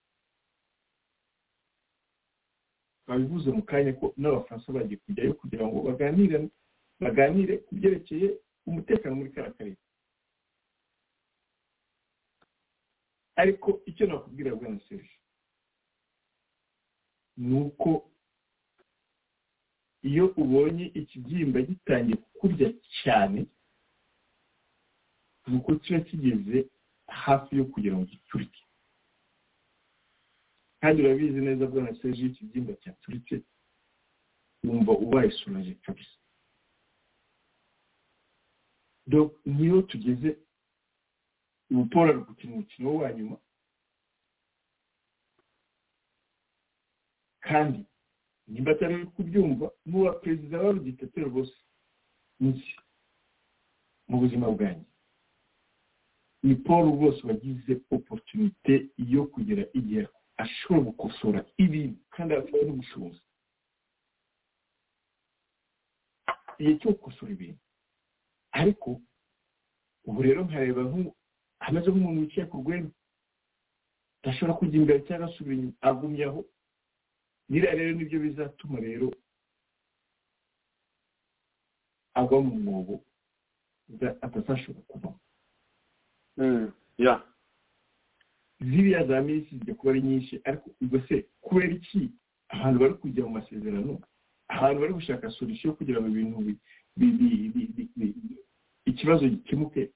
Babivuze 3.08 3.50
mu 3.52 3.64
kanya 3.66 3.94
ko 3.98 4.14
n'abafaransa 4.18 4.70
bagiye 4.72 5.00
kujyayo 5.02 5.34
kugira 5.34 5.66
ngo 5.68 5.82
baganire 5.82 6.50
baganire 7.02 7.58
ku 7.66 7.76
byerekeye 7.76 8.38
umutekano 8.70 9.16
muri 9.18 9.32
kariya 9.34 9.54
karere. 9.58 9.78
Ariko 13.36 13.82
icyo 13.86 14.06
nakubwira 14.08 14.56
bwana 14.56 14.80
serge 14.90 15.10
ni 17.38 17.56
uko 17.62 18.10
iyo 20.04 20.26
ubonye 20.38 20.86
ikibyimba 21.00 21.62
gitangiye 21.62 22.18
kukurya 22.18 22.68
cyane 23.04 23.46
ni 25.48 25.56
uko 25.58 25.76
kiba 25.76 26.00
kigeze 26.00 26.68
hafi 27.08 27.56
yo 27.58 27.66
kugira 27.66 27.96
ngo 27.96 28.06
giturike. 28.06 28.64
Kandi 30.82 31.02
urabizi 31.02 31.40
neza 31.42 31.66
bwana 31.68 31.96
serge 32.02 32.20
iyo 32.20 32.30
ikibyimba 32.32 32.74
cyaturitse 32.82 33.42
wumva 34.64 34.92
ubaye 34.92 35.32
sonaje 35.32 35.74
kabisa 35.74 36.18
niyo 39.46 39.82
tugeze 39.82 40.38
ubu 41.72 41.86
paul 41.86 42.10
ari 42.10 42.20
gukina 42.20 42.54
umukino 42.54 42.96
wa 42.96 43.14
nyuma 43.14 43.38
kandi 47.40 47.86
nimba 48.48 48.72
atari 48.72 49.06
kubyumva 49.16 49.72
n'uwa 49.86 50.12
perezida 50.22 50.58
wa 50.62 50.72
ruditateri 50.72 51.26
rwose. 51.30 51.56
Nzi 52.40 52.76
mu 54.08 54.18
buzima 54.22 54.48
bwanjye. 54.52 54.86
Ni 56.44 56.56
paul 56.56 56.86
rwose 56.96 57.22
wagize 57.28 57.74
oporutunite 57.92 58.90
yo 58.98 59.26
kugera 59.34 59.64
igihe 59.74 60.08
ashobora 60.38 60.86
gukosora 60.88 61.40
ibintu 61.58 62.00
kandi 62.14 62.34
afite 62.34 62.62
n'ubushobozi. 62.66 63.22
Igihe 66.60 66.78
cyo 66.80 66.90
gukosora 66.94 67.32
ibintu. 67.32 67.60
Ariko 68.52 68.90
ubu 70.08 70.20
rero 70.26 70.42
nkareba 70.48 70.82
nk'umuntu 70.88 72.22
wicaye 72.22 72.48
ku 72.48 72.58
rwego 72.64 72.90
adashobora 74.24 74.58
kujya 74.60 74.78
imbere 74.80 75.00
cyangwa 75.08 75.28
asubira 75.30 75.56
inyuma 75.58 75.78
agumye 75.90 76.26
aho. 76.30 76.42
Biriya 77.50 77.76
rero 77.76 77.92
ni 77.98 78.06
byo 78.06 78.20
bizatuma 78.20 78.80
rero 78.80 79.08
agwa 82.14 82.42
mu 82.42 82.56
mwobo 82.60 82.96
atazashobora 84.22 84.86
kubamo 84.88 85.20
ziriya 88.60 89.06
za 89.08 89.22
minsi 89.22 89.58
zijya 89.58 89.76
kuba 89.76 89.92
ari 89.92 90.02
nyinshi 90.02 90.42
ariko 90.44 90.70
ubwo 90.82 91.00
se 91.08 91.26
kubera 91.42 91.74
iki? 91.74 92.12
Abantu 92.50 92.80
bari 92.80 92.94
kujya 92.94 93.24
mu 93.24 93.30
masezerano 93.38 94.02
abantu 94.48 94.82
bari 94.82 94.94
gushaka 94.94 95.30
solution 95.32 95.76
kugira 95.76 96.02
ngo 96.02 96.08
ibintu 96.10 96.58
ikibazo 98.86 99.28
gikemuke. 99.30 99.92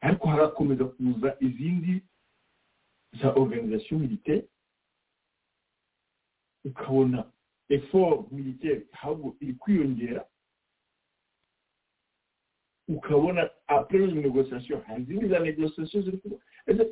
Ariko 0.00 0.26
harakomeza 0.28 0.84
kuza 0.84 1.36
izindi 1.40 2.02
za 3.20 3.32
organisation 3.34 4.00
militaire 4.00 4.46
ukabona 6.64 7.24
effort 7.68 8.32
militaire 8.32 8.82
iri 9.40 9.54
kwiyongera 9.54 10.24
ukabona 12.88 13.50
après 13.66 14.00
une 14.00 14.20
négociation 14.22 14.80
hari 14.86 15.02
izindi 15.02 15.28
za 15.28 15.38
négociation 15.38 16.02
ziri 16.02 16.18
kuba 16.18 16.36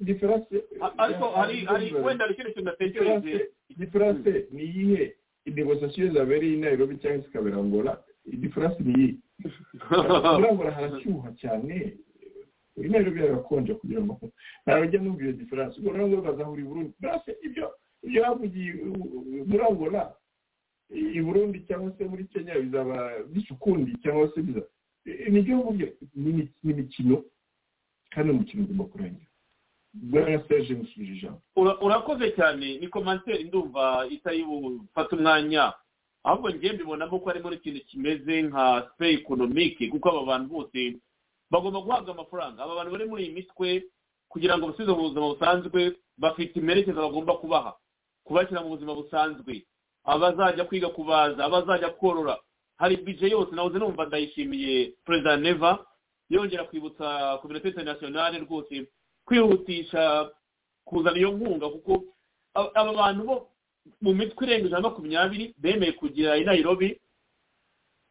diferanse 0.00 0.64
ariko 0.98 1.28
hari 1.30 1.66
wenda 1.94 2.24
hari 2.24 2.34
ikindi 2.34 2.52
kintu 2.52 2.64
natekereje 2.64 3.48
diferanse 3.76 4.46
ni 4.50 4.62
iyihe? 4.62 5.16
Inégociation 5.44 6.14
zabereye 6.14 6.54
i 6.54 6.56
nairobi 6.56 6.96
cyangwa 6.98 7.22
zikabera 7.26 7.56
angola 7.56 8.02
diferanse 8.24 8.82
ni 8.82 8.92
iyihe? 8.92 9.16
Muri 9.90 10.48
angola 10.48 10.70
harashyuha 10.70 11.32
cyane. 11.40 11.96
I 12.76 12.88
nairobi 12.88 13.20
harakonja 13.20 13.74
kugira 13.74 14.00
ngo 14.00 14.20
ntawe 14.66 14.86
ujya 14.86 15.00
numva 15.00 15.22
iyo 15.22 15.32
diferanse 15.32 15.80
ubwo 15.80 15.92
nabwo 15.92 16.22
bazahura 16.22 16.60
i 16.62 16.64
burundi. 16.64 16.92
Mbese 16.98 17.36
ibyo 17.42 17.74
ibyo 18.02 18.24
havugiye 18.24 18.72
muri 19.46 19.60
angola 19.68 20.14
i 20.90 21.20
burundi 21.22 21.60
cyangwa 21.68 21.92
se 21.98 22.04
muri 22.04 22.24
kenya 22.24 22.54
bizaba 22.58 23.18
bisa 23.32 23.54
ukundi 23.54 23.96
cyangwa 24.02 24.30
se 24.34 24.42
biza 24.42 24.62
ni 25.30 25.40
byo 25.42 25.56
mvuge 25.56 25.92
ni 26.14 26.48
imikino 26.64 27.24
kandi 28.10 28.30
umukino 28.30 28.62
ugomba 28.64 28.84
kurangira. 28.84 29.26
Bwana 29.94 30.42
serge 30.48 30.74
musubije 30.74 31.12
ijambo 31.12 31.40
urakoze 31.82 32.30
cyane 32.36 32.78
ni 32.78 32.88
komanseri 32.88 33.44
ndumva 33.44 34.06
itari 34.10 34.44
bufate 34.44 35.16
umwanya. 35.16 35.72
Ahubwo 36.24 36.50
ngiye 36.52 36.72
mbibonamo 36.72 37.18
ko 37.18 37.26
harimo 37.32 37.50
n'ikintu 37.50 37.80
kimeze 37.88 38.42
nka 38.42 38.90
sipe 38.92 39.10
ekonomike 39.24 39.88
kuko 39.88 40.08
aba 40.10 40.22
bantu 40.26 40.48
bose 40.54 40.96
bagomba 41.50 41.80
guhabwa 41.80 42.12
amafaranga. 42.14 42.62
Aba 42.62 42.74
bantu 42.74 42.92
bari 42.92 43.04
muri 43.08 43.22
iyi 43.24 43.32
mitwe 43.34 43.84
kugira 44.28 44.58
ngo 44.58 44.66
basubize 44.68 44.92
mu 44.92 45.02
buzima 45.08 45.28
busanzwe 45.32 45.96
bafite 46.18 46.56
imerekeza 46.60 47.00
bagomba 47.00 47.34
kubaha. 47.40 47.72
Kubashyira 48.30 48.62
mu 48.62 48.68
buzima 48.78 48.94
busanzwe. 48.94 49.66
Abazajya 50.06 50.64
kwiga 50.64 50.88
kubaza 50.94 51.44
abazajya 51.44 51.90
korora 51.98 52.38
hari 52.78 52.96
bije 52.96 53.26
yose 53.28 53.50
nahoze 53.54 53.78
numva 53.78 54.06
ndayishimiye 54.06 54.92
perezida 55.04 55.36
neva 55.36 55.82
yongera 56.30 56.64
kwibutsa 56.64 57.38
kominote 57.42 57.68
interinasiyonale 57.68 58.38
rwose 58.38 58.86
kwihutisha 59.26 60.30
kuzana 60.86 61.18
iyo 61.18 61.30
nkunga 61.34 61.68
kuko 61.68 62.04
aba 62.54 62.92
bantu 62.92 63.22
bo 63.26 63.36
mu 64.00 64.14
mitwe 64.14 64.46
irenga 64.46 64.66
ijana 64.66 64.82
na 64.82 64.88
makumyabiri 64.88 65.54
bemeye 65.58 65.92
kugira 65.92 66.36
i 66.38 66.44
nairobi 66.44 67.00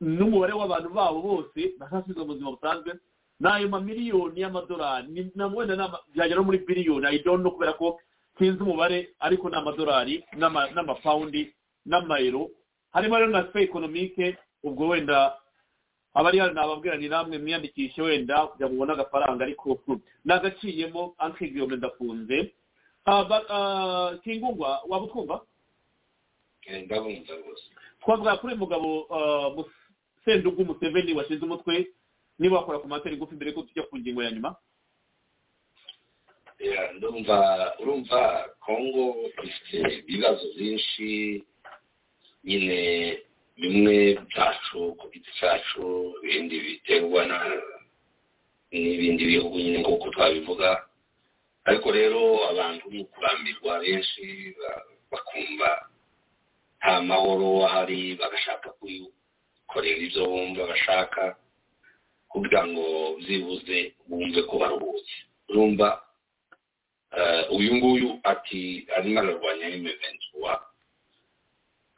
n'umubare 0.02 0.54
w'abantu 0.54 0.90
babo 0.94 1.20
bose 1.22 1.74
bazasubizwa 1.80 2.24
mu 2.26 2.32
buzima 2.34 2.52
busanzwe. 2.52 2.92
Ni 3.40 3.48
ayo 3.50 3.70
mamiliyoni 3.72 4.42
y'amadolari 4.42 5.32
wenda 5.56 6.00
byagera 6.14 6.42
muri 6.44 6.58
biliyoni 6.68 7.06
ayidono 7.08 7.52
kubera 7.52 7.74
ko 7.74 8.00
sinzi 8.40 8.64
umubare 8.64 9.10
ariko 9.20 9.50
ni 9.50 9.56
amadolari 9.56 10.24
n'amapawundi 10.38 11.54
n'amayero. 11.86 12.50
Harimo 12.94 13.18
rero 13.18 13.30
na 13.32 13.46
sipe 13.46 13.62
ekonomike 13.64 14.38
ubwo 14.64 14.88
wenda 14.88 15.38
abari 16.14 16.40
hano 16.40 16.54
nababwira 16.54 16.98
ni 16.98 17.08
namwe 17.10 17.38
mwiyandikishe 17.38 18.02
wenda 18.02 18.48
kugira 18.48 18.68
ngo 18.70 18.74
mubone 18.74 18.94
agafaranga 18.94 19.44
ariko 19.46 19.80
nagaciyemo 20.26 21.16
ankigiyome 21.18 21.76
ndafunze. 21.76 22.54
Kingungwa 24.24 24.82
waba 24.90 25.06
utwumva 25.06 25.42
ndabumva 26.86 27.34
rwose. 27.36 27.64
Twavuga 28.02 28.38
kuri 28.38 28.54
uyu 28.54 28.60
mugabo 28.62 29.70
sendugu 30.26 30.66
museveni 30.66 31.14
washinze 31.14 31.46
umutwe 31.46 31.88
niba 32.40 32.58
wakora 32.58 32.80
ku 32.80 32.88
materi 32.88 33.18
ngufi 33.18 33.36
mbere 33.36 33.52
ko 33.52 33.62
tujya 33.62 33.84
ku 33.84 33.98
ngingo 33.98 34.24
ya 34.24 34.32
nyuma. 34.32 34.56
Ndumva 36.96 37.38
urumva 37.80 38.22
kongo 38.66 39.06
ifite 39.48 39.78
ibibazo 40.04 40.46
byinshi 40.56 41.08
nyine 42.44 42.80
bimwe 43.60 43.96
byacu 44.30 44.80
ku 45.00 45.06
giti 45.12 45.32
cyacu 45.40 45.84
ibindi 46.24 46.56
biterwa 46.66 47.22
n'ibindi 48.72 49.24
bihugu 49.32 49.56
nyine 49.60 49.78
nk'uko 49.82 50.06
twabivuga. 50.14 50.70
Ariko 51.68 51.88
rero 51.92 52.22
abantu 52.52 52.84
mu 52.96 53.04
kurambirwa 53.12 53.74
benshi 53.84 54.26
bakumva 55.12 55.70
nta 56.80 56.94
mahoro 57.10 57.50
ahari 57.68 58.16
bagashaka 58.20 58.68
kwikorera 58.80 60.00
ibyo 60.06 60.24
bumva 60.32 60.64
bashaka 60.72 61.22
kugira 62.32 62.62
ngo 62.68 62.86
byibuze 63.20 63.78
bumve 64.08 64.40
ko 64.50 64.54
baruhutse. 64.62 65.16
Urumva 65.50 65.88
uyu 67.56 67.72
nguyu 67.76 68.10
ati 68.24 68.88
arimo 68.98 69.20
ararwanya 69.20 69.68
imeventura 69.70 70.54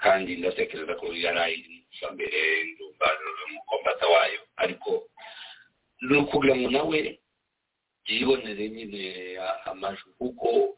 kandi 0.01 0.35
ndatekereza 0.39 0.93
ko 0.99 1.05
yari 1.13 1.39
ayirimo 1.39 2.07
mbere 2.13 2.39
ndumva 2.73 3.05
umukombata 3.47 4.05
wayo. 4.07 4.41
Ariko 4.57 4.91
ni 6.01 6.17
ukugira 6.17 6.55
ngo 6.57 6.69
nawe 6.71 6.99
yibonere 8.07 8.65
nyine 8.69 9.01
amajwi 9.69 10.09
kuko 10.17 10.77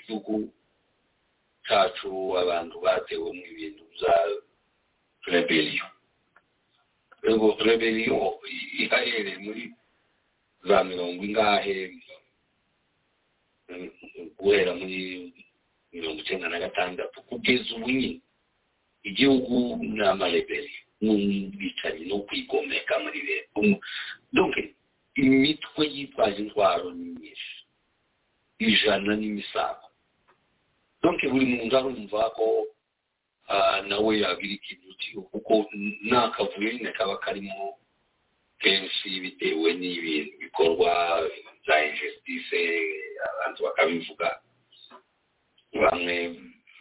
igihugu 0.00 0.34
cyacu 1.66 2.38
abantu 2.38 2.80
batewemo 2.80 3.42
ibintu 3.52 3.84
bya 3.92 4.14
rebeliyo 5.28 5.86
rebeliyo 7.66 8.40
ihahereye 8.80 9.38
muri 9.44 9.64
za 10.68 10.84
mirongo 10.84 11.20
ingahe 11.24 11.76
guhera 14.38 14.72
muri 14.74 15.32
mirongo 15.92 16.18
icyenda 16.20 16.48
na 16.48 16.58
gatandatu. 16.58 17.22
Kugeza 17.28 17.74
ubu 17.76 17.90
nyine 17.90 18.20
igihugu 19.02 19.76
ni 19.84 20.00
amareberiyo 20.06 20.80
n'ubwicanyi 21.04 22.04
no 22.08 22.18
kwigomeka 22.26 22.94
muri 23.04 23.20
leta 23.28 23.60
donc 24.32 24.54
imitwe 25.14 25.82
yitwaje 25.94 26.38
intwaro 26.42 26.90
ni 26.92 27.04
myinshi. 27.14 27.54
Ijana 28.58 29.12
n'imisago 29.16 29.86
donc 31.02 31.20
buri 31.30 31.46
muntu 31.46 31.76
arumva 31.76 32.30
ko 32.36 32.66
nawe 33.88 34.12
yagira 34.24 34.54
ikintu 34.56 35.22
kuko 35.30 35.68
nta 36.08 36.30
kavuyo 36.34 36.72
nyine 36.72 36.92
kaba 36.96 37.16
karimo 37.20 37.76
kenshi 38.64 39.20
bitewe 39.20 39.68
n'ibintu 39.80 40.32
bikorwa 40.40 40.90
bya 41.64 41.76
injustice 41.86 42.60
abantu 43.28 43.58
bakabivuga. 43.66 44.28
Bamwe 45.82 46.16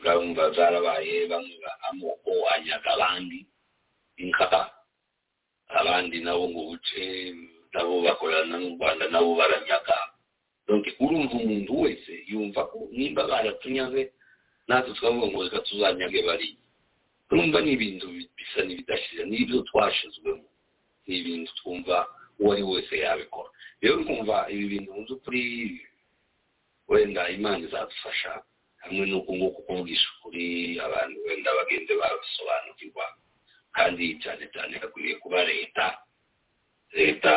urumva 0.03 0.43
zarabaye 0.55 1.27
bamwe 1.31 1.55
amoko 1.89 2.31
anyaga 2.55 2.89
abandi 2.95 3.39
inka 4.17 4.47
abandi 5.79 6.17
nabo 6.23 6.45
ngo 6.49 6.61
buce 6.69 7.03
nabo 7.73 8.01
bakorana 8.05 8.55
n'u 8.59 8.75
rwanda 8.77 9.05
nabo 9.11 9.35
baranyaga. 9.35 9.97
Donc 10.67 10.85
urumva 10.99 11.33
umuntu 11.35 11.71
wese 11.83 12.13
yumva 12.31 12.61
ko 12.71 12.87
nimba 12.91 13.27
baratunyaze 13.27 14.11
natwe 14.67 14.93
twavuga 14.95 15.27
ngo 15.27 15.39
reka 15.43 15.59
tuzanyage 15.67 16.21
bariya 16.27 16.59
urumva 17.31 17.59
ni 17.61 17.71
ibintu 17.75 18.07
bisa 18.37 18.59
n'ibidashira 18.63 19.23
n'ibyo 19.25 19.59
twashizwemo. 19.67 20.45
Ni 21.07 21.13
ibintu 21.19 21.51
twumva 21.59 22.07
uwo 22.39 22.51
ari 22.53 22.63
wese 22.63 22.95
yabikora. 22.99 23.49
Rero 23.81 24.03
twumva 24.03 24.47
ibi 24.51 24.65
bintu 24.73 24.89
mu 24.95 25.01
by'ukuri 25.05 25.43
wenda 26.87 27.29
imana 27.29 27.59
izadufasha 27.65 28.43
hamwe 28.83 29.03
n'uko 29.07 29.31
nguko 29.35 29.59
kuvugisha 29.67 30.07
ukuri 30.19 30.79
abantu 30.79 31.17
wenda 31.27 31.49
bagende 31.57 31.93
babisobanukirwa 32.01 33.05
kandi 33.75 34.05
cyane 34.23 34.43
cyane 34.53 34.73
hakwiriye 34.81 35.15
kuba 35.23 35.39
leta 35.43 35.85
leta 36.93 37.31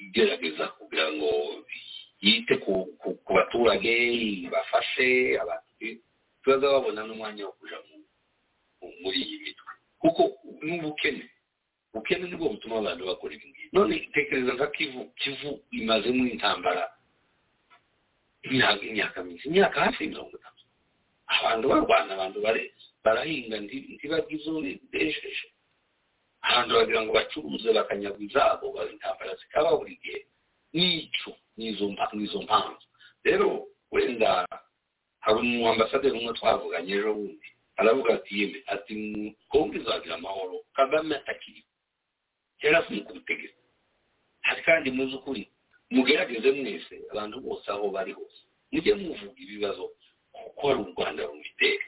igerageza 0.00 0.64
kugira 0.76 1.06
ngo 1.16 1.30
yite 2.20 2.54
ku 2.64 2.88
baturage 3.34 3.92
bafashe 4.52 5.38
tubaza 6.42 6.66
babona 6.72 7.00
n'umwanya 7.06 7.44
wo 7.48 7.52
kujya 7.58 7.78
muri 9.02 9.18
iyi 9.24 9.36
mitwe. 9.44 9.72
Kuko 10.00 10.22
n'ubukene 10.64 11.24
ubukene 11.94 12.28
ni 12.28 12.36
bwo 12.36 12.48
butuma 12.54 12.76
abantu 12.78 13.02
bakora 13.10 13.34
ibi 13.34 13.46
ngibi 13.50 13.68
none 13.72 13.94
tekereza 14.14 14.52
nka 14.54 14.66
kivu 14.76 15.00
kivu 15.20 15.50
imazemo 15.70 16.22
intambara 16.28 16.84
imyaka 18.42 19.22
myinshi 19.24 19.48
imyaka 19.48 19.80
hafi 19.84 20.06
mirongo 20.08 20.36
itatu. 20.38 20.64
Abantu 21.26 21.68
barwana 21.68 22.10
abantu 22.14 22.38
barahinga 23.04 23.56
ntibarya 23.60 24.30
izo 24.36 24.52
bejeje 24.92 25.46
abantu 26.42 26.72
bagira 26.74 27.00
ngo 27.04 27.12
bacuruze 27.12 27.68
bakanyagwa 27.72 28.22
izabo 28.26 28.66
intambara 28.92 29.34
zikaba 29.40 29.76
buri 29.78 29.98
gihe. 30.02 30.20
N'ico 30.74 31.30
n'izo 31.56 31.88
mpamvu 32.42 32.78
rero 33.24 33.66
wenda 33.92 34.46
hari 35.20 35.38
umu 35.42 35.68
ambasaderi 35.68 36.16
umwe 36.18 36.32
twavuganye 36.38 36.92
ejo 36.96 37.12
bundi 37.14 37.48
aravuga 37.76 38.14
ati 38.14 38.32
yeme 38.40 38.58
ati 38.72 38.94
kongo 39.50 39.74
izagira 39.76 40.14
amahoro. 40.16 40.64
Kagame 40.72 41.16
atakiri 41.16 41.60
yaravuye 42.62 43.00
ku 43.06 43.12
butegetsi 43.16 43.60
hari 44.46 44.60
kandi 44.62 44.90
muzi 44.90 45.14
ukuri 45.16 45.42
mugerageze 45.90 46.48
mwese 46.52 46.94
abantu 47.12 47.36
bose 47.44 47.66
aho 47.70 47.90
bari 47.90 48.12
hose. 48.12 48.40
Mujye 48.72 48.94
muvuga 48.94 49.38
ibibazo 49.44 49.90
kuko 50.32 50.62
hari 50.68 50.80
u 50.80 50.92
rwanda 50.94 51.22
rumutera 51.26 51.86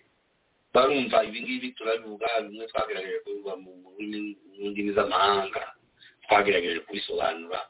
barumva 0.75 1.25
ibi 1.25 1.39
ngibi 1.43 1.69
turabivuga 1.77 2.27
bimwe 2.43 2.67
twagerageje 2.67 3.19
kubivuga 3.25 3.55
mu 3.63 3.71
ndimi 4.71 4.93
z'amahanga 4.97 5.63
twagerageje 6.27 6.81
kubisobanura. 6.87 7.61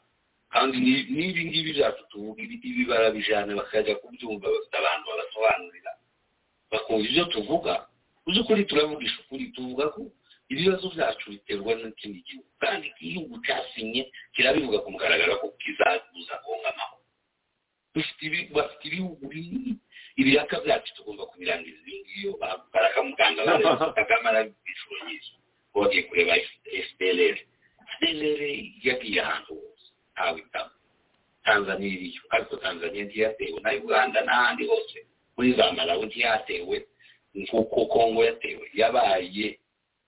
Kandi 0.53 0.77
ni- 0.77 1.05
n'ibi 1.15 1.41
ngibi 1.49 1.71
byacu 1.77 2.03
tuvuga 2.09 2.39
ibi 2.43 2.85
barabijana 2.85 3.55
bakajya 3.59 3.95
kubyumva 4.01 4.47
bafite 4.53 4.75
abantu 4.77 5.05
babasobanurira. 5.09 5.91
Bakumva 6.71 7.05
ibyo 7.09 7.25
tuvuga. 7.33 7.73
Mu 8.25 8.29
by'ukuri 8.33 8.65
turavugisha 8.65 9.17
ukuri 9.25 9.45
tuvuga 9.55 9.85
ko 9.93 10.01
ibibazo 10.53 10.85
byacu 10.95 11.25
biterwa 11.33 11.71
n'ikindi 11.75 12.19
gihugu 12.27 12.49
kandi 12.61 12.85
igihugu 12.93 13.33
cyasinye 13.45 14.01
kirabivuga 14.33 14.77
ku 14.83 14.89
mugaragaro 14.93 15.33
ko 15.41 15.47
kizabuza 15.61 16.35
konga 16.45 16.69
amahoro. 16.73 17.01
Bafite 18.55 18.83
ibihugu 18.87 19.27
binini 19.27 19.77
ibiraka 20.17 20.59
byacu 20.65 20.89
tugomba 20.95 21.25
kubirangiza. 21.25 21.77
Ibi 21.81 21.95
ngiyo 22.01 22.31
baraka 22.73 22.99
muganga 23.03 23.41
kagame 23.97 24.27
arabishuro 24.29 24.97
nyinshi 25.07 25.31
ngo 25.71 25.77
bagiye 25.81 26.03
kureba 26.09 26.33
fpr 26.87 27.19
fpr 27.99 28.39
yagiye 28.87 29.19
ahantu 29.21 29.51
hose. 29.59 29.85
Ntawe 30.13 30.39
itama 30.39 30.71
tanzania 31.45 31.89
iriyo. 31.95 32.21
Ariko 32.29 32.55
tanzania 32.57 33.03
ntiyatewe. 33.05 33.57
Na 33.61 33.71
uganda 33.73 34.19
n'ahandi 34.25 34.63
hose. 34.69 34.97
Muri 35.37 35.53
za 35.57 35.71
malawi 35.73 36.05
ntiyatewe. 36.05 36.77
Nk'uko 37.35 37.85
kongo 37.85 38.21
yatewe. 38.25 38.65
Yabaye 38.73 39.59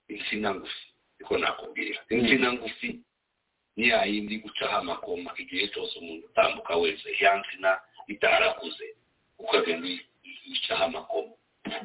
insina 0.08 0.54
ngufi 0.54 0.86
niko 1.18 1.38
nakubwira. 1.38 2.00
Insina 2.10 2.52
ngufi 2.52 3.00
ni 3.76 3.88
yindi 3.88 4.38
gucaho 4.38 4.76
amakoma 4.76 5.30
igihe 5.38 5.68
cyose 5.68 5.98
umuntu 5.98 6.26
utambuka 6.26 6.76
wese. 6.76 7.08
Ya 7.20 7.36
nsina 7.40 7.80
itarakuze. 8.08 8.86
Ukagenda 9.38 9.88
uyicaho 10.46 10.84
amakoma. 10.84 11.32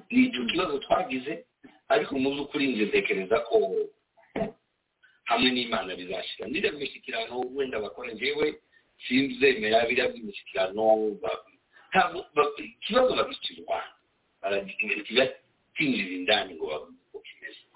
Ni 0.10 0.26
icyo 0.28 0.46
kibazo 0.46 0.78
twagize 0.80 1.46
ariko 1.90 2.16
mu 2.20 2.30
by'ukuri 2.32 2.68
njye 2.68 2.86
ntekereza 2.86 3.40
ko 3.50 3.58
hamwe 5.30 5.50
n'imana 5.52 5.96
bizashyira 5.96 6.48
niriya 6.48 6.72
mishyikirano 6.74 7.40
wenda 7.56 7.80
bakora 7.80 8.12
njyewe 8.14 8.60
sinzemera 9.08 9.86
biriya 9.88 10.08
by'imishyikirano 10.12 10.84
ikibazo 12.58 13.12
babishyira 13.16 13.60
u 13.62 13.66
rwanda 13.66 13.92
baratinjira 14.42 15.26
indani 16.18 16.54
ngo 16.56 16.66
bavuge 16.72 17.01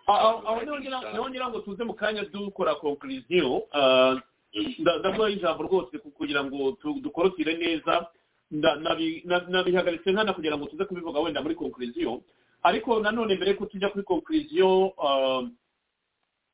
aho 0.05 0.47
aho 0.47 0.61
ni 0.61 0.69
ho 0.69 0.77
ngira- 0.79 1.11
ni 1.13 1.17
ho 1.19 1.29
ngira 1.29 1.49
ngo 1.49 1.59
tuze 1.59 1.83
mu 1.83 1.93
kanya 1.93 2.23
dukora 2.29 2.75
conclusion 2.75 3.61
nda- 4.79 4.99
ndavuga 4.99 5.29
ijambo 5.29 5.63
rwose 5.63 5.97
ku- 5.99 6.11
kugira 6.11 6.43
ngo 6.43 6.77
dukorotire 7.01 7.57
neza. 7.57 8.07
Nabihagaritse 8.51 10.11
nkana 10.11 10.33
kugira 10.33 10.57
ngo 10.57 10.65
tuze 10.69 10.85
kubivuga 10.85 11.19
wenda 11.19 11.41
muri 11.41 11.55
conclusion. 11.55 12.21
Ariko 12.63 12.99
nanone 12.99 13.35
mbere 13.35 13.51
yuko 13.51 13.65
tujya 13.65 13.89
kuri 13.89 14.03
conclusion 14.05 14.91
ah, 14.97 15.41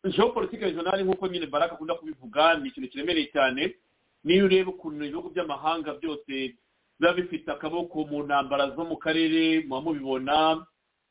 geopolitique 0.10 0.66
regionale 0.66 1.04
nk'uko 1.04 1.28
nyine 1.28 1.46
baraka 1.48 1.74
akunda 1.76 1.96
kubivuga 1.96 2.58
ni 2.58 2.70
ikintu 2.70 2.90
kiremereye 2.90 3.28
cyane. 3.32 3.76
Niyo 4.24 4.46
ureba 4.46 4.70
ukuntu 4.72 5.06
ibihugu 5.06 5.30
by'amahanga 5.30 5.94
byose 6.02 6.56
biba 7.00 7.14
bifite 7.14 7.52
akaboko 7.52 8.06
mu 8.10 8.24
ntambara 8.24 8.70
zo 8.76 8.84
mu 8.86 8.98
karere 8.98 9.62
muba 9.68 9.82
mubibona. 9.82 10.66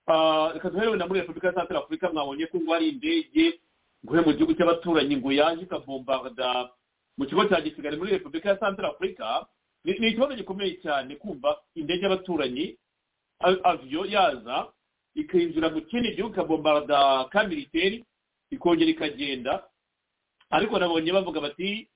Reka 0.07 0.71
duhere 0.71 0.89
wenda 0.91 1.07
muri 1.07 1.21
repubulika 1.21 1.47
ya 1.49 1.55
santara 1.55 1.81
afurika 1.81 2.11
mwabonye 2.13 2.47
ko 2.47 2.61
ngo 2.61 2.73
hari 2.73 2.89
indege 2.89 3.61
nguhe 4.05 4.21
mu 4.21 4.33
gihugu 4.33 4.55
cy'abaturanyi 4.55 5.17
ngo 5.17 5.33
yaje 5.33 5.63
ikabombarda 5.63 6.71
mu 7.19 7.27
kigo 7.27 7.45
cya 7.49 7.61
gisirikare 7.61 7.97
muri 7.97 8.11
repubulika 8.17 8.49
ya 8.49 8.59
santara 8.59 8.89
afurika 8.89 9.47
ni 9.85 10.09
ikibazo 10.09 10.35
gikomeye 10.35 10.75
cyane 10.83 11.17
kumva 11.17 11.57
indege 11.75 12.03
y'abaturanyi 12.03 12.77
aviyo 13.63 14.05
yaza 14.07 14.67
ikinjira 15.15 15.71
mu 15.71 15.81
kindi 15.87 16.15
gihugu 16.17 16.35
ikabombarda 16.35 17.25
ka 17.31 17.45
militeri 17.45 18.05
ikongera 18.51 18.91
ikagenda 18.91 19.63
ariko 20.51 20.79
nabonye 20.79 21.13
bavuga 21.13 21.41
bati 21.41 21.89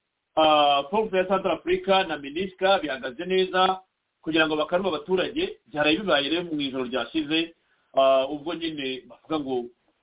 force 0.91 1.17
ya 1.17 1.29
santara 1.29 1.55
afurika 1.55 2.05
na 2.05 2.19
minisika 2.19 2.79
bihagaze 2.79 3.25
neza 3.25 3.81
kugira 4.23 4.47
ngo 4.47 4.57
bakaruma 4.57 4.89
abaturage 4.89 5.59
byaraye 5.67 5.97
bibaye 5.99 6.29
rero 6.29 6.43
mu 6.49 6.61
ijoro 6.61 6.85
ryashize. 6.85 7.53
Ah, 7.53 7.55
ubwo 8.31 8.55
nyine 8.55 9.03
bavuga 9.09 9.37
ngo 9.41 9.55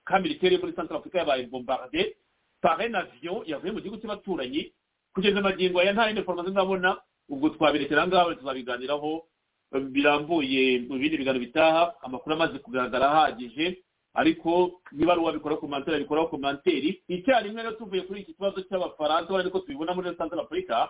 ka 0.05 0.19
militeri 0.19 0.55
yo 0.55 0.61
muri 0.61 0.73
santara 0.75 0.99
afurika 0.99 1.19
yabaye 1.19 1.45
bombarde 1.47 2.15
par 2.61 2.79
un 2.79 2.95
avion 2.95 3.43
yavuye 3.45 3.71
mu 3.73 3.79
gihugu 3.81 4.01
cy'abaturanyi 4.01 4.71
kugeza 5.13 5.39
amagingo 5.39 5.79
aya 5.79 5.93
nta 5.93 6.05
yindi 6.07 6.21
information 6.21 6.51
ndabona 6.53 6.97
ubwo 7.29 7.49
twabirekera 7.49 8.07
ngaho 8.07 8.35
tuzabiganiraho 8.35 9.23
birambuye 9.71 10.79
mu 10.87 10.95
bindi 10.99 11.17
biganiro 11.17 11.45
bitaha 11.45 11.95
amakuru 12.03 12.35
amaze 12.35 12.59
kugaragara 12.59 13.07
ahagije 13.11 13.83
ariko 14.13 14.81
niba 14.91 15.11
ari 15.13 15.21
uwabikora 15.21 15.55
komanteri 15.57 15.95
abikoraho 15.95 16.27
komanteri 16.27 17.03
icyarimwe 17.07 17.63
rero 17.63 17.75
tuvuye 17.79 18.01
kuri 18.03 18.21
iki 18.21 18.33
kibazo 18.35 18.61
cy'abafaransa 18.67 19.31
urabona 19.31 19.49
ko 19.49 19.59
tubibona 19.63 19.93
muri 19.95 20.11
santara 20.17 20.41
afurika 20.43 20.89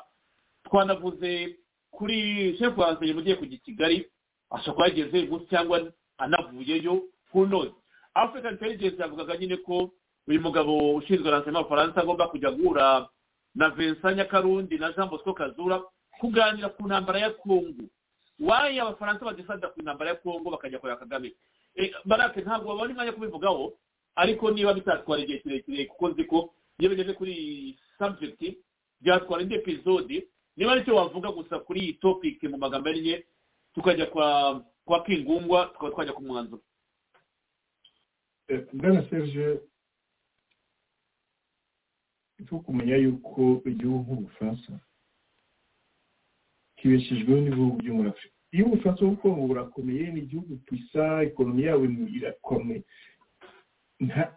twanavuze 0.65 1.57
kuri 1.91 2.57
chef 2.57 2.77
wa 2.77 2.87
renseignement 2.89 3.21
ugiye 3.21 3.35
kujya 3.35 3.57
i 3.57 3.59
kigali 3.61 3.97
ashobora 4.49 4.73
kuba 4.73 4.87
yageze 4.87 5.17
uyu 5.19 5.31
munsi 5.31 5.45
cyangwa 5.49 5.77
anavuyeyo 6.21 7.03
knows? 7.33 7.71
African 8.13 8.53
intelligence 8.53 9.01
yavugaga 9.01 9.37
nyine 9.37 9.57
ko 9.57 9.89
uyu 10.27 10.41
mugabo 10.41 10.95
ushinzwe 10.95 11.31
renseignement 11.31 11.65
w'abafaransa 11.65 12.01
agomba 12.01 12.27
kujya 12.27 12.51
guhura 12.51 13.09
na 13.55 13.69
vincent 13.69 14.17
nyakarundi 14.17 14.77
na 14.77 14.91
jean 14.91 15.09
bosco 15.09 15.33
kazura 15.33 15.81
kuganira 16.19 16.69
ku 16.69 16.87
ntambara 16.87 17.19
ya 17.19 17.29
kongo 17.29 17.83
wayi 18.39 18.79
abafaransa 18.79 19.25
badesada 19.25 19.67
ku 19.67 19.81
ntambara 19.81 20.09
ya 20.09 20.15
kongo 20.15 20.49
bakajya 20.51 20.79
kureba 20.79 20.99
kagame? 20.99 21.33
Eh, 21.75 21.91
barake 22.05 22.41
ntabwo 22.41 22.67
babona 22.75 22.91
umwanya 22.93 23.11
kubivugaho 23.11 23.73
ariko 24.15 24.51
niba 24.51 24.73
bitatwara 24.73 25.21
igihe 25.23 25.39
kirekire 25.39 25.85
kuko 25.85 26.09
nzi 26.09 26.23
ko 26.23 26.53
iyo 26.79 26.89
bigeze 26.89 27.13
kuri 27.13 27.31
iyi 27.33 27.77
subject 27.97 28.57
byatwara 29.01 29.43
indi 29.43 29.55
episode 29.55 30.27
niba 30.57 30.71
ari 30.71 30.83
cyo 30.85 30.95
wavuga 30.95 31.31
gusa 31.31 31.59
kuri 31.59 31.79
iyi 31.81 31.93
topic 31.93 32.43
mu 32.43 32.57
magambo 32.57 32.89
arinye 32.89 33.23
tukajya 33.75 34.05
kwa 34.05 34.61
kwa 34.91 34.99
kw'ingungwa 35.03 35.65
tukaba 35.71 35.91
twajya 35.95 36.13
ku 36.13 36.21
mwanzuro 36.27 36.63
mbana 38.75 39.07
serge 39.09 39.59
ipfa 42.39 42.59
kumenya 42.59 42.95
yuko 42.99 43.61
igihugu 43.71 44.11
nk'ubufaransa 44.13 44.71
kibeshejweho 46.77 47.39
n'ibihugu 47.41 47.75
byo 47.81 47.93
muri 47.95 48.09
afurika 48.09 48.35
iyo 48.51 48.65
ubufaransa 48.67 49.05
kuko 49.05 49.27
burakomeye 49.47 50.11
ni 50.11 50.19
igihugu 50.27 50.53
pisa 50.67 51.23
ekonomi 51.23 51.63
ni- 51.87 52.11
irakomeye 52.17 52.83
nta- 54.07 54.33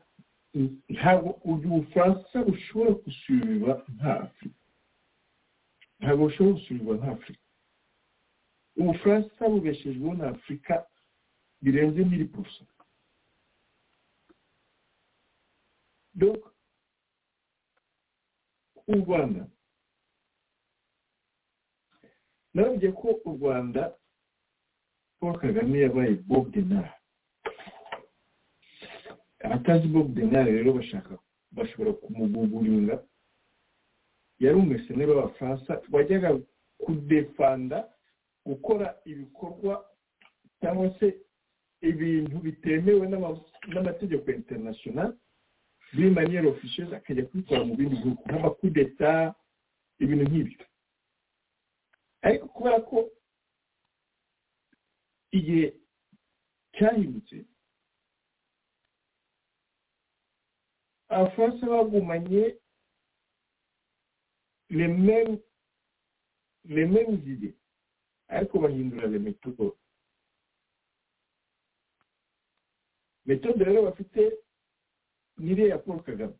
ntabwo 0.94 1.30
ubufaransa 1.50 2.36
bushobora 2.46 2.90
gusubirwa 3.04 3.72
nka 3.94 4.12
afurika 4.26 4.60
ntabwo 6.00 6.22
bushobora 6.28 6.54
gusubirwa 6.58 6.94
nka 6.96 7.08
afurika 7.16 7.43
ubufaransa 8.76 9.48
bubeshejweho 9.48 10.14
na 10.14 10.28
afurika 10.28 10.86
birenze 11.62 12.04
miri 12.04 12.28
donc 16.14 16.38
u 18.86 18.94
rwanda. 18.94 19.46
Nababwiye 22.54 22.92
ko 22.92 23.08
u 23.24 23.30
rwanda 23.36 23.94
paul 25.20 25.38
kagame 25.40 25.80
yabaye 25.80 26.14
bob 26.14 26.50
denard 26.52 26.90
abatazi 29.44 29.88
bob 29.88 30.14
denard 30.14 30.46
rero 30.48 30.72
bashaka 30.72 31.18
bashobora 31.52 31.92
kumuguguringa 31.92 33.02
yari 34.38 34.56
umuseneri 34.56 35.10
w'abafaransa 35.10 35.82
wajyaga 35.92 36.38
kudefanda 36.78 37.93
gukora 38.46 38.86
ibikorwa 39.04 39.74
cyangwa 40.60 40.88
se 40.98 41.06
ibintu 41.80 42.36
bitemewe 42.40 43.04
n'ama- 43.08 43.40
n'amategeko 43.72 44.30
international 44.30 45.10
muri 45.92 46.10
maniyeri 46.10 46.46
ofisiyeze 46.48 46.96
akajya 46.96 47.26
kubikora 47.28 47.64
mu 47.64 47.76
bindi 47.76 47.96
bihugu 47.96 48.22
nk'amakudeta 48.26 49.34
ibintu 50.02 50.24
nk'ibyo. 50.28 50.64
Ariko 52.24 52.44
kubera 52.48 52.78
ko 52.88 52.98
igihe 55.32 55.66
cyahindutse 56.76 57.36
abafaransa 61.08 61.66
les 66.64 66.86
mêmes 66.86 67.20
idées 67.26 67.54
ariko 68.36 68.58
bahindura 68.58 69.06
les 69.06 69.18
méthodes 69.18 69.72
méthode 73.26 73.62
rero 73.62 73.82
bafite 73.82 74.22
n'iriya 75.38 75.68
ya 75.68 75.78
paul 75.78 76.02
kagame 76.02 76.34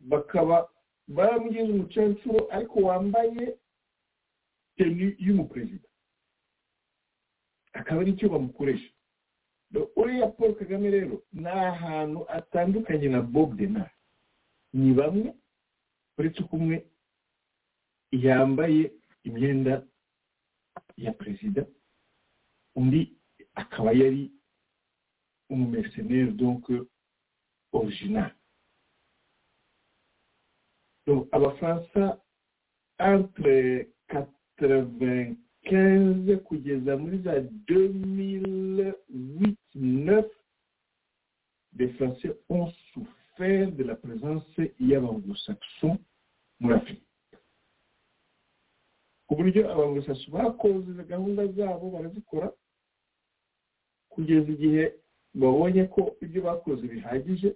bakaba 0.00 0.68
baramugize 1.08 1.72
umucancuro 1.72 2.48
ariko 2.50 2.80
wambaye 2.80 3.58
tenu 4.76 5.14
y'umuperezida 5.18 5.88
akaba 7.72 8.00
ari 8.00 8.16
cyo 8.16 8.28
bamukoresha 8.28 8.90
uriya 9.96 10.26
paul 10.28 10.54
kagame 10.54 10.90
rero 10.90 11.22
ni 11.32 11.46
ahantu 11.48 12.20
atandukanye 12.30 13.08
na 13.08 13.20
bob 13.22 13.56
denard 13.56 13.90
ni 14.72 14.92
bamwe 14.94 15.34
uretse 16.18 16.42
ko 16.42 16.56
umwe 16.56 16.86
yambaye 18.12 18.92
imyenda 19.24 19.86
ya 20.96 21.12
perezida 21.12 21.66
undi 22.76 23.16
akaba 23.54 23.92
yari 23.92 24.30
umumercenaire 25.50 26.32
donc 26.32 26.70
original. 27.72 28.30
Donc 31.06 31.28
abafaransa 31.32 32.20
entre 32.98 33.88
95 34.08 36.36
kugeza 36.44 36.96
muri 36.96 37.18
za 37.22 37.32
2008-9 37.68 40.24
les 41.76 41.88
français 41.94 42.30
ont 42.48 42.70
souffert 42.92 43.72
de 43.72 43.84
la 43.84 43.96
présence 43.96 44.44
y'abanglo-saxons 44.80 45.98
muri 46.60 46.74
afurika 46.74 47.02
buryo 49.34 49.62
abanglo-saxons 49.72 50.30
bakoze 50.34 50.90
gahunda 51.08 51.46
zabo 51.56 51.90
barazikora 51.90 52.48
kugeza 54.12 54.48
igihe 54.52 54.84
babonye 55.34 55.84
ko 55.94 56.16
ibyo 56.24 56.40
bakoze 56.42 56.82
bihagije 56.86 57.50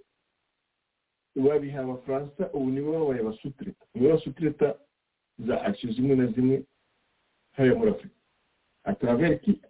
babiha 1.35 1.79
abafaransa 1.83 2.51
ubu 2.53 2.67
nibo 2.71 2.89
babaye 2.91 3.21
abasutireta 3.21 3.85
nibo 3.93 4.07
basutireta 4.13 4.67
za 5.47 5.55
action 5.61 5.93
zimwe 5.93 6.15
na 6.15 6.27
zimwe 6.33 6.65
hariya 7.55 7.75
muri 7.77 7.91
afurika 7.91 8.15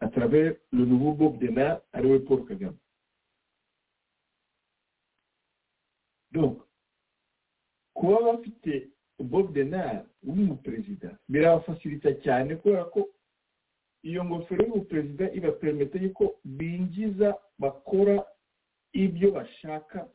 atravers 0.02 0.58
le 0.72 0.84
nouveau 0.86 1.14
bob 1.14 1.40
denard 1.40 1.82
ari 1.94 2.08
we 2.12 2.20
paul 2.20 2.46
kagame. 2.46 2.78
Kuba 7.94 8.22
bafite 8.22 8.88
bob 9.24 9.54
denard 9.54 10.06
w'umuperezida 10.24 11.18
birabafasirita 11.30 12.14
cyane 12.24 12.56
kubera 12.56 12.86
ko 12.94 13.10
iyo 14.04 14.24
ngofero 14.26 14.64
y'ubuperezida 14.66 15.26
ibapermeta 15.38 16.00
yuko 16.00 16.36
binjiza 16.46 17.36
bakora 17.60 18.24
ibyo 18.94 19.32
bashaka 19.32 20.08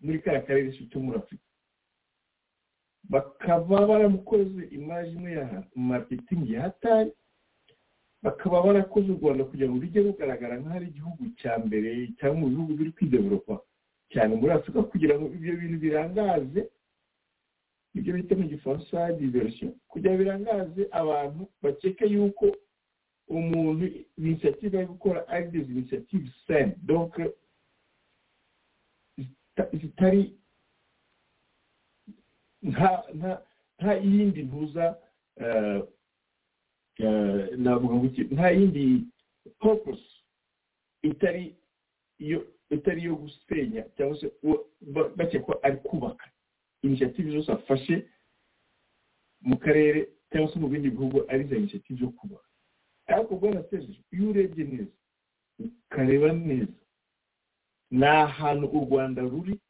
muri 0.00 0.18
kariya 0.22 0.42
karere 0.46 0.72
cyo 0.90 0.98
muri 1.00 1.18
afurika 1.18 1.44
bakaba 3.08 3.86
baramukoze 3.86 4.62
imaji 4.70 5.12
imwe 5.16 5.32
ya 5.32 5.62
marketing 5.74 6.50
ya 6.50 6.62
hatari. 6.62 7.12
Bakaba 8.22 8.62
barakoze 8.62 9.12
u 9.12 9.18
rwanda 9.22 9.44
kugira 9.44 9.68
ngo 9.70 9.78
rujye 9.80 10.02
rugaragara 10.02 10.58
nk'aho 10.58 10.76
ari 10.76 10.86
igihugu 10.90 11.22
cya 11.40 11.58
mbere 11.62 12.08
cyangwa 12.18 12.40
mu 12.40 12.46
bihugu 12.50 12.72
biri 12.74 12.92
kwideveropa 12.92 13.54
cyane 14.12 14.34
muri 14.36 14.52
afurika 14.52 14.82
kugira 14.90 15.14
ngo 15.18 15.26
ibyo 15.36 15.52
bintu 15.56 15.78
birangaze. 15.78 16.60
Ibyo 17.98 18.12
bita 18.14 18.34
mu 18.36 18.46
gifaransa 18.48 19.12
diversion. 19.18 19.72
Kugira 19.88 20.12
ngo 20.14 20.18
birangaze 20.22 20.82
abantu 20.90 21.48
bakeke 21.62 22.06
yuko 22.06 22.46
umuntu 23.28 23.84
initiative 24.18 24.78
ari 24.78 24.86
gukora 24.86 25.20
ari 25.28 25.50
des 25.50 25.66
initiatives 25.68 26.32
saines. 26.46 26.76
Donc 26.86 27.12
zitari 29.80 30.32
nta 33.78 33.92
yindi 34.02 34.42
ntuza 34.42 34.96
navuga 37.56 37.94
ngo 37.94 38.06
nta 38.30 38.50
yindi 38.50 39.04
purpose 39.60 40.02
itari 41.02 41.54
iyo 42.18 42.38
itari 42.70 43.00
iyo 43.00 43.14
gusenya 43.16 43.82
cyangwa 43.96 44.16
se 44.20 44.26
bakekwa 45.16 45.62
ari 45.62 45.76
kubaka. 45.76 46.26
Initiative 46.82 47.30
zose 47.30 47.52
afashe 47.52 48.06
mu 49.40 49.56
karere 49.58 50.08
cyangwa 50.30 50.52
se 50.52 50.58
mu 50.58 50.68
bindi 50.68 50.90
bihugu 50.90 51.24
ari 51.30 51.44
za 51.48 51.56
initiative 51.56 52.00
zo 52.00 52.10
kubaka 52.10 52.48
ariko 53.06 53.36
bwana 53.36 53.62
serge 53.70 54.00
iyo 54.12 54.30
urebye 54.30 54.64
neza 54.64 54.92
ukareba 55.58 56.32
neza 56.32 56.78
ni 57.90 58.06
ahantu 58.06 58.66
u 58.66 58.80
rwanda 58.84 59.22
ruri 59.22 59.60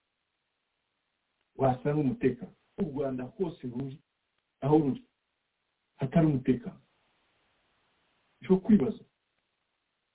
wasanga 1.57 2.01
umutekano. 2.01 2.53
U 2.79 2.83
rwanda 2.83 3.25
hose 3.25 3.67
ruri 3.67 3.99
aho 4.61 4.79
ruri 4.79 5.03
hatari 5.97 6.27
umutekano. 6.27 6.81
Cyo 8.45 8.57
kwibaza. 8.57 9.05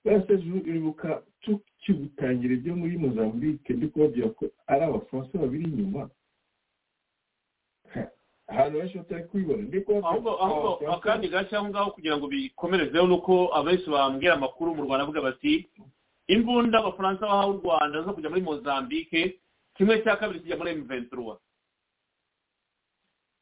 Bose 0.05 0.33
uribuka 0.33 1.23
tukibutangira 1.41 2.53
ibyo 2.53 2.75
muri 2.75 2.97
mozambique 2.97 3.73
ndi 3.75 3.87
kubabwira 3.87 4.29
ko 4.29 4.45
ari 4.67 4.83
abafaransa 4.83 5.37
babiri 5.37 5.63
inyuma 5.63 6.09
ahantu 8.63 8.79
benshi 8.79 8.97
batari 8.97 9.23
kubibona. 9.27 9.61
Ndi 9.67 9.77
ahubwo 9.87 10.31
akandi 10.95 11.27
gashya 11.29 11.57
aho 11.59 11.67
ngaho 11.69 11.91
kugira 11.91 12.17
ngo 12.17 12.27
bikomerezeho 12.27 13.07
ni 13.07 13.13
uko 13.19 13.51
abenshi 13.55 13.89
bambwira 13.91 14.33
amakuru 14.39 14.75
mu 14.75 14.83
rwanda 14.87 15.03
avuga 15.03 15.21
bati 15.21 15.67
imbunda 16.27 16.79
abafaransa 16.79 17.27
bahawe 17.27 17.51
u 17.55 17.59
rwanda 17.61 18.01
zo 18.01 18.13
kujya 18.15 18.29
muri 18.31 18.41
mozambique 18.41 19.39
kimwe 19.75 19.99
cya 20.03 20.15
kabiri 20.15 20.39
kijya 20.39 20.57
muri 20.57 20.71
emuventura 20.71 21.35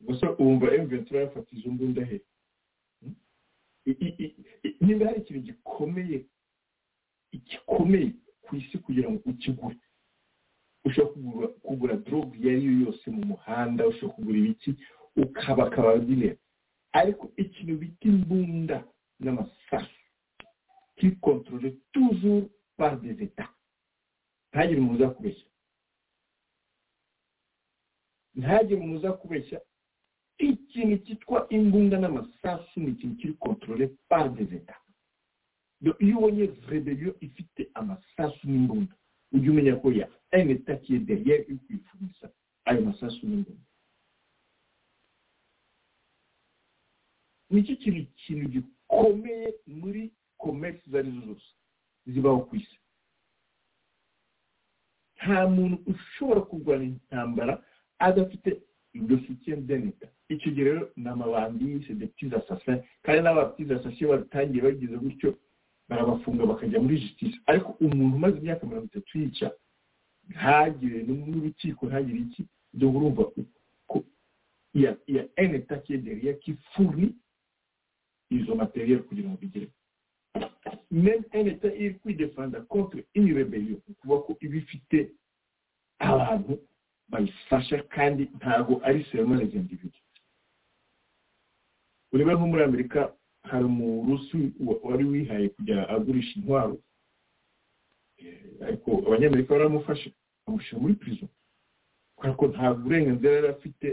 gusa 0.02 0.26
wumva 0.40 0.74
emuventura 0.76 1.22
yafata 1.22 1.50
izo 1.56 1.70
mbunda 1.72 2.02
he 2.06 2.18
niba 4.82 5.06
hari 5.06 5.20
ikintu 5.22 5.42
gikomeye 5.42 6.26
gikomeye 7.32 8.12
ku 8.42 8.56
isi 8.56 8.78
kugira 8.78 9.10
ngo 9.10 9.22
ukigure? 9.26 9.78
Ushobora 10.86 11.48
kugura 11.48 11.96
dorobe 12.02 12.38
iyo 12.38 12.50
ari 12.52 12.66
yo 12.66 12.74
yose 12.86 13.06
mu 13.14 13.22
muhanda 13.26 13.88
ushobora 13.88 14.14
kugura 14.16 14.38
ibiki? 14.38 14.72
Ukaba 15.16 15.68
akaba 15.68 15.98
bireba 15.98 16.40
ariko 16.94 17.32
ikintu 17.38 17.78
bita 17.78 18.08
imbunda 18.10 18.78
n'amasasu 19.20 20.00
kiri 20.96 21.16
kontorore 21.22 21.72
tuzuru 21.94 22.50
par 22.78 23.00
des 23.02 23.18
etats 23.24 23.54
ntagire 24.52 24.80
umuntu 24.80 24.96
uza 25.04 25.10
kubeshya 25.16 25.48
ntagire 28.36 28.80
umuntu 28.80 28.98
uza 29.00 29.12
kubeshya 29.14 29.60
ikintu 30.38 30.98
cyitwa 31.06 31.40
imbunda 31.50 31.96
n'amasasu 32.00 32.80
ni 32.80 32.90
ikintu 32.92 33.16
kiri 33.20 33.34
kontorore 33.34 33.88
par 34.10 34.30
des 34.36 34.52
etats 34.60 34.80
iyo 36.00 36.18
ubonye 36.18 36.46
rebellion 36.70 37.16
ifite 37.22 37.62
amasasu 37.74 38.44
n'imbunda 38.50 38.94
ujye 39.34 39.50
umenya 39.50 39.76
ko 39.82 39.92
ya 39.92 40.08
un 40.34 40.50
etat 40.50 40.78
qui 40.84 40.96
est 40.96 41.06
derrière 41.10 41.42
uri 41.48 41.58
kuyifurisa 41.66 42.28
ayo 42.66 42.82
masasu 42.86 43.22
n'imbunda. 43.28 43.66
Ni 47.52 47.64
cyo 47.64 47.76
kintu 47.76 48.06
kintu 48.16 48.46
gikomeye 48.50 49.54
muri 49.68 50.12
commerce 50.38 50.82
izo 50.88 50.98
ari 50.98 51.12
zo 51.12 51.22
zose? 51.26 51.48
Zibaho 52.08 52.40
ku 52.48 52.56
isi. 52.56 52.78
Nta 55.18 55.48
muntu 55.48 55.78
ushobora 55.92 56.42
kurwana 56.42 56.84
intambara 56.84 57.54
adafite 58.00 58.50
d'un 58.94 59.88
état 59.88 60.10
icyo 60.30 60.52
gihe 60.52 60.64
rero 60.66 60.92
ni 60.98 61.08
amabandi 61.10 61.80
des 61.80 61.96
petits 62.08 62.34
assassins 62.34 62.82
kandi 63.04 63.22
n'aba 63.22 63.46
petits 63.54 63.72
assassins 63.72 64.08
batangiye 64.10 64.62
bagize 64.64 64.98
gutyo 64.98 65.38
barabafunga 65.90 66.46
bakajya 66.46 66.80
muri 66.82 67.00
justice. 67.00 67.38
Ariko 67.46 67.76
umuntu 67.80 68.16
umaze 68.16 68.38
imyaka 68.38 68.66
mirongo 68.68 68.86
itatu 68.88 69.18
yica 69.20 69.48
ntagire 70.30 71.04
n'urukiko 71.04 71.86
ntagire 71.88 72.20
iki? 72.20 72.44
Byo 72.74 72.90
urumva 72.90 73.24
ko 73.88 73.98
iya 74.74 74.98
iya 75.08 75.24
un 75.38 75.54
état 75.54 75.78
qui 75.84 75.94
est 75.94 76.04
derrière 76.04 76.40
qui 76.40 76.56
fournit 76.74 77.16
izo 78.32 78.56
matériel 78.56 79.04
kugira 79.04 79.30
ngo 79.30 79.38
bigere. 79.38 79.68
Même 80.92 81.24
un 81.34 81.46
état 81.48 81.72
iri 81.76 81.94
kwidefanda 82.00 82.62
contre 82.68 83.04
une 83.16 83.34
rebellion 83.34 83.80
ukuvuga 83.90 84.22
ko 84.26 84.32
iba 84.42 84.56
ifite 84.58 85.00
abantu 86.00 86.60
bayifasha 87.10 87.84
kandi 87.96 88.24
ntabwo 88.38 88.80
ari 88.84 89.04
seulement 89.12 89.40
les 89.40 89.54
individus. 89.56 89.96
Ureba 92.14 92.34
nko 92.36 92.48
muri 92.48 92.64
amerika 92.64 93.14
hari 93.44 93.66
umurusi 93.66 94.38
wari 94.84 95.04
wihaye 95.06 95.50
kujya 95.50 95.90
agurisha 95.90 96.40
intwaro 96.40 96.78
ariko 98.68 98.90
abanyamerika 99.08 99.54
baramufashe 99.54 100.14
bamushyira 100.48 100.82
muri 100.82 100.94
prison. 100.94 101.30
Kubera 102.16 102.36
ko 102.36 102.48
nta 102.48 102.74
burenganzira 102.74 103.34
yari 103.36 103.48
afite 103.48 103.88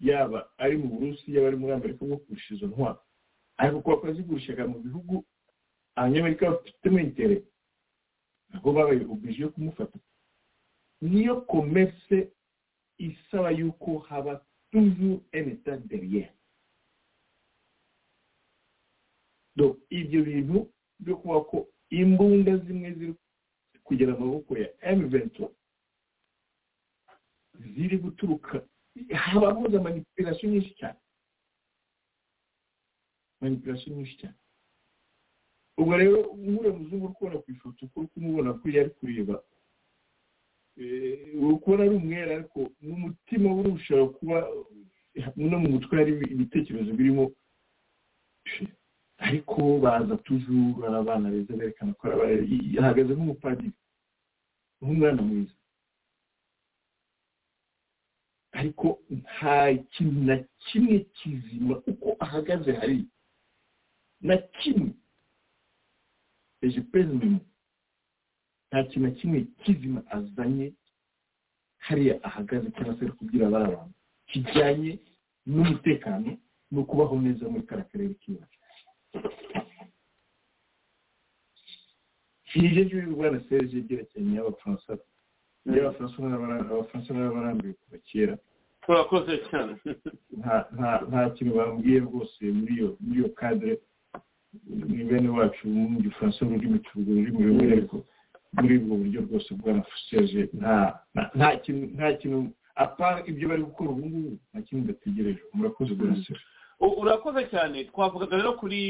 yaba 0.00 0.38
ari 0.58 0.76
mu 0.76 0.88
burusi 0.98 1.30
yaba 1.34 1.46
ari 1.48 1.56
muri 1.56 1.72
amerika 1.72 2.04
bwo 2.04 2.16
kugurisha 2.18 2.54
izo 2.54 2.66
ntwaro. 2.66 3.00
Ariko 3.56 3.80
kuba 3.80 4.02
bazigurishaga 4.02 4.66
mu 4.66 4.78
bihugu 4.84 5.24
abanyamerika 5.96 6.50
bafitemo 6.50 6.98
intere 6.98 7.36
ntabwo 8.48 8.72
babaye 8.72 9.04
ubwije 9.04 9.42
yo 9.42 9.50
kumufata. 9.54 9.98
Niyo 11.00 11.40
commerce 11.40 12.16
isaba 12.98 13.50
yuko 13.50 13.98
haba 13.98 14.42
état 15.32 15.76
derrière. 15.86 16.32
Donc 19.56 19.78
ibyo 19.90 20.24
bintu 20.24 20.70
byo 21.00 21.16
kuba 21.16 21.40
ko 21.44 21.68
imbunda 21.90 22.56
zimwe 22.56 22.92
ziri 22.94 23.14
kwegera 23.84 24.14
amaboko 24.14 24.58
ya 24.58 24.68
M23 24.96 25.48
ziri 27.74 27.98
guturuka 27.98 28.66
habamo 29.14 29.68
za 29.68 29.80
manipulation 29.80 30.52
nyinshi 30.52 30.74
cyane. 30.74 30.98
Manipulation 33.44 33.92
ubwo 35.78 35.92
rero 36.00 36.18
nk'uriya 36.38 36.72
muzungu 36.78 37.04
uri 37.06 37.14
kubona 37.14 37.36
ku 37.42 37.48
ifoto 37.52 37.80
uko 37.86 37.96
uri 38.00 38.08
kumubona 38.14 38.50
kuri 38.58 38.72
ari 38.80 38.90
kureba 38.98 39.34
uri 41.44 41.56
kubona 41.62 41.82
ari 41.84 41.94
umwera 41.98 42.30
ariko 42.38 42.60
n'umutima 42.86 43.48
we 43.54 43.60
urushaho 43.68 44.06
kuba 44.16 44.36
no 45.36 45.56
mu 45.62 45.68
mutwe 45.74 45.92
hari 45.98 46.12
ibitekerezo 46.34 46.90
birimo 46.98 47.24
ariko 49.26 49.78
baza 49.82 50.14
tujuru 50.26 50.82
ari 50.86 50.96
abana 51.02 51.30
beza 51.30 51.54
berekana 51.58 51.92
ko 51.98 52.02
ahagaze 52.80 53.12
nk'umupadiri 53.14 53.72
nk'umwana 54.82 55.22
mwiza. 55.22 55.54
Ariko 58.52 58.86
nta 59.10 59.74
kintu 59.92 60.20
na 60.28 60.36
kimwe 60.64 60.98
kizima 61.16 61.74
uko 61.90 62.08
ahagaze 62.24 62.70
hari 62.72 62.98
na 64.26 64.36
kimwe 64.58 64.90
perezida 66.92 67.26
nta 68.68 68.82
kintu 68.88 69.00
na 69.08 69.10
kimwe 69.18 69.38
kizima 69.62 70.00
azanye. 70.16 70.72
Hariya 71.86 72.14
ahagaze 72.24 72.70
cyangwa 72.74 72.96
se 72.98 73.04
kubwira 73.12 73.46
abari 73.46 73.64
abantu 73.68 73.94
kijyanye 74.26 74.92
n'umutekano 75.46 76.30
no 76.72 76.82
kubaho 76.88 77.14
neza 77.20 77.44
muri 77.48 77.66
kariya 77.68 77.88
karere 77.92 78.14
k'iwacu 78.20 78.58
hirya 82.50 82.70
y'ibyo 82.82 83.14
bwana 83.16 83.40
serge 83.48 83.80
byerekeranye 83.86 84.36
y'abafaransa 84.36 84.92
abafaransa 85.68 87.14
baba 87.14 87.34
barambiwe 87.36 87.72
kuva 87.80 87.98
kera. 88.08 88.34
Turakoze 88.82 89.34
cyane. 89.50 89.72
Nta 91.10 91.30
kintu 91.36 91.52
bambwiye 91.58 91.98
rwose 92.00 92.40
muri 92.58 92.72
iyo 93.14 93.28
kadire 93.38 93.74
ni 94.68 95.04
bene 95.04 95.28
wacu 95.28 95.68
mu 95.68 96.00
gifaransa 96.02 96.44
ururimi 96.46 96.78
tuvuga 96.78 97.10
ururimi 97.12 97.44
rumwe 97.46 97.72
ariko 97.72 97.96
muri 98.52 98.76
ubwo 98.78 98.94
buryo 98.96 99.20
rwose 99.26 99.54
bwana 99.54 99.82
serge 100.10 100.48
nta 101.34 101.56
kintu 101.62 101.86
nta 101.96 102.12
kintu 102.18 102.50
apa 102.74 103.22
ibyo 103.26 103.48
bari 103.48 103.62
gukora 103.62 103.90
ubu 103.90 104.06
ngubu 104.06 104.38
nta 104.50 104.62
kintu 104.62 104.86
bategereje 104.88 105.40
murakoze 105.54 105.94
bwana 105.94 106.16
serge 106.24 106.42
urakoze 107.00 107.46
cyane. 107.50 107.84
Twavugaga 107.84 108.36
rero 108.36 108.52
kuri 108.60 108.80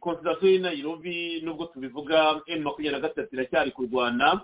konsiderasiyo 0.00 0.50
y'i 0.52 0.58
Nairobi 0.58 1.40
nubwo 1.44 1.64
tubivuga 1.66 2.40
emu 2.46 2.62
makumyabiri 2.64 2.92
na 2.92 3.00
gatatu 3.08 3.34
iracyari 3.34 3.70
kurwana 3.70 4.40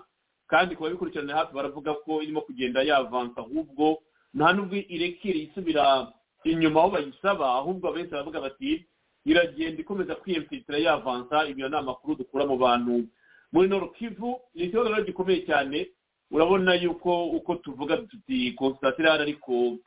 kandi 0.47 0.75
ku 0.75 0.83
babikurikirana 0.83 1.35
hafi 1.35 1.53
baravuga 1.55 1.93
ko 1.93 2.21
irimo 2.23 2.41
kugenda 2.41 2.81
yavansa 2.81 3.41
ahubwo 3.43 3.99
nta 4.33 4.53
nubwo 4.53 4.75
irekere 4.75 5.39
isubira 5.51 6.07
inyuma 6.43 6.79
aho 6.79 6.89
bayisaba 6.89 7.45
ahubwo 7.59 7.89
abenshi 7.91 8.11
baravuga 8.11 8.41
bati 8.41 8.85
iragenda 9.27 9.81
ikomeza 9.83 10.15
kwiyemfitira 10.15 10.77
yavansa 10.79 11.45
ibyo 11.51 11.67
ni 11.69 11.75
amakuru 11.77 12.15
dukura 12.15 12.45
mu 12.47 12.55
bantu. 12.57 13.03
Muri 13.51 13.67
noro 13.67 13.87
kivu 13.91 14.39
ni 14.55 14.63
ikibazo 14.71 14.89
rero 14.89 15.03
gikomeye 15.03 15.43
cyane 15.45 15.87
urabona 16.31 16.73
yuko 16.75 17.27
uko 17.35 17.55
tuvuga 17.55 17.97
tuti 17.97 18.55
irahari 18.99 19.21
ariko 19.23 19.77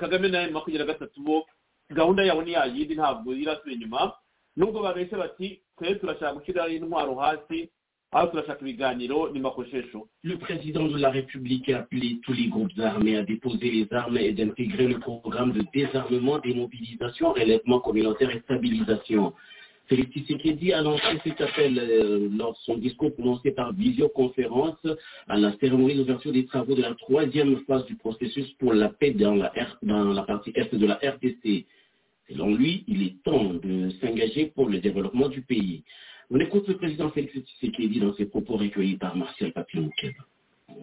kagame 0.00 0.28
na 0.28 0.50
makumyabiri 0.50 0.78
na 0.78 0.92
gatatu 0.92 1.22
bo 1.22 1.46
gahunda 1.90 2.22
yabo 2.24 2.42
ni 2.42 2.52
yayindi 2.52 2.94
ntabwo 2.94 3.34
irasubira 3.34 3.74
inyuma. 3.74 4.12
Nubwo 4.56 4.82
babeshya 4.82 5.18
bati 5.18 5.62
twebwe 5.78 5.94
turashaka 5.98 6.34
gushyiraho 6.38 6.68
intwaro 6.68 7.14
hasi 7.14 7.70
Le 8.12 8.26
président 10.36 10.88
de 10.88 10.98
la 10.98 11.10
République 11.10 11.68
a 11.68 11.78
appelé 11.78 12.18
tous 12.24 12.32
les 12.32 12.48
groupes 12.48 12.72
armés 12.80 13.16
à 13.16 13.22
déposer 13.22 13.70
les 13.70 13.86
armes 13.92 14.18
et 14.18 14.32
d'intégrer 14.32 14.88
le 14.88 14.98
programme 14.98 15.52
de 15.52 15.62
désarmement, 15.72 16.40
démobilisation, 16.40 17.32
relèvement 17.32 17.78
communautaire 17.78 18.34
et 18.34 18.40
stabilisation. 18.40 19.32
Félix 19.86 20.10
Tshisekedi 20.10 20.72
a 20.72 20.82
lancé 20.82 21.20
cet 21.22 21.40
appel 21.40 21.78
euh, 21.78 22.28
lors 22.36 22.52
de 22.52 22.58
son 22.64 22.78
discours 22.78 23.14
prononcé 23.14 23.52
par 23.52 23.72
visioconférence 23.74 24.84
à 25.28 25.36
la 25.36 25.56
cérémonie 25.58 25.94
d'ouverture 25.94 26.32
des 26.32 26.46
travaux 26.46 26.74
de 26.74 26.82
la 26.82 26.94
troisième 26.96 27.60
phase 27.66 27.84
du 27.86 27.94
processus 27.94 28.50
pour 28.58 28.72
la 28.72 28.88
paix 28.88 29.12
dans 29.12 29.36
la, 29.36 29.52
dans 29.82 30.12
la 30.12 30.22
partie 30.22 30.52
est 30.56 30.74
de 30.74 30.86
la 30.86 30.94
RDC. 30.96 31.64
Selon 32.28 32.54
lui, 32.54 32.84
il 32.88 33.02
est 33.04 33.22
temps 33.22 33.54
de 33.54 33.90
s'engager 34.00 34.46
pour 34.46 34.68
le 34.68 34.80
développement 34.80 35.28
du 35.28 35.42
pays. 35.42 35.84
On 36.32 36.38
écoute 36.38 36.68
le 36.68 36.76
président 36.76 37.10
Félix 37.10 37.34
Tshisekedi 37.34 37.98
dans 37.98 38.14
ses 38.14 38.26
propos 38.26 38.56
recueillis 38.56 38.98
par 38.98 39.16
Martial 39.16 39.52
Papillon-Keb. 39.52 40.12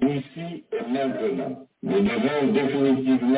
Ici 0.02 0.66
et 0.74 0.92
maintenant, 0.92 1.66
nous 1.84 2.02
devons 2.02 2.52
définitivement 2.52 3.38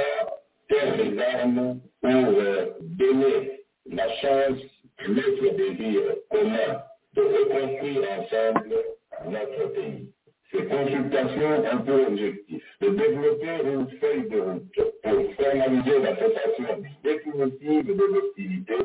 faire 0.68 0.98
des 0.98 1.20
armes 1.20 1.80
pour 2.02 2.10
euh, 2.12 2.66
donner 2.82 3.62
la 3.92 4.10
chance 4.16 4.60
à 4.98 5.08
notre 5.08 5.56
désir 5.56 6.02
commun 6.32 6.82
de 7.14 7.22
reconstruire 7.22 8.02
ensemble 8.18 8.76
notre 9.30 9.74
pays. 9.74 10.12
Ces 10.52 10.66
consultations 10.66 11.64
ont 11.72 11.82
pour 11.84 12.08
objectif 12.08 12.64
de 12.82 12.90
développer 12.90 13.56
une 13.66 13.88
feuille 14.00 14.30
de 14.30 14.40
route 14.40 14.80
pour 15.04 15.34
formaliser 15.36 16.00
la 16.00 16.16
cessation 16.16 16.82
définitive 17.04 17.86
de 17.86 18.04
l'hostilité 18.04 18.76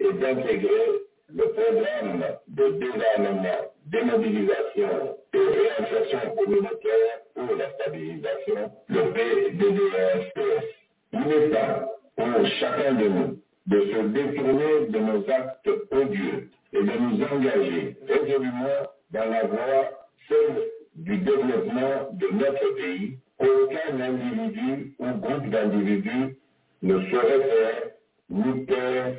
et 0.00 0.12
d'intégrer 0.14 1.11
le 1.34 1.44
programme 1.52 2.24
de 2.48 2.68
désarmement, 2.78 3.72
démobilisation 3.86 5.16
et 5.34 5.38
réinsertion 5.38 6.34
communautaire 6.36 7.18
pour 7.34 7.56
la 7.56 7.70
stabilisation, 7.72 8.70
le 8.88 9.12
PDDRCS. 9.12 10.64
Il 11.12 11.32
est 11.32 11.50
temps 11.50 11.88
pour 12.16 12.46
chacun 12.60 12.94
de 12.94 13.08
nous 13.08 13.38
de 13.66 13.80
se 13.80 13.98
détourner 14.08 14.86
de 14.88 14.98
nos 14.98 15.30
actes 15.30 15.68
odieux 15.92 16.48
et 16.72 16.82
de 16.82 16.98
nous 16.98 17.22
engager 17.22 17.96
résolument 18.08 18.82
dans 19.10 19.30
la 19.30 19.44
voie 19.46 19.90
seule 20.28 20.62
du 20.96 21.18
développement 21.18 22.10
de 22.12 22.26
notre 22.32 22.74
pays. 22.76 23.18
Aucun 23.38 24.00
individu 24.00 24.94
ou 24.98 25.06
groupe 25.18 25.48
d'individus 25.50 26.36
ne 26.82 27.10
saurait 27.10 27.42
faire 27.42 27.82
ni 28.30 28.66
taire 28.66 29.14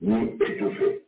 ni 0.00 0.36
étouffer. 0.46 1.03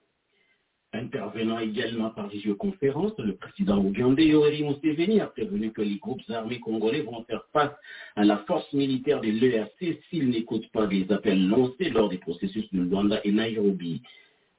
Intervenant 0.96 1.58
également 1.58 2.08
par 2.08 2.28
visioconférence, 2.28 3.12
le 3.18 3.34
président 3.34 3.76
ougandais 3.84 4.28
Yoweri 4.28 4.64
Museveni 4.64 5.20
a 5.20 5.26
prévenu 5.26 5.70
que 5.70 5.82
les 5.82 5.96
groupes 5.96 6.22
armés 6.30 6.58
congolais 6.58 7.02
vont 7.02 7.22
faire 7.24 7.44
face 7.52 7.72
à 8.16 8.24
la 8.24 8.38
force 8.38 8.72
militaire 8.72 9.20
de 9.20 9.28
l'ERC 9.28 9.98
s'ils 10.08 10.30
n'écoutent 10.30 10.70
pas 10.72 10.86
des 10.86 11.04
appels 11.12 11.48
lancés 11.48 11.90
lors 11.90 12.08
des 12.08 12.16
processus 12.16 12.72
de 12.72 12.80
Luanda 12.80 13.20
et 13.24 13.32
Nairobi. 13.32 14.00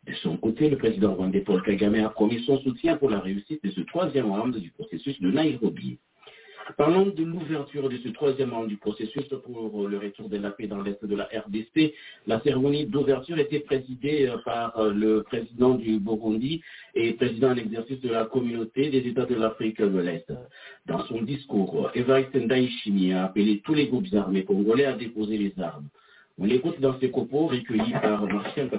De 0.05 0.13
son 0.21 0.37
côté, 0.37 0.69
le 0.69 0.77
président 0.77 1.15
rwandais 1.15 1.41
Paul 1.41 1.63
Kagame 1.63 1.95
a 1.95 2.09
promis 2.09 2.43
son 2.43 2.59
soutien 2.59 2.97
pour 2.97 3.09
la 3.09 3.19
réussite 3.19 3.63
de 3.63 3.71
ce 3.71 3.81
troisième 3.81 4.31
round 4.31 4.55
du 4.55 4.69
processus 4.69 5.19
de 5.19 5.31
Nairobi. 5.31 5.97
Parlons 6.75 7.05
de 7.05 7.23
l'ouverture 7.23 7.87
de 7.87 7.97
ce 7.97 8.09
troisième 8.09 8.53
round 8.53 8.67
du 8.67 8.77
processus 8.77 9.23
pour 9.45 9.87
le 9.87 9.97
retour 9.97 10.27
de 10.27 10.37
la 10.37 10.51
paix 10.51 10.67
dans 10.67 10.81
l'Est 10.81 11.03
de 11.03 11.15
la 11.15 11.25
RDC. 11.25 11.93
La 12.25 12.41
cérémonie 12.41 12.85
d'ouverture 12.85 13.39
était 13.39 13.61
présidée 13.61 14.29
par 14.43 14.73
le 14.83 15.23
président 15.23 15.75
du 15.75 15.99
Burundi 15.99 16.61
et 16.93 17.13
président 17.13 17.51
en 17.51 17.55
exercice 17.55 18.01
de 18.01 18.09
la 18.09 18.25
communauté 18.25 18.89
des 18.89 19.07
États 19.07 19.25
de 19.25 19.35
l'Afrique 19.35 19.81
de 19.81 19.99
l'Est. 19.99 20.33
Dans 20.85 21.05
son 21.05 21.21
discours, 21.21 21.89
Evariste 21.95 22.35
Ndayishimiye 22.35 23.13
a 23.13 23.25
appelé 23.25 23.61
tous 23.63 23.73
les 23.73 23.87
groupes 23.87 24.13
armés 24.13 24.43
congolais 24.43 24.85
à 24.85 24.93
déposer 24.93 25.37
les 25.37 25.53
armes. 25.61 25.87
On 26.37 26.45
l'écoute 26.45 26.79
dans 26.81 26.99
ses 26.99 27.07
propos 27.07 27.47
recueillis 27.47 27.93
par 27.93 28.25
Martial 28.27 28.69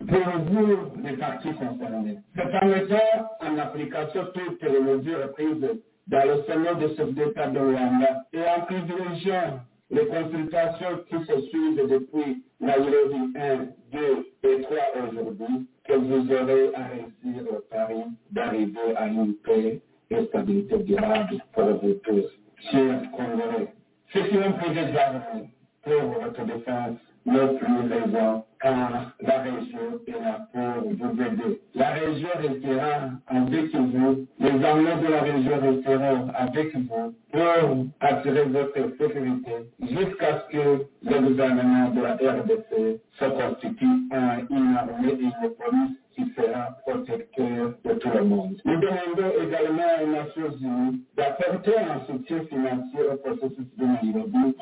vous, 0.00 1.02
les 1.04 1.16
partis 1.16 1.52
concernés, 1.54 2.18
c'est 2.34 2.42
en 2.42 2.66
mettant 2.66 2.96
en 3.40 3.58
application 3.58 4.26
toutes 4.34 4.62
les 4.62 4.80
mesures 4.80 5.32
prises 5.32 5.80
dans 6.08 6.24
le 6.24 6.42
sommet 6.44 6.74
de 6.76 6.94
chef 6.96 7.14
d'État 7.14 7.48
de 7.48 7.58
Rwanda 7.58 8.24
et 8.32 8.40
en 8.40 8.62
privilégiant 8.66 9.60
les 9.90 10.06
consultations 10.06 10.98
qui 11.08 11.16
se 11.26 11.40
suivent 11.48 11.88
depuis 11.88 12.44
Nairobi 12.60 13.32
1, 13.36 13.56
2 13.92 14.26
et 14.44 14.62
3 14.62 14.78
aujourd'hui, 15.10 15.68
que 15.84 15.94
vous 15.94 16.32
aurez 16.32 16.74
à 16.74 16.84
réussir 16.88 17.44
le 17.52 17.60
pari 17.70 18.04
d'arriver 18.32 18.96
à 18.96 19.06
une 19.08 19.34
paix 19.44 19.82
et 20.10 20.26
stabilité 20.26 20.78
durable 20.80 21.42
pour 21.54 21.64
vous 21.82 21.94
tous. 22.04 22.26
Chers 22.70 23.10
Congolais, 23.12 23.68
c'est 24.12 24.32
un 24.44 24.52
projet 24.52 24.92
d'armée 24.92 25.50
pour 25.84 26.02
votre 26.22 26.44
défense 26.44 26.98
n'est 27.26 27.58
plus 27.58 27.76
raison, 27.90 28.44
car 28.60 29.12
la 29.20 29.38
région 29.42 30.00
est 30.06 30.12
là 30.12 30.48
pour 30.52 30.90
vous 30.92 31.22
aider. 31.22 31.60
La 31.74 31.90
région 31.90 32.28
restera 32.40 33.10
avec 33.26 33.74
vous, 33.74 34.26
les 34.40 34.64
armées 34.64 35.02
de 35.02 35.12
la 35.12 35.20
région 35.22 35.60
resteront 35.60 36.28
avec 36.34 36.74
vous 36.76 37.14
pour 37.32 37.86
assurer 38.00 38.44
votre 38.44 38.96
sécurité 38.98 39.52
jusqu'à 39.82 40.40
ce 40.40 40.52
que 40.52 40.86
le 41.02 41.20
gouvernement 41.20 41.90
de 41.90 42.00
la 42.02 42.14
RDC 42.14 43.00
se 43.18 43.24
constitue 43.24 43.86
en 44.12 44.38
une 44.50 44.76
armée 44.76 45.12
et 45.12 45.22
une 45.22 45.50
police 45.50 45.96
qui 46.14 46.24
sera 46.34 46.70
protecteur 46.86 47.74
de 47.84 47.92
tout 47.94 48.10
le 48.14 48.24
monde. 48.24 48.56
Nous 48.64 48.76
demandons 48.80 49.32
également 49.42 49.82
aux 50.02 50.06
Nations 50.12 50.56
Unies 50.60 51.02
d'apporter 51.16 51.76
un 51.78 52.06
soutien 52.06 52.40
financier 52.48 53.00
au 53.12 53.16
processus 53.16 53.66
de 53.76 53.84
Nairobi 53.84 54.54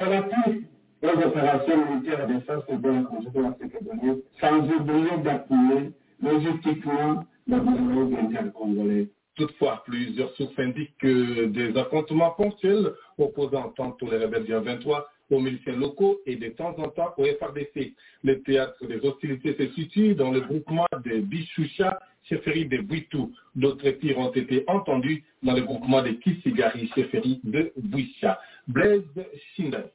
aux 1.05 1.27
opérations 1.27 1.91
militaires 1.91 2.27
de 2.27 2.41
force 2.41 2.67
de 2.69 2.89
la 2.89 3.51
de 3.51 4.07
l'Ouest, 4.07 4.23
sans 4.41 4.59
oublier 4.61 5.17
d'appuyer 5.23 5.91
logistiquement 6.23 7.25
le 7.47 7.61
dialogue 7.61 8.15
intercongolais. 8.15 9.09
Toutefois, 9.37 9.83
plusieurs 9.85 10.33
sources 10.37 10.59
indiquent 10.59 10.97
que 10.99 11.47
des 11.47 11.77
affrontements 11.77 12.31
ponctuels 12.31 12.93
opposant 13.19 13.73
tantôt 13.77 14.09
les 14.11 14.19
rebelles 14.19 14.45
du 14.45 14.53
23 14.53 15.09
aux 15.31 15.41
miliciens 15.41 15.77
locaux 15.77 16.21
et 16.27 16.37
de 16.37 16.49
temps 16.51 16.75
en 16.79 16.89
temps 16.89 17.15
au 17.19 17.25
FRDC. 17.25 17.95
Le 18.23 18.43
théâtre 18.43 18.87
des 18.87 19.01
hostilités 19.05 19.55
se 19.59 19.73
situe 19.75 20.15
dans 20.15 20.31
le 20.31 20.41
groupement 20.41 20.87
de 21.05 21.19
Bichoucha, 21.19 21.99
chefferie 22.23 22.67
de 22.67 22.79
Buitou. 22.79 23.33
D'autres 23.57 23.91
tirs 23.91 24.19
ont 24.19 24.31
été 24.31 24.65
entendus 24.69 25.25
dans 25.43 25.55
le 25.55 25.63
groupement 25.63 26.03
de 26.03 26.11
Kisigari, 26.11 26.89
chefferie 26.95 27.41
de 27.43 27.73
Buisha. 27.77 28.39
Blaise 28.69 29.03
Shindai. 29.57 29.91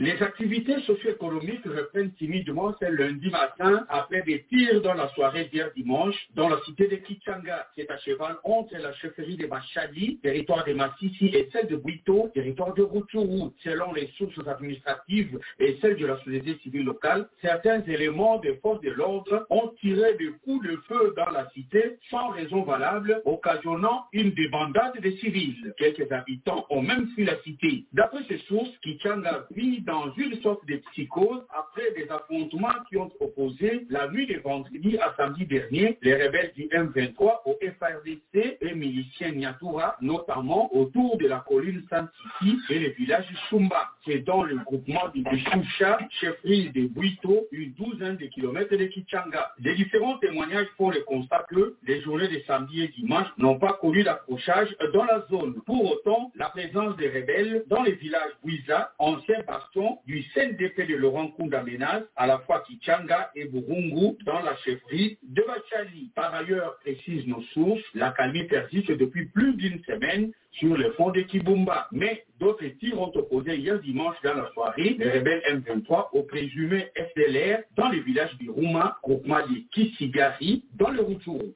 Les 0.00 0.22
activités 0.22 0.80
socio-économiques 0.86 1.66
reprennent 1.66 2.12
timidement 2.12 2.74
ce 2.80 2.86
lundi 2.86 3.28
matin 3.28 3.84
après 3.90 4.22
des 4.22 4.44
tirs 4.44 4.80
dans 4.80 4.94
la 4.94 5.10
soirée 5.10 5.50
d'hier 5.52 5.70
dimanche 5.76 6.16
dans 6.34 6.48
la 6.48 6.58
cité 6.62 6.88
de 6.88 6.96
Kichanga, 6.96 7.66
qui 7.74 7.82
est 7.82 7.90
à 7.90 7.98
cheval 7.98 8.36
entre 8.42 8.78
la 8.78 8.94
chefferie 8.94 9.36
de 9.36 9.46
Machadi, 9.46 10.18
territoire 10.22 10.64
de 10.64 10.72
Massissi, 10.72 11.26
et 11.26 11.50
celle 11.52 11.66
de 11.66 11.76
Buito, 11.76 12.30
territoire 12.32 12.72
de 12.72 12.80
Rutshuru. 12.80 13.50
Selon 13.62 13.92
les 13.92 14.06
sources 14.16 14.38
administratives 14.48 15.38
et 15.58 15.76
celles 15.82 15.96
de 15.96 16.06
la 16.06 16.16
société 16.24 16.56
civile 16.62 16.86
locale, 16.86 17.28
certains 17.42 17.82
éléments 17.82 18.38
des 18.38 18.54
forces 18.62 18.80
de 18.80 18.92
l'ordre 18.92 19.46
ont 19.50 19.70
tiré 19.82 20.14
des 20.14 20.30
coups 20.42 20.66
de 20.66 20.76
feu 20.88 21.12
dans 21.14 21.28
la 21.28 21.50
cité 21.50 21.98
sans 22.08 22.30
raison 22.30 22.62
valable, 22.62 23.20
occasionnant 23.26 24.06
une 24.14 24.30
débandade 24.30 24.98
de 24.98 25.10
civils. 25.10 25.74
Quelques 25.76 26.10
habitants 26.10 26.64
ont 26.70 26.80
même 26.80 27.06
fui 27.08 27.26
la 27.26 27.38
cité. 27.42 27.84
D'après 27.92 28.24
ces 28.28 28.38
sources, 28.48 28.74
Kichanga 28.78 29.46
vit 29.50 29.82
dans 29.90 30.12
une 30.14 30.40
sorte 30.40 30.64
de 30.66 30.76
psychose 30.90 31.42
après 31.52 31.90
des 31.96 32.08
affrontements 32.10 32.68
qui 32.88 32.96
ont 32.96 33.10
opposé 33.18 33.86
la 33.90 34.08
nuit 34.08 34.26
de 34.26 34.38
vendredi 34.38 34.96
à 34.98 35.12
samedi 35.16 35.44
dernier 35.46 35.98
les 36.02 36.14
rebelles 36.14 36.52
du 36.54 36.68
M23 36.68 37.40
au 37.44 37.58
FRDC 37.60 38.58
et 38.60 38.74
miliciens 38.74 39.32
Nyatura, 39.32 39.96
notamment 40.00 40.72
autour 40.74 41.16
de 41.18 41.26
la 41.26 41.40
colline 41.40 41.82
Santiki 41.90 42.56
et 42.70 42.78
le 42.78 42.90
village 42.90 43.26
Shumba. 43.48 43.90
C'est 44.04 44.20
dans 44.20 44.44
le 44.44 44.56
groupement 44.58 45.08
de 45.14 45.22
Choucha, 45.36 45.98
chefferie 46.20 46.70
de 46.70 46.86
Buito, 46.86 47.48
une 47.50 47.72
douzaine 47.72 48.16
de 48.16 48.26
kilomètres 48.26 48.76
de 48.76 48.84
Kichanga. 48.84 49.52
Les 49.58 49.74
différents 49.74 50.18
témoignages 50.18 50.68
font 50.78 50.90
le 50.90 51.00
constat 51.00 51.44
que 51.50 51.76
les 51.82 52.00
journées 52.02 52.28
de 52.28 52.40
samedi 52.46 52.82
et 52.82 52.88
dimanche 52.88 53.26
n'ont 53.38 53.58
pas 53.58 53.72
connu 53.74 54.04
d'accrochage 54.04 54.68
dans 54.94 55.04
la 55.04 55.26
zone. 55.30 55.60
Pour 55.66 55.90
autant, 55.90 56.30
la 56.36 56.48
présence 56.48 56.96
des 56.96 57.08
rebelles 57.08 57.64
dans 57.66 57.82
les 57.82 57.92
villages 57.92 58.32
Buiza, 58.44 58.92
ancien 58.98 59.42
bastion 59.80 59.98
du 60.06 60.22
CNDP 60.34 60.88
de 60.88 60.96
Laurent 60.96 61.28
Kunda 61.28 61.62
menace 61.62 62.04
à 62.16 62.26
la 62.26 62.38
fois 62.40 62.62
Kichanga 62.66 63.30
et 63.34 63.46
Burungu 63.46 64.16
dans 64.24 64.40
la 64.40 64.56
chefferie 64.56 65.18
de 65.22 65.42
Bachali. 65.42 66.10
Par 66.14 66.34
ailleurs, 66.34 66.78
précisent 66.80 67.26
nos 67.26 67.42
sources, 67.54 67.82
la 67.94 68.12
calmie 68.12 68.44
persiste 68.44 68.90
depuis 68.90 69.26
plus 69.26 69.54
d'une 69.54 69.82
semaine 69.84 70.32
sur 70.52 70.76
le 70.76 70.92
fond 70.92 71.10
de 71.10 71.20
Kibumba. 71.22 71.88
Mais 71.92 72.24
d'autres 72.38 72.66
tirs 72.78 73.00
ont 73.00 73.12
opposé 73.14 73.56
hier 73.56 73.80
dimanche 73.80 74.16
dans 74.22 74.34
la 74.34 74.50
soirée 74.52 74.96
les 74.98 75.10
rebelles 75.10 75.42
M23 75.48 76.08
au 76.12 76.22
présumé 76.24 76.88
FDLR 76.96 77.60
dans 77.76 77.88
le 77.88 78.00
village 78.00 78.36
du 78.38 78.50
Rouma, 78.50 78.98
groupement 79.02 79.40
de 79.46 79.60
Kisigari, 79.72 80.64
dans 80.74 80.90
le 80.90 81.02
Rutshuru. 81.02 81.54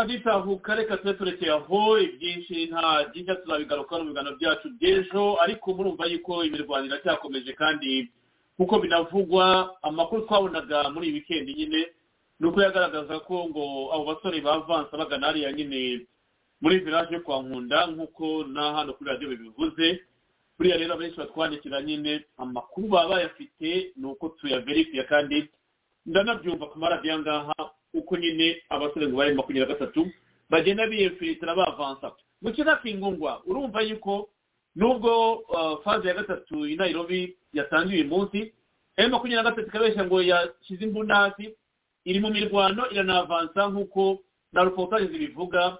Haditahuka 0.00 0.74
reka 0.74 0.96
tube 0.96 1.14
turekeye 1.14 1.52
aho 1.52 1.98
ibyinshi 1.98 2.66
nta 2.66 3.04
byinshi 3.12 3.34
tuzabigarukaho 3.42 4.02
mu 4.04 4.08
biganiro 4.10 4.36
byacu 4.36 4.68
by'ejo 4.78 5.36
ariko 5.42 5.74
murumva 5.74 6.06
yuko 6.06 6.44
imirwano 6.44 6.86
iracyakomeje 6.86 7.52
kandi 7.52 8.10
nk'uko 8.58 8.74
binavugwa 8.78 9.44
amakuru 9.82 10.22
twabonaga 10.26 10.90
muri 10.90 11.06
iyi 11.08 11.14
wikendi 11.14 11.54
nyine 11.54 11.80
ni 12.40 12.46
uko 12.46 12.58
yagaragaza 12.62 13.20
ko 13.24 13.48
ngo 13.48 13.64
abo 13.94 14.04
basore 14.04 14.40
bavansa 14.40 14.96
bagana 14.96 15.26
hariya 15.26 15.52
nyine 15.52 16.06
muri 16.60 16.78
village 16.84 17.18
kwa 17.20 17.42
nkunda 17.42 17.86
nk'uko 17.86 18.44
na 18.48 18.72
hano 18.72 18.92
kuri 18.96 19.10
radiyo 19.10 19.28
bibivuze. 19.30 20.00
Buriya 20.58 20.76
rero 20.76 20.94
abenshi 20.94 21.16
batwandikira 21.20 21.82
nyine 21.82 22.24
amakuru 22.40 22.88
baba 22.88 23.08
bayafite 23.20 23.92
ni 23.96 24.06
uko 24.08 24.28
tuyaverifiye 24.40 25.04
kandi 25.04 25.48
ndanabyumva 26.06 26.66
ku 26.72 26.78
maradiyo 26.78 27.18
ngaha 27.20 27.54
uko 27.96 28.16
nyine 28.16 28.62
abasore 28.68 29.06
ngo 29.08 29.16
bari 29.16 29.34
makumyabiri 29.34 29.72
na 29.72 29.74
gatatu 29.78 30.06
bagenda 30.50 30.86
biyefilitira 30.86 31.54
bavansa 31.54 32.12
mu 32.42 32.52
kinakingungwa 32.52 33.42
urumva 33.46 33.80
yuko 33.82 34.28
nubwo 34.76 35.42
faze 35.84 36.08
ya 36.08 36.14
gatatu 36.14 36.66
i 36.66 36.76
nairobi 36.76 37.36
yatangiye 37.52 38.00
uyu 38.04 38.08
munsi 38.10 38.52
ayo 38.96 39.08
makumyabiri 39.08 39.36
na 39.42 39.50
gatatu 39.50 39.68
ikabeshya 39.68 40.04
ngo 40.04 40.22
yashyize 40.22 40.84
imbunda 40.84 41.14
hasi 41.16 41.54
iri 42.04 42.20
mu 42.20 42.30
mirwano 42.30 42.90
iranavansa 42.90 43.66
nk'uko 43.68 44.18
na 44.52 44.64
reportage 44.64 45.06
zibivuga. 45.10 45.78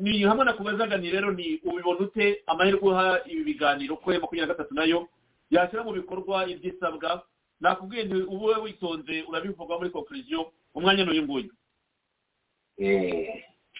Ni 0.00 0.22
hamwe 0.22 0.44
na 0.44 0.52
kubazagani 0.52 1.10
rero 1.10 1.32
ni 1.32 1.60
ubibona 1.64 1.98
ute 2.00 2.42
amahirwe 2.46 2.88
uha 2.88 3.20
ibi 3.26 3.44
biganiro 3.44 3.96
ko 3.96 4.10
makumyabiri 4.12 4.40
na 4.40 4.52
gatatu 4.54 4.74
na 4.74 4.84
yo 4.84 5.08
yashyira 5.50 5.84
mu 5.84 5.92
bikorwa 5.92 6.44
ibyisabwa? 6.48 7.22
Nakubwiye 7.60 8.04
ubu 8.28 8.44
witonze 8.62 9.24
urabivuga 9.28 9.76
muri 9.78 9.90
conclusion. 9.90 10.44
Umwanya 10.74 11.04
n'uyu 11.04 11.22
nguyu. 11.22 11.50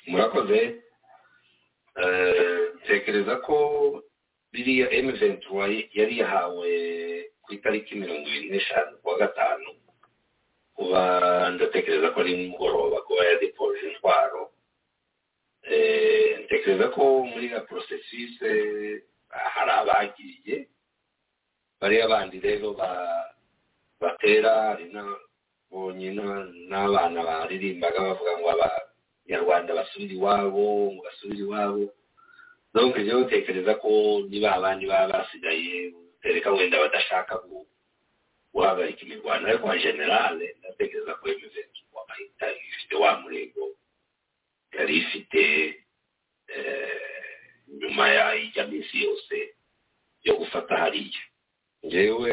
Murakoze. 0.07 0.81
Tekereza 2.87 3.37
ko 3.47 3.57
biriya 4.53 4.91
emuventura 4.91 5.67
yari 5.99 6.15
yahawe 6.21 6.71
ku 7.43 7.49
itariki 7.55 7.95
mirongo 7.99 8.27
irindwi 8.29 8.51
n'eshanu 8.51 8.99
kuwa 9.03 9.19
gatanu 9.19 9.71
kuba 10.77 11.01
ndatekereza 11.55 12.11
ko 12.13 12.21
ari 12.21 12.33
nimugoroba 12.37 12.99
kuba 13.07 13.23
yadepoje 13.31 13.83
intwaro. 13.95 14.43
Ntekereza 16.45 16.87
ko 16.95 17.03
muri 17.31 17.49
la 17.49 17.61
porosesise 17.63 18.51
hari 19.31 19.71
abagiye 19.81 20.57
bariya 21.81 22.09
bandi 22.11 22.37
rero 22.43 22.75
batera 24.01 24.51
hari 24.75 24.85
n'abonye 25.75 26.11
n'abana 26.71 27.19
baririmbaga 27.27 27.99
bavuga 28.07 28.33
ngo 28.39 28.47
abanyarwanda 28.55 29.75
basubire 29.75 30.15
iwabo 30.15 30.95
ngo 30.95 31.03
basubire 31.03 31.43
iwabo. 31.43 31.91
Donc 32.75 32.95
rero 32.97 33.19
utekereza 33.27 33.75
ko 33.83 34.23
niba 34.31 34.55
abandi 34.55 34.87
baba 34.87 35.19
basigaye 35.27 35.91
tereka 36.23 36.51
wenda 36.55 36.79
badashaka 36.79 37.43
guhagarika 38.55 39.03
imirwano. 39.03 39.47
Ariko 39.51 39.67
wa 39.67 39.79
generale 39.79 40.47
ndatekereza 40.59 41.15
ko 41.19 41.25
emuventu 41.29 41.81
wahita 41.95 42.47
ifite 42.55 42.95
wa 42.95 43.11
murego 43.21 43.65
yari 44.79 44.95
ifite 45.03 45.43
nyuma 47.81 48.05
y'ijya 48.15 48.67
minsi 48.71 48.95
yose 49.03 49.37
yo 50.23 50.35
gufata 50.39 50.77
hariya. 50.77 51.23
Ngewe 51.87 52.31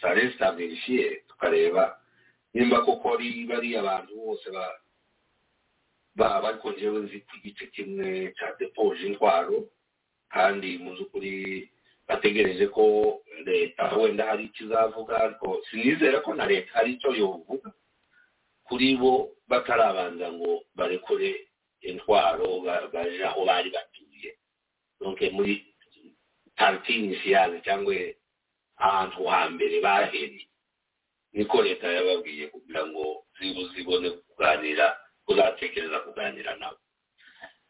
sare 0.00 0.28
zitabirifiye 0.28 1.22
tukareba 1.28 2.00
nimba 2.54 2.80
koko 2.84 3.14
ari 3.14 3.44
bariya 3.48 3.80
abantu 3.80 4.14
bose 4.16 4.46
baba 6.16 6.48
ariko 6.48 6.72
ngewe 6.72 6.98
nzi 7.00 7.18
ku 7.28 7.34
gice 7.44 7.66
kimwe 7.74 8.32
cya 8.36 8.54
depoje 8.58 9.06
intwaro 9.06 9.68
kandi 10.32 10.78
mu 10.82 10.90
by'ukuri 10.94 11.70
bategereje 12.08 12.66
ko 12.74 12.84
leta 13.46 13.94
wenda 13.96 14.26
hari 14.26 14.44
icyo 14.50 14.66
izavuga 14.66 15.14
ariko 15.20 15.62
sinizera 15.70 16.20
ko 16.20 16.34
na 16.34 16.46
leta 16.46 16.70
hari 16.74 16.92
icyo 16.98 17.10
yovuga 17.14 17.70
kuri 18.66 18.96
bo 19.00 19.30
batarabanza 19.48 20.32
ngo 20.32 20.64
barekure 20.74 21.46
intwaro 21.86 22.60
baje 22.92 23.22
aho 23.24 23.44
bari 23.46 23.70
batuye 23.70 24.30
muri 25.32 25.54
parti 26.58 26.92
initiale 26.98 27.60
cyangwa 27.62 27.94
ahantu 28.78 29.24
hambere 29.26 29.80
bahereye 29.80 30.48
niko 31.32 31.62
leta 31.62 31.86
yababwiye 31.92 32.46
kugira 32.48 32.86
ngo 32.86 33.26
zibone 33.74 34.10
kuganira 34.10 34.86
kuzatekereza 35.26 35.98
kuganira 36.00 36.56
nabo. 36.56 36.78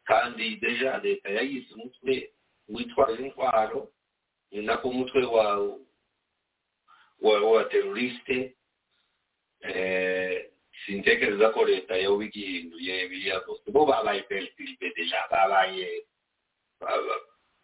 Kandi 0.04 0.56
deja 0.56 0.98
leta 1.02 1.28
yayise 1.30 1.74
umutwe 1.74 2.32
witwaje 2.68 3.22
intwaro 3.22 3.92
ni 4.50 4.62
nako 4.62 4.88
umutwe 4.88 5.24
wa 5.24 5.58
wa 7.20 7.40
wa 7.50 7.64
teroriste 7.64 8.54
sintekereza 10.86 11.50
ko 11.50 11.64
leta 11.64 11.96
yoba 11.96 12.24
igihinduye 12.24 13.08
biriya 13.10 13.40
bose 13.46 13.66
bo 13.74 13.82
babaye 13.86 14.22
perezida 14.22 14.86
deja 14.96 15.18
babaye 15.30 16.06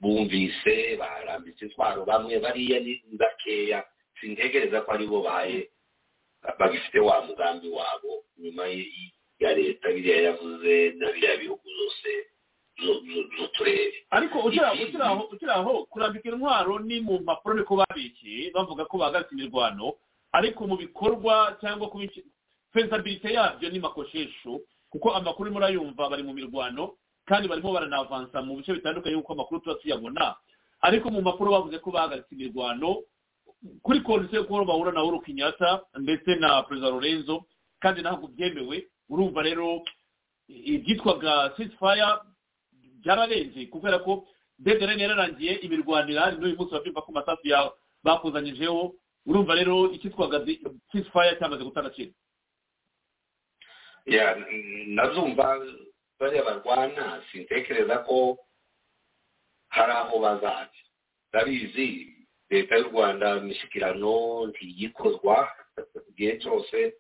bumvise 0.05 0.97
barambitse 1.01 1.65
intwaro 1.65 2.05
bamwe 2.05 2.37
bariya 2.39 2.81
ni 2.85 3.01
bakeya 3.17 3.81
sintegereza 4.21 4.81
ko 4.85 4.93
ari 4.93 5.07
bo 5.09 5.23
baye 5.25 5.71
bagifite 6.59 6.99
wa 7.01 7.25
mugambi 7.27 7.69
wabo 7.73 8.25
nyuma 8.39 8.67
ya 9.41 9.55
leta 9.57 9.89
biriya 9.93 10.23
yavuze 10.23 10.93
na 11.01 11.13
biriya 11.13 11.37
bihugu 11.37 11.65
zose 11.79 12.11
zo- 12.85 13.01
zo- 13.01 13.27
z'uturere 13.37 14.05
ariko 14.11 14.39
ukiri 14.41 15.51
aho- 15.51 15.85
kurambika 15.91 16.29
intwaro 16.29 16.79
ni 16.79 17.01
mu 17.01 17.19
mpapuro 17.21 17.55
niko 17.55 17.77
babeshye 17.77 18.51
bavuga 18.55 18.85
ko 18.85 18.99
bahagaritse 18.99 19.35
imirwano 19.35 19.95
ariko 20.33 20.67
mu 20.67 20.77
bikorwa 20.77 21.57
cyangwa 21.61 21.89
ku 21.91 21.99
fezabilite 22.73 23.33
yabyo 23.33 23.71
ni 23.71 23.79
makoshesho 23.79 24.61
kuko 24.91 25.11
amakuru 25.15 25.47
urimo 25.49 25.59
urayumva 25.59 26.09
bari 26.11 26.23
mu 26.23 26.33
mirwano 26.35 26.95
kandi 27.29 27.49
barimo 27.49 27.73
baranavansa 27.73 28.43
mu 28.43 28.57
bice 28.61 28.73
bitandukanye 28.77 29.17
nk'uko 29.17 29.33
amakuru 29.33 29.61
tuba 29.61 29.77
tuyabona 29.81 30.37
ariko 30.85 31.11
mu 31.11 31.21
mpapuro 31.25 31.51
bavuze 31.53 31.79
ko 31.81 31.91
bahagaritse 31.91 32.33
imirwano 32.35 33.03
kuri 33.83 34.01
kondisiyo 34.05 34.41
y'uko 34.45 34.65
bahura 34.65 34.93
na 34.93 35.03
uhuru 35.03 35.21
kenyatta 35.25 35.81
ndetse 35.97 36.37
na 36.37 36.63
perezida 36.69 36.91
lorenzo 36.93 37.45
kandi 37.81 38.01
ntabwo 38.05 38.29
byemewe. 38.29 38.89
Urumva 39.09 39.43
rero 39.45 39.85
ibyitwaga 40.49 41.53
ceasefire 41.57 42.09
byararenze 43.01 43.67
kubera 43.73 43.99
ko 44.05 44.25
deadline 44.59 45.01
yararangiye 45.03 45.53
imirwano 45.65 46.09
irahari 46.13 46.37
n'uyu 46.37 46.57
munsi 46.57 46.73
babyumva 46.77 47.03
ko 47.05 47.09
amasasu 47.13 47.49
ya 47.49 47.73
bakuzanyijeho 48.05 48.93
urumva 49.27 49.55
rero 49.57 49.89
icyitwaga 49.97 50.41
ceasefire 50.93 51.37
cyamaze 51.41 51.65
guta 51.65 51.81
agaciro 51.81 52.13
nazumva 54.87 55.61
bariya 56.19 56.43
barwana 56.45 57.23
sintekereza 57.33 57.99
ko 58.07 58.39
hari 59.69 59.93
aho 59.93 60.19
bazaza 60.19 60.71
ndabizi 61.31 61.89
leta 62.51 62.77
y'u 62.77 62.89
rwanda 62.93 63.37
imishyikirano 63.37 64.47
ntiyikozwa 64.47 65.37
igihe 66.11 66.39
cyose 66.43 66.95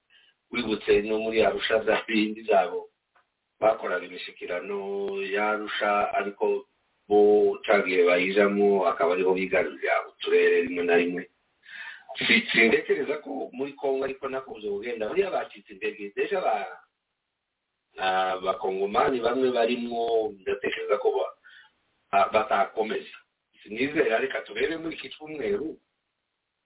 wibutse 0.50 1.02
no 1.06 1.18
muri 1.18 1.42
arusha 1.46 1.84
za 1.86 2.02
bindi 2.06 2.42
zabo 2.42 2.90
bakoraga 3.60 4.06
imishyikirano 4.06 4.78
y'arusha 5.34 6.14
ariko 6.18 6.66
bo 7.08 7.20
cagiye 7.66 8.02
bayijamo 8.08 8.86
akaba 8.90 9.14
ariho 9.14 9.32
bigarurira 9.34 9.94
uturere 10.08 10.62
rimwe 10.64 10.82
na 10.84 10.96
rimwe. 10.96 11.22
Si- 12.16 12.46
sintekereza 12.52 13.16
ko 13.20 13.50
muri 13.52 13.72
kongo 13.76 14.04
ariko 14.04 14.24
nakunze 14.28 14.68
kugenda. 14.68 15.08
Buriya 15.08 15.30
bacitse 15.30 15.72
intege 15.76 16.12
deja 16.16 16.40
ba 16.40 16.64
abakongomani 17.98 19.20
bamwe 19.20 19.50
barimo 19.50 20.32
ndatekereza 20.40 20.98
ko 20.98 21.08
ba- 21.16 21.34
ba- 22.12 22.28
batakomeza. 22.32 23.16
Sinizera 23.62 24.18
reka 24.18 24.40
turebe 24.44 24.76
muri 24.76 24.96
iki 24.96 25.08
cyumweru 25.14 25.76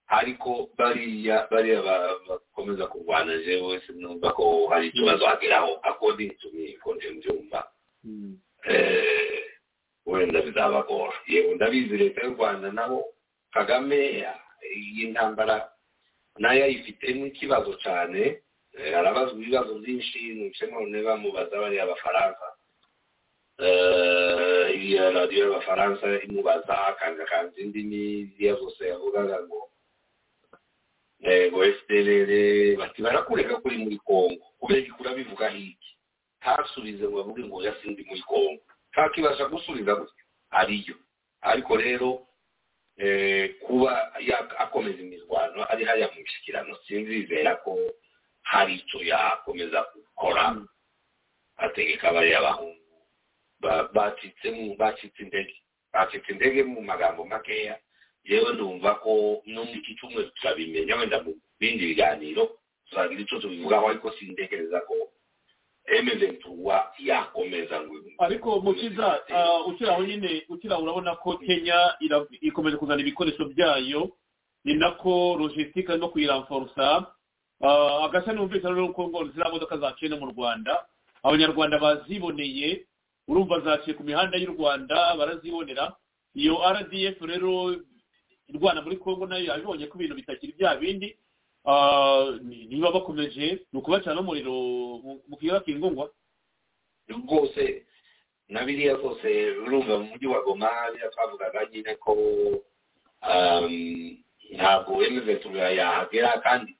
ariko 0.09 0.69
bariya 0.77 1.47
bariya 1.51 1.81
ba- 1.81 2.19
bakomeza 2.27 2.87
kurwana 2.89 3.37
jewe 3.45 3.81
sinumva 3.85 4.33
ko 4.33 4.67
hari 4.67 4.87
icyo 4.89 5.05
bazageraho 5.05 5.79
according 5.85 6.33
to 6.41 6.49
me 6.53 6.73
ko 6.83 6.95
nje 6.95 7.09
mbyumva. 7.11 7.59
Eh, 8.65 9.43
wenda 10.05 10.41
bizabagora. 10.41 11.13
Yewe 11.27 11.55
ndabizi 11.55 11.97
leta 11.97 12.21
y'u 12.25 12.33
rwanda 12.35 12.71
nabo 12.71 13.05
kagame 13.53 14.25
iyi 14.75 15.07
ntambara 15.15 15.71
na 16.37 16.53
yo 16.53 16.63
ayifitemo 16.65 17.25
ikibazo 17.31 17.73
cyane 17.79 18.41
arabazwa 18.97 19.37
ibibazo 19.41 19.79
byinshi 19.79 20.19
nuce 20.33 20.65
none 20.67 20.97
bamubaza 21.03 21.55
bariya 21.61 21.83
abafaransa 21.83 22.45
iya 24.79 25.09
radiyo 25.11 25.39
y'abafaransa 25.45 26.05
imubaza 26.23 26.73
akanga 26.87 27.25
kanza 27.25 27.57
indimi 27.61 28.25
ziriya 28.31 28.55
zose 28.55 28.87
yavugaga 28.87 29.37
ngo 29.43 29.59
ngo 31.51 31.59
fdrr 31.77 32.31
bati 32.79 33.01
barakureka 33.01 33.55
kuri 33.61 33.77
muri 33.77 33.97
kongo 33.97 34.45
kubera 34.59 34.79
iki 34.79 34.91
urabivuga 34.99 35.49
hiki 35.49 35.91
ntasubize 36.41 37.03
ngo 37.07 37.19
avuge 37.19 37.43
ngo 37.43 37.55
oya 37.59 37.75
sindi 37.81 38.03
muri 38.07 38.21
kongo 38.21 38.61
ntakibasha 38.91 39.45
gusubiza 39.51 39.95
gutya 39.95 40.23
ariyo 40.49 40.95
ariko 41.41 41.75
rero 41.77 42.09
kuba 43.61 43.91
akomeza 44.63 44.99
imirwano 45.03 45.65
ari 45.71 45.83
hariya 45.85 46.07
mu 46.15 46.21
mishyikirano 46.23 46.75
sinzizera 46.87 47.55
ko 47.63 47.75
hari 48.51 48.73
icyo 48.81 48.99
yakomeza 49.05 49.85
gukora 49.93 50.57
ategeka 51.57 52.13
bariya 52.13 52.41
bahungu. 52.41 52.75
Ba- 53.61 53.89
bacitsemo 53.93 54.75
bacitse 54.79 55.19
intege 55.23 55.53
bacitse 55.93 56.31
intege 56.31 56.63
mu 56.63 56.81
magambo 56.81 57.25
makeya 57.25 57.75
yewe 58.23 58.53
ndumva 58.53 58.95
ko 59.03 59.41
no 59.45 59.63
mu 59.67 59.73
iki 59.75 59.95
cyumweru 59.99 60.31
turabimenya 60.39 60.95
wenda 60.95 61.19
mu 61.23 61.33
bindi 61.59 61.85
biganiro 61.91 62.55
tuzagira 62.87 63.21
icyo 63.21 63.39
tubivugaho 63.39 63.87
ariko 63.91 64.11
sintekereza 64.15 64.79
ko 64.87 64.95
emeventuwa 65.85 66.93
yakomeza 66.99 67.81
ngo 67.83 67.93
ariko 68.19 68.59
mukiza 68.61 69.07
ukiraho 69.67 70.03
nyine 70.03 70.45
ukiri 70.49 70.73
urabona 70.73 71.15
ko 71.15 71.37
kenya 71.37 71.95
ikomeje 72.41 72.77
kuzana 72.77 73.01
ibikoresho 73.01 73.45
byayo 73.45 74.11
ni 74.63 74.73
nako 74.73 75.35
logisitike 75.39 75.97
no 75.97 76.09
kuyiramforusa 76.09 76.87
Ah, 76.87 77.05
agashya 77.61 78.33
numvise 78.33 78.67
rero 78.67 78.93
ko 78.93 79.07
ngo 79.07 79.25
ziriya 79.31 79.51
modoka 79.51 79.77
zaciye 79.77 80.09
no 80.09 80.17
mu 80.17 80.31
rwanda 80.31 80.85
abanyarwanda 81.23 81.79
baziboneye 81.79 82.85
urumva 83.27 83.59
zaciye 83.59 83.93
ku 83.97 84.03
mihanda 84.03 84.37
y'u 84.37 84.53
rwanda 84.55 85.15
barazibonera. 85.17 85.95
Iyo 86.35 86.55
rdf 86.61 87.17
rero 87.25 87.75
irwana 88.47 88.81
muri 88.81 88.97
congo 88.97 89.25
na 89.27 89.37
yo 89.37 89.51
yabibonye 89.51 89.87
ko 89.87 89.95
ibintu 89.97 90.15
bitakiri 90.15 90.53
bya 90.57 90.75
bindi 90.79 91.17
ni- 92.47 92.65
niba 92.69 92.91
bakomeje 92.91 93.65
ni 93.73 93.79
ukubacana 93.79 94.21
umuriro 94.21 94.53
mu- 95.03 95.37
kiyaga 95.39 95.59
kingungwa 95.65 96.09
rwose 97.09 97.83
na 98.49 98.63
biriya 98.65 98.95
zose 99.01 99.27
urumva 99.67 99.99
mu 99.99 100.05
mujyi 100.15 100.27
wa 100.27 100.41
goma 100.45 100.69
biriya 100.93 101.09
twavugaga 101.11 101.65
nyine 101.73 101.95
ko 101.99 102.13
um, 103.29 104.17
ntabwo 104.55 105.03
emeventura 105.03 105.69
yahagera 105.69 106.39
kandi 106.41 106.73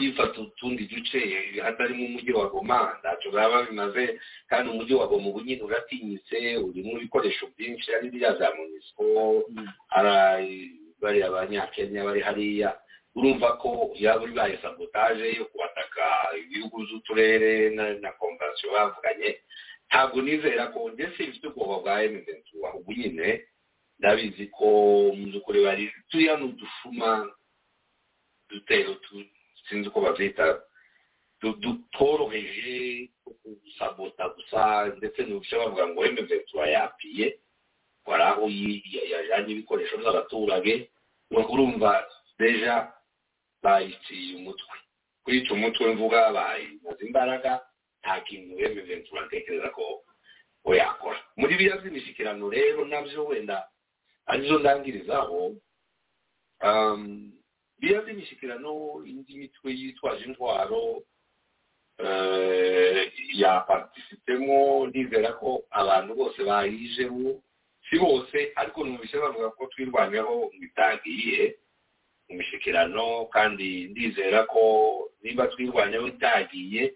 kwifata 0.00 0.40
utundi 0.40 0.84
duce 0.88 1.20
hatarimo 1.62 2.06
umujyi 2.08 2.32
wa 2.32 2.48
goma 2.48 2.96
ntacyo 3.00 3.30
baba 3.30 3.62
bimaze 3.68 4.16
kandi 4.48 4.70
umujyi 4.72 4.94
wa 4.96 5.06
goma 5.06 5.28
ubu 5.28 5.40
nyine 5.44 5.62
uratinyitse 5.62 6.56
urimo 6.56 6.96
ibikoresho 6.96 7.46
byinshi 7.56 7.92
ari 7.94 8.08
biriya 8.10 8.32
za 8.40 8.48
ari 9.92 10.80
bariya 11.00 11.26
abanyakenya 11.28 12.04
bari 12.04 12.20
hariya. 12.20 12.80
Urumva 13.14 13.56
ko 13.60 13.90
yaba 13.98 14.24
bibaye 14.26 14.56
sabotaje 14.62 15.36
yo 15.36 15.44
kubataka 15.44 16.04
ibihugu 16.44 16.86
z'uturere 16.88 17.70
na, 17.76 18.12
konvansiyo 18.16 18.72
bavuganye. 18.72 19.40
Ntabwo 19.88 20.22
nizera 20.22 20.66
ko 20.72 20.90
ndetse 20.94 21.18
ifite 21.24 21.46
ubwoba 21.52 21.78
bwa 21.82 22.02
emeventura 22.04 22.72
ubu 22.78 22.92
nyine 22.92 23.44
ndabizi 23.98 24.46
ko 24.48 24.66
mu 25.16 25.26
by'ukuri 25.28 25.60
bari 25.64 25.84
turiya 26.08 26.36
ni 26.40 26.44
udushuma 26.54 27.28
dutero 28.50 28.94
sinzi 29.68 29.88
uko 29.88 30.00
babyita 30.00 30.60
du- 31.40 31.56
dutoroheje 31.62 33.08
gusabota 33.64 34.28
gusa 34.36 34.60
ndetse 34.98 35.22
n'ubushya 35.24 35.58
bavuga 35.58 35.84
ngo 35.88 36.00
emeventura 36.06 36.66
yapiye 36.68 37.26
wari 38.06 38.22
aho 38.22 38.44
yajyanye 39.12 39.50
ibikoresho 39.52 39.96
by'abaturage 39.98 40.90
urumva 41.30 42.06
deja 42.38 42.92
bayiciye 43.62 44.36
umutwe 44.36 44.76
kwica 45.24 45.50
umutwe 45.54 45.94
mvuga 45.94 46.32
bayimaze 46.32 47.02
imbaraga 47.06 47.60
nta 48.00 48.20
kintu 48.26 48.56
emeventura 48.58 49.26
ntekereza 49.26 49.68
ko 49.76 50.02
we 50.64 50.76
yakora 50.80 51.20
muri 51.36 51.54
biriya 51.56 51.76
by'imishyikirano 51.80 52.48
rero 52.50 52.84
na 52.84 53.00
byo 53.04 53.24
wenda 53.28 53.68
ari 54.26 54.48
zo 54.48 54.58
ndangirizaho 54.58 55.56
biriya 57.80 58.00
by'imishyikirano 58.04 58.72
indi 59.10 59.32
mitwe 59.40 59.68
yitwaje 59.72 60.24
intwaro 60.28 61.02
yapartisipemo 63.40 64.86
ndizera 64.86 65.32
ko 65.40 65.62
abantu 65.70 66.14
bose 66.14 66.44
bayijemo 66.44 67.42
si 67.90 67.98
bose 67.98 68.52
ariko 68.56 68.84
numvise 68.84 69.16
bavuga 69.18 69.50
ko 69.56 69.66
twirwanyeho 69.72 70.34
ngo 70.52 70.64
itagiye 70.66 71.56
mu 72.28 72.36
mishyikirano 72.38 73.26
kandi 73.32 73.88
ndizera 73.90 74.44
ko 74.46 74.62
niba 75.22 75.46
twirwanyeho 75.52 76.06
itagiye 76.08 76.94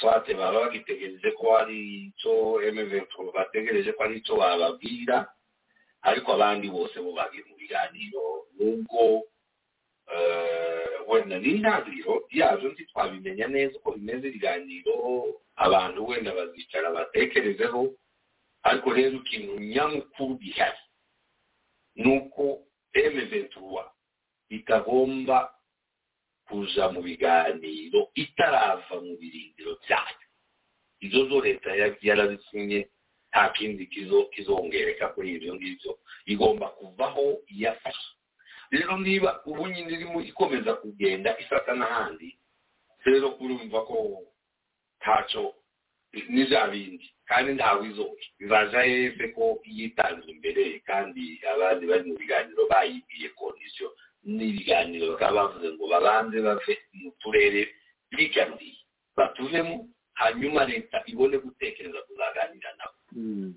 swate 0.00 0.34
baba 0.34 0.60
bagitegereje 0.70 1.30
ko 1.38 1.44
hari 1.56 1.78
icyo 2.14 2.62
emeventu 2.62 3.32
bategereje 3.34 3.92
ko 3.92 4.02
hari 4.02 4.16
icyo 4.20 4.34
bababwira 4.36 5.26
ariko 6.02 6.28
abandi 6.34 6.66
bose 6.70 6.96
bo 7.00 7.12
bagiye 7.12 7.44
mu 7.48 7.54
biganiro 7.60 8.46
nubwo 8.56 9.22
wenda 11.08 11.38
n'intangiriro 11.38 12.24
yazo 12.30 12.68
ntitwabimenya 12.72 13.46
neza 13.48 13.76
uko 13.78 13.92
bimeze 13.92 14.28
ibiganiro 14.28 14.94
abantu 15.56 16.06
wenda 16.08 16.34
bazicara 16.34 16.90
batekerezeho 16.90 17.80
ariko 18.62 18.88
rero 18.92 19.16
ikintu 19.22 19.54
nyamukuru 19.60 20.34
gihari 20.38 20.82
ni 21.94 22.08
uko 22.18 22.62
emeventura 22.92 23.84
itagomba 24.48 25.54
kuja 26.48 26.88
mu 26.92 27.00
biganiro 27.02 28.10
itarava 28.14 28.94
mu 29.00 29.14
birindiro 29.20 29.78
byayo. 29.82 30.26
Izo 31.00 31.20
zo 31.30 31.38
leta 31.40 31.70
yarabisinye 32.02 32.88
nta 33.30 33.48
kindi 33.54 33.86
kizongereka 34.34 35.08
kuri 35.14 35.34
ibyo 35.38 35.54
ngibyo. 35.54 35.92
Igomba 36.26 36.68
kuvaho 36.74 37.38
iyafasha 37.48 38.10
rero 38.70 38.94
niba 38.98 39.30
ubu 39.46 39.68
nyine 39.68 39.90
irimo 39.92 40.18
ikomeza 40.22 40.74
kugenda 40.82 41.30
ifata 41.42 41.74
n'ahandi 41.74 42.28
rero 43.04 43.28
urumva 43.42 43.78
ko 43.88 43.96
ntacyo 45.00 45.54
ni 46.28 46.44
za 46.50 46.66
bindi 46.70 47.06
kandi 47.28 47.52
ntawe 47.54 47.82
izoca 47.88 48.26
izaja 48.42 48.80
heze 48.82 49.24
ko 49.34 49.44
yitanze 49.64 50.26
imbere 50.30 50.78
kandi 50.88 51.40
abandi 51.52 51.86
bari 51.86 52.04
mu 52.10 52.14
biganiro 52.20 52.62
bayibwiye 52.70 53.28
kondisiyo 53.38 53.88
n'ibiganiro 54.26 55.04
bakaba 55.14 55.34
bavuze 55.48 55.68
ngo 55.74 55.84
babanze 55.92 56.38
bave 56.46 56.74
mu 56.98 57.10
turere 57.22 57.62
bigaruriye 58.10 58.82
batuvemo 59.16 59.88
hanyuma 60.20 60.64
leta 60.68 60.98
ibone 61.10 61.38
gutekereza 61.38 62.00
kuzaganira 62.06 62.70
nabo. 62.78 62.96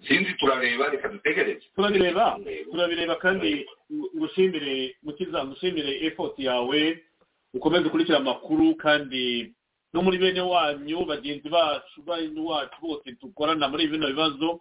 Sinzi 0.07 0.33
turareba 0.39 0.89
reka 0.89 1.07
dutegereze 1.09 1.61
turabireba 1.75 2.39
turabireba 2.71 3.15
kandi 3.15 3.65
ngushimire 4.15 4.95
mukiza 5.03 5.45
ngushimire 5.45 6.05
effort 6.05 6.39
yawe 6.39 6.99
ukomeze 7.53 7.85
ukurikira 7.87 8.17
amakuru 8.17 8.75
kandi 8.75 9.53
no 9.93 10.01
muri 10.01 10.17
bene 10.17 10.41
wanyu 10.41 11.05
bagenzi 11.05 11.49
bacu 11.49 12.01
bene 12.01 12.41
wacu 12.41 12.77
bose 12.81 13.11
dukorana 13.21 13.67
muri 13.69 13.87
bino 13.87 14.07
bibazo 14.07 14.59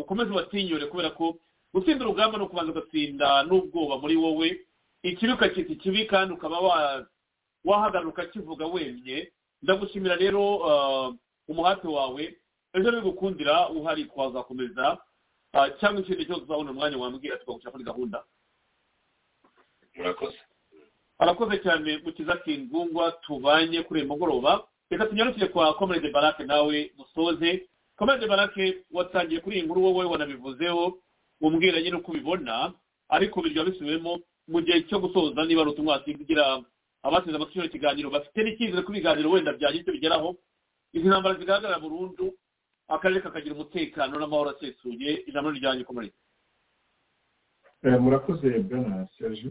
ukomeze 0.00 0.30
ubatinyure 0.30 0.86
kubera 0.86 1.10
ko 1.10 1.38
gutsinda 1.74 2.04
urugamba 2.04 2.38
ni 2.38 2.44
ukubanza 2.44 2.70
ugatsinda 2.72 3.42
n'ubwoba 3.50 3.98
muri 3.98 4.16
wowe 4.16 4.48
ikibi 5.02 5.32
ukakita 5.32 5.72
ikibi 5.72 6.06
kandi 6.06 6.34
ukaba 6.38 6.58
wahagarara 7.64 8.08
ukakivuga 8.08 8.66
wemye 8.66 9.32
ndagushimira 9.62 10.16
rero 10.16 10.42
umuhate 11.48 11.88
wawe 11.88 12.34
ejo 12.74 12.88
bigukundira 12.92 13.68
uhari 13.70 14.04
twazakomeza 14.10 14.98
cyangwa 15.80 16.00
ikindi 16.02 16.26
cyose 16.26 16.42
uzabona 16.42 16.70
umwanya 16.70 16.96
wambwira 16.98 17.36
tukagushyira 17.36 17.72
kuri 17.72 17.84
gahunda. 17.84 18.24
Murakoze. 19.96 20.38
Arakoze 21.18 21.58
cyane 21.62 21.98
mukiza 22.04 22.36
kingungwa 22.36 23.12
tubanye 23.12 23.82
kuri 23.82 24.00
uyu 24.00 24.08
mugoroba. 24.08 24.64
Reka 24.90 25.06
tunyarukire 25.06 25.46
kwa 25.48 25.74
komerede 25.74 26.10
barake 26.10 26.44
nawe 26.44 26.92
musoze. 26.96 27.68
Komerede 27.96 28.26
barake 28.26 28.84
watangiye 28.90 29.40
kuri 29.40 29.56
iyi 29.56 29.64
nkuru 29.66 29.84
wowe 29.84 30.04
wanabivuzeho 30.04 30.98
umbwira 31.40 31.80
nyine 31.80 31.96
uko 31.96 32.10
ubibona 32.12 32.72
ariko 33.08 33.42
birya 33.42 33.64
bisubiwemo 33.64 34.20
mu 34.48 34.60
gihe 34.64 34.82
cyo 34.88 34.98
gusoza 34.98 35.44
niba 35.44 35.60
ari 35.62 35.70
ubutumwa 35.70 35.92
wasigira 36.00 36.62
abasize 37.02 37.36
amatwi 37.36 37.64
ikiganiro 37.66 38.10
bafite 38.10 38.38
n'icyizere 38.42 38.82
ko 38.82 38.90
ibiganiro 38.92 39.28
wenda 39.30 39.52
byagira 39.52 39.82
icyo 39.84 39.92
bigeraho. 39.92 40.36
Izi 40.92 41.08
ntambara 41.08 41.38
zigaragara 41.38 41.78
burundu 41.78 42.32
akarere 42.94 43.20
kakagira 43.20 43.54
umutekano 43.54 44.14
n'amahoro 44.18 44.50
asesuye 44.54 45.10
ijambo 45.28 45.50
ryanjye 45.50 45.84
komerede 45.84 46.16
murakoze 48.02 48.48
bwana 48.66 49.08
serge. 49.18 49.50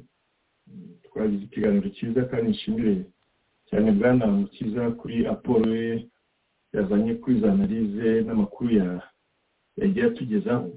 Twagize 1.06 1.44
ikiganiro 1.46 1.90
cyiza 1.96 2.22
kandi 2.32 2.52
nshimire 2.56 2.96
cyane 3.68 3.92
bwana 3.92 4.26
mukiza 4.28 4.92
kuri 5.00 5.28
aporo 5.34 5.68
ye 5.76 6.08
yazanye 6.74 7.14
kuri 7.22 7.40
za 7.42 7.52
analize 7.52 8.08
n'amakuru 8.26 8.70
yagiye 9.80 10.06
atugezaho. 10.08 10.70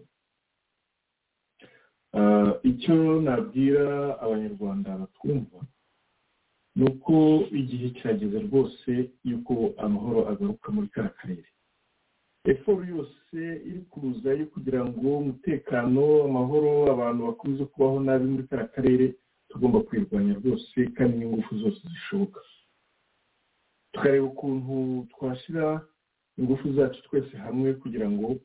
Icyo 2.70 2.94
nabwira 3.24 3.84
abanyarwanda 4.24 4.90
batwumva 5.00 5.58
ni 6.76 6.84
uko 6.90 7.14
igihe 7.60 7.88
kirageze 7.96 8.38
rwose 8.46 8.90
yuko 9.24 9.54
amahoro 9.84 10.20
agaruka 10.30 10.66
muri 10.74 10.88
kariya 10.94 11.14
karere. 11.18 11.48
Eforo 12.44 12.84
yose 12.84 13.38
iri 13.68 13.80
kuza 13.90 14.30
yo 14.40 14.46
kugira 14.46 14.84
ngo 14.84 15.18
umutekano 15.18 16.02
amahoro 16.28 16.70
abantu 16.92 17.20
bakomeze 17.28 17.64
kubaho 17.64 18.00
nabi 18.00 18.24
muri 18.32 18.44
kariya 18.48 18.68
karere 18.74 19.06
tugomba 19.48 19.80
kwirwanya 19.86 20.34
rwose 20.40 20.78
kandi 20.96 21.14
n'ingufu 21.18 21.52
zose 21.62 21.80
zishoboka. 21.92 22.40
Tukareba 23.92 24.26
ukuntu 24.26 25.06
twashyira 25.12 25.86
ingufu 26.38 26.72
zacu 26.72 27.02
twese 27.02 27.36
hamwe 27.36 27.74
kugira 27.74 28.10
ngo 28.10 28.36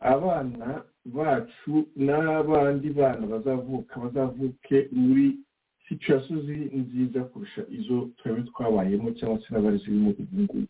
abana 0.00 0.84
bacu 1.04 1.72
n'abandi 1.96 2.90
bana 2.90 3.26
bazavuka 3.26 4.00
bazavuke 4.00 4.88
muri 4.92 5.36
situwasiyo 5.88 6.38
nziza 6.80 7.24
kurusha 7.24 7.62
izo 7.68 8.08
twebwe 8.16 8.42
twabayemo 8.50 9.10
cyangwa 9.18 9.38
se 9.42 9.48
n'abari 9.50 9.78
zirimo 9.78 10.10
ubu 10.10 10.36
ngubu 10.42 10.66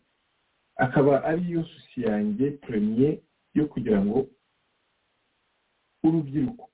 akaba 0.75 1.23
ariyo 1.23 1.63
susi 1.63 2.01
yanjye 2.01 2.51
premiye 2.51 3.21
yo 3.53 3.65
kugira 3.67 4.01
ngo 4.05 4.27
urubyiruko 6.03 6.69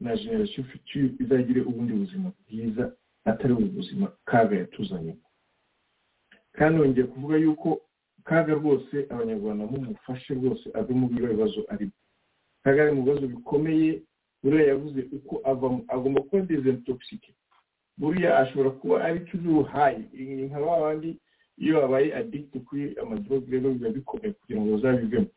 na 0.00 0.16
generasiyo 0.16 0.64
future 0.64 1.10
izagire 1.20 1.60
ubundi 1.60 1.92
buzima 1.92 2.32
bwiza 2.46 2.92
atari 3.24 3.52
ubu 3.52 3.66
buzima 3.66 4.12
kaga 4.24 4.56
yatuzanye. 4.56 5.16
Kandi 6.52 6.80
wongeye 6.80 7.06
kuvuga 7.06 7.36
yuko 7.36 7.80
kaga 8.24 8.54
rwose 8.54 9.06
abanyarwanda 9.10 9.66
mumufashe 9.66 10.34
rwose 10.34 10.70
ave 10.74 10.94
mu 10.94 11.08
biro 11.08 11.26
bibazo 11.28 11.64
arimo 11.68 11.92
kaga 12.64 12.82
ari 12.82 12.92
mu 12.92 13.02
bibazo 13.02 13.26
bikomeye 13.26 14.02
buriya 14.42 14.66
yavuze 14.68 15.00
uko 15.12 15.34
avamo 15.50 15.84
agomba 15.88 16.20
kuba 16.22 16.42
dezintoxike 16.42 17.34
buriya 17.98 18.38
ashobora 18.38 18.70
kuba 18.70 19.04
ari 19.04 19.20
cy'uruhayi 19.26 20.02
nka 20.48 20.60
ba 20.60 20.80
bandi 20.80 21.10
iyo 21.62 21.80
babaye 21.80 22.08
adikiti 22.18 22.58
kuri 22.66 22.82
amadroge 23.02 23.46
rero 23.50 23.70
biba 23.74 23.90
bikomeye 23.96 24.32
kugira 24.34 24.58
ngo 24.60 24.68
bazabivemo 24.76 25.30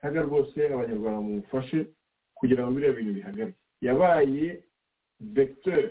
kaga 0.00 0.20
rwose 0.26 0.56
abanyarwanda 0.66 1.20
mumufashe 1.20 1.78
kugira 2.34 2.62
ngo 2.64 2.70
biriya 2.74 2.96
bintu 2.96 3.12
bihagarike 3.18 3.58
yabaye 3.86 4.48
vecteur 5.20 5.84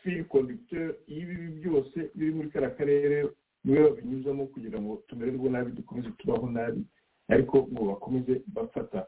fil 0.00 0.24
conducteur 0.30 0.94
y'ibibi 1.06 1.48
byose 1.60 1.98
biri 2.14 2.30
muri 2.36 2.48
kariya 2.54 2.76
karere 2.78 3.18
ni 3.64 3.72
we 3.74 3.80
babinyuzamo 3.90 4.46
kugira 4.54 4.78
ngo 4.80 5.02
tumererwe 5.06 5.48
nabi 5.50 5.70
dukomeze 5.78 6.10
tubaho 6.18 6.46
nabi 6.50 6.82
ariko 7.28 7.56
ngo 7.72 7.82
bakomeze 7.90 8.42
bafata 8.54 9.06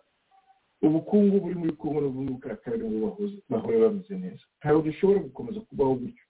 ubukungu 0.82 1.40
buri 1.40 1.54
muri 1.54 1.72
kongo 1.78 1.98
n'ubwo 2.00 2.20
muri 2.22 2.38
kariya 2.42 2.62
karere 2.64 2.84
ngo 2.90 3.16
bahore 3.50 3.78
bameze 3.78 4.14
neza. 4.18 4.44
Ntabwo 4.60 4.82
dushobora 4.86 5.18
gukomeza 5.26 5.60
kubaho 5.66 5.94
gutyo. 5.94 6.24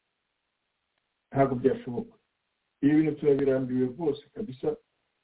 Ntabwo 1.32 1.55
byashoboka. 1.61 2.15
Ibi 2.85 2.94
bintu 2.97 3.12
turabirambiwe 3.20 3.86
rwose 3.97 4.23
kabisa. 4.35 4.77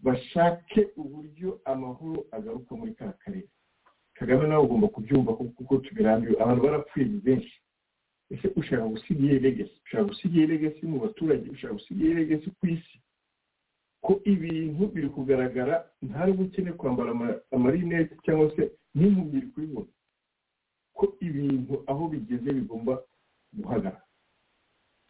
Bashake 0.04 0.80
uburyo 0.96 1.60
amahoro 1.64 2.24
agaruka 2.32 2.72
muri 2.76 2.94
kariya 2.96 3.18
karere. 3.22 3.48
Kagame 4.16 4.48
nawe 4.48 4.64
ugomba 4.64 4.88
kubyumva 4.88 5.32
kuko 5.36 5.76
tubirambiwe. 5.84 6.40
Abantu 6.42 6.62
barapfuye 6.62 7.04
benshi. 7.26 7.56
Ese 8.30 8.48
ushaka 8.56 8.86
gusiga 8.88 9.20
iyi 9.26 9.38
legasi 9.44 9.74
ushaka 9.84 10.04
gusiga 10.04 10.34
iyi 10.38 10.46
legasi 10.46 10.86
mu 10.86 10.98
baturage? 11.04 11.50
Ushaka 11.50 11.74
gusiga 11.76 12.00
iyi 12.04 12.14
legasi 12.14 12.48
ku 12.58 12.66
isi? 12.66 12.96
Ko 14.00 14.12
ibintu 14.24 14.86
biri 14.94 15.08
kugaragara 15.12 15.74
nta 16.02 16.26
nubwo 16.26 16.44
ukeneye 16.48 16.72
kwambara 16.78 17.10
amarinete 17.52 18.14
cyangwa 18.24 18.48
se 18.56 18.62
n'impumyi 18.96 19.36
iri 19.38 19.46
kubibona 19.52 19.90
ko 20.96 21.04
ibintu 21.20 21.74
aho 21.90 22.02
bigeze 22.08 22.48
bigomba 22.52 23.02
guhagarara? 23.52 24.00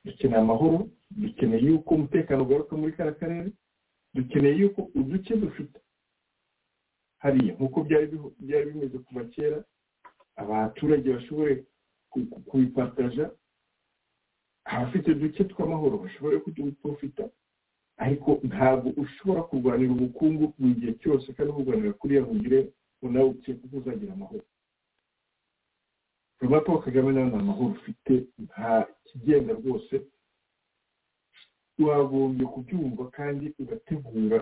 Dukeneye 0.05 0.41
amahoro 0.43 0.89
dukeneye 1.11 1.63
yuko 1.67 1.95
umutekano 1.95 2.43
ugaruka 2.43 2.77
muri 2.77 2.93
kariya 2.93 3.15
karere 3.21 3.51
dukeneye 4.15 4.55
yuko 4.61 4.81
uduce 4.95 5.37
dufite. 5.37 5.79
Hariya 7.23 7.55
nk'uko 7.55 7.79
byari 7.85 8.67
bimeze 8.73 8.99
kuva 8.99 9.25
kera 9.33 9.59
abaturage 10.37 11.09
bashobore 11.13 11.65
kubipataja 12.49 13.31
abafite 14.65 15.11
uduce 15.13 15.45
tw'amahoro 15.45 15.99
bashobore 15.99 16.39
kuduprofita 16.41 17.25
ariko 18.01 18.41
ntabwo 18.49 18.89
ushobora 19.03 19.43
kurwanira 19.43 19.93
ubukungu 19.93 20.55
buri 20.59 20.75
gihe 20.81 20.93
cyose 21.03 21.27
kandi 21.37 21.53
kurwanira 21.53 21.93
kuriya 22.01 22.23
ngo 22.25 23.07
nawe 23.13 23.29
ukeke 23.37 23.69
ko 23.69 23.77
uzagira 23.77 24.13
amahoro. 24.13 24.45
Reba 26.41 26.61
paul 26.61 26.83
kagame 26.83 27.13
nawe 27.13 27.27
nta 27.29 27.39
mahoro 27.43 27.73
ufite 27.79 28.15
nta 28.45 28.87
kigenda 29.05 29.53
rwose 29.55 29.95
wagombye 31.79 32.47
kubyumva 32.47 33.11
kandi 33.11 33.55
ugategura 33.59 34.39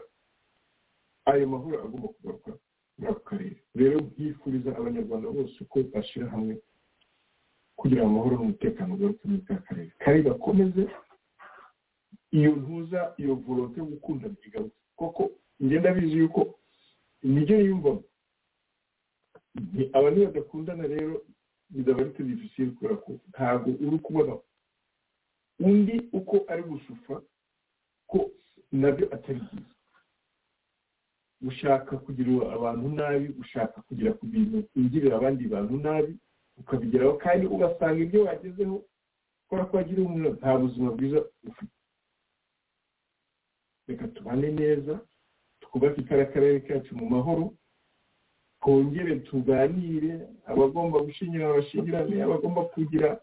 ayo 1.31 1.47
mahoro 1.49 1.77
agomba 1.85 2.09
kugaruka 2.09 2.51
muri 2.99 3.11
ako 3.11 3.21
karere. 3.21 3.57
Rero 3.75 3.97
nkifuriza 4.01 4.71
abanyarwanda 4.77 5.29
bose 5.31 5.59
ko 5.71 5.77
bashyira 5.93 6.27
hamwe 6.35 6.55
kugira 7.79 8.03
ngo 8.03 8.11
amahoro 8.11 8.35
n'umutekano 8.37 8.95
ugaruke 8.95 9.23
muri 9.29 9.43
ka 9.47 9.57
karere. 9.67 9.91
Kandi 10.03 10.23
gakomeze 10.27 10.83
iyo 12.35 12.51
ntuza 12.57 13.15
iyo 13.23 13.35
volote 13.35 13.79
yo 13.81 13.87
gukunda 13.87 14.29
bigaruke. 14.29 14.77
Koko 14.99 15.31
ngenda 15.63 15.95
bizi 15.95 16.19
yuko 16.19 16.59
ni 17.23 17.41
byo 17.47 17.55
yiyumvamo 17.61 18.03
abantu 19.95 20.19
badakundana 20.27 20.85
rero 20.87 21.23
bizaba 21.71 22.01
ari 22.03 22.25
difficile 22.31 22.71
kubera 22.77 22.97
ko 23.05 23.11
ntabwo 23.33 23.69
uri 23.87 23.99
kubona 23.99 24.35
undi 25.61 25.95
uko 26.19 26.37
ari 26.51 26.63
gusufa 26.63 27.15
ko 28.11 28.19
na 28.73 28.91
byo 28.95 29.07
atari 29.15 29.41
byiza. 29.47 29.75
Gushaka 31.43 31.93
kugirira 32.05 32.47
abantu 32.57 32.89
nabi 32.99 33.27
gushaka 33.39 33.77
kugera 33.87 34.13
ku 34.19 34.27
bintu 34.27 34.59
ugirira 34.77 35.17
abandi 35.17 35.45
bantu 35.47 35.75
nabi 35.87 36.13
ukabigeraho. 36.61 37.13
Kandi 37.25 37.45
ugasanga 37.47 38.01
ibyo 38.05 38.21
wagezeho 38.27 38.77
kubera 39.49 39.67
ko 39.69 39.73
wagira 39.77 40.01
umuntu 40.03 40.29
nta 40.39 40.51
buzima 40.59 40.89
bwiza 40.97 41.19
ufite. 41.49 41.75
Reka 43.89 44.09
tubane 44.09 44.49
neza 44.53 45.01
twubake 45.61 46.03
kariya 46.03 46.33
karere 46.33 46.61
kacu 46.61 46.97
mu 46.97 47.07
mahoro 47.11 47.45
twongere 48.69 49.17
tuganire 49.25 50.29
abagomba 50.47 51.01
gushinyira 51.01 51.49
bashinyirane 51.57 52.21
abagomba 52.23 52.61
kugira 52.69 53.17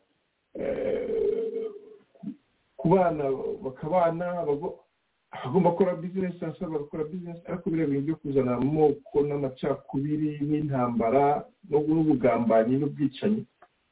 kubana 2.77 3.23
bakabana 3.63 4.25
abagomba 4.41 5.69
gukora 5.69 5.93
bizinesi 6.01 6.41
hasi 6.45 6.65
bagakora 6.65 7.03
bizinesi 7.03 7.41
ariko 7.45 7.69
biriya 7.69 7.87
bintu 7.87 8.05
byo 8.05 8.15
kuzana 8.15 8.55
amoko 8.57 9.15
n'amacakubiri 9.21 10.29
n'intambara 10.41 11.45
n'ubugambanyi 11.69 12.75
n'ubwicanyi 12.81 13.45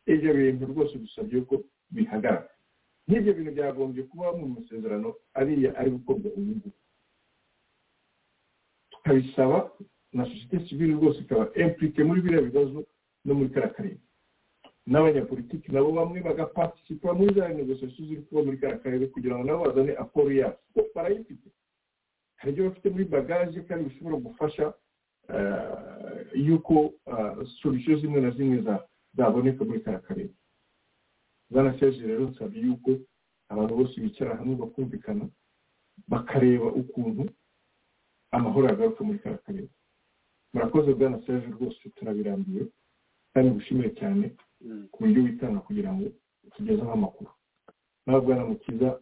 ibyo 0.09 0.33
bintu 0.33 0.65
rwose 0.73 0.97
dusabye 0.97 1.41
ko 1.45 1.55
bihagarara. 1.93 2.49
Nk'ibyo 3.07 3.31
bintu 3.37 3.51
byagombye 3.53 4.01
kuba 4.09 4.33
mu 4.37 4.45
masezerano 4.57 5.09
ariya 5.37 5.69
ari 5.79 5.89
gukorwa 6.01 6.27
ubu 6.33 6.41
ngubu. 6.41 6.69
Tukabisaba 8.91 9.69
na 10.13 10.25
sosiyete 10.25 10.67
sivile 10.69 10.93
rwose 10.93 11.19
ikaba 11.19 11.49
empurike 11.55 12.03
muri 12.03 12.21
biriya 12.21 12.41
bibazo 12.41 12.85
no 13.25 13.33
muri 13.33 13.49
kariya 13.49 13.73
karere 13.73 13.97
n'abanyapolitiki 14.87 15.71
nabo 15.71 15.91
bamwe 15.91 16.21
bagaparticipa 16.21 17.13
muri 17.13 17.33
za 17.35 17.47
negosiyasiyo 17.49 18.07
ziri 18.07 18.21
kuba 18.21 18.43
muri 18.43 18.57
kariya 18.57 18.79
karere 18.83 19.07
kugira 19.07 19.35
ngo 19.35 19.43
nabo 19.43 19.65
bazane 19.65 19.93
aporo 19.97 20.31
yabo 20.31 20.57
kuko 20.73 20.89
barayifite 20.95 21.47
hari 22.35 22.51
ibyo 22.51 22.69
bafite 22.69 22.87
muri 22.89 23.05
bagaje 23.05 23.61
kandi 23.67 23.89
bishobora 23.89 24.15
gufasha 24.17 24.73
yuko 26.35 26.93
solisiyo 27.61 27.97
zimwe 27.99 28.21
na 28.21 28.31
zimwe 28.31 28.63
zaboneka 29.15 29.63
muri 29.65 29.79
kariya 29.79 30.01
karere 30.01 30.29
bwana 31.49 31.79
serge 31.79 32.05
rero 32.07 32.29
nsabye 32.29 32.61
yuko 32.61 32.91
abantu 33.49 33.75
bose 33.75 34.01
bicara 34.01 34.35
hamwe 34.35 34.55
bakumvikana 34.55 35.25
bakareba 36.07 36.65
ukuntu 36.65 37.29
amahoro 38.31 38.67
yagaruka 38.67 39.03
muri 39.03 39.19
kariya 39.19 39.41
karere 39.45 39.67
murakoze 40.53 40.93
bwana 40.93 41.19
serge 41.25 41.47
rwose 41.51 41.89
turabirambiwe 41.95 42.65
kandi 43.33 43.49
gushimire 43.51 43.89
cyane 43.99 44.25
ku 44.91 44.97
buryo 45.03 45.23
witanga 45.23 45.59
kugira 45.59 45.93
ngo 45.93 46.05
tugezeho 46.55 46.91
amakuru. 46.91 47.29
Nawe 48.05 48.21
bwana 48.21 48.45
mukiza 48.45 48.99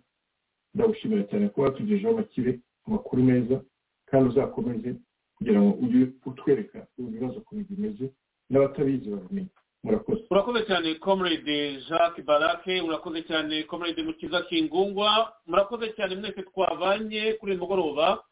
ndagushimira 0.74 1.24
cyane 1.30 1.50
kuba 1.50 1.68
watugejeho 1.68 2.14
amakire 2.14 2.60
amakuru 2.88 3.24
meza 3.24 3.62
kandi 4.10 4.30
uzakomeze 4.30 4.96
kugira 5.38 5.62
ngo 5.62 5.72
ujye 5.84 6.08
utwereka 6.26 6.88
ibibazo 6.98 7.38
ukuntu 7.44 7.66
bimeze 7.70 8.06
n'abatabizi 8.50 9.10
babimenye 9.10 9.50
murakoze. 9.84 10.22
Urakoze 10.32 10.62
cyane 10.66 10.96
comrade 10.96 11.82
jacques 11.90 12.26
barake 12.26 12.82
urakoze 12.82 13.22
cyane 13.28 13.64
comrade 13.64 14.04
mukiza 14.04 14.42
kingungwa 14.48 15.34
murakoze 15.46 15.94
cyane 15.98 16.16
mwese 16.16 16.42
twabanye 16.44 17.34
kuri 17.40 17.52
uyu 17.52 17.62
mugoroba. 17.62 18.24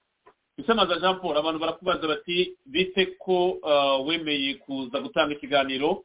Isamaza 0.59 0.99
jean 0.99 1.19
paul 1.19 1.37
abantu 1.37 1.59
barakubaza 1.59 2.07
bati 2.07 2.57
bite 2.65 3.05
ko 3.19 3.59
wemeye 4.05 4.55
kuza 4.55 4.99
gutanga 4.99 5.33
ikiganiro? 5.33 6.03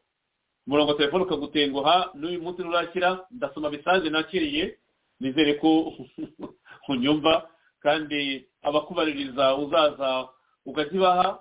Umurongo 0.67 0.91
wa 0.93 0.97
telefone 0.99 1.25
ukagutenguha 1.25 2.11
n'uyu 2.15 2.43
munsi 2.43 2.63
nturakira 2.63 3.27
ndasoma 3.31 3.71
bisanzwe 3.71 4.11
nakiriye 4.11 4.79
nizere 5.21 5.55
ko 5.55 5.93
unyumva 6.89 7.49
kandi 7.83 8.47
abakubaririza 8.63 9.57
uzaza 9.57 10.29
ukazibaha. 10.67 11.39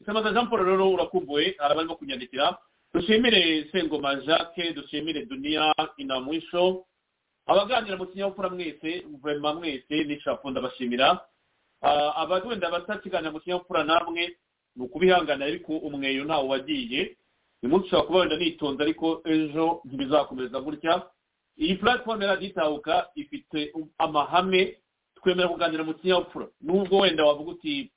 Isamaza 0.00 0.32
jean 0.32 0.48
paul 0.48 0.64
rero 0.64 0.90
urakumbuwe 0.90 1.54
hari 1.58 1.72
abarimo 1.72 1.96
kunyandikira. 1.96 2.58
Dushimire 2.94 3.68
sengoma 3.72 4.16
jacques 4.26 4.74
dushimire 4.74 5.26
duniya 5.26 5.74
inamwisho 5.96 6.84
abaganira 7.46 7.96
mu 7.96 8.06
kinyabupfura 8.06 8.48
mwese 8.50 9.04
vurema 9.20 9.54
mwese 9.54 10.04
n'ishapu 10.04 10.50
ndabashimira. 10.50 11.20
Wenda 11.88 12.70
batakiganira 12.70 13.32
mu 13.32 13.40
kinyabupfura 13.40 13.84
namwe 13.84 14.36
ni 14.76 14.82
ukubihangana 14.84 15.44
ariko 15.44 15.72
umweyo 15.76 16.24
ntawe 16.24 16.48
wagiye. 16.48 17.16
Uyu 17.62 17.70
munsi 17.72 17.86
ushobora 17.86 18.06
kuba 18.06 18.18
wenda 18.20 18.36
nitonze 18.36 18.82
ariko 18.82 19.20
ejo 19.24 19.80
ntibizakomeza 19.84 20.60
gutya. 20.60 21.06
Iyi 21.58 21.74
puratifomu 21.78 22.22
yaraditahuka 22.22 23.08
ifite 23.14 23.72
amahame 23.98 24.78
twemera 25.16 25.48
kuganira 25.48 25.84
mu 25.84 25.94
kinyabupfura 25.94 26.48
nubwo 26.60 26.98
wenda 26.98 27.24
wavuga 27.24 27.50
uti 27.50 27.92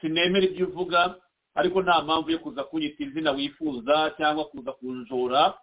sinemera 0.00 0.46
ibyo 0.46 0.66
uvuga 0.66 1.14
ariko 1.54 1.82
nta 1.82 2.02
mpamvu 2.02 2.30
yo 2.30 2.38
kuza 2.38 2.64
kunyita 2.64 3.04
izina 3.04 3.30
wifuza 3.32 4.14
cyangwa 4.16 4.44
kuza 4.44 4.72
kunjora. 4.72 5.54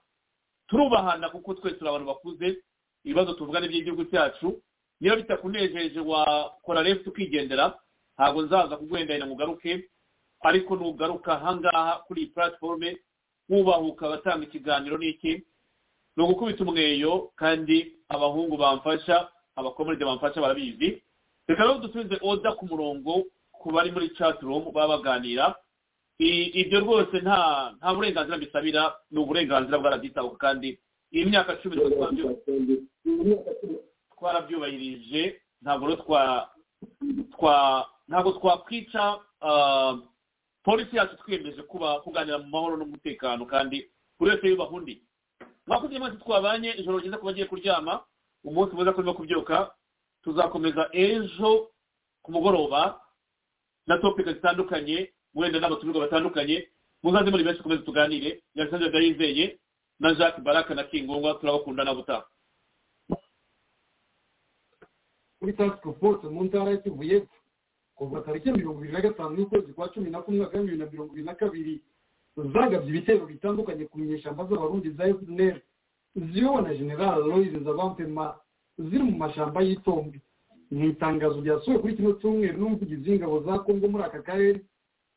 Turubahana 0.68 1.30
kuko 1.30 1.54
twese 1.54 1.78
turi 1.78 1.90
abantu 1.90 2.08
bakuze 2.08 2.58
ibibazo 3.04 3.34
tuvuga 3.34 3.60
n'iby'igihugu 3.60 4.06
cyacu. 4.06 4.62
Niba 5.02 5.16
bitakunejeje 5.16 6.00
wakora 6.00 6.84
refuti 6.84 7.10
ukigendera 7.10 7.74
ntabwo 8.16 8.42
nzaza 8.42 8.78
kuguhendahina 8.78 9.26
ngo 9.28 9.34
ugaruke 9.34 9.90
ariko 10.44 10.76
nugaruka 10.76 11.34
ahangaha 11.40 12.04
kuri 12.08 12.22
iyi 12.22 12.32
puratiforume 12.34 12.98
wubahuka 13.50 14.06
abatanga 14.08 14.46
ikiganiro 14.46 14.98
n'iki? 14.98 15.44
Ni 16.16 16.24
ugukubita 16.24 16.64
umweyo 16.64 17.32
kandi 17.36 17.96
abahungu 18.10 18.58
bamfasha 18.58 19.28
abakomeride 19.56 20.06
bamfasha 20.06 20.42
barabizi. 20.42 21.02
Reka 21.48 21.64
rero 21.64 21.80
dusubize 21.80 22.18
oda 22.22 22.52
ku 22.56 22.66
murongo 22.68 23.24
ku 23.52 23.72
bari 23.72 23.92
muri 23.92 24.10
catirumu 24.16 24.72
baba 24.72 24.98
baganira. 25.02 25.56
Ibyo 26.20 26.80
rwose 26.80 27.20
nta 27.24 27.74
nta 27.80 27.94
burenganzira 27.96 28.38
mbisabira 28.38 28.84
ni 29.12 29.20
uburenganzira 29.20 29.80
bwaraditabuka 29.80 30.38
kandi 30.38 30.80
iyi 31.12 31.26
myaka 31.26 31.56
cumi 31.64 31.76
twarabyubahirije 34.20 35.41
ntabwo 35.62 35.86
ntabwo 38.08 38.32
twakwica 38.32 39.20
polisi 40.64 40.96
yacu 40.98 41.16
twiyemeje 41.18 41.62
kuba 41.64 42.00
kuganira 42.04 42.38
mu 42.40 42.48
mahoro 42.50 42.78
n'umutekano 42.78 43.46
kandi 43.46 43.88
buri 44.20 44.32
wese 44.32 44.48
yubaha 44.48 44.72
undi. 44.72 45.02
Mwakoze 45.68 46.00
mwese 46.00 46.18
twabanye 46.18 46.70
ijoro 46.78 47.00
ryiza 47.00 47.18
kuba 47.18 47.32
agiye 47.32 47.46
kuryama 47.48 48.04
umunsi 48.44 48.76
mwiza 48.76 48.91
kurimo 48.94 49.14
kubyuka 49.14 49.72
tuzakomeza 50.24 50.90
ejo 50.91 51.70
ku 52.24 52.32
mugoroba 52.32 53.00
na 53.88 53.98
topika 53.98 54.34
zitandukanye 54.34 55.14
wenda 55.36 55.60
n'abatumirwa 55.60 56.02
batandukanye 56.06 56.68
muzaze 57.04 57.32
muri 57.32 57.44
benshi 57.44 57.58
tukomeze 57.64 57.82
tuganire. 57.88 58.44
Yabisanzwe 58.56 58.90
ndayizeye 58.90 59.60
na 60.00 60.14
jacques 60.14 60.44
baraka 60.44 60.76
na 60.76 60.84
kingungwa 60.84 61.34
turabakunda 61.40 61.84
na 61.84 61.94
butaha 61.96 62.26
kuri 65.40 65.53
tasike 65.53 65.91
force 65.99 66.28
mu 66.28 66.44
ntara 66.44 66.72
y'ikivu 66.72 67.03
y'epfo 67.03 67.36
kuva 67.95 68.22
tariki 68.22 68.52
mirongo 68.52 68.80
ibiri 68.80 68.94
na 68.94 69.02
gatanu 69.02 69.38
y'ukwezi 69.40 69.74
kwa 69.74 69.88
cumi 69.90 70.10
na 70.10 70.22
kumwe 70.22 70.40
mwaka 70.40 70.57
bibiri 70.57 70.78
na 70.78 70.86
mirongo 70.91 71.11
ibiri 71.11 71.26
na 71.26 71.34
kabiri 71.36 71.82
zagabye 72.53 72.90
ibitero 72.90 73.26
bitandukanye 73.26 73.86
ku 73.86 73.99
nyeshyamba 73.99 74.44
z'abarundi 74.48 74.90
za 74.95 75.03
fpr 75.14 75.56
ziyobowe 76.16 76.61
na 76.61 76.74
general 76.74 77.20
loise 77.28 77.57
nzabampema 77.57 78.36
ziri 78.78 79.03
mu 79.03 79.18
mashyamba 79.18 79.61
y'itombi 79.61 80.20
mu 80.72 80.86
itangazo 80.86 81.41
ryasohowe 81.41 81.80
kuri 81.82 81.95
kino 81.95 82.11
cyumweru 82.20 82.57
n'umuvugizi 82.60 83.10
w'ingabo 83.11 83.41
za 83.44 83.60
kongo 83.60 83.88
muri 83.88 84.03
aka 84.03 84.22
karere 84.22 84.61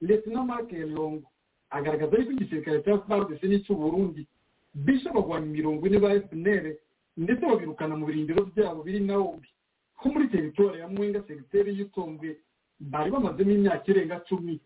ndetse 0.01 0.31
na 0.31 0.43
mark 0.44 0.73
longo. 0.73 1.28
Agaragaza 1.70 2.16
yuko 2.19 2.32
igisirikare 2.32 2.82
cya 2.82 2.99
fardc 3.07 3.43
n'icy'uburundi 3.43 4.27
bishe 4.74 5.09
abagwanyi 5.09 5.47
mirongo 5.49 5.86
ine 5.86 5.99
ba 5.99 6.11
fpr 6.20 6.65
ndetse 7.16 7.43
babirukana 7.47 7.97
mu 7.97 8.07
birindiro 8.07 8.44
byabo 8.51 8.82
biri 8.82 9.01
nawobi 9.01 9.49
ko 10.03 10.09
muri 10.09 10.29
teritwari 10.29 10.81
ya 10.81 10.89
mwenga 10.89 11.23
segiteri 11.27 11.79
y'itombwe 11.79 12.37
bari 12.81 13.11
bamazemo 13.11 13.51
imyaka 13.51 13.87
irenga 13.91 14.20
cumi. 14.29 14.61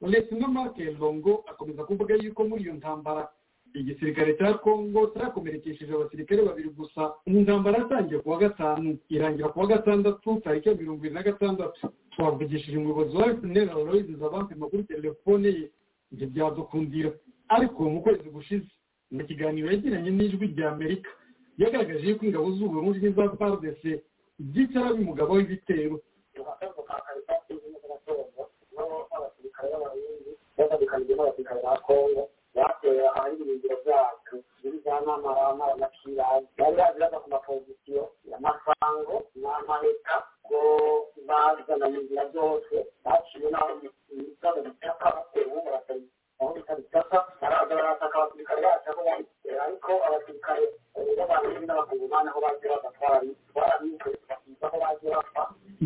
Ndetse 0.00 0.34
na 0.34 0.48
mark 0.48 0.76
longo 1.00 1.44
akomeza 1.48 1.84
kuvuga 1.84 2.14
yuko 2.14 2.44
muri 2.44 2.62
iyo 2.62 2.74
ntambara 2.74 3.28
igisirikare 3.74 4.34
cya 4.38 4.54
kongo 4.60 5.06
cyakomerekesheje 5.16 5.92
abasirikare 5.94 6.42
babiri 6.42 6.68
gusa. 6.68 7.12
Intambara 7.26 7.78
yatangiye 7.78 8.20
kuwa 8.20 8.38
gatanu 8.38 8.98
irangira 9.08 9.48
kuwa 9.48 9.66
gatandatu 9.66 10.40
tariki 10.44 10.68
ya 10.68 10.74
mirongo 10.74 11.00
irindwi 11.04 11.14
na 11.14 11.22
gatandatu. 11.22 11.88
Twavugishije 12.10 12.76
umuyobozi 12.78 13.16
wa 13.16 13.34
fpr 13.34 13.70
aloyizi 13.70 14.14
zabampima 14.14 14.66
kuri 14.68 14.82
telefone 14.84 15.48
ye 15.48 15.70
ibyo 16.12 16.26
byadukundira. 16.28 17.10
Ariko 17.48 17.90
mu 17.90 18.02
kwezi 18.02 18.28
gushize 18.30 18.66
mu 19.10 19.24
kiganiro 19.26 19.70
yagiranye 19.72 20.10
n'ijwi 20.10 20.46
rya 20.54 20.72
amerika 20.72 21.10
yagaragaje 21.58 22.06
yuko 22.08 22.24
ingabo 22.26 22.50
z'uburundi 22.52 22.98
n'iza 23.00 23.30
fardc 23.38 23.82
byicara 24.38 24.88
umugabo 24.94 25.30
w'ibitero 25.36 25.96
bafatikanyije 30.58 31.14
n'abasirikare 31.14 31.62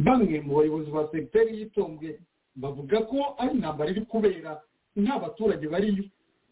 bamwe 0.05 0.41
mu 0.41 0.53
bayobozi 0.57 0.91
ba 0.91 1.09
segiteri 1.13 1.59
y'itombwe 1.59 2.19
bavuga 2.57 2.99
ko 3.11 3.17
ari 3.39 3.51
intambara 3.55 3.91
iri 3.91 4.03
kubera 4.07 4.61
nta 4.97 5.19
baturage 5.19 5.67
bariyo 5.69 6.05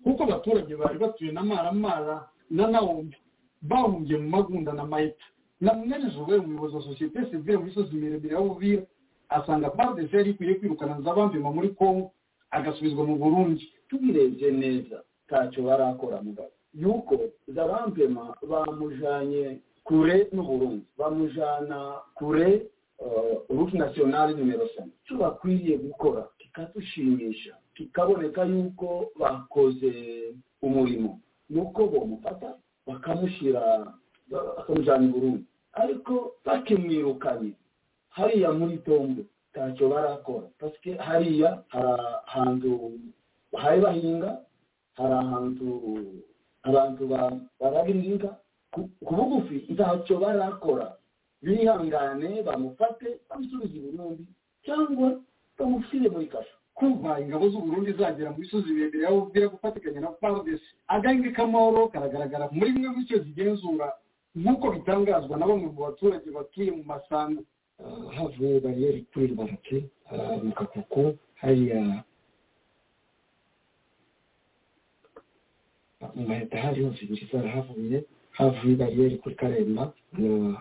kuko 0.04 0.22
abaturage 0.22 0.76
bari 0.76 0.98
batuye 0.98 1.32
na 1.32 1.42
maramara 1.42 2.28
na 2.50 2.66
nawombi 2.66 3.16
bahungiye 3.62 4.18
mu 4.18 4.28
magunda 4.28 4.72
na 4.72 4.84
mayita 4.84 5.24
na 5.60 5.74
mwenejuwe 5.74 6.36
umuyobozi 6.38 6.76
wa 6.76 6.82
sosiyete 6.82 7.30
sivire 7.30 7.58
mu 7.58 7.64
misozi 7.64 7.94
miremire 7.96 8.34
ya 8.34 8.40
buvira 8.40 8.82
asanga 9.28 9.70
pardesi 9.70 10.16
yari 10.16 10.30
ikwiye 10.30 10.54
kwirukana 10.54 10.98
nzabambima 10.98 11.50
muri 11.52 11.68
kongo 11.68 12.12
agasubizwa 12.50 13.04
mu 13.06 13.16
burundi. 13.16 13.72
Tubirebye 13.88 14.50
neza 14.50 15.02
ntacyo 15.26 15.62
barakora 15.62 16.22
mugabo 16.22 16.50
yuko 16.74 17.14
zabampema 17.48 18.36
bamujanye 18.50 19.58
kure 19.84 20.28
n'uburundi 20.32 20.86
bamujana 20.98 21.78
kure 22.14 22.66
ruti 23.48 23.76
nasiyonali 23.78 24.34
nimero 24.34 24.68
sena 24.74 24.92
icyo 25.04 25.16
bakwiriye 25.18 25.76
gukora 25.78 26.28
kikadushimisha 26.38 27.54
kikaboneka 27.74 28.44
yuko 28.44 29.10
bakoze 29.20 29.92
umurimo. 30.62 31.20
Ni 31.50 31.60
uko 31.60 31.86
bomufata 31.86 32.56
bakamushyira 32.86 33.92
bakamujyana 34.30 35.04
i 35.04 35.08
burundi. 35.08 35.44
Ariko 35.72 36.32
bakimwirukanye 36.44 37.52
hariya 38.08 38.52
muri 38.52 38.76
tombo 38.78 39.22
ntacyo 39.52 39.88
barakora 39.88 40.46
pasike 40.58 40.94
hariya 40.96 41.62
hari 41.68 42.02
ahantu 42.26 42.70
bahaye 43.56 43.80
bahinga 43.80 44.30
hari 44.96 45.14
ahantu 45.14 45.66
abantu 46.68 47.02
barahinga 47.60 48.30
ku 48.72 49.12
bugufi 49.16 49.64
ntacyo 49.72 50.14
barakora. 50.20 50.92
Bihangane 51.42 52.42
bamufate 52.42 53.08
bamusubize 53.30 53.76
i 53.78 53.80
burundi 53.80 54.24
cyangwa 54.64 55.08
bamushyire 55.58 56.08
muri 56.10 56.26
kasho 56.26 56.56
kuva 56.74 57.20
ingabo 57.20 57.48
z'uburundi 57.48 57.92
zagera 57.92 58.30
mu 58.32 58.38
misozi 58.44 58.72
miremire 58.72 59.04
ya 59.04 59.10
buvira 59.14 59.48
gufatikanya 59.48 60.00
na 60.00 60.10
pardesi 60.20 60.64
agahinga 60.88 61.30
k'amahoro 61.36 61.88
karagaragara 61.88 62.48
muri 62.52 62.72
bimwe 62.72 62.90
bice 62.96 63.16
zigenzura 63.24 63.92
nk'uko 64.36 64.66
bitangazwa 64.74 65.36
na 65.38 65.46
bamwe 65.46 65.66
mu 65.72 65.80
baturage 65.86 66.28
batuye 66.30 66.70
mu 66.76 66.84
masango 66.84 67.40
havuye 68.16 68.60
bariyeri 68.60 69.00
kuri 69.12 69.32
barake 69.38 69.78
mu 70.44 70.52
kakuku 70.52 71.16
hariya 71.40 72.02
mu 76.14 76.22
maheta 76.28 76.56
hari 76.64 76.82
hose 76.84 77.00
ibiri 77.04 77.28
zarahavuye 77.32 78.04
havuye 78.38 78.74
bariyeri 78.76 79.16
kuri 79.22 79.34
karemba 79.34 79.92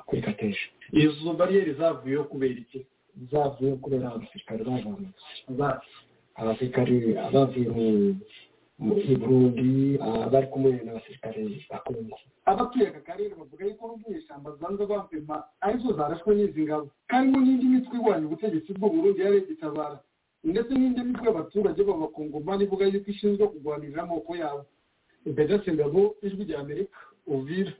kuri 0.08 0.22
kateje 0.22 0.64
izo 0.92 1.34
bariyeri 1.34 1.74
zavuyeho 1.74 2.24
kubera 2.24 2.54
iki? 2.64 2.86
Zavuye 3.32 3.76
kubera 3.84 4.12
abasirikare 4.12 4.64
bavamutse 4.64 5.24
abasirikare 6.36 6.96
bavuye 7.34 7.68
mu 8.80 8.94
burundi 9.20 9.98
bari 10.32 10.48
kumwe 10.52 10.72
n'abasirikare 10.84 11.40
ba 11.70 11.78
kongo 11.86 12.16
abatuye 12.46 12.88
aka 12.88 13.00
karere 13.08 13.34
bavuga 13.40 13.66
yuko 13.66 13.84
n'ubwishyamba 13.88 14.50
zanze 14.62 14.84
bampema 14.86 15.36
ari 15.66 15.78
zo 15.82 15.94
zarashwe 15.98 16.36
n'izi 16.36 16.62
ngabo. 16.64 16.88
Karimo 17.10 17.40
n'indi 17.42 17.66
mitwe 17.66 17.96
irwanya 17.98 18.26
ubutegetsi 18.28 18.74
bw'uburundi 18.78 19.22
yari 19.22 19.38
igitabara. 19.42 19.98
Ndetse 20.44 20.72
n'indi 20.78 21.02
mitwe 21.04 21.26
y'abaturage 21.28 21.82
b'abakongomani 21.84 22.64
ivuga 22.64 22.86
yuko 22.86 23.10
ishinzwe 23.12 23.48
kurwanirira 23.48 24.04
amoko 24.04 24.32
yabo. 24.36 24.64
Imbere 25.26 25.48
ngabo 25.74 26.16
ijwi 26.26 26.44
rya 26.48 26.60
amerika 26.60 26.98
uvira 27.28 27.72